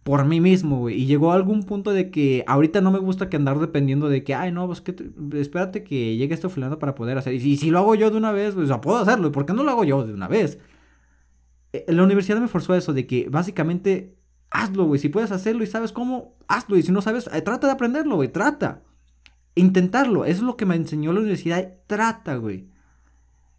por 0.03 0.27
mí 0.27 0.41
mismo, 0.41 0.81
güey. 0.81 1.01
Y 1.03 1.07
llegó 1.07 1.33
a 1.33 1.37
algún 1.37 1.63
punto 1.65 1.93
de 1.93 2.11
que 2.11 2.45
ahorita 2.47 2.81
no 2.83 2.91
me 2.91 2.99
gusta 2.99 3.31
que 3.31 3.37
andar 3.37 3.59
dependiendo 3.59 4.09
de 4.09 4.23
que, 4.23 4.35
ay, 4.35 4.53
no, 4.53 4.67
pues 4.67 4.83
que 4.83 4.95
espérate 5.35 5.85
que 5.85 6.17
llegue 6.17 6.35
esto 6.35 6.51
fulano 6.51 6.79
para 6.79 6.95
poder 6.95 7.17
hacer. 7.17 7.35
Y 7.35 7.57
si, 7.57 7.71
lo 7.71 7.79
hago 7.79 7.95
yo 7.95 8.11
de 8.11 8.19
una 8.19 8.33
vez, 8.33 8.55
pues, 8.55 8.71
puedo 8.83 8.99
hacerlo. 8.99 9.29
¿Y 9.29 9.31
por 9.31 9.47
qué 9.47 9.55
no 9.55 9.65
lo 9.65 9.71
hago 9.71 9.85
yo 9.85 10.07
de 10.07 10.13
una 10.13 10.29
vez? 10.29 10.59
Eh, 11.73 11.87
la 11.89 12.03
universidad 12.03 12.41
me 12.41 12.49
forzó 12.49 12.75
a 12.75 12.79
eso, 12.79 12.93
de 12.93 13.07
que 13.07 13.29
básicamente 13.31 14.17
hazlo, 14.51 14.85
güey. 14.85 15.01
Si 15.01 15.09
puedes 15.09 15.33
hacerlo 15.33 15.65
y 15.65 15.67
sabes 15.67 15.93
cómo, 15.93 16.37
hazlo. 16.49 16.77
Y 16.77 16.83
si 16.83 16.93
no 16.93 17.03
sabes, 17.03 17.31
eh, 17.33 17.43
trata 17.43 17.67
de 17.69 17.73
aprenderlo, 17.73 18.17
güey. 18.17 18.29
Trata 18.29 18.83
intentarlo. 19.55 20.25
Eso 20.25 20.39
es 20.39 20.43
lo 20.43 20.57
que 20.57 20.67
me 20.67 20.75
enseñó 20.75 21.13
la 21.13 21.21
universidad. 21.21 21.75
Trata, 21.87 22.37
güey. 22.37 22.70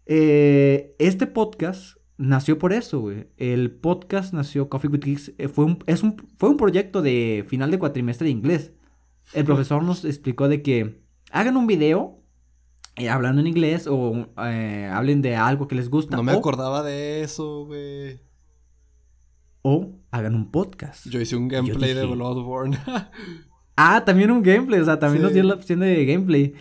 Eh, 0.06 0.94
este 0.98 1.26
podcast 1.26 1.96
nació 2.16 2.58
por 2.58 2.72
eso, 2.72 3.00
güey. 3.00 3.28
El 3.36 3.70
podcast 3.70 4.32
nació 4.32 4.68
Coffee 4.68 4.90
with 4.90 5.00
Geeks. 5.00 5.32
Eh, 5.38 5.48
fue, 5.48 5.64
un, 5.64 5.78
es 5.86 6.02
un, 6.02 6.16
fue 6.38 6.48
un 6.48 6.56
proyecto 6.56 7.02
de 7.02 7.44
final 7.48 7.70
de 7.70 7.78
cuatrimestre 7.78 8.26
de 8.26 8.32
inglés. 8.32 8.72
El 9.32 9.44
profesor 9.44 9.82
nos 9.82 10.04
explicó 10.04 10.48
de 10.48 10.62
que 10.62 11.02
hagan 11.30 11.56
un 11.56 11.66
video 11.66 12.20
eh, 12.96 13.08
hablando 13.08 13.40
en 13.40 13.46
inglés 13.46 13.86
o 13.86 14.28
hablen 14.36 15.22
de 15.22 15.36
algo 15.36 15.68
que 15.68 15.76
les 15.76 15.88
gusta. 15.88 16.16
No 16.16 16.22
me 16.22 16.32
acordaba 16.32 16.82
de 16.82 17.22
eso, 17.22 17.64
güey. 17.66 18.20
O 19.62 19.92
hagan 20.10 20.34
un 20.34 20.50
podcast. 20.50 21.06
Yo 21.06 21.20
hice 21.20 21.36
un 21.36 21.48
gameplay 21.48 21.94
de 21.94 22.04
Bloodborne. 22.04 22.78
Ah, 23.74 24.04
también 24.04 24.30
un 24.30 24.42
gameplay, 24.42 24.80
o 24.80 24.84
sea, 24.84 24.98
también 24.98 25.22
nos 25.22 25.32
dio 25.32 25.42
la 25.42 25.54
opción 25.54 25.80
de 25.80 26.04
gameplay. 26.04 26.52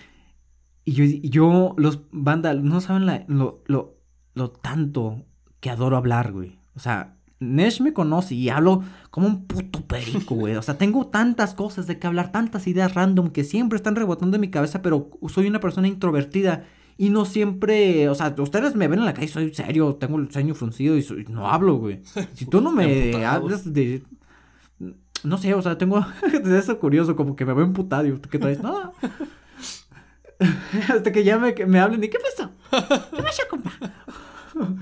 Y 0.83 0.93
yo, 0.93 1.05
yo 1.23 1.75
los 1.77 2.01
bandas, 2.11 2.61
no 2.61 2.81
saben 2.81 3.25
lo, 3.27 3.63
lo, 3.65 3.97
lo 4.33 4.49
tanto 4.49 5.25
que 5.59 5.69
adoro 5.69 5.97
hablar, 5.97 6.31
güey. 6.31 6.59
O 6.75 6.79
sea, 6.79 7.17
Nesh 7.39 7.81
me 7.81 7.93
conoce 7.93 8.35
y 8.35 8.49
hablo 8.49 8.83
como 9.09 9.27
un 9.27 9.45
puto 9.45 9.81
perico, 9.85 10.35
güey. 10.35 10.55
O 10.55 10.61
sea, 10.61 10.77
tengo 10.77 11.07
tantas 11.07 11.53
cosas 11.53 11.87
de 11.87 11.99
que 11.99 12.07
hablar, 12.07 12.31
tantas 12.31 12.67
ideas 12.67 12.93
random 12.93 13.29
que 13.29 13.43
siempre 13.43 13.77
están 13.77 13.95
rebotando 13.95 14.37
en 14.37 14.41
mi 14.41 14.49
cabeza, 14.49 14.81
pero 14.81 15.09
soy 15.27 15.47
una 15.47 15.59
persona 15.59 15.87
introvertida 15.87 16.65
y 16.97 17.09
no 17.09 17.25
siempre, 17.25 18.09
o 18.09 18.15
sea, 18.15 18.35
ustedes 18.37 18.75
me 18.75 18.87
ven 18.87 18.99
en 18.99 19.05
la 19.05 19.13
calle, 19.13 19.27
soy 19.27 19.53
serio, 19.53 19.95
tengo 19.95 20.17
el 20.17 20.29
ceño 20.29 20.53
fruncido 20.53 20.97
y 20.97 21.03
no 21.29 21.47
hablo, 21.47 21.77
güey. 21.77 22.01
Si 22.33 22.45
tú 22.45 22.61
no 22.61 22.71
me 22.71 23.25
hablas 23.25 23.73
de 23.73 24.03
no 25.23 25.37
sé, 25.37 25.53
o 25.53 25.61
sea, 25.61 25.77
tengo 25.77 26.05
eso 26.45 26.79
curioso, 26.79 27.15
como 27.15 27.35
que 27.35 27.45
me 27.45 27.53
veo 27.53 27.65
emputado 27.65 28.07
y 28.07 28.17
¿qué 28.19 28.39
traes? 28.39 28.61
No. 28.61 28.93
Hasta 30.89 31.11
que 31.11 31.23
ya 31.23 31.37
me, 31.37 31.53
me 31.65 31.79
hablen 31.79 32.03
y 32.03 32.09
¿qué 32.09 32.17
pasó? 32.19 32.51
¿Qué 33.15 33.21
pasó, 33.21 33.43
compa? 33.49 33.71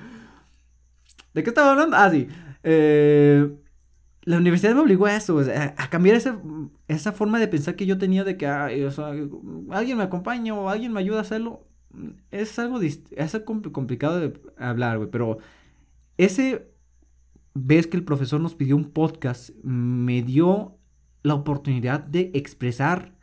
¿De 1.33 1.43
qué 1.43 1.49
estaba 1.49 1.71
hablando? 1.71 1.95
Ah, 1.97 2.09
sí. 2.09 2.27
Eh, 2.63 3.49
la 4.23 4.37
universidad 4.37 4.73
me 4.75 4.81
obligó 4.81 5.05
a 5.05 5.15
eso, 5.15 5.39
a 5.39 5.89
cambiar 5.89 6.15
esa, 6.87 7.11
forma 7.13 7.39
de 7.39 7.47
pensar 7.47 7.75
que 7.75 7.85
yo 7.85 7.97
tenía 7.97 8.23
de 8.23 8.37
que 8.37 8.85
o 8.85 8.91
sea, 8.91 9.07
alguien 9.71 9.97
me 9.97 10.03
acompaña 10.03 10.53
o 10.53 10.69
alguien 10.69 10.93
me 10.93 10.99
ayuda 10.99 11.19
a 11.19 11.21
hacerlo. 11.21 11.63
Es 12.29 12.59
algo, 12.59 12.79
es 12.81 13.35
algo 13.35 13.61
complicado 13.71 14.19
de 14.19 14.39
hablar, 14.57 14.97
güey, 14.97 15.09
pero 15.09 15.39
ese 16.17 16.69
ves 17.53 17.87
que 17.87 17.97
el 17.97 18.03
profesor 18.03 18.39
nos 18.39 18.55
pidió 18.55 18.75
un 18.75 18.91
podcast, 18.91 19.49
me 19.63 20.21
dio 20.21 20.77
la 21.23 21.33
oportunidad 21.33 22.01
de 22.01 22.31
expresar 22.33 23.15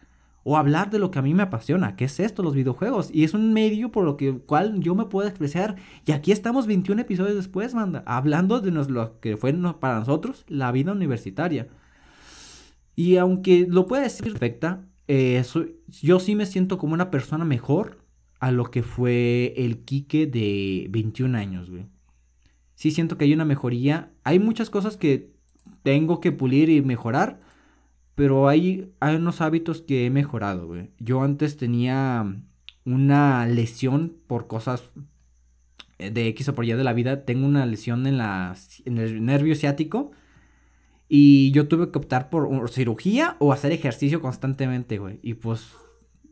o 0.48 0.56
hablar 0.56 0.90
de 0.90 1.00
lo 1.00 1.10
que 1.10 1.18
a 1.18 1.22
mí 1.22 1.34
me 1.34 1.42
apasiona, 1.42 1.96
que 1.96 2.04
es 2.04 2.20
esto, 2.20 2.44
los 2.44 2.54
videojuegos. 2.54 3.10
Y 3.12 3.24
es 3.24 3.34
un 3.34 3.52
medio 3.52 3.90
por 3.90 4.04
lo 4.04 4.16
que, 4.16 4.38
cual 4.38 4.78
yo 4.80 4.94
me 4.94 5.06
puedo 5.06 5.28
expresar. 5.28 5.74
Y 6.06 6.12
aquí 6.12 6.30
estamos 6.30 6.68
21 6.68 7.02
episodios 7.02 7.34
después, 7.34 7.74
manda, 7.74 8.04
hablando 8.06 8.60
de 8.60 8.70
lo 8.70 9.18
que 9.18 9.36
fue 9.36 9.52
para 9.80 9.98
nosotros 9.98 10.44
la 10.46 10.70
vida 10.70 10.92
universitaria. 10.92 11.66
Y 12.94 13.16
aunque 13.16 13.66
lo 13.68 13.86
pueda 13.88 14.04
decir 14.04 14.24
perfecta, 14.24 14.86
eh, 15.08 15.42
yo 15.88 16.20
sí 16.20 16.36
me 16.36 16.46
siento 16.46 16.78
como 16.78 16.94
una 16.94 17.10
persona 17.10 17.44
mejor 17.44 17.98
a 18.38 18.52
lo 18.52 18.70
que 18.70 18.84
fue 18.84 19.52
el 19.56 19.80
Quique 19.80 20.26
de 20.26 20.86
21 20.90 21.36
años, 21.36 21.70
güey 21.70 21.86
sí 22.76 22.90
siento 22.92 23.18
que 23.18 23.24
hay 23.24 23.32
una 23.32 23.44
mejoría. 23.44 24.12
Hay 24.22 24.38
muchas 24.38 24.70
cosas 24.70 24.96
que 24.96 25.32
tengo 25.82 26.20
que 26.20 26.30
pulir 26.30 26.68
y 26.70 26.82
mejorar, 26.82 27.40
pero 28.16 28.48
hay, 28.48 28.90
hay 28.98 29.16
unos 29.16 29.40
hábitos 29.42 29.82
que 29.82 30.06
he 30.06 30.10
mejorado, 30.10 30.66
güey. 30.66 30.90
Yo 30.98 31.22
antes 31.22 31.58
tenía 31.58 32.34
una 32.86 33.46
lesión 33.46 34.16
por 34.26 34.46
cosas 34.46 34.90
de 35.98 36.26
X 36.28 36.48
o 36.48 36.54
por 36.54 36.64
Y 36.64 36.72
de 36.72 36.82
la 36.82 36.94
vida. 36.94 37.26
Tengo 37.26 37.46
una 37.46 37.66
lesión 37.66 38.06
en, 38.06 38.16
la, 38.16 38.56
en 38.86 38.96
el 38.96 39.22
nervio 39.24 39.54
ciático. 39.54 40.12
Y 41.10 41.50
yo 41.52 41.68
tuve 41.68 41.90
que 41.92 41.98
optar 41.98 42.30
por 42.30 42.70
cirugía 42.70 43.36
o 43.38 43.52
hacer 43.52 43.70
ejercicio 43.72 44.22
constantemente, 44.22 44.96
güey. 44.96 45.20
Y 45.22 45.34
pues 45.34 45.74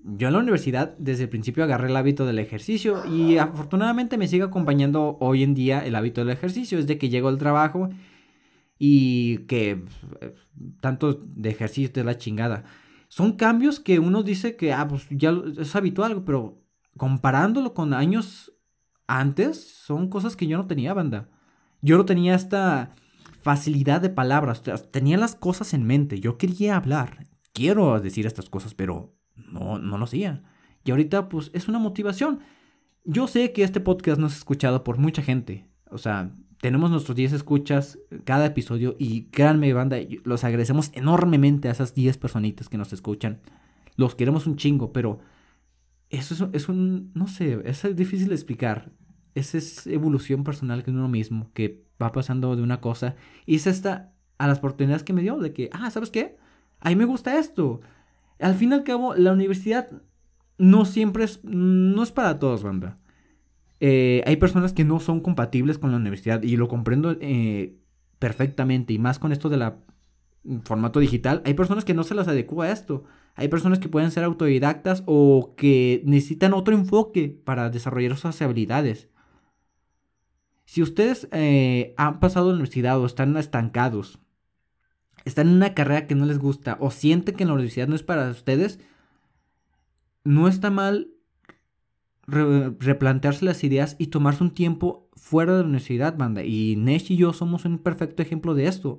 yo 0.05 0.29
en 0.29 0.33
la 0.33 0.41
universidad 0.41 0.97
desde 0.97 1.25
el 1.25 1.29
principio 1.29 1.65
agarré 1.65 1.89
el 1.89 1.97
hábito 1.97 2.25
del 2.25 2.39
ejercicio 2.39 3.03
y 3.07 3.37
afortunadamente 3.37 4.17
me 4.17 4.27
sigue 4.27 4.45
acompañando 4.45 5.19
hoy 5.21 5.43
en 5.43 5.55
día 5.55 5.85
el 5.85 5.95
hábito 5.97 6.23
del 6.23 6.31
ejercicio. 6.31 6.79
Es 6.79 6.87
de 6.87 6.97
que 6.97 7.11
llego 7.11 7.29
al 7.29 7.37
trabajo 7.37 7.91
y 8.87 9.39
que 9.47 9.83
eh, 10.21 10.35
tanto 10.83 11.15
de 11.15 11.49
ejercicio 11.49 11.91
de 11.91 12.05
la 12.05 12.19
chingada. 12.19 12.65
Son 13.09 13.33
cambios 13.33 13.81
que 13.81 13.99
uno 13.99 14.23
dice 14.23 14.57
que 14.57 14.75
ah, 14.75 14.87
pues 14.87 15.07
ya 15.09 15.33
es 15.57 15.75
habitual, 15.75 16.23
pero 16.25 16.63
comparándolo 16.99 17.73
con 17.73 17.95
años 17.95 18.53
antes, 19.07 19.67
son 19.87 20.11
cosas 20.11 20.37
que 20.37 20.47
yo 20.47 20.59
no 20.59 20.67
tenía, 20.67 20.93
banda. 20.93 21.31
Yo 21.81 21.97
no 21.97 22.05
tenía 22.05 22.35
esta 22.35 22.91
facilidad 23.41 24.03
de 24.03 24.11
palabras, 24.11 24.63
tenía 24.91 25.17
las 25.17 25.35
cosas 25.35 25.73
en 25.73 25.87
mente, 25.87 26.21
yo 26.21 26.37
quería 26.37 26.77
hablar, 26.77 27.27
quiero 27.55 27.99
decir 28.01 28.27
estas 28.27 28.51
cosas, 28.51 28.75
pero 28.75 29.17
no, 29.35 29.79
no 29.79 29.97
lo 29.97 30.05
hacía. 30.05 30.43
Y 30.85 30.91
ahorita 30.91 31.31
pues 31.31 31.51
es 31.55 31.69
una 31.69 31.79
motivación. 31.79 32.41
Yo 33.05 33.29
sé 33.29 33.53
que 33.53 33.63
este 33.63 33.81
podcast 33.81 34.21
no 34.21 34.27
es 34.27 34.37
escuchado 34.37 34.85
por 34.85 34.99
mucha 34.99 35.23
gente. 35.23 35.71
O 35.91 35.97
sea, 35.97 36.37
tenemos 36.65 36.91
nuestros 36.91 37.15
10 37.15 37.35
escuchas 37.35 37.99
cada 38.25 38.47
episodio 38.47 38.97
y 38.99 39.25
créanme, 39.25 39.75
banda, 39.75 39.99
los 40.23 40.45
agradecemos 40.45 40.91
enormemente 40.95 41.69
a 41.69 41.73
esas 41.73 41.93
10 41.93 42.17
personitas 42.17 42.71
que 42.71 42.79
nos 42.79 42.91
escuchan. 42.95 43.43
Los 43.97 44.15
queremos 44.15 44.47
un 44.47 44.57
chingo, 44.57 44.91
pero 44.91 45.19
eso 46.09 46.49
es, 46.55 46.69
un, 46.71 47.11
no 47.13 47.27
sé, 47.27 47.61
es 47.67 47.95
difícil 47.95 48.29
de 48.29 48.35
explicar. 48.35 48.93
Esa 49.35 49.59
es 49.59 49.87
evolución 49.87 50.43
personal 50.43 50.83
que 50.83 50.91
uno 50.91 51.07
mismo, 51.07 51.51
que 51.53 51.85
va 52.03 52.13
pasando 52.13 52.57
de 52.57 52.63
una 52.63 52.81
cosa. 52.81 53.15
Y 53.45 53.57
es 53.57 53.67
esta, 53.67 54.15
a 54.39 54.47
las 54.47 54.57
oportunidades 54.57 55.03
que 55.03 55.13
me 55.13 55.21
dio, 55.21 55.37
de 55.37 55.53
que, 55.53 55.69
ah, 55.71 55.91
¿sabes 55.91 56.09
qué? 56.09 56.39
A 56.81 56.89
mí 56.89 56.97
me 56.97 57.05
gusta 57.05 57.39
esto. 57.39 57.83
Al 58.41 58.55
fin 58.55 58.71
y 58.71 58.75
al 58.77 58.85
cabo, 58.85 59.15
la 59.15 59.35
universidad 59.35 59.91
no 60.57 60.87
siempre 60.87 61.25
es, 61.25 61.45
no 61.45 62.03
es 62.03 62.11
para 62.11 62.39
todos, 62.39 62.63
banda. 62.63 62.97
Eh, 63.87 64.23
hay 64.25 64.37
personas 64.37 64.73
que 64.73 64.83
no 64.83 64.99
son 64.99 65.21
compatibles 65.21 65.77
con 65.77 65.91
la 65.91 65.99
universidad 65.99 66.43
y 66.43 66.57
lo 66.57 66.69
comprendo 66.69 67.19
eh, 67.21 67.77
perfectamente 68.19 68.95
y 68.95 68.99
más 68.99 69.19
con 69.19 69.31
esto 69.31 69.51
de 69.51 69.59
la 69.59 69.77
mm, 70.45 70.61
formato 70.61 71.01
digital. 71.01 71.43
Hay 71.45 71.53
personas 71.53 71.85
que 71.85 71.93
no 71.93 72.03
se 72.03 72.15
las 72.15 72.27
adecua 72.27 72.65
a 72.65 72.73
esto. 72.73 73.05
Hay 73.35 73.49
personas 73.49 73.81
que 73.81 73.91
pueden 73.91 74.11
ser 74.11 74.25
autodidactas 74.25 75.03
o 75.05 75.53
que 75.59 76.01
necesitan 76.07 76.55
otro 76.55 76.75
enfoque 76.75 77.29
para 77.45 77.69
desarrollar 77.69 78.17
sus 78.17 78.41
habilidades. 78.41 79.11
Si 80.65 80.81
ustedes 80.81 81.29
eh, 81.33 81.93
han 81.99 82.21
pasado 82.21 82.47
la 82.47 82.55
universidad 82.55 82.99
o 82.99 83.05
están 83.05 83.37
estancados, 83.37 84.19
están 85.27 85.49
en 85.49 85.57
una 85.57 85.75
carrera 85.75 86.07
que 86.07 86.15
no 86.15 86.25
les 86.25 86.39
gusta 86.39 86.79
o 86.81 86.91
sienten 86.91 87.37
que 87.37 87.45
la 87.45 87.53
universidad 87.53 87.87
no 87.87 87.97
es 87.97 88.03
para 88.03 88.31
ustedes, 88.31 88.81
no 90.25 90.49
está 90.49 90.71
mal 90.71 91.14
replantearse 92.27 93.45
las 93.45 93.65
ideas 93.65 93.97
y 93.99 94.07
tomarse 94.09 94.43
un 94.43 94.51
tiempo 94.51 95.09
fuera 95.17 95.53
de 95.53 95.59
la 95.59 95.65
universidad, 95.65 96.17
banda. 96.17 96.43
Y 96.43 96.77
Nesh 96.77 97.13
y 97.13 97.17
yo 97.17 97.33
somos 97.33 97.65
un 97.65 97.79
perfecto 97.79 98.23
ejemplo 98.23 98.55
de 98.55 98.67
esto. 98.67 98.99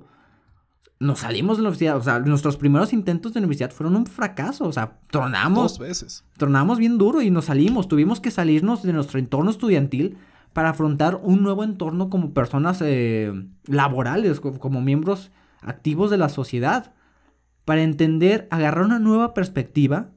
Nos 0.98 1.20
salimos 1.20 1.58
de 1.58 1.62
la 1.62 1.68
universidad, 1.68 1.96
o 1.96 2.02
sea, 2.02 2.20
nuestros 2.20 2.56
primeros 2.56 2.92
intentos 2.92 3.34
de 3.34 3.40
universidad 3.40 3.70
fueron 3.70 3.96
un 3.96 4.06
fracaso, 4.06 4.64
o 4.64 4.72
sea, 4.72 4.98
tronamos. 5.10 5.78
Dos 5.78 5.88
veces. 5.88 6.24
Tronamos 6.38 6.78
bien 6.78 6.98
duro 6.98 7.20
y 7.20 7.30
nos 7.30 7.46
salimos. 7.46 7.88
Tuvimos 7.88 8.20
que 8.20 8.30
salirnos 8.30 8.82
de 8.82 8.92
nuestro 8.92 9.18
entorno 9.18 9.50
estudiantil 9.50 10.16
para 10.52 10.70
afrontar 10.70 11.20
un 11.22 11.42
nuevo 11.42 11.64
entorno 11.64 12.08
como 12.08 12.32
personas 12.32 12.80
eh, 12.80 13.30
laborales, 13.66 14.40
como 14.40 14.80
miembros 14.80 15.30
activos 15.60 16.10
de 16.10 16.16
la 16.16 16.30
sociedad. 16.30 16.94
Para 17.66 17.82
entender, 17.82 18.48
agarrar 18.50 18.84
una 18.84 18.98
nueva 18.98 19.34
perspectiva 19.34 20.12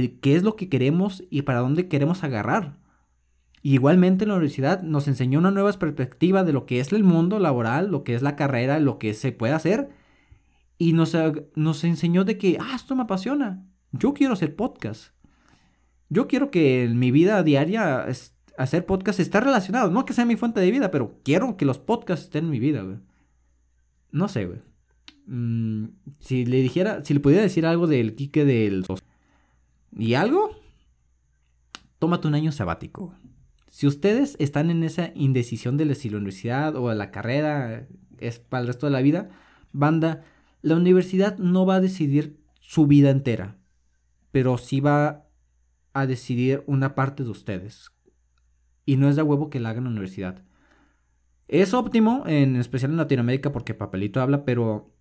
de 0.00 0.18
qué 0.20 0.36
es 0.36 0.42
lo 0.42 0.56
que 0.56 0.68
queremos 0.68 1.24
y 1.30 1.42
para 1.42 1.60
dónde 1.60 1.88
queremos 1.88 2.24
agarrar. 2.24 2.78
igualmente 3.64 4.24
en 4.24 4.30
la 4.30 4.34
universidad 4.34 4.82
nos 4.82 5.06
enseñó 5.06 5.38
una 5.38 5.52
nueva 5.52 5.72
perspectiva 5.74 6.42
de 6.42 6.52
lo 6.52 6.66
que 6.66 6.80
es 6.80 6.92
el 6.92 7.04
mundo 7.04 7.38
laboral, 7.38 7.90
lo 7.90 8.02
que 8.02 8.14
es 8.14 8.22
la 8.22 8.34
carrera, 8.34 8.80
lo 8.80 8.98
que 8.98 9.14
se 9.14 9.30
puede 9.32 9.52
hacer. 9.52 9.90
Y 10.78 10.94
nos, 10.94 11.16
nos 11.54 11.84
enseñó 11.84 12.24
de 12.24 12.38
que, 12.38 12.58
ah, 12.60 12.72
esto 12.74 12.96
me 12.96 13.02
apasiona. 13.02 13.64
Yo 13.92 14.14
quiero 14.14 14.32
hacer 14.32 14.56
podcast. 14.56 15.14
Yo 16.08 16.26
quiero 16.26 16.50
que 16.50 16.84
en 16.84 16.98
mi 16.98 17.12
vida 17.12 17.42
diaria 17.44 18.06
hacer 18.58 18.84
podcast 18.86 19.20
esté 19.20 19.40
relacionado. 19.40 19.90
No 19.90 20.04
que 20.04 20.12
sea 20.12 20.24
mi 20.24 20.36
fuente 20.36 20.60
de 20.60 20.70
vida, 20.70 20.90
pero 20.90 21.20
quiero 21.22 21.56
que 21.56 21.64
los 21.64 21.78
podcasts 21.78 22.24
estén 22.24 22.46
en 22.46 22.50
mi 22.50 22.58
vida, 22.58 22.82
güey. 22.82 22.98
No 24.10 24.26
sé, 24.28 24.46
güey. 24.46 24.60
Mm, 25.26 25.84
si 26.18 26.44
le 26.46 26.56
dijera, 26.58 27.04
si 27.04 27.14
le 27.14 27.20
pudiera 27.20 27.42
decir 27.42 27.64
algo 27.64 27.86
del 27.86 28.16
Kike 28.16 28.44
del 28.44 28.84
¿Y 29.96 30.14
algo? 30.14 30.50
Tómate 31.98 32.28
un 32.28 32.34
año 32.34 32.52
sabático. 32.52 33.14
Si 33.68 33.86
ustedes 33.86 34.36
están 34.38 34.70
en 34.70 34.84
esa 34.84 35.12
indecisión 35.14 35.76
de 35.76 35.86
la 35.86 35.94
universidad 36.02 36.76
o 36.76 36.92
la 36.94 37.10
carrera, 37.10 37.86
es 38.18 38.38
para 38.38 38.62
el 38.62 38.66
resto 38.66 38.86
de 38.86 38.92
la 38.92 39.02
vida, 39.02 39.30
banda, 39.72 40.24
la 40.60 40.76
universidad 40.76 41.38
no 41.38 41.66
va 41.66 41.76
a 41.76 41.80
decidir 41.80 42.38
su 42.60 42.86
vida 42.86 43.10
entera, 43.10 43.56
pero 44.30 44.58
sí 44.58 44.80
va 44.80 45.26
a 45.92 46.06
decidir 46.06 46.64
una 46.66 46.94
parte 46.94 47.22
de 47.24 47.30
ustedes. 47.30 47.90
Y 48.84 48.96
no 48.96 49.08
es 49.08 49.16
de 49.16 49.22
huevo 49.22 49.50
que 49.50 49.60
la 49.60 49.70
hagan 49.70 49.84
la 49.84 49.90
universidad. 49.90 50.42
Es 51.48 51.74
óptimo, 51.74 52.24
en 52.26 52.56
especial 52.56 52.92
en 52.92 52.96
Latinoamérica, 52.96 53.52
porque 53.52 53.74
papelito 53.74 54.20
habla, 54.20 54.44
pero 54.44 54.94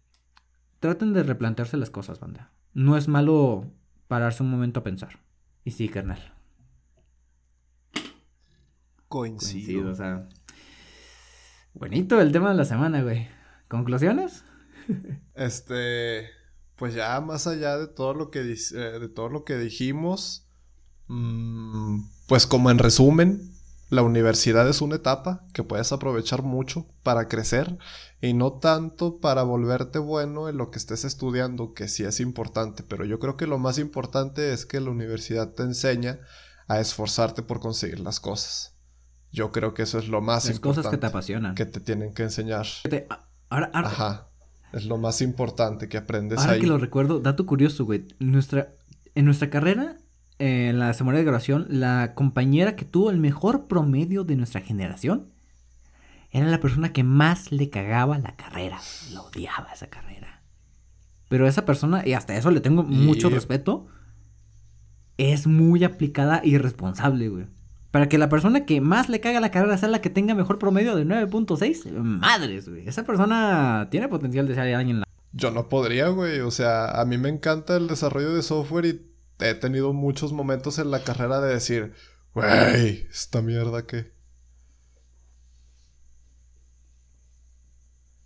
traten 0.80 1.14
de 1.14 1.24
replantearse 1.24 1.78
las 1.78 1.90
cosas, 1.90 2.20
banda. 2.20 2.52
No 2.74 2.98
es 2.98 3.08
malo 3.08 3.72
pararse 4.12 4.44
un 4.44 4.52
momento 4.52 4.82
a 4.82 4.84
pensar. 4.84 5.20
Y 5.64 5.72
sí, 5.72 5.88
carnal. 5.88 6.34
Coincido. 9.08 9.90
o 9.90 9.96
sea. 9.96 10.28
Bonito 11.74 12.20
el 12.20 12.34
tema 12.34 12.50
de 12.50 12.56
la 12.56 12.66
semana, 12.66 13.02
güey. 13.04 13.30
¿Conclusiones? 13.70 14.44
Este. 15.34 16.28
Pues 16.76 16.94
ya 16.94 17.22
más 17.22 17.48
allá 17.48 17.78
de 17.78 17.88
todo 17.88 18.14
lo 18.14 18.32
que, 18.32 18.42
eh, 18.42 19.00
de 19.00 19.08
todo 19.08 19.30
lo 19.30 19.46
que 19.46 19.56
dijimos. 19.56 20.46
Mm, 21.08 22.02
pues 22.28 22.46
como 22.46 22.70
en 22.70 22.80
resumen, 22.80 23.50
la 23.92 24.04
universidad 24.04 24.70
es 24.70 24.82
una 24.82 24.96
etapa 24.96 25.44
que 25.54 25.64
puedes 25.64 25.92
aprovechar 25.92 26.44
mucho 26.44 26.88
para 27.04 27.28
crecer 27.28 27.78
y 28.22 28.34
no 28.34 28.54
tanto 28.54 29.20
para 29.20 29.44
volverte 29.44 30.00
bueno 30.00 30.48
en 30.48 30.56
lo 30.56 30.72
que 30.72 30.80
estés 30.80 31.04
estudiando, 31.04 31.74
que 31.74 31.90
sí 31.90 32.06
es 32.06 32.22
importante, 32.22 32.84
pero 32.84 33.04
yo 33.04 33.20
creo 33.20 33.36
que 33.36 33.48
lo 33.48 33.60
más 33.60 33.78
importante 33.80 34.54
es 34.54 34.66
que 34.66 34.80
la 34.80 34.92
universidad 34.92 35.54
te 35.56 35.64
enseña 35.64 36.22
a 36.70 36.80
esforzarte 36.80 37.44
por 37.44 37.60
conseguir 37.60 38.00
las 38.00 38.22
cosas. 38.22 38.78
Yo 39.30 39.52
creo 39.52 39.74
que 39.74 39.84
eso 39.84 40.00
es 40.00 40.08
lo 40.08 40.22
más 40.22 40.46
las 40.46 40.56
importante. 40.56 40.78
cosas 40.84 40.92
que 40.92 40.98
te 40.98 41.08
apasionan. 41.08 41.56
Que 41.56 41.66
te 41.66 41.82
tienen 41.82 42.14
que 42.14 42.24
enseñar. 42.24 42.68
ahora, 43.50 43.72
Ajá. 43.74 44.30
Es 44.72 44.86
lo 44.86 44.98
más 44.98 45.22
importante 45.22 45.90
que 45.90 45.98
aprendes 45.98 46.40
ahora 46.40 46.58
que 46.58 46.66
lo 46.66 46.78
recuerdo, 46.78 47.20
dato 47.20 47.46
curioso, 47.46 47.84
güey. 47.84 48.08
Nuestra, 48.20 48.74
en 49.16 49.26
nuestra 49.26 49.50
carrera 49.50 49.98
en 50.42 50.80
la 50.80 50.94
semana 50.94 51.20
de 51.20 51.24
grabación, 51.24 51.68
la 51.70 52.16
compañera 52.16 52.76
que 52.76 52.84
tuvo 52.84 53.12
el 53.12 53.20
mejor 53.20 53.68
promedio 53.68 54.24
de 54.24 54.36
nuestra 54.36 54.62
generación 54.62 55.28
era 56.32 56.48
la 56.48 56.60
persona 56.60 56.92
que 56.92 57.04
más 57.04 57.52
le 57.52 57.70
cagaba 57.70 58.18
la 58.18 58.36
carrera. 58.36 58.80
La 59.14 59.22
odiaba 59.22 59.68
esa 59.72 59.88
carrera. 59.88 60.42
Pero 61.28 61.48
esa 61.48 61.64
persona, 61.64 62.02
y 62.08 62.14
hasta 62.14 62.36
eso 62.36 62.50
le 62.50 62.60
tengo 62.60 62.82
mucho 62.82 63.30
respeto, 63.30 63.86
es 65.18 65.46
muy 65.46 65.84
aplicada 65.84 66.42
y 66.44 66.58
responsable, 66.58 67.30
güey. 67.30 67.46
Para 67.92 68.10
que 68.10 68.18
la 68.18 68.30
persona 68.30 68.66
que 68.66 68.82
más 68.82 69.10
le 69.10 69.20
caga 69.20 69.42
la 69.42 69.52
carrera 69.52 69.78
sea 69.78 69.90
la 69.90 70.02
que 70.02 70.10
tenga 70.10 70.34
mejor 70.34 70.58
promedio 70.58 70.96
de 70.96 71.06
9.6, 71.06 71.92
madres, 71.92 72.68
güey. 72.68 72.88
Esa 72.88 73.04
persona 73.04 73.90
tiene 73.92 74.08
potencial 74.08 74.48
de 74.48 74.56
ser 74.56 74.74
alguien. 74.74 75.02
La... 75.02 75.06
Yo 75.34 75.52
no 75.52 75.70
podría, 75.70 76.08
güey. 76.08 76.40
O 76.40 76.50
sea, 76.50 77.00
a 77.00 77.06
mí 77.06 77.20
me 77.20 77.30
encanta 77.30 77.78
el 77.78 77.88
desarrollo 77.88 78.34
de 78.34 78.42
software 78.42 78.86
y 78.86 79.11
he 79.42 79.56
tenido 79.56 79.94
muchos 79.94 80.34
momentos 80.34 80.80
en 80.80 80.92
la 80.92 81.04
carrera 81.04 81.42
de 81.42 81.54
decir, 81.54 81.94
güey, 82.34 83.08
esta 83.10 83.42
mierda 83.42 83.86
que... 83.86 84.12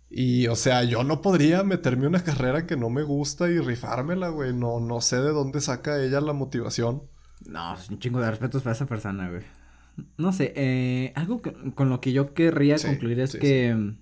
Y, 0.08 0.46
o 0.46 0.56
sea, 0.56 0.84
yo 0.84 1.02
no 1.04 1.20
podría 1.20 1.62
meterme 1.62 2.06
una 2.06 2.22
carrera 2.22 2.66
que 2.66 2.76
no 2.76 2.88
me 2.88 3.02
gusta 3.02 3.50
y 3.50 3.58
rifármela, 3.58 4.28
güey. 4.28 4.54
No, 4.54 4.80
no 4.80 5.00
sé 5.00 5.16
de 5.16 5.30
dónde 5.30 5.60
saca 5.60 6.00
ella 6.02 6.20
la 6.20 6.32
motivación. 6.32 7.02
No, 7.44 7.74
es 7.74 7.90
un 7.90 7.98
chingo 7.98 8.20
de 8.20 8.30
respetos 8.30 8.62
para 8.62 8.74
esa 8.74 8.86
persona, 8.86 9.28
güey. 9.28 9.42
No 10.16 10.32
sé, 10.32 10.52
eh, 10.56 11.12
algo 11.16 11.42
con 11.74 11.90
lo 11.90 12.00
que 12.00 12.12
yo 12.12 12.32
querría 12.34 12.76
concluir 12.78 13.20
es 13.20 13.36
que... 13.36 13.94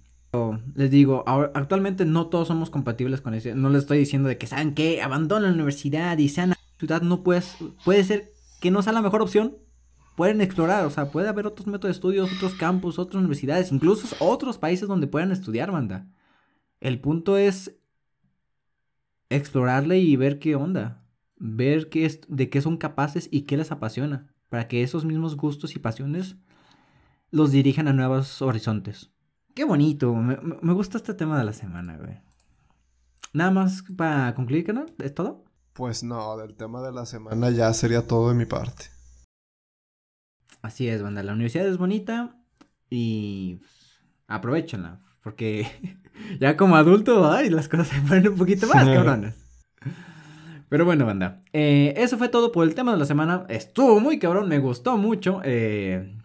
Les 0.74 0.90
digo, 0.90 1.24
actualmente 1.26 2.04
no 2.04 2.26
todos 2.26 2.48
somos 2.48 2.70
compatibles 2.70 3.20
con 3.20 3.34
eso. 3.34 3.54
No 3.54 3.70
les 3.70 3.82
estoy 3.82 3.98
diciendo 3.98 4.28
de 4.28 4.36
que, 4.36 4.46
¿saben 4.46 4.74
qué? 4.74 5.00
Abandonen 5.00 5.50
la 5.50 5.54
universidad 5.54 6.18
y 6.18 6.28
sean 6.28 6.54
ciudad 6.78 7.02
no 7.02 7.22
puedes, 7.22 7.56
puede 7.84 8.04
ser 8.04 8.32
que 8.60 8.70
no 8.70 8.82
sea 8.82 8.92
la 8.92 9.02
mejor 9.02 9.22
opción. 9.22 9.56
Pueden 10.16 10.40
explorar, 10.40 10.84
o 10.84 10.90
sea, 10.90 11.10
puede 11.10 11.28
haber 11.28 11.46
otros 11.46 11.66
métodos 11.66 11.88
de 11.88 11.96
estudios, 11.96 12.32
otros 12.32 12.54
campus, 12.54 13.00
otras 13.00 13.18
universidades, 13.18 13.72
incluso 13.72 14.06
otros 14.20 14.58
países 14.58 14.86
donde 14.86 15.08
puedan 15.08 15.32
estudiar, 15.32 15.72
banda. 15.72 16.06
El 16.80 17.00
punto 17.00 17.36
es 17.36 17.76
explorarle 19.28 19.98
y 19.98 20.16
ver 20.16 20.38
qué 20.38 20.54
onda. 20.54 21.04
Ver 21.36 21.88
qué 21.88 22.06
es, 22.06 22.20
de 22.28 22.48
qué 22.48 22.60
son 22.60 22.76
capaces 22.76 23.28
y 23.30 23.42
qué 23.42 23.56
les 23.56 23.72
apasiona. 23.72 24.28
Para 24.48 24.68
que 24.68 24.82
esos 24.82 25.04
mismos 25.04 25.36
gustos 25.36 25.74
y 25.74 25.80
pasiones 25.80 26.36
los 27.30 27.50
dirijan 27.50 27.88
a 27.88 27.92
nuevos 27.92 28.40
horizontes. 28.42 29.10
Qué 29.54 29.64
bonito. 29.64 30.14
Me, 30.14 30.72
gusta 30.72 30.98
este 30.98 31.14
tema 31.14 31.38
de 31.38 31.44
la 31.44 31.52
semana, 31.52 31.96
güey. 31.96 32.20
Nada 33.32 33.50
más 33.50 33.82
para 33.96 34.34
concluir, 34.34 34.72
¿no? 34.72 34.86
¿Es 34.98 35.14
todo? 35.14 35.43
Pues 35.74 36.04
no, 36.04 36.36
del 36.36 36.54
tema 36.54 36.82
de 36.82 36.92
la 36.92 37.04
semana 37.04 37.50
ya 37.50 37.72
sería 37.74 38.06
todo 38.06 38.28
de 38.28 38.36
mi 38.36 38.46
parte. 38.46 38.84
Así 40.62 40.88
es, 40.88 41.02
banda. 41.02 41.24
La 41.24 41.32
universidad 41.32 41.66
es 41.66 41.78
bonita 41.78 42.36
y 42.88 43.58
aprovechenla. 44.28 45.00
Porque 45.20 45.66
ya 46.40 46.56
como 46.56 46.76
adulto, 46.76 47.28
ay, 47.28 47.50
las 47.50 47.68
cosas 47.68 47.88
se 47.88 48.00
ponen 48.02 48.28
un 48.28 48.36
poquito 48.36 48.68
más 48.68 48.84
cabronas. 48.84 49.34
Pero 50.68 50.84
bueno, 50.84 51.06
banda. 51.06 51.42
Eh, 51.52 51.92
eso 51.96 52.18
fue 52.18 52.28
todo 52.28 52.52
por 52.52 52.68
el 52.68 52.76
tema 52.76 52.92
de 52.92 52.98
la 52.98 53.04
semana. 53.04 53.44
Estuvo 53.48 53.98
muy 53.98 54.20
cabrón, 54.20 54.48
me 54.48 54.60
gustó 54.60 54.96
mucho. 54.96 55.40
Eh, 55.44 56.16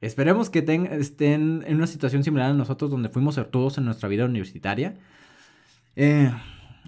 esperemos 0.00 0.50
que 0.50 0.58
estén 0.98 1.62
en 1.64 1.76
una 1.76 1.86
situación 1.86 2.24
similar 2.24 2.50
a 2.50 2.54
nosotros 2.54 2.90
donde 2.90 3.10
fuimos 3.10 3.38
todos 3.52 3.78
en 3.78 3.84
nuestra 3.84 4.08
vida 4.08 4.24
universitaria. 4.24 4.98
Eh, 5.94 6.32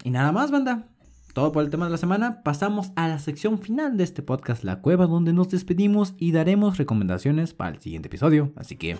y 0.02 0.10
nada 0.10 0.32
más, 0.32 0.50
banda 0.50 0.88
todo 1.32 1.52
por 1.52 1.62
el 1.62 1.70
tema 1.70 1.86
de 1.86 1.92
la 1.92 1.98
semana, 1.98 2.42
pasamos 2.42 2.92
a 2.96 3.08
la 3.08 3.18
sección 3.18 3.58
final 3.58 3.96
de 3.96 4.04
este 4.04 4.22
podcast, 4.22 4.64
La 4.64 4.80
Cueva, 4.80 5.06
donde 5.06 5.32
nos 5.32 5.48
despedimos 5.48 6.14
y 6.18 6.32
daremos 6.32 6.78
recomendaciones 6.78 7.54
para 7.54 7.70
el 7.70 7.80
siguiente 7.80 8.08
episodio. 8.08 8.52
Así 8.56 8.76
que 8.76 8.98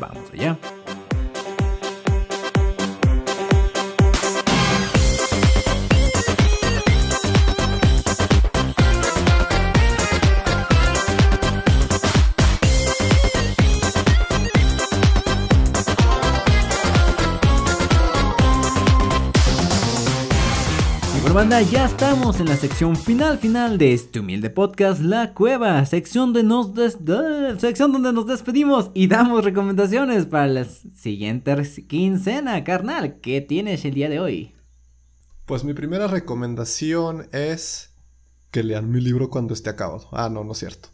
vamos 0.00 0.30
allá. 0.32 0.58
Banda, 21.38 21.62
ya 21.62 21.84
estamos 21.84 22.40
en 22.40 22.46
la 22.46 22.56
sección 22.56 22.96
final 22.96 23.38
final 23.38 23.78
de 23.78 23.92
este 23.92 24.18
humilde 24.18 24.50
podcast, 24.50 25.00
La 25.00 25.34
Cueva, 25.34 25.86
sección, 25.86 26.32
de 26.32 26.42
nos 26.42 26.72
sección 27.60 27.92
donde 27.92 28.12
nos 28.12 28.26
despedimos 28.26 28.90
y 28.92 29.06
damos 29.06 29.44
recomendaciones 29.44 30.26
para 30.26 30.48
la 30.48 30.64
siguiente 30.64 31.54
quincena, 31.86 32.64
carnal. 32.64 33.20
¿Qué 33.20 33.40
tienes 33.40 33.84
el 33.84 33.94
día 33.94 34.08
de 34.08 34.18
hoy? 34.18 34.52
Pues 35.46 35.62
mi 35.62 35.74
primera 35.74 36.08
recomendación 36.08 37.28
es 37.30 37.94
que 38.50 38.64
lean 38.64 38.90
mi 38.90 39.00
libro 39.00 39.30
cuando 39.30 39.54
esté 39.54 39.70
acabado. 39.70 40.08
Ah, 40.10 40.28
no, 40.28 40.42
no 40.42 40.50
es 40.50 40.58
cierto. 40.58 40.88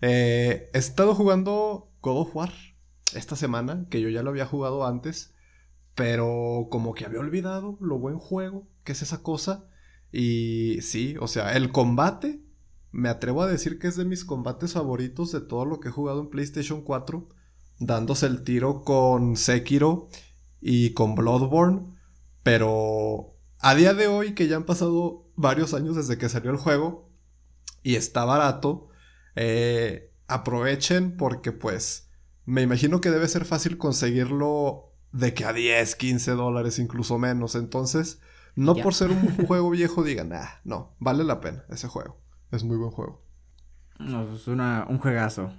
Eh, 0.00 0.70
he 0.74 0.78
estado 0.78 1.14
jugando 1.14 1.88
God 2.00 2.22
of 2.22 2.34
War 2.34 2.52
esta 3.14 3.36
semana, 3.36 3.86
que 3.90 4.00
yo 4.00 4.08
ya 4.08 4.24
lo 4.24 4.30
había 4.30 4.44
jugado 4.44 4.84
antes, 4.88 5.34
pero 5.94 6.66
como 6.68 6.94
que 6.94 7.04
había 7.04 7.20
olvidado 7.20 7.78
lo 7.80 8.00
buen 8.00 8.18
juego 8.18 8.66
que 8.82 8.90
es 8.90 9.02
esa 9.02 9.22
cosa. 9.22 9.68
Y 10.16 10.80
sí, 10.80 11.16
o 11.20 11.26
sea, 11.26 11.56
el 11.56 11.72
combate, 11.72 12.40
me 12.92 13.08
atrevo 13.08 13.42
a 13.42 13.48
decir 13.48 13.80
que 13.80 13.88
es 13.88 13.96
de 13.96 14.04
mis 14.04 14.24
combates 14.24 14.74
favoritos 14.74 15.32
de 15.32 15.40
todo 15.40 15.64
lo 15.64 15.80
que 15.80 15.88
he 15.88 15.90
jugado 15.92 16.20
en 16.20 16.30
PlayStation 16.30 16.82
4, 16.82 17.28
dándose 17.80 18.26
el 18.26 18.44
tiro 18.44 18.82
con 18.84 19.36
Sekiro 19.36 20.08
y 20.60 20.90
con 20.90 21.16
Bloodborne, 21.16 21.96
pero 22.44 23.34
a 23.58 23.74
día 23.74 23.92
de 23.92 24.06
hoy, 24.06 24.34
que 24.34 24.46
ya 24.46 24.54
han 24.54 24.66
pasado 24.66 25.32
varios 25.34 25.74
años 25.74 25.96
desde 25.96 26.16
que 26.16 26.28
salió 26.28 26.52
el 26.52 26.58
juego 26.58 27.10
y 27.82 27.96
está 27.96 28.24
barato, 28.24 28.90
eh, 29.34 30.12
aprovechen 30.28 31.16
porque 31.16 31.50
pues 31.50 32.08
me 32.44 32.62
imagino 32.62 33.00
que 33.00 33.10
debe 33.10 33.26
ser 33.26 33.44
fácil 33.44 33.78
conseguirlo 33.78 34.92
de 35.10 35.34
que 35.34 35.44
a 35.44 35.52
10, 35.52 35.96
15 35.96 36.30
dólares, 36.32 36.78
incluso 36.78 37.18
menos. 37.18 37.56
Entonces, 37.56 38.20
no 38.56 38.74
por 38.76 38.94
ser 38.94 39.10
un 39.10 39.36
juego 39.46 39.70
viejo 39.70 40.02
digan, 40.02 40.32
ah, 40.32 40.60
no, 40.64 40.94
vale 40.98 41.24
la 41.24 41.40
pena 41.40 41.64
ese 41.70 41.88
juego. 41.88 42.20
Es 42.50 42.64
muy 42.64 42.76
buen 42.76 42.90
juego. 42.90 43.24
No, 43.98 44.34
es 44.34 44.46
una, 44.48 44.86
un 44.88 44.98
juegazo. 44.98 45.52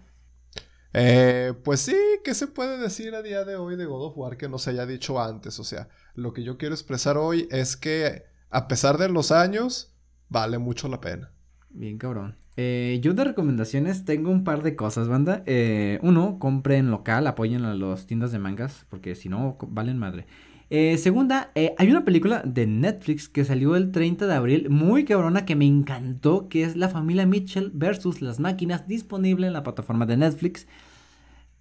Eh, 0.93 1.53
pues 1.63 1.81
sí, 1.81 1.97
¿qué 2.23 2.33
se 2.33 2.47
puede 2.47 2.77
decir 2.77 3.15
a 3.15 3.21
día 3.21 3.43
de 3.43 3.57
hoy 3.57 3.75
de 3.75 3.85
God 3.85 4.07
of 4.07 4.17
War 4.17 4.37
que 4.37 4.47
no 4.47 4.57
se 4.57 4.69
haya 4.69 4.85
dicho 4.85 5.21
antes? 5.21 5.59
O 5.59 5.65
sea, 5.65 5.89
lo 6.13 6.31
que 6.31 6.43
yo 6.43 6.57
quiero 6.57 6.73
expresar 6.73 7.17
hoy 7.17 7.49
es 7.51 7.75
que 7.75 8.23
a 8.49 8.69
pesar 8.69 8.97
de 8.97 9.09
los 9.09 9.31
años, 9.31 9.93
vale 10.29 10.57
mucho 10.57 10.87
la 10.87 11.01
pena. 11.01 11.31
Bien, 11.69 11.97
cabrón. 11.97 12.37
Eh, 12.57 12.99
yo 13.01 13.13
de 13.13 13.25
recomendaciones 13.25 14.05
tengo 14.05 14.31
un 14.31 14.45
par 14.45 14.63
de 14.63 14.77
cosas, 14.77 15.09
banda. 15.09 15.43
Eh, 15.45 15.99
uno, 16.01 16.39
compren 16.39 16.89
local, 16.89 17.27
apoyen 17.27 17.65
a 17.65 17.73
los 17.73 18.07
tiendas 18.07 18.31
de 18.31 18.39
mangas, 18.39 18.85
porque 18.89 19.15
si 19.15 19.27
no, 19.27 19.57
valen 19.67 19.97
madre. 19.97 20.25
Eh, 20.69 20.97
segunda, 20.97 21.51
eh, 21.53 21.75
hay 21.77 21.91
una 21.91 22.03
película 22.05 22.41
de 22.43 22.65
Netflix 22.65 23.29
que 23.29 23.45
salió 23.45 23.75
el 23.75 23.91
30 23.91 24.25
de 24.25 24.33
abril, 24.33 24.69
muy 24.69 25.05
cabrona, 25.05 25.45
que 25.45 25.55
me 25.55 25.65
encantó, 25.65 26.49
que 26.49 26.63
es 26.63 26.75
La 26.75 26.89
familia 26.89 27.25
Mitchell 27.25 27.71
versus 27.73 28.21
las 28.21 28.39
máquinas, 28.39 28.87
disponible 28.87 29.47
en 29.47 29.53
la 29.53 29.63
plataforma 29.63 30.05
de 30.05 30.17
Netflix. 30.17 30.67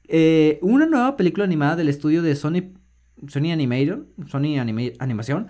Eh, 0.09 0.59
una 0.63 0.87
nueva 0.87 1.17
película 1.17 1.45
animada 1.45 1.77
del 1.77 1.89
estudio 1.89 2.23
de 2.23 2.35
Sony, 2.35 2.73
Sony 3.29 3.53
Animation, 3.53 4.09
Sony 4.27 4.59
Animación. 4.59 5.49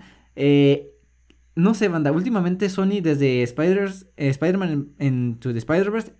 no 1.55 1.73
sé, 1.73 1.87
banda, 1.87 2.11
últimamente 2.11 2.69
Sony 2.69 2.99
desde 3.01 3.41
Spider-Man 3.43 4.89
Into 4.99 5.53
the 5.53 5.59
Spider-Verse, 5.59 6.13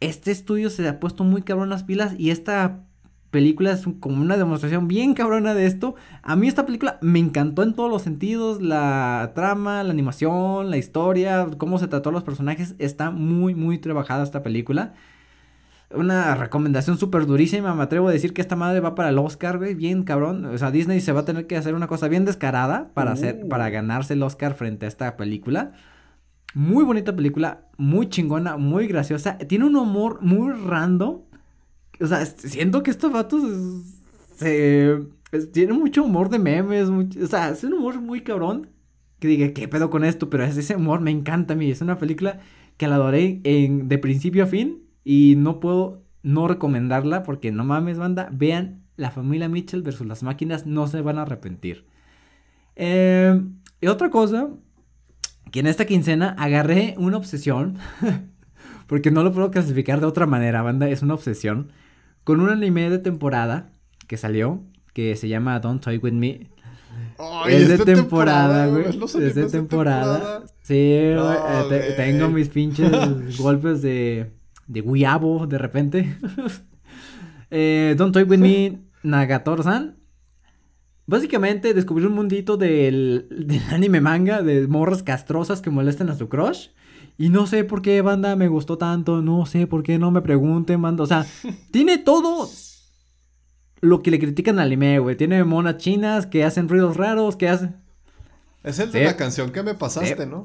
este 0.00 0.30
estudio 0.30 0.70
se 0.70 0.88
ha 0.88 0.98
puesto 0.98 1.24
muy 1.24 1.42
cabrón 1.42 1.68
las 1.68 1.84
pilas 1.84 2.14
y 2.18 2.30
esta 2.30 2.86
película 3.30 3.72
es 3.72 3.86
como 4.00 4.20
una 4.20 4.36
demostración 4.36 4.88
bien 4.88 5.14
cabrona 5.14 5.54
de 5.54 5.66
esto. 5.66 5.94
A 6.22 6.36
mí 6.36 6.48
esta 6.48 6.66
película 6.66 6.98
me 7.00 7.18
encantó 7.18 7.62
en 7.62 7.74
todos 7.74 7.90
los 7.90 8.02
sentidos, 8.02 8.60
la 8.60 9.32
trama, 9.34 9.82
la 9.82 9.90
animación, 9.90 10.70
la 10.70 10.76
historia, 10.76 11.46
cómo 11.58 11.78
se 11.78 11.88
trató 11.88 12.10
a 12.10 12.12
los 12.12 12.24
personajes, 12.24 12.74
está 12.78 13.10
muy, 13.10 13.54
muy 13.54 13.78
trabajada 13.78 14.24
esta 14.24 14.42
película. 14.42 14.94
Una 15.92 16.36
recomendación 16.36 16.98
súper 16.98 17.26
durísima, 17.26 17.74
me 17.74 17.82
atrevo 17.82 18.08
a 18.08 18.12
decir 18.12 18.32
que 18.32 18.40
esta 18.40 18.54
madre 18.54 18.78
va 18.78 18.94
para 18.94 19.08
el 19.08 19.18
Oscar, 19.18 19.58
güey, 19.58 19.74
bien 19.74 20.04
cabrón. 20.04 20.44
O 20.44 20.56
sea, 20.56 20.70
Disney 20.70 21.00
se 21.00 21.12
va 21.12 21.20
a 21.20 21.24
tener 21.24 21.48
que 21.48 21.56
hacer 21.56 21.74
una 21.74 21.88
cosa 21.88 22.06
bien 22.06 22.24
descarada 22.24 22.90
para, 22.94 23.10
hacer, 23.10 23.48
para 23.48 23.66
uh. 23.66 23.72
ganarse 23.72 24.14
el 24.14 24.22
Oscar 24.22 24.54
frente 24.54 24.86
a 24.86 24.88
esta 24.88 25.16
película. 25.16 25.72
Muy 26.54 26.84
bonita 26.84 27.14
película, 27.14 27.62
muy 27.76 28.08
chingona, 28.08 28.56
muy 28.56 28.86
graciosa. 28.86 29.38
Tiene 29.38 29.64
un 29.64 29.76
humor 29.76 30.18
muy 30.20 30.52
random 30.52 31.22
o 32.00 32.06
sea, 32.06 32.24
siento 32.24 32.82
que 32.82 32.90
estos 32.90 33.12
vatos 33.12 33.42
se, 34.36 34.98
tienen 35.52 35.78
mucho 35.78 36.02
humor 36.02 36.30
de 36.30 36.38
memes, 36.38 36.88
o 36.88 37.26
sea, 37.26 37.50
es 37.50 37.62
un 37.64 37.74
humor 37.74 38.00
muy 38.00 38.22
cabrón. 38.22 38.70
Que 39.18 39.28
diga, 39.28 39.52
¿qué 39.52 39.68
pedo 39.68 39.90
con 39.90 40.02
esto? 40.02 40.30
Pero 40.30 40.44
ese 40.44 40.74
humor 40.74 41.02
me 41.02 41.10
encanta 41.10 41.52
a 41.52 41.56
mí. 41.56 41.70
Es 41.70 41.82
una 41.82 41.98
película 41.98 42.40
que 42.78 42.88
la 42.88 42.94
adoré 42.94 43.40
de 43.42 43.98
principio 43.98 44.44
a 44.44 44.46
fin 44.46 44.82
y 45.04 45.34
no 45.36 45.60
puedo 45.60 46.02
no 46.22 46.48
recomendarla 46.48 47.22
porque 47.22 47.52
no 47.52 47.64
mames, 47.64 47.98
banda. 47.98 48.30
Vean 48.32 48.82
La 48.96 49.10
familia 49.10 49.48
Mitchell 49.48 49.82
versus 49.82 50.06
las 50.06 50.22
máquinas, 50.22 50.66
no 50.66 50.86
se 50.86 51.02
van 51.02 51.18
a 51.18 51.22
arrepentir. 51.22 51.84
Eh, 52.76 53.42
y 53.82 53.86
otra 53.88 54.08
cosa, 54.08 54.48
que 55.50 55.60
en 55.60 55.66
esta 55.66 55.84
quincena 55.84 56.34
agarré 56.38 56.94
una 56.96 57.18
obsesión, 57.18 57.76
porque 58.86 59.10
no 59.10 59.22
lo 59.22 59.32
puedo 59.32 59.50
clasificar 59.50 60.00
de 60.00 60.06
otra 60.06 60.26
manera, 60.26 60.62
banda, 60.62 60.88
es 60.88 61.02
una 61.02 61.14
obsesión 61.14 61.72
con 62.30 62.40
un 62.40 62.48
anime 62.48 62.88
de 62.88 63.00
temporada 63.00 63.72
que 64.06 64.16
salió, 64.16 64.62
que 64.92 65.16
se 65.16 65.26
llama 65.26 65.58
Don't 65.58 65.82
Toy 65.82 65.96
With 65.96 66.12
Me. 66.12 66.48
es, 67.48 67.66
de 67.66 67.78
temporada, 67.78 68.68
güey. 68.68 68.84
Es, 68.86 69.34
de 69.34 69.48
temporada. 69.48 70.44
Sí, 70.62 70.76
eh, 70.76 71.94
tengo 71.96 72.28
mis 72.28 72.48
pinches 72.48 73.36
golpes 73.36 73.82
de, 73.82 74.30
de 74.68 74.80
guiabo 74.80 75.48
de 75.48 75.58
repente. 75.58 76.16
eh, 77.50 77.96
Don't 77.98 78.12
Toy 78.12 78.22
With 78.22 78.38
Me, 78.38 78.78
Nagator-san. 79.02 79.96
Básicamente 81.06 81.74
descubrí 81.74 82.04
un 82.04 82.14
mundito 82.14 82.56
del, 82.56 83.26
del 83.28 83.62
anime 83.72 84.00
manga 84.00 84.40
de 84.42 84.68
morras 84.68 85.02
castrosas 85.02 85.60
que 85.62 85.70
molestan 85.70 86.10
a 86.10 86.14
su 86.14 86.28
crush. 86.28 86.68
Y 87.18 87.28
no 87.28 87.46
sé 87.46 87.64
por 87.64 87.82
qué, 87.82 88.02
banda, 88.02 88.36
me 88.36 88.48
gustó 88.48 88.78
tanto. 88.78 89.22
No 89.22 89.46
sé 89.46 89.66
por 89.66 89.82
qué, 89.82 89.98
no 89.98 90.10
me 90.10 90.22
pregunten, 90.22 90.80
banda. 90.80 91.04
O 91.04 91.06
sea, 91.06 91.26
tiene 91.70 91.98
todo 91.98 92.48
lo 93.80 94.02
que 94.02 94.10
le 94.10 94.18
critican 94.18 94.58
al 94.58 94.66
anime, 94.66 94.98
güey. 94.98 95.16
Tiene 95.16 95.44
monas 95.44 95.78
chinas 95.78 96.26
que 96.26 96.44
hacen 96.44 96.68
ruidos 96.68 96.96
raros, 96.96 97.36
que 97.36 97.48
hacen... 97.48 97.76
Es 98.62 98.78
el 98.78 98.92
de 98.92 99.04
la 99.04 99.16
canción 99.16 99.52
que 99.52 99.62
me 99.62 99.74
pasaste, 99.74 100.26
¿no? 100.26 100.44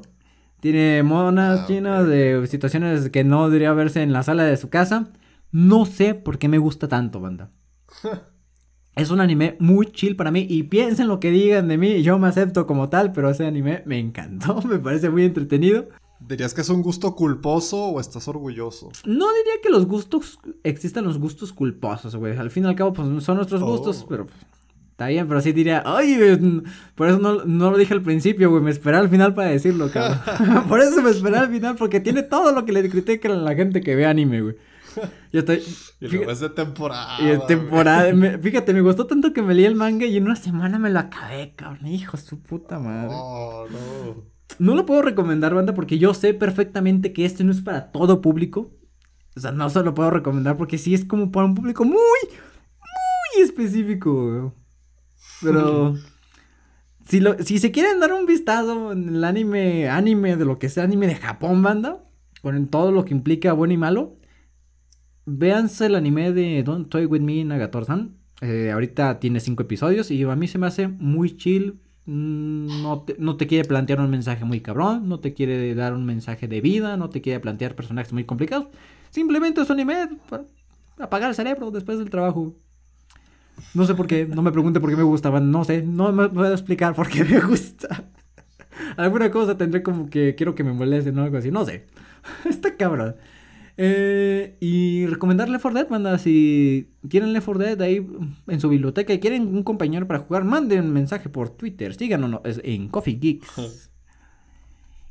Tiene 0.60 1.02
monas 1.02 1.60
ah, 1.60 1.66
chinas 1.66 2.06
de 2.06 2.46
situaciones 2.46 3.10
que 3.10 3.24
no 3.24 3.46
debería 3.46 3.72
verse 3.74 4.02
en 4.02 4.12
la 4.12 4.22
sala 4.22 4.44
de 4.44 4.56
su 4.56 4.70
casa. 4.70 5.08
No 5.52 5.84
sé 5.84 6.14
por 6.14 6.38
qué 6.38 6.48
me 6.48 6.58
gusta 6.58 6.88
tanto, 6.88 7.20
banda. 7.20 7.50
es 8.96 9.10
un 9.10 9.20
anime 9.20 9.56
muy 9.60 9.86
chill 9.92 10.16
para 10.16 10.30
mí 10.30 10.46
y 10.48 10.64
piensen 10.64 11.08
lo 11.08 11.20
que 11.20 11.30
digan 11.30 11.68
de 11.68 11.76
mí, 11.76 12.02
yo 12.02 12.18
me 12.18 12.28
acepto 12.28 12.66
como 12.66 12.88
tal, 12.88 13.12
pero 13.12 13.30
ese 13.30 13.46
anime 13.46 13.82
me 13.84 13.98
encantó, 13.98 14.62
me 14.66 14.78
parece 14.78 15.10
muy 15.10 15.24
entretenido. 15.24 15.88
¿Dirías 16.18 16.54
que 16.54 16.62
es 16.62 16.68
un 16.68 16.82
gusto 16.82 17.14
culposo 17.14 17.86
o 17.86 18.00
estás 18.00 18.26
orgulloso? 18.28 18.90
No 19.04 19.26
diría 19.34 19.54
que 19.62 19.68
los 19.68 19.86
gustos, 19.86 20.38
existan 20.64 21.04
los 21.04 21.18
gustos 21.18 21.52
culposos, 21.52 22.16
güey. 22.16 22.36
Al 22.36 22.50
fin 22.50 22.64
y 22.64 22.68
al 22.68 22.74
cabo, 22.74 22.92
pues 22.92 23.22
son 23.22 23.36
nuestros 23.36 23.62
gustos, 23.62 24.02
oh. 24.02 24.08
pero 24.08 24.26
pues, 24.26 24.38
está 24.90 25.08
bien, 25.08 25.28
pero 25.28 25.42
sí 25.42 25.52
diría, 25.52 25.82
ay, 25.84 26.18
por 26.94 27.08
eso 27.08 27.18
no, 27.18 27.44
no, 27.44 27.70
lo 27.70 27.76
dije 27.76 27.92
al 27.92 28.02
principio, 28.02 28.50
güey, 28.50 28.62
me 28.62 28.70
esperé 28.70 28.96
al 28.96 29.10
final 29.10 29.34
para 29.34 29.50
decirlo, 29.50 29.90
cabrón. 29.90 30.20
por 30.68 30.80
eso 30.80 31.02
me 31.02 31.10
esperé 31.10 31.36
al 31.36 31.50
final, 31.50 31.76
porque 31.76 32.00
tiene 32.00 32.22
todo 32.22 32.52
lo 32.52 32.64
que 32.64 32.72
le 32.72 32.88
critican 32.88 33.32
a 33.32 33.36
la 33.36 33.54
gente 33.54 33.82
que 33.82 33.94
ve 33.94 34.06
anime, 34.06 34.40
güey. 34.40 34.56
Yo 35.32 35.40
estoy. 35.40 35.62
Y 36.00 36.08
luego 36.08 36.30
es 36.30 36.40
de 36.40 36.50
temporada. 36.50 37.16
Y 37.20 37.26
de 37.26 37.38
temporada. 37.38 38.12
fíjate, 38.38 38.74
me 38.74 38.82
gustó 38.82 39.06
tanto 39.06 39.32
que 39.32 39.40
me 39.40 39.54
leí 39.54 39.64
el 39.64 39.74
manga 39.74 40.04
y 40.04 40.18
en 40.18 40.24
una 40.24 40.36
semana 40.36 40.78
me 40.78 40.90
lo 40.90 40.98
acabé, 40.98 41.54
cabrón. 41.56 41.86
Hijo, 41.86 42.18
su 42.18 42.40
puta 42.40 42.78
madre. 42.78 43.10
Oh, 43.12 43.66
no. 43.70 44.35
No 44.58 44.74
lo 44.74 44.86
puedo 44.86 45.02
recomendar, 45.02 45.54
banda, 45.54 45.74
porque 45.74 45.98
yo 45.98 46.14
sé 46.14 46.34
perfectamente 46.34 47.12
que 47.12 47.24
este 47.24 47.44
no 47.44 47.52
es 47.52 47.60
para 47.60 47.90
todo 47.92 48.20
público. 48.20 48.72
O 49.36 49.40
sea, 49.40 49.52
no 49.52 49.68
se 49.68 49.82
lo 49.82 49.94
puedo 49.94 50.10
recomendar 50.10 50.56
porque 50.56 50.78
sí 50.78 50.94
es 50.94 51.04
como 51.04 51.30
para 51.30 51.46
un 51.46 51.54
público 51.54 51.84
muy, 51.84 51.94
muy 51.94 53.42
específico. 53.42 54.54
Pero 55.42 55.96
si, 57.06 57.20
lo, 57.20 57.38
si 57.38 57.58
se 57.58 57.70
quieren 57.70 58.00
dar 58.00 58.12
un 58.12 58.26
vistazo 58.26 58.92
en 58.92 59.08
el 59.08 59.24
anime, 59.24 59.88
anime 59.88 60.36
de 60.36 60.44
lo 60.44 60.58
que 60.58 60.68
sea 60.68 60.84
anime 60.84 61.06
de 61.06 61.16
Japón, 61.16 61.62
banda, 61.62 62.04
con 62.42 62.66
todo 62.68 62.92
lo 62.92 63.04
que 63.04 63.14
implica 63.14 63.52
bueno 63.52 63.74
y 63.74 63.76
malo, 63.76 64.16
véanse 65.26 65.86
el 65.86 65.94
anime 65.96 66.32
de 66.32 66.62
Don't 66.62 66.88
Toy 66.88 67.06
With 67.06 67.20
Me 67.20 67.44
Nagator-san. 67.44 68.16
Eh, 68.40 68.70
ahorita 68.72 69.18
tiene 69.18 69.40
cinco 69.40 69.62
episodios 69.62 70.10
y 70.10 70.22
a 70.22 70.36
mí 70.36 70.48
se 70.48 70.58
me 70.58 70.66
hace 70.66 70.88
muy 70.88 71.36
chill, 71.36 71.80
no 72.06 73.02
te, 73.02 73.16
no 73.18 73.36
te, 73.36 73.46
quiere 73.46 73.66
plantear 73.68 74.00
un 74.00 74.10
mensaje 74.10 74.44
muy 74.44 74.60
cabrón, 74.60 75.08
no 75.08 75.20
te 75.20 75.34
quiere 75.34 75.74
dar 75.74 75.92
un 75.92 76.06
mensaje 76.06 76.48
de 76.48 76.60
vida, 76.60 76.96
no 76.96 77.10
te 77.10 77.20
quiere 77.20 77.40
plantear 77.40 77.74
personajes 77.74 78.12
muy 78.12 78.24
complicados. 78.24 78.68
Simplemente 79.10 79.60
es 79.60 79.70
un 79.70 79.80
anime 79.80 80.08
para 80.28 80.44
apagar 80.98 81.30
el 81.30 81.34
cerebro 81.34 81.70
después 81.70 81.98
del 81.98 82.10
trabajo. 82.10 82.54
No 83.74 83.84
sé 83.86 83.94
por 83.94 84.06
qué, 84.06 84.26
no 84.26 84.42
me 84.42 84.52
pregunte 84.52 84.80
por 84.80 84.90
qué 84.90 84.96
me 84.96 85.02
gusta, 85.02 85.30
no 85.40 85.64
sé, 85.64 85.82
no 85.82 86.12
me 86.12 86.28
puedo 86.28 86.52
explicar 86.52 86.94
por 86.94 87.08
qué 87.08 87.24
me 87.24 87.40
gusta. 87.40 88.04
Alguna 88.96 89.30
cosa 89.30 89.56
tendré 89.56 89.82
como 89.82 90.08
que 90.08 90.34
quiero 90.34 90.54
que 90.54 90.64
me 90.64 90.72
molesten 90.72 91.18
o 91.18 91.22
algo 91.22 91.38
así. 91.38 91.50
No 91.50 91.64
sé. 91.64 91.86
Está 92.48 92.76
cabrón. 92.76 93.16
Eh, 93.78 94.56
y 94.60 95.06
recomendarle 95.06 95.52
Left 95.52 95.62
4 95.62 95.80
Dead, 95.80 95.90
manda. 95.90 96.18
Si 96.18 96.92
quieren 97.08 97.32
Left 97.32 97.46
4 97.46 97.64
Dead 97.64 97.80
ahí 97.82 98.06
en 98.46 98.60
su 98.60 98.68
biblioteca 98.68 99.12
y 99.12 99.20
quieren 99.20 99.54
un 99.54 99.62
compañero 99.62 100.06
para 100.06 100.20
jugar, 100.20 100.44
manden 100.44 100.86
un 100.86 100.92
mensaje 100.92 101.28
por 101.28 101.50
Twitter. 101.50 101.94
Síganos 101.94 102.40
en 102.44 102.88
Coffee 102.88 103.18
Geeks. 103.18 103.90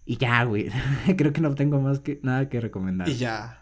y 0.06 0.18
ya, 0.18 0.44
güey. 0.44 0.70
Creo 1.18 1.32
que 1.32 1.42
no 1.42 1.54
tengo 1.54 1.80
más 1.80 2.00
que 2.00 2.20
nada 2.24 2.50
que 2.50 2.60
recomendar. 2.60 3.08
Y 3.08 3.16
ya. 3.16 3.62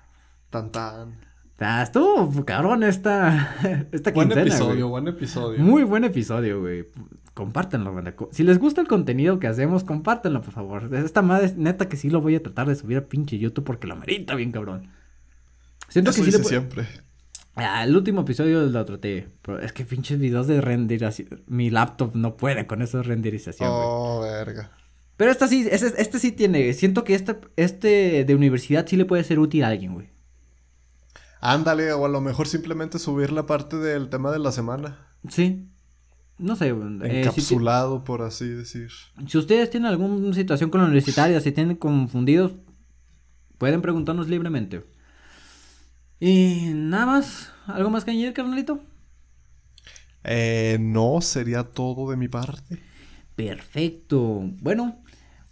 Tan 0.49 0.71
tan. 0.71 1.33
Ah, 1.59 1.83
estuvo 1.83 2.43
cabrón 2.45 2.83
esta, 2.83 3.55
esta 3.91 4.11
Buen 4.11 4.31
episodio, 4.31 4.89
buen 4.89 5.07
episodio. 5.07 5.59
Muy 5.59 5.83
buen 5.83 6.03
episodio, 6.03 6.61
güey. 6.61 6.87
Compártanlo. 7.33 7.95
Si 8.31 8.43
les 8.43 8.59
gusta 8.59 8.81
el 8.81 8.87
contenido 8.87 9.39
que 9.39 9.47
hacemos, 9.47 9.83
compártanlo, 9.83 10.41
por 10.41 10.53
favor. 10.53 10.93
Esta 10.93 11.21
madre, 11.21 11.53
neta 11.57 11.89
que 11.89 11.97
sí 11.97 12.09
lo 12.09 12.21
voy 12.21 12.35
a 12.35 12.43
tratar 12.43 12.67
de 12.67 12.75
subir 12.75 12.97
a 12.97 13.05
pinche 13.05 13.39
YouTube 13.39 13.63
porque 13.63 13.87
lo 13.87 13.95
merita 13.95 14.35
bien, 14.35 14.51
cabrón. 14.51 14.91
Siento 15.89 16.11
que 16.11 16.23
sí 16.23 16.31
le 16.31 16.43
siempre. 16.43 16.87
Ah, 17.55 17.83
el 17.83 17.95
último 17.95 18.21
episodio 18.21 18.61
lo 18.63 18.85
traté. 18.85 19.29
Pero 19.41 19.59
es 19.59 19.73
que 19.73 19.85
pinches 19.85 20.19
videos 20.19 20.47
de 20.47 20.61
renderización. 20.61 21.43
Mi 21.47 21.69
laptop 21.69 22.15
no 22.15 22.37
puede 22.37 22.67
con 22.67 22.81
esa 22.81 23.01
renderización. 23.01 23.69
Oh, 23.71 24.21
verga. 24.21 24.71
Pero 25.17 25.31
esta 25.31 25.47
sí, 25.47 25.67
este, 25.69 26.01
este 26.01 26.19
sí 26.19 26.31
tiene. 26.31 26.73
Siento 26.73 27.03
que 27.03 27.15
este, 27.15 27.37
este 27.55 28.25
de 28.25 28.35
universidad 28.35 28.85
sí 28.87 28.95
le 28.95 29.05
puede 29.05 29.23
ser 29.23 29.39
útil 29.39 29.63
a 29.63 29.67
alguien, 29.67 29.93
güey. 29.93 30.09
Ándale, 31.41 31.91
o 31.93 32.05
a 32.05 32.09
lo 32.09 32.21
mejor 32.21 32.47
simplemente 32.47 32.99
subir 32.99 33.31
la 33.31 33.45
parte 33.45 33.77
del 33.77 34.09
tema 34.09 34.31
de 34.31 34.39
la 34.39 34.51
semana. 34.51 34.97
Sí. 35.29 35.67
No 36.43 36.57
sé. 36.57 36.67
Eh, 36.67 37.21
Encapsulado, 37.21 38.03
por 38.03 38.21
así 38.21 38.49
decir. 38.49 38.89
Si 39.27 39.37
ustedes 39.37 39.69
tienen 39.69 39.89
alguna 39.89 40.33
situación 40.33 40.69
con 40.69 40.81
la 40.81 40.87
universitaria, 40.87 41.39
si 41.39 41.53
tienen 41.53 41.77
confundidos, 41.77 42.51
pueden 43.57 43.81
preguntarnos 43.81 44.27
libremente. 44.27 44.83
Y 46.19 46.71
nada 46.73 47.05
más, 47.05 47.53
¿algo 47.65 47.89
más 47.89 48.03
que 48.03 48.11
añadir, 48.11 48.33
carnalito? 48.33 48.81
Eh, 50.25 50.77
no, 50.81 51.21
sería 51.21 51.63
todo 51.63 52.11
de 52.11 52.17
mi 52.17 52.27
parte. 52.27 52.77
Perfecto. 53.37 54.41
Bueno, 54.59 55.01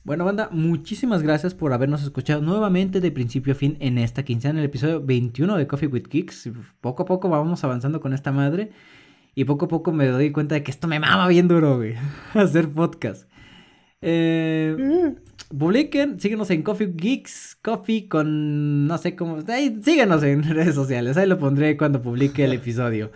bueno, 0.04 0.26
banda, 0.26 0.50
muchísimas 0.52 1.24
gracias 1.24 1.54
por 1.54 1.72
habernos 1.72 2.04
escuchado 2.04 2.42
nuevamente 2.42 3.00
de 3.00 3.12
principio 3.12 3.54
a 3.54 3.56
fin 3.56 3.78
en 3.80 3.98
esta 3.98 4.24
quincena, 4.24 4.56
en 4.56 4.58
el 4.58 4.66
episodio 4.66 5.02
21 5.02 5.56
de 5.56 5.68
Coffee 5.68 5.88
with 5.88 6.04
Kicks. 6.04 6.50
Poco 6.82 7.04
a 7.04 7.06
poco 7.06 7.30
vamos 7.30 7.64
avanzando 7.64 8.02
con 8.02 8.14
esta 8.14 8.34
madre. 8.34 8.72
Y 9.34 9.46
poco 9.46 9.66
a 9.66 9.68
poco 9.70 9.92
me 9.92 10.08
doy 10.08 10.32
cuenta 10.32 10.56
de 10.56 10.64
que 10.64 10.72
esto 10.72 10.88
me 10.88 11.00
mama 11.00 11.28
bien 11.28 11.48
duro, 11.48 11.78
güey. 11.78 11.96
Hacer 12.34 12.70
podcast. 12.70 13.30
Eh, 14.02 15.16
publiquen, 15.58 16.20
síguenos 16.20 16.50
en 16.50 16.64
Coffee 16.64 16.94
Geeks, 16.96 17.58
Coffee 17.62 18.08
con 18.08 18.88
no 18.88 18.98
sé 18.98 19.16
cómo. 19.16 19.40
Ahí, 19.48 19.80
síguenos 19.84 20.24
en 20.24 20.44
redes 20.56 20.76
sociales, 20.76 21.18
ahí 21.18 21.28
lo 21.28 21.38
pondré 21.38 21.78
cuando 21.78 22.02
publique 22.02 22.44
el 22.44 22.54
episodio. 22.54 23.12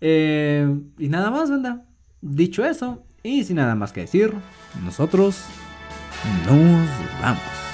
Eh, 0.00 0.68
y 0.98 1.08
nada 1.08 1.30
más, 1.30 1.50
banda. 1.50 1.84
Dicho 2.20 2.64
eso, 2.64 3.04
y 3.22 3.44
sin 3.44 3.56
nada 3.56 3.76
más 3.76 3.92
que 3.92 4.00
decir, 4.00 4.32
nosotros 4.84 5.44
nos 6.46 6.88
vamos. 7.22 7.67